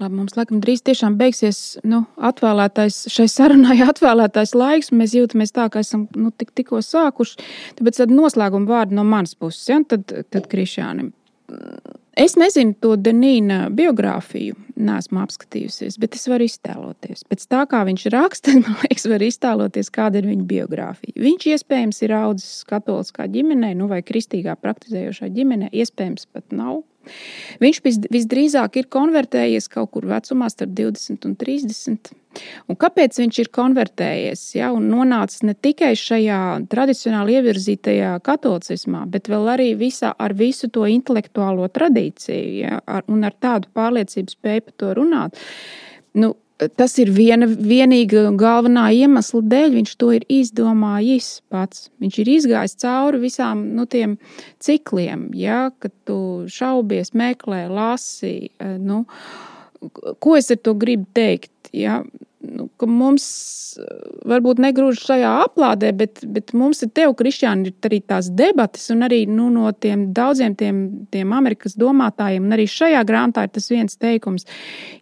Labi, 0.00 0.16
mums 0.16 0.36
laikam 0.38 0.62
drīz 0.64 0.80
tiešām 0.86 1.18
beigsies 1.20 1.78
nu, 1.84 2.04
atvēlētais, 2.16 3.02
šai 3.12 3.26
sarunai 3.28 3.78
atvēlētais 3.90 4.54
laiks. 4.56 4.92
Mēs 4.96 5.16
jūtamies 5.16 5.52
tā, 5.56 5.68
ka 5.72 5.84
esam 5.84 6.06
nu, 6.16 6.32
tik, 6.32 6.54
tikko 6.56 6.80
sākuši. 6.84 7.40
Tāpēc 7.80 8.02
tad 8.02 8.14
noslēguma 8.14 8.70
vārdi 8.70 8.96
no 8.96 9.04
manas 9.04 9.36
puses, 9.36 9.66
ja? 9.68 9.80
tad, 9.88 10.08
tad 10.32 10.48
Krišānam. 10.50 11.12
Es 12.20 12.34
nezinu 12.38 12.74
to 12.82 12.96
Denīna 13.00 13.68
biogrāfiju, 13.74 14.56
neesmu 14.80 15.22
apskatījusies, 15.22 15.96
bet 16.02 16.16
es 16.18 16.26
varu 16.30 16.46
iztēloties. 16.46 17.24
Pēc 17.30 17.46
tā, 17.50 17.62
kā 17.70 17.80
viņš 17.86 18.06
raksta, 18.14 18.54
man 18.62 18.76
liekas, 18.82 19.06
var 19.10 19.24
iztēloties, 19.24 19.92
kāda 19.94 20.20
ir 20.20 20.28
viņa 20.30 20.46
biogrāfija. 20.50 21.16
Viņš 21.22 21.48
iespējams 21.54 22.02
ir 22.06 22.16
audzis 22.18 22.62
katoliskā 22.70 23.28
ģimenē, 23.30 23.72
nu 23.78 23.88
vai 23.90 24.02
kristīgā 24.06 24.56
praktizējošā 24.60 25.30
ģimenē, 25.36 25.72
iespējams 25.82 26.28
pat 26.34 26.56
nav. 26.56 26.82
Viņš 27.60 27.78
visdrīzāk 28.12 28.76
ir 28.80 28.88
konvertējies 28.92 29.68
kaut 29.72 29.90
kur 29.94 30.06
vecumā 30.10 30.50
starp 30.52 30.72
20 30.76 31.28
un 31.28 31.36
30. 31.40 32.10
Un 32.70 32.78
kāpēc 32.78 33.16
viņš 33.18 33.38
ir 33.42 33.50
konvertējies 33.54 34.42
ja, 34.54 34.68
un 34.74 34.86
nonācis 34.92 35.42
ne 35.48 35.56
tikai 35.56 35.92
šajā 35.98 36.40
tradicionāli 36.70 37.38
ievirzītajā 37.40 38.12
katolicismā, 38.26 39.02
bet 39.10 39.32
arī 39.32 39.72
visā, 39.80 40.12
ar 40.14 40.36
visu 40.38 40.70
to 40.70 40.86
intelektuālo 40.86 41.66
tradīciju 41.72 42.60
ja, 42.60 42.78
ar, 42.86 43.02
un 43.10 43.26
ar 43.26 43.34
tādu 43.34 43.72
pārliecību 43.74 44.36
spēju 44.36 44.66
par 44.68 44.78
to 44.78 44.94
runāt? 45.00 45.42
Nu, 46.14 46.36
tas 46.76 46.96
ir 47.00 47.10
viena 47.14 47.46
vienīga 47.48 48.28
galvenā 48.38 48.88
iemesla 48.96 49.42
dēļ. 49.52 49.76
Viņš 49.78 49.94
to 50.00 50.10
ir 50.16 50.26
izdomājis 50.30 51.30
pats. 51.52 51.88
Viņš 52.02 52.18
ir 52.22 52.32
izgājis 52.36 52.76
cauri 52.82 53.22
visām 53.22 53.64
nu, 53.76 53.86
tiem 53.90 54.18
cikliem, 54.62 55.30
ja, 55.38 55.70
kad 55.80 55.94
tu 56.08 56.18
šaubies, 56.50 57.14
meklē, 57.16 57.66
lasi. 57.72 58.50
Eh, 58.60 58.76
nu, 58.78 59.04
ko 60.20 60.36
es 60.36 60.50
ar 60.52 60.60
to 60.60 60.76
gribu 60.78 61.08
teikt? 61.16 61.72
Ja? 61.72 62.02
Nu, 62.40 62.68
ka 62.80 62.86
mums 62.88 63.24
eh, 63.76 63.84
varbūt 64.28 64.60
negrūž 64.62 65.02
šajā 65.04 65.30
aplādē, 65.44 65.90
bet, 65.96 66.22
bet 66.24 66.54
mums 66.56 66.80
ir 66.84 66.90
tev, 66.96 67.12
Kristiāna, 67.18 67.68
ir 67.68 67.88
arī 67.88 68.00
tās 68.00 68.30
debatas, 68.36 68.86
un 68.94 69.04
arī 69.06 69.22
nu, 69.28 69.50
no 69.52 69.70
tiem 69.72 70.08
daudziem 70.16 70.56
tiem, 70.58 70.80
tiem 71.12 71.34
Amerikas 71.36 71.76
domātājiem, 71.80 72.46
un 72.46 72.56
arī 72.56 72.66
šajā 72.70 73.02
grāmatā 73.08 73.44
ir 73.46 73.52
tas 73.56 73.68
viens 73.72 73.98
teikums. 74.00 74.46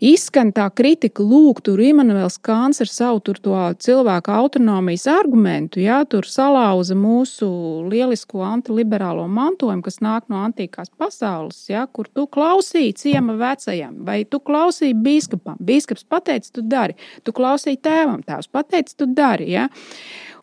Izskan 0.05 0.51
tā 0.57 0.67
kritika, 0.75 1.23
lūk, 1.23 1.63
tur 1.67 1.83
Immanuels 1.83 2.41
Kāns 2.43 2.83
ar 2.83 2.91
savu 2.91 3.23
to 3.29 3.55
cilvēku 3.87 4.33
autonomijas 4.35 5.07
argumentu, 5.13 5.83
jā, 5.83 6.01
tur 6.11 6.27
salauza 6.29 6.97
mūsu 6.99 7.49
lielisko 7.89 8.43
antiliberālo 8.47 9.29
mantojumu, 9.31 9.85
kas 9.87 10.01
nāk 10.05 10.27
no 10.33 10.43
antīkās 10.47 10.91
pasaules, 10.99 11.61
jā, 11.71 11.85
kur 11.93 12.11
tu 12.11 12.27
klausīji 12.27 12.97
ciema 12.99 13.37
vecajam, 13.39 14.01
vai 14.07 14.23
tu 14.27 14.43
klausīji 14.43 14.97
biskupam. 15.05 15.59
Biskups 15.63 16.07
pateica, 16.09 16.51
tu 16.55 16.65
dari 16.67 16.97
tu 17.29 17.37
klausīji 17.37 17.83
tēvam, 17.85 18.23
tēvs 18.27 18.49
pateica, 18.53 18.97
tu 18.97 19.09
dari. 19.13 19.53
Ja? 19.53 19.69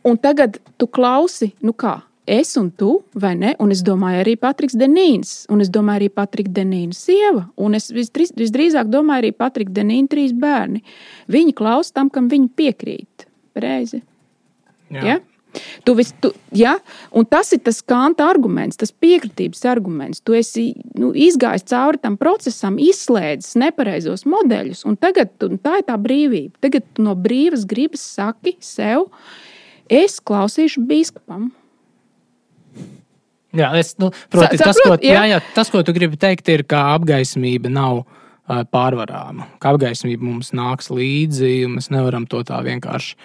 Un 0.06 0.22
tagad 0.22 0.62
tu 0.78 0.88
klausi, 0.88 1.52
nu 1.66 1.74
kā? 1.74 1.98
Es 2.26 2.56
un 2.58 2.72
tu, 2.74 3.04
vai 3.14 3.36
ne? 3.38 3.52
Un 3.62 3.70
es 3.70 3.84
domāju, 3.86 4.24
arī 4.24 4.34
Patriks 4.42 4.74
Denīns, 4.78 5.34
un 5.54 5.62
es 5.62 5.70
domāju, 5.70 6.00
arī 6.00 6.08
Patrika 6.10 6.50
Denīna 6.56 6.98
sieva, 6.98 7.44
un 7.62 7.78
es 7.78 7.92
visdrīz, 7.94 8.32
visdrīzāk 8.34 8.90
domāju, 8.90 9.28
arī 9.28 9.32
Patrika 9.38 9.76
Denīna 9.76 10.10
trīs 10.10 10.34
bērni. 10.34 10.82
Viņi 11.30 11.54
klausa 11.58 12.00
tam, 12.00 12.10
kam 12.10 12.30
viņi 12.32 12.50
piekrīt. 12.58 13.28
Reizi. 13.62 14.02
Jā. 14.90 15.04
Ja? 15.06 15.20
Tu 15.86 15.96
vis, 15.98 16.12
tu, 16.22 16.32
ja? 16.56 16.76
Un 17.16 17.28
tas 17.30 17.52
ir 17.56 17.62
tas 17.66 17.82
kanta 17.86 18.28
arguments, 18.30 18.80
tas 18.82 18.92
piekritības 18.92 19.66
arguments. 19.70 20.22
Tu 20.26 20.38
esi 20.40 20.66
nu, 21.00 21.12
izgājis 21.12 21.68
cauri 21.72 22.02
tam 22.04 22.18
procesam, 22.22 22.80
izslēdzis 22.82 23.58
nepareizos 23.62 24.26
modeļus, 24.30 24.86
un 24.90 24.98
tagad 25.00 25.34
tu, 25.40 25.52
tā 25.62 25.80
ir 25.82 25.88
tā 25.90 26.00
brīvība. 26.02 26.56
Tagad 26.66 26.88
tu 26.96 27.06
no 27.06 27.16
brīvas 27.20 27.68
gribas 27.70 28.06
saki 28.16 28.58
sev, 28.64 29.10
es 29.92 30.20
klausīšu 30.24 30.84
biskupam. 30.90 31.52
Jā, 33.56 33.72
es, 33.80 33.94
nu, 34.02 34.12
proti, 34.32 34.60
tas, 34.60 34.78
ko, 34.84 34.98
jā, 35.00 35.24
jā, 35.32 35.40
tas, 35.56 35.72
ko 35.72 35.80
tu 35.86 35.96
gribi 35.96 36.20
teikt, 36.20 36.50
ir, 36.52 36.66
ka 36.68 36.82
apgaismība 36.98 37.72
nav 37.72 38.02
uh, 38.04 38.66
pārvarāma. 38.68 39.48
Ka 39.64 39.72
apgaismība 39.74 40.28
mums 40.28 40.52
nāks 40.56 40.92
līdzi, 40.92 41.62
un 41.68 41.78
mēs 41.78 41.88
nevaram 41.94 42.28
to 42.28 42.44
tā 42.48 42.60
vienkārši 42.66 43.16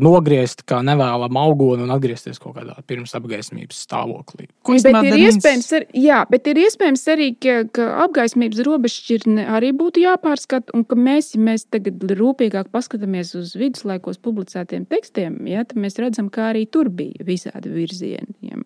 nogriezt 0.00 0.62
kā 0.68 0.80
nevēlamu 0.86 1.40
augonu 1.40 1.84
un 1.84 1.92
atgriezties 1.92 2.40
kaut 2.40 2.56
kādā 2.56 2.76
pirms 2.88 3.12
apgaismības 3.18 3.82
stāvoklī. 3.84 4.48
Ko 4.64 4.76
bet 4.78 4.88
ir, 4.88 5.10
Denins... 5.10 5.36
iespējams, 5.36 5.68
ar, 5.76 5.86
jā, 5.92 6.22
bet 6.32 6.48
ir 6.48 6.62
iespējams 6.64 7.04
arī, 7.14 7.28
ka, 7.36 7.56
ka 7.76 7.88
apgaismības 8.06 8.64
robežšķirne 8.68 9.46
arī 9.58 9.74
būtu 9.76 10.04
jāpārskata, 10.06 10.72
un 10.76 10.86
ka 10.88 10.98
mēs, 10.98 11.34
ja 11.36 11.44
mēs 11.50 11.68
tagad 11.68 12.02
rūpīgāk 12.18 12.72
paskatāmies 12.74 13.34
uz 13.38 13.54
viduslaikos 13.60 14.20
publicētiem 14.24 14.88
tekstiem, 14.88 15.42
ja, 15.50 15.66
tad 15.68 15.80
mēs 15.84 16.00
redzam, 16.00 16.32
ka 16.32 16.50
arī 16.54 16.64
tur 16.70 16.88
bija 16.88 17.28
visādi 17.28 17.72
virzieni. 17.74 18.38
Ja 18.48 18.62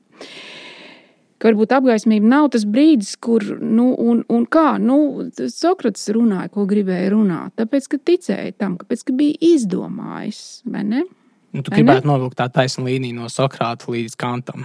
ka 1.43 1.51
varbūt 1.51 1.75
apgaismība 1.75 2.29
nav 2.31 2.53
tas 2.55 2.63
brīdis, 2.69 3.17
kur, 3.23 3.43
nu, 3.59 3.89
un, 3.99 4.23
un 4.31 4.45
kā, 4.47 4.77
nu, 4.79 5.27
Sokrats 5.51 6.07
runāja, 6.15 6.53
ko 6.55 6.69
gribēja 6.71 7.11
runāt, 7.17 7.57
tāpēc, 7.59 7.89
ka 7.91 7.99
ticēja 8.13 8.55
tam, 8.63 8.79
kāpēc, 8.79 9.03
ka 9.09 9.17
bija 9.19 9.41
izdomājis, 9.53 10.45
vai 10.71 10.85
ne? 10.87 11.03
Nu, 11.53 11.65
tu 11.67 11.75
gribētu 11.75 12.09
novilkt 12.09 12.39
tā 12.39 12.47
taisnu 12.53 12.87
līniju 12.87 13.19
no 13.19 13.29
Sokrāta 13.33 13.91
līdz 13.93 14.15
Kantam. 14.21 14.65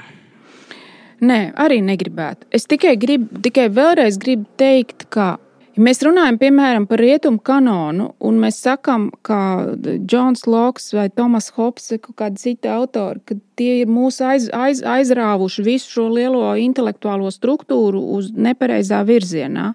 Nē, 1.17 1.39
arī 1.57 1.81
negribētu. 1.81 2.45
Es 2.53 2.69
tikai 2.69 2.93
gribu, 3.01 3.41
tikai 3.41 3.65
vēlreiz 3.73 4.19
gribu 4.21 4.45
teikt, 4.61 5.07
ka 5.13 5.39
Ja 5.77 5.83
mēs 5.85 5.99
runājam 6.01 6.39
piemēram 6.41 6.87
par 6.89 6.97
rietumu 7.03 7.37
kanonu, 7.45 8.07
un 8.25 8.39
mēs 8.41 8.55
sakām, 8.65 9.11
ka 9.21 9.37
Džons 9.77 10.47
Loks 10.49 10.89
vai 10.97 11.05
Tomas 11.13 11.51
Hops 11.53 11.91
vai 11.91 11.99
kādi 12.01 12.41
citi 12.41 12.71
autori, 12.73 13.21
ka 13.21 13.37
tie 13.59 13.83
ir 13.83 13.91
mūs 13.93 14.17
aiz, 14.25 14.47
aiz, 14.57 14.81
aizrāvuši 14.81 15.65
visu 15.67 15.91
šo 15.93 16.07
lielo 16.15 16.55
intelektuālo 16.57 17.29
struktūru 17.29 18.01
uz 18.17 18.31
nepareizā 18.33 19.03
virzienā. 19.05 19.67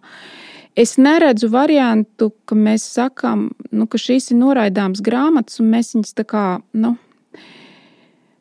Es 0.75 0.97
neredzu 0.99 1.53
variantu, 1.53 2.33
ka 2.51 2.59
mēs 2.59 2.89
sakām, 2.97 3.53
nu, 3.71 3.87
ka 3.87 4.01
šīs 4.03 4.33
ir 4.35 4.41
noraidāmas 4.43 5.05
grāmatas, 5.07 5.63
un 5.63 5.71
mēs 5.71 5.95
viņus 5.95 6.19
tā 6.19 6.27
kā 6.27 6.47
nu, 6.83 6.97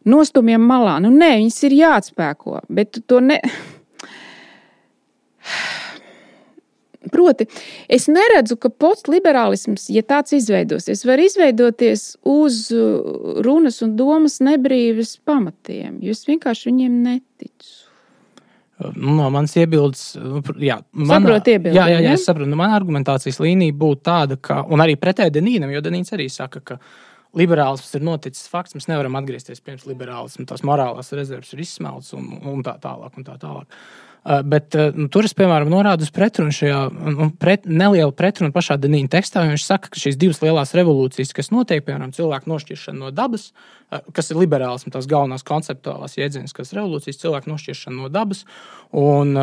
nostumjam 0.09 0.65
malā. 0.65 0.97
Nu, 1.05 1.13
nē, 1.13 1.35
viņas 1.43 1.61
ir 1.69 1.77
jāatspēko, 1.77 2.63
bet 2.73 3.03
to 3.05 3.21
ne. 3.21 3.37
Proti, 7.09 7.47
es 7.89 8.05
neredzu, 8.11 8.59
ka 8.61 8.69
postliberālisms, 8.69 9.87
ja 9.89 10.03
tāds 10.05 10.35
izveidosies, 10.37 11.01
var 11.09 11.21
izveidoties 11.21 12.03
uz 12.29 12.67
uh, 12.75 13.39
runas 13.41 13.81
un 13.81 13.95
domas 13.97 14.37
nebrīvas 14.45 15.15
pamatiem, 15.25 15.97
jo 16.05 16.13
es 16.13 16.21
vienkārši 16.29 16.69
viņiem 16.69 16.99
neticu. 17.07 17.71
Nu, 18.81 19.15
no 19.17 19.29
manas 19.33 19.55
iebildes, 19.57 20.03
nu, 20.21 20.43
jā, 20.61 20.77
saprotu, 21.09 21.55
iebildi, 21.55 21.77
jā, 21.77 21.87
jā, 21.89 22.03
jā, 22.05 22.13
es 22.17 22.27
saprotu. 22.29 22.49
Nu, 22.53 22.59
mana 22.61 22.77
argumentācijas 22.77 23.41
līnija 23.41 23.77
būtu 23.81 24.05
tāda, 24.05 24.37
ka, 24.41 24.61
un 24.69 24.85
arī 24.85 24.93
pretēji 25.01 25.33
Denīnam, 25.39 25.73
jo 25.73 25.81
Denīns 25.85 26.13
arī 26.17 26.29
saka, 26.33 26.61
ka 26.65 26.79
liberālisms 27.37 27.97
ir 27.97 28.05
noticis 28.05 28.49
fakts. 28.51 28.77
Mēs 28.77 28.89
nevaram 28.89 29.17
atgriezties 29.17 29.61
pirms 29.65 29.85
liberālisma. 29.89 30.45
Tās 30.49 30.65
morālās 30.67 31.13
rezerves 31.17 31.53
ir 31.53 31.61
izsmeltas 31.63 32.13
un, 32.17 32.33
un 32.51 32.65
tā 32.65 32.73
tālāk. 32.81 33.13
Un 33.17 33.27
tā 33.27 33.37
tālāk. 33.41 33.69
Uh, 33.69 34.10
bet 34.23 34.75
uh, 34.77 34.91
nu, 34.93 35.07
tur 35.09 35.25
es, 35.25 35.33
piemēram, 35.37 35.71
norādu 35.71 36.05
uz 36.05 36.11
pretrunu 36.13 36.53
šajā 36.53 36.81
nu, 36.93 37.29
pret, 37.41 37.65
nelielu 37.65 38.13
pretrunu 38.13 38.53
pašā 38.53 38.77
Denīna 38.81 39.09
tekstā. 39.09 39.47
Viņš 39.49 39.65
saka, 39.65 39.89
ka 39.93 40.01
šīs 40.01 40.19
divas 40.21 40.43
lielās 40.43 40.75
revolūcijas, 40.77 41.33
kas 41.37 41.49
notiek, 41.53 41.81
piemēram, 41.87 42.13
cilvēku 42.13 42.51
nošķiršana 42.51 43.01
no 43.01 43.09
dabas, 43.15 43.49
kas 44.15 44.31
ir 44.31 44.39
liberālisms, 44.39 44.93
tās 44.93 45.07
galvenās 45.09 45.43
konceptuālās 45.47 46.15
iedzīves, 46.19 46.53
kas 46.55 46.71
ir 46.71 46.79
revolūcijas, 46.79 47.19
cilvēku 47.21 47.51
nošķiršana 47.51 47.97
no 47.97 48.09
dabas. 48.11 48.45
Un 48.95 49.35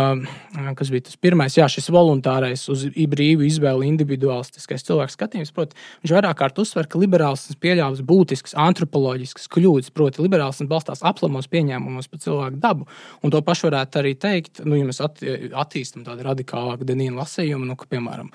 kas 0.76 0.90
bija 0.92 1.06
tas 1.06 1.16
pirmais, 1.20 1.56
jā, 1.56 1.66
šis 1.72 1.88
voluntārais, 1.92 2.64
uz 2.72 2.86
brīvu 2.88 3.46
izvēli, 3.48 3.88
individualistiskais 3.92 4.84
cilvēks 4.88 5.16
skatījums. 5.16 5.52
Proti, 5.56 5.76
viņš 6.04 6.14
vairāk 6.16 6.40
kārt 6.40 6.60
uzsver, 6.60 6.88
ka 6.88 7.00
liberālisms 7.00 7.60
pieļāvis 7.60 8.04
būtiskas 8.08 8.56
antropoloģiskas 8.68 9.48
kļūdas. 9.52 9.92
Proti, 9.96 10.24
liberālisms 10.24 10.70
balstās 10.70 11.04
aplamos 11.06 11.48
pieņēmumos 11.52 12.08
par 12.12 12.24
cilvēku 12.24 12.60
dabu. 12.62 12.88
Un 13.22 13.34
to 13.34 13.42
pašu 13.44 13.68
varētu 13.70 14.02
arī 14.02 14.14
teikt 14.20 14.64
nu, 14.64 14.76
ja 14.80 14.88
mēs 14.88 15.00
at, 15.04 15.20
attīstām 15.24 16.04
tādu 16.08 16.24
radikālāku 16.28 16.88
Denīnu 16.88 17.20
lasījumu, 17.20 17.68
nu, 17.68 17.76
ka, 17.78 17.88
piemēram, 17.90 18.32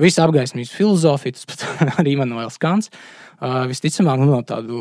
visa 0.00 0.24
apgaismības 0.26 0.72
filozofija, 0.74 1.38
tas 1.38 1.50
pat 1.50 1.66
arī 2.02 2.16
Manuēls 2.20 2.58
Kants, 2.62 2.90
Uh, 3.44 3.64
visticamāk, 3.66 4.20
nu, 4.22 4.28
no 4.30 4.38
tādu 4.46 4.80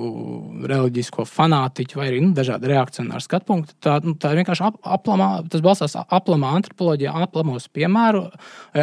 reliģisko 0.69 1.23
fanātiķu 1.25 1.97
vai 1.97 2.05
arī 2.11 2.19
nu, 2.21 2.29
dažādu 2.37 2.69
reakcionāru 2.69 3.23
skatu 3.25 3.47
punktu. 3.49 3.73
Tā, 3.81 3.95
nu, 4.05 4.13
tā 4.13 4.29
vienkārši 4.37 4.63
ap, 4.67 4.75
aplamā, 4.99 5.29
tas 5.49 5.63
balstās 5.65 5.95
aplamā 5.97 6.51
antropoloģijā, 6.59 7.15
aplamos 7.25 7.65
piemēru, 7.73 8.21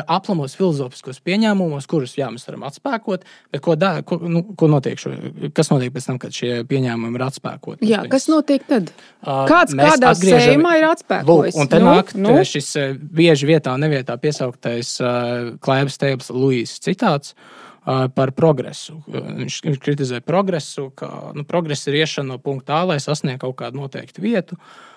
aplamos 0.02 0.56
filozofiskos 0.58 1.22
pieņēmumos, 1.22 1.86
kurus 1.88 2.16
jā, 2.18 2.32
mēs 2.34 2.48
varam 2.48 2.66
atspēkot. 2.66 3.24
Bet 3.54 3.62
ko, 3.62 3.76
da, 3.78 3.92
ko, 4.02 4.18
nu, 4.20 4.42
ko 4.58 4.68
notiek 4.72 4.98
šo, 5.00 5.14
kas 5.54 5.70
notiek 5.70 5.94
pēc 5.94 6.10
tam, 6.10 6.18
kad 6.20 6.34
šie 6.34 6.64
pieņēmumi 6.68 7.16
ir 7.16 7.26
atspēkoti? 7.30 7.88
Jā, 7.88 8.02
kas 8.10 8.26
notiek 8.32 8.66
tad? 8.68 8.90
Kāds 9.22 9.78
kādā 9.78 10.12
sējumā 10.18 10.74
ir 10.80 10.88
atspēkojis? 10.90 11.54
Lūk, 11.54 11.62
un 11.62 11.70
te 11.70 11.80
nu, 11.80 11.94
nāk 11.94 12.12
nu? 12.18 12.34
šis 12.42 12.74
bieži 12.98 13.48
vietā, 13.54 13.78
nevietā 13.80 14.18
piesauktais 14.20 14.96
uh, 14.98 15.54
Klēbs 15.62 16.02
Teips 16.20 16.30
Luīs 16.36 16.76
citāts. 16.84 17.34
Par 17.80 18.30
progresu. 18.36 18.98
Viņš 19.08 19.78
kritizē 19.80 20.18
progresu, 20.20 20.90
ka 20.92 21.32
nu, 21.32 21.46
progress 21.48 21.88
ir 21.88 21.96
iešana 22.02 22.34
no 22.34 22.36
punkta 22.38 22.76
A, 22.76 22.88
lai 22.90 22.98
sasniegtu 23.00 23.46
kaut 23.46 23.56
kādu 23.62 23.80
noteiktu 23.80 24.20
vietu. 24.20 24.58
Uh, 24.60 24.89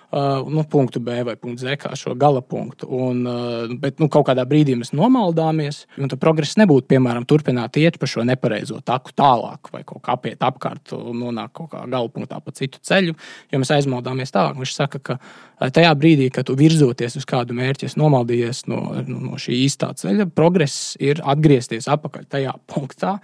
nu, 0.50 0.64
punktu 0.70 1.00
B 1.00 1.24
vai 1.26 1.36
punktu 1.40 1.66
Z, 1.66 1.78
kā 1.82 1.94
šo 1.98 2.14
gala 2.20 2.42
punktu. 2.46 2.88
Un, 2.94 3.24
uh, 3.26 3.72
bet 3.82 4.02
nu, 4.02 4.10
kaut 4.14 4.28
kādā 4.30 4.46
brīdī 4.50 4.76
mēs 4.78 4.94
nomaldāmies, 4.94 5.84
un 5.98 6.12
tad 6.12 6.22
progress 6.22 6.58
nebūtu, 6.62 6.86
piemēram, 6.92 7.26
turpināt 7.30 7.80
iet 7.82 7.98
pa 8.02 8.10
šo 8.10 8.26
nepareizo 8.28 8.82
taku 8.86 9.16
tālāk, 9.18 9.72
vai 9.74 9.82
kaut 9.88 10.04
kā 10.06 10.18
apiet 10.18 10.44
apkārt 10.46 10.94
nonākt 10.94 11.56
kaut 11.58 11.72
kādā 11.74 11.90
gala 11.96 12.12
punktā 12.14 12.40
pa 12.44 12.54
citu 12.54 12.82
ceļu, 12.86 13.16
jo 13.52 13.62
mēs 13.64 13.74
aizmaldāmies 13.78 14.34
tālāk. 14.36 14.60
Viņš 14.62 14.76
saka, 14.76 15.02
ka 15.02 15.18
tajā 15.74 15.94
brīdī, 15.98 16.30
kad 16.34 16.48
tu 16.48 16.58
virzoties 16.60 17.18
uz 17.20 17.26
kādu 17.30 17.56
mērķi, 17.58 17.90
es 17.90 17.98
nomaldījies 18.00 18.66
no, 18.72 18.84
no 19.08 19.40
šī 19.42 19.64
īstā 19.66 19.94
ceļa, 20.00 20.30
progress 20.36 20.94
ir 21.02 21.24
atgriezties 21.24 21.90
atpakaļ 21.92 22.30
tajā 22.38 22.54
punktā 22.70 23.18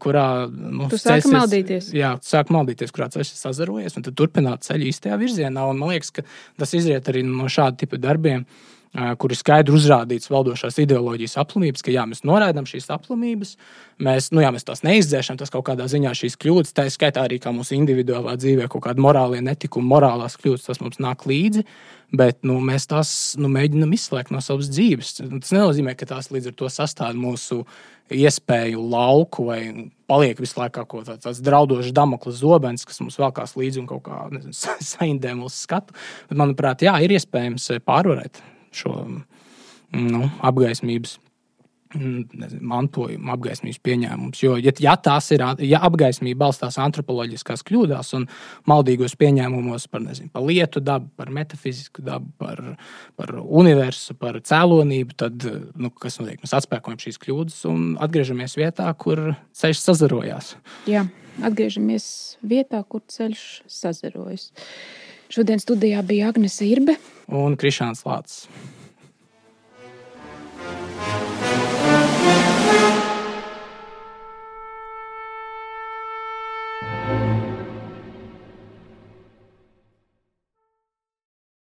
kurā 0.00 0.26
nu, 0.48 0.86
tu 0.92 0.98
sāki 1.00 1.30
maldīties. 1.32 1.90
Jā, 1.96 2.14
tu 2.22 2.30
sāki 2.30 2.54
maldīties, 2.56 2.92
kurā 2.94 3.10
ceļš 3.12 3.32
ir 3.34 3.40
sazarojies, 3.42 3.98
un 3.98 4.06
tad 4.06 4.16
turpināt 4.16 4.64
ceļu 4.66 4.88
īstajā 4.88 5.18
virzienā. 5.20 5.66
Un 5.68 5.82
man 5.82 5.92
liekas, 5.92 6.14
ka 6.16 6.24
tas 6.60 6.72
izriet 6.78 7.10
arī 7.12 7.24
no 7.26 7.50
šāda 7.52 7.82
tipa 7.82 8.00
darbiem, 8.00 8.46
kur 9.20 9.32
ir 9.32 9.38
skaidri 9.38 9.74
uzrādīts 9.76 10.30
valdošās 10.32 10.78
ideoloģijas 10.80 11.36
aplamības, 11.42 11.84
ka 11.84 11.92
jā, 11.92 12.06
mēs 12.08 12.22
noraidām 12.26 12.68
šīs 12.68 12.88
aplamības, 12.94 13.56
mēs, 14.02 14.30
nu, 14.32 14.40
jā, 14.44 14.52
mēs 14.54 14.64
tās 14.68 14.84
neizdzēšam, 14.86 15.40
tas 15.40 15.52
kaut 15.52 15.66
kādā 15.68 15.88
ziņā 15.90 16.14
šīs 16.16 16.38
kļūdas, 16.40 16.72
tā 16.76 16.86
skaitā 16.92 17.26
arī 17.26 17.40
kā 17.42 17.52
mūsu 17.54 17.76
individuālā 17.76 18.36
dzīvē 18.40 18.70
kaut 18.72 18.86
kāda 18.88 19.04
morālie 19.04 19.42
netikumi, 19.44 19.90
morālās 19.90 20.38
kļūdas, 20.40 20.70
tas 20.70 20.82
mums 20.84 21.02
nāk 21.02 21.26
līdzi. 21.28 21.66
Bet 22.16 22.44
nu, 22.46 22.60
mēs 22.62 22.86
tās 22.86 23.10
nu, 23.34 23.50
mēģinām 23.50 23.90
izslēgt 23.96 24.30
no 24.30 24.38
savas 24.38 24.68
dzīves. 24.70 25.16
Tas 25.18 25.50
nenozīmē, 25.50 25.96
ka 25.98 26.06
tās 26.06 26.30
līdz 26.30 26.52
ar 26.52 26.56
to 26.60 26.70
sastāv 26.70 27.18
mūsu 27.18 27.64
iespēju 28.14 28.84
lauku 28.92 29.48
vai 29.48 29.60
paliek 30.06 30.38
visu 30.38 30.60
laiku 30.60 30.84
kaut 30.86 31.08
tāds, 31.08 31.24
tāds 31.26 31.42
draudošs 31.42 31.90
damoklis 31.90 32.38
zobens, 32.38 32.86
kas 32.86 33.02
mums 33.02 33.18
velkās 33.18 33.56
līdzi 33.58 33.82
un 33.82 33.90
kaut 33.90 34.06
kā 34.06 34.20
nezinu, 34.30 34.54
saindē 34.94 35.34
mūsu 35.34 35.66
skatu. 35.66 35.96
Bet, 36.30 36.38
manuprāt, 36.38 36.86
jā, 36.86 36.94
ir 37.02 37.18
iespējams 37.18 37.72
pārvarēt 37.82 38.38
šo 38.76 38.96
nu, 39.96 40.26
apgaismības 40.44 41.18
nezinu, 41.94 42.62
mantojuma 42.66 43.34
apgaismības 43.36 43.78
pieņēmums. 43.84 44.40
Jo, 44.42 44.56
ja, 44.60 44.72
ja 44.82 44.94
ir, 45.34 45.44
ja 45.68 45.80
apgaismība 45.86 46.44
balstās 46.44 46.78
antropoloģiskās 46.82 47.62
kļūdās 47.66 48.12
un 48.18 48.26
maldīgos 48.68 49.16
pieņēmumos 49.20 49.86
par, 49.92 50.02
nezinu, 50.04 50.30
par 50.34 50.46
lietu 50.46 50.82
dabu, 50.84 51.08
par 51.16 51.30
metafizisku 51.34 52.04
dabu, 52.06 52.30
par, 52.42 52.62
par 53.16 53.34
universu, 53.38 54.16
par 54.18 54.40
cēlonību, 54.42 55.16
tad 55.16 55.46
nu, 55.76 55.92
kas 55.94 56.20
notiek? 56.20 56.42
Mēs 56.42 56.56
atspēkojam 56.58 57.00
šīs 57.06 57.20
kļūdas 57.22 57.62
un 57.70 57.88
atgriežamies 58.02 58.58
vietā, 58.58 58.90
kur 58.98 59.28
ceļš 59.56 59.82
sazarojās. 59.86 60.54
Jā, 60.90 61.06
atgriežamies 61.46 62.08
vietā, 62.46 62.82
kur 62.88 63.04
ceļš 63.12 63.46
sazarojas. 63.70 64.50
Šodien 65.32 65.60
studijā 65.60 66.02
bija 66.06 66.28
Agnese 66.30 66.68
Irbe 66.68 66.94
un 67.26 67.56
Krišāns 67.58 68.04
Lācis. 68.06 68.46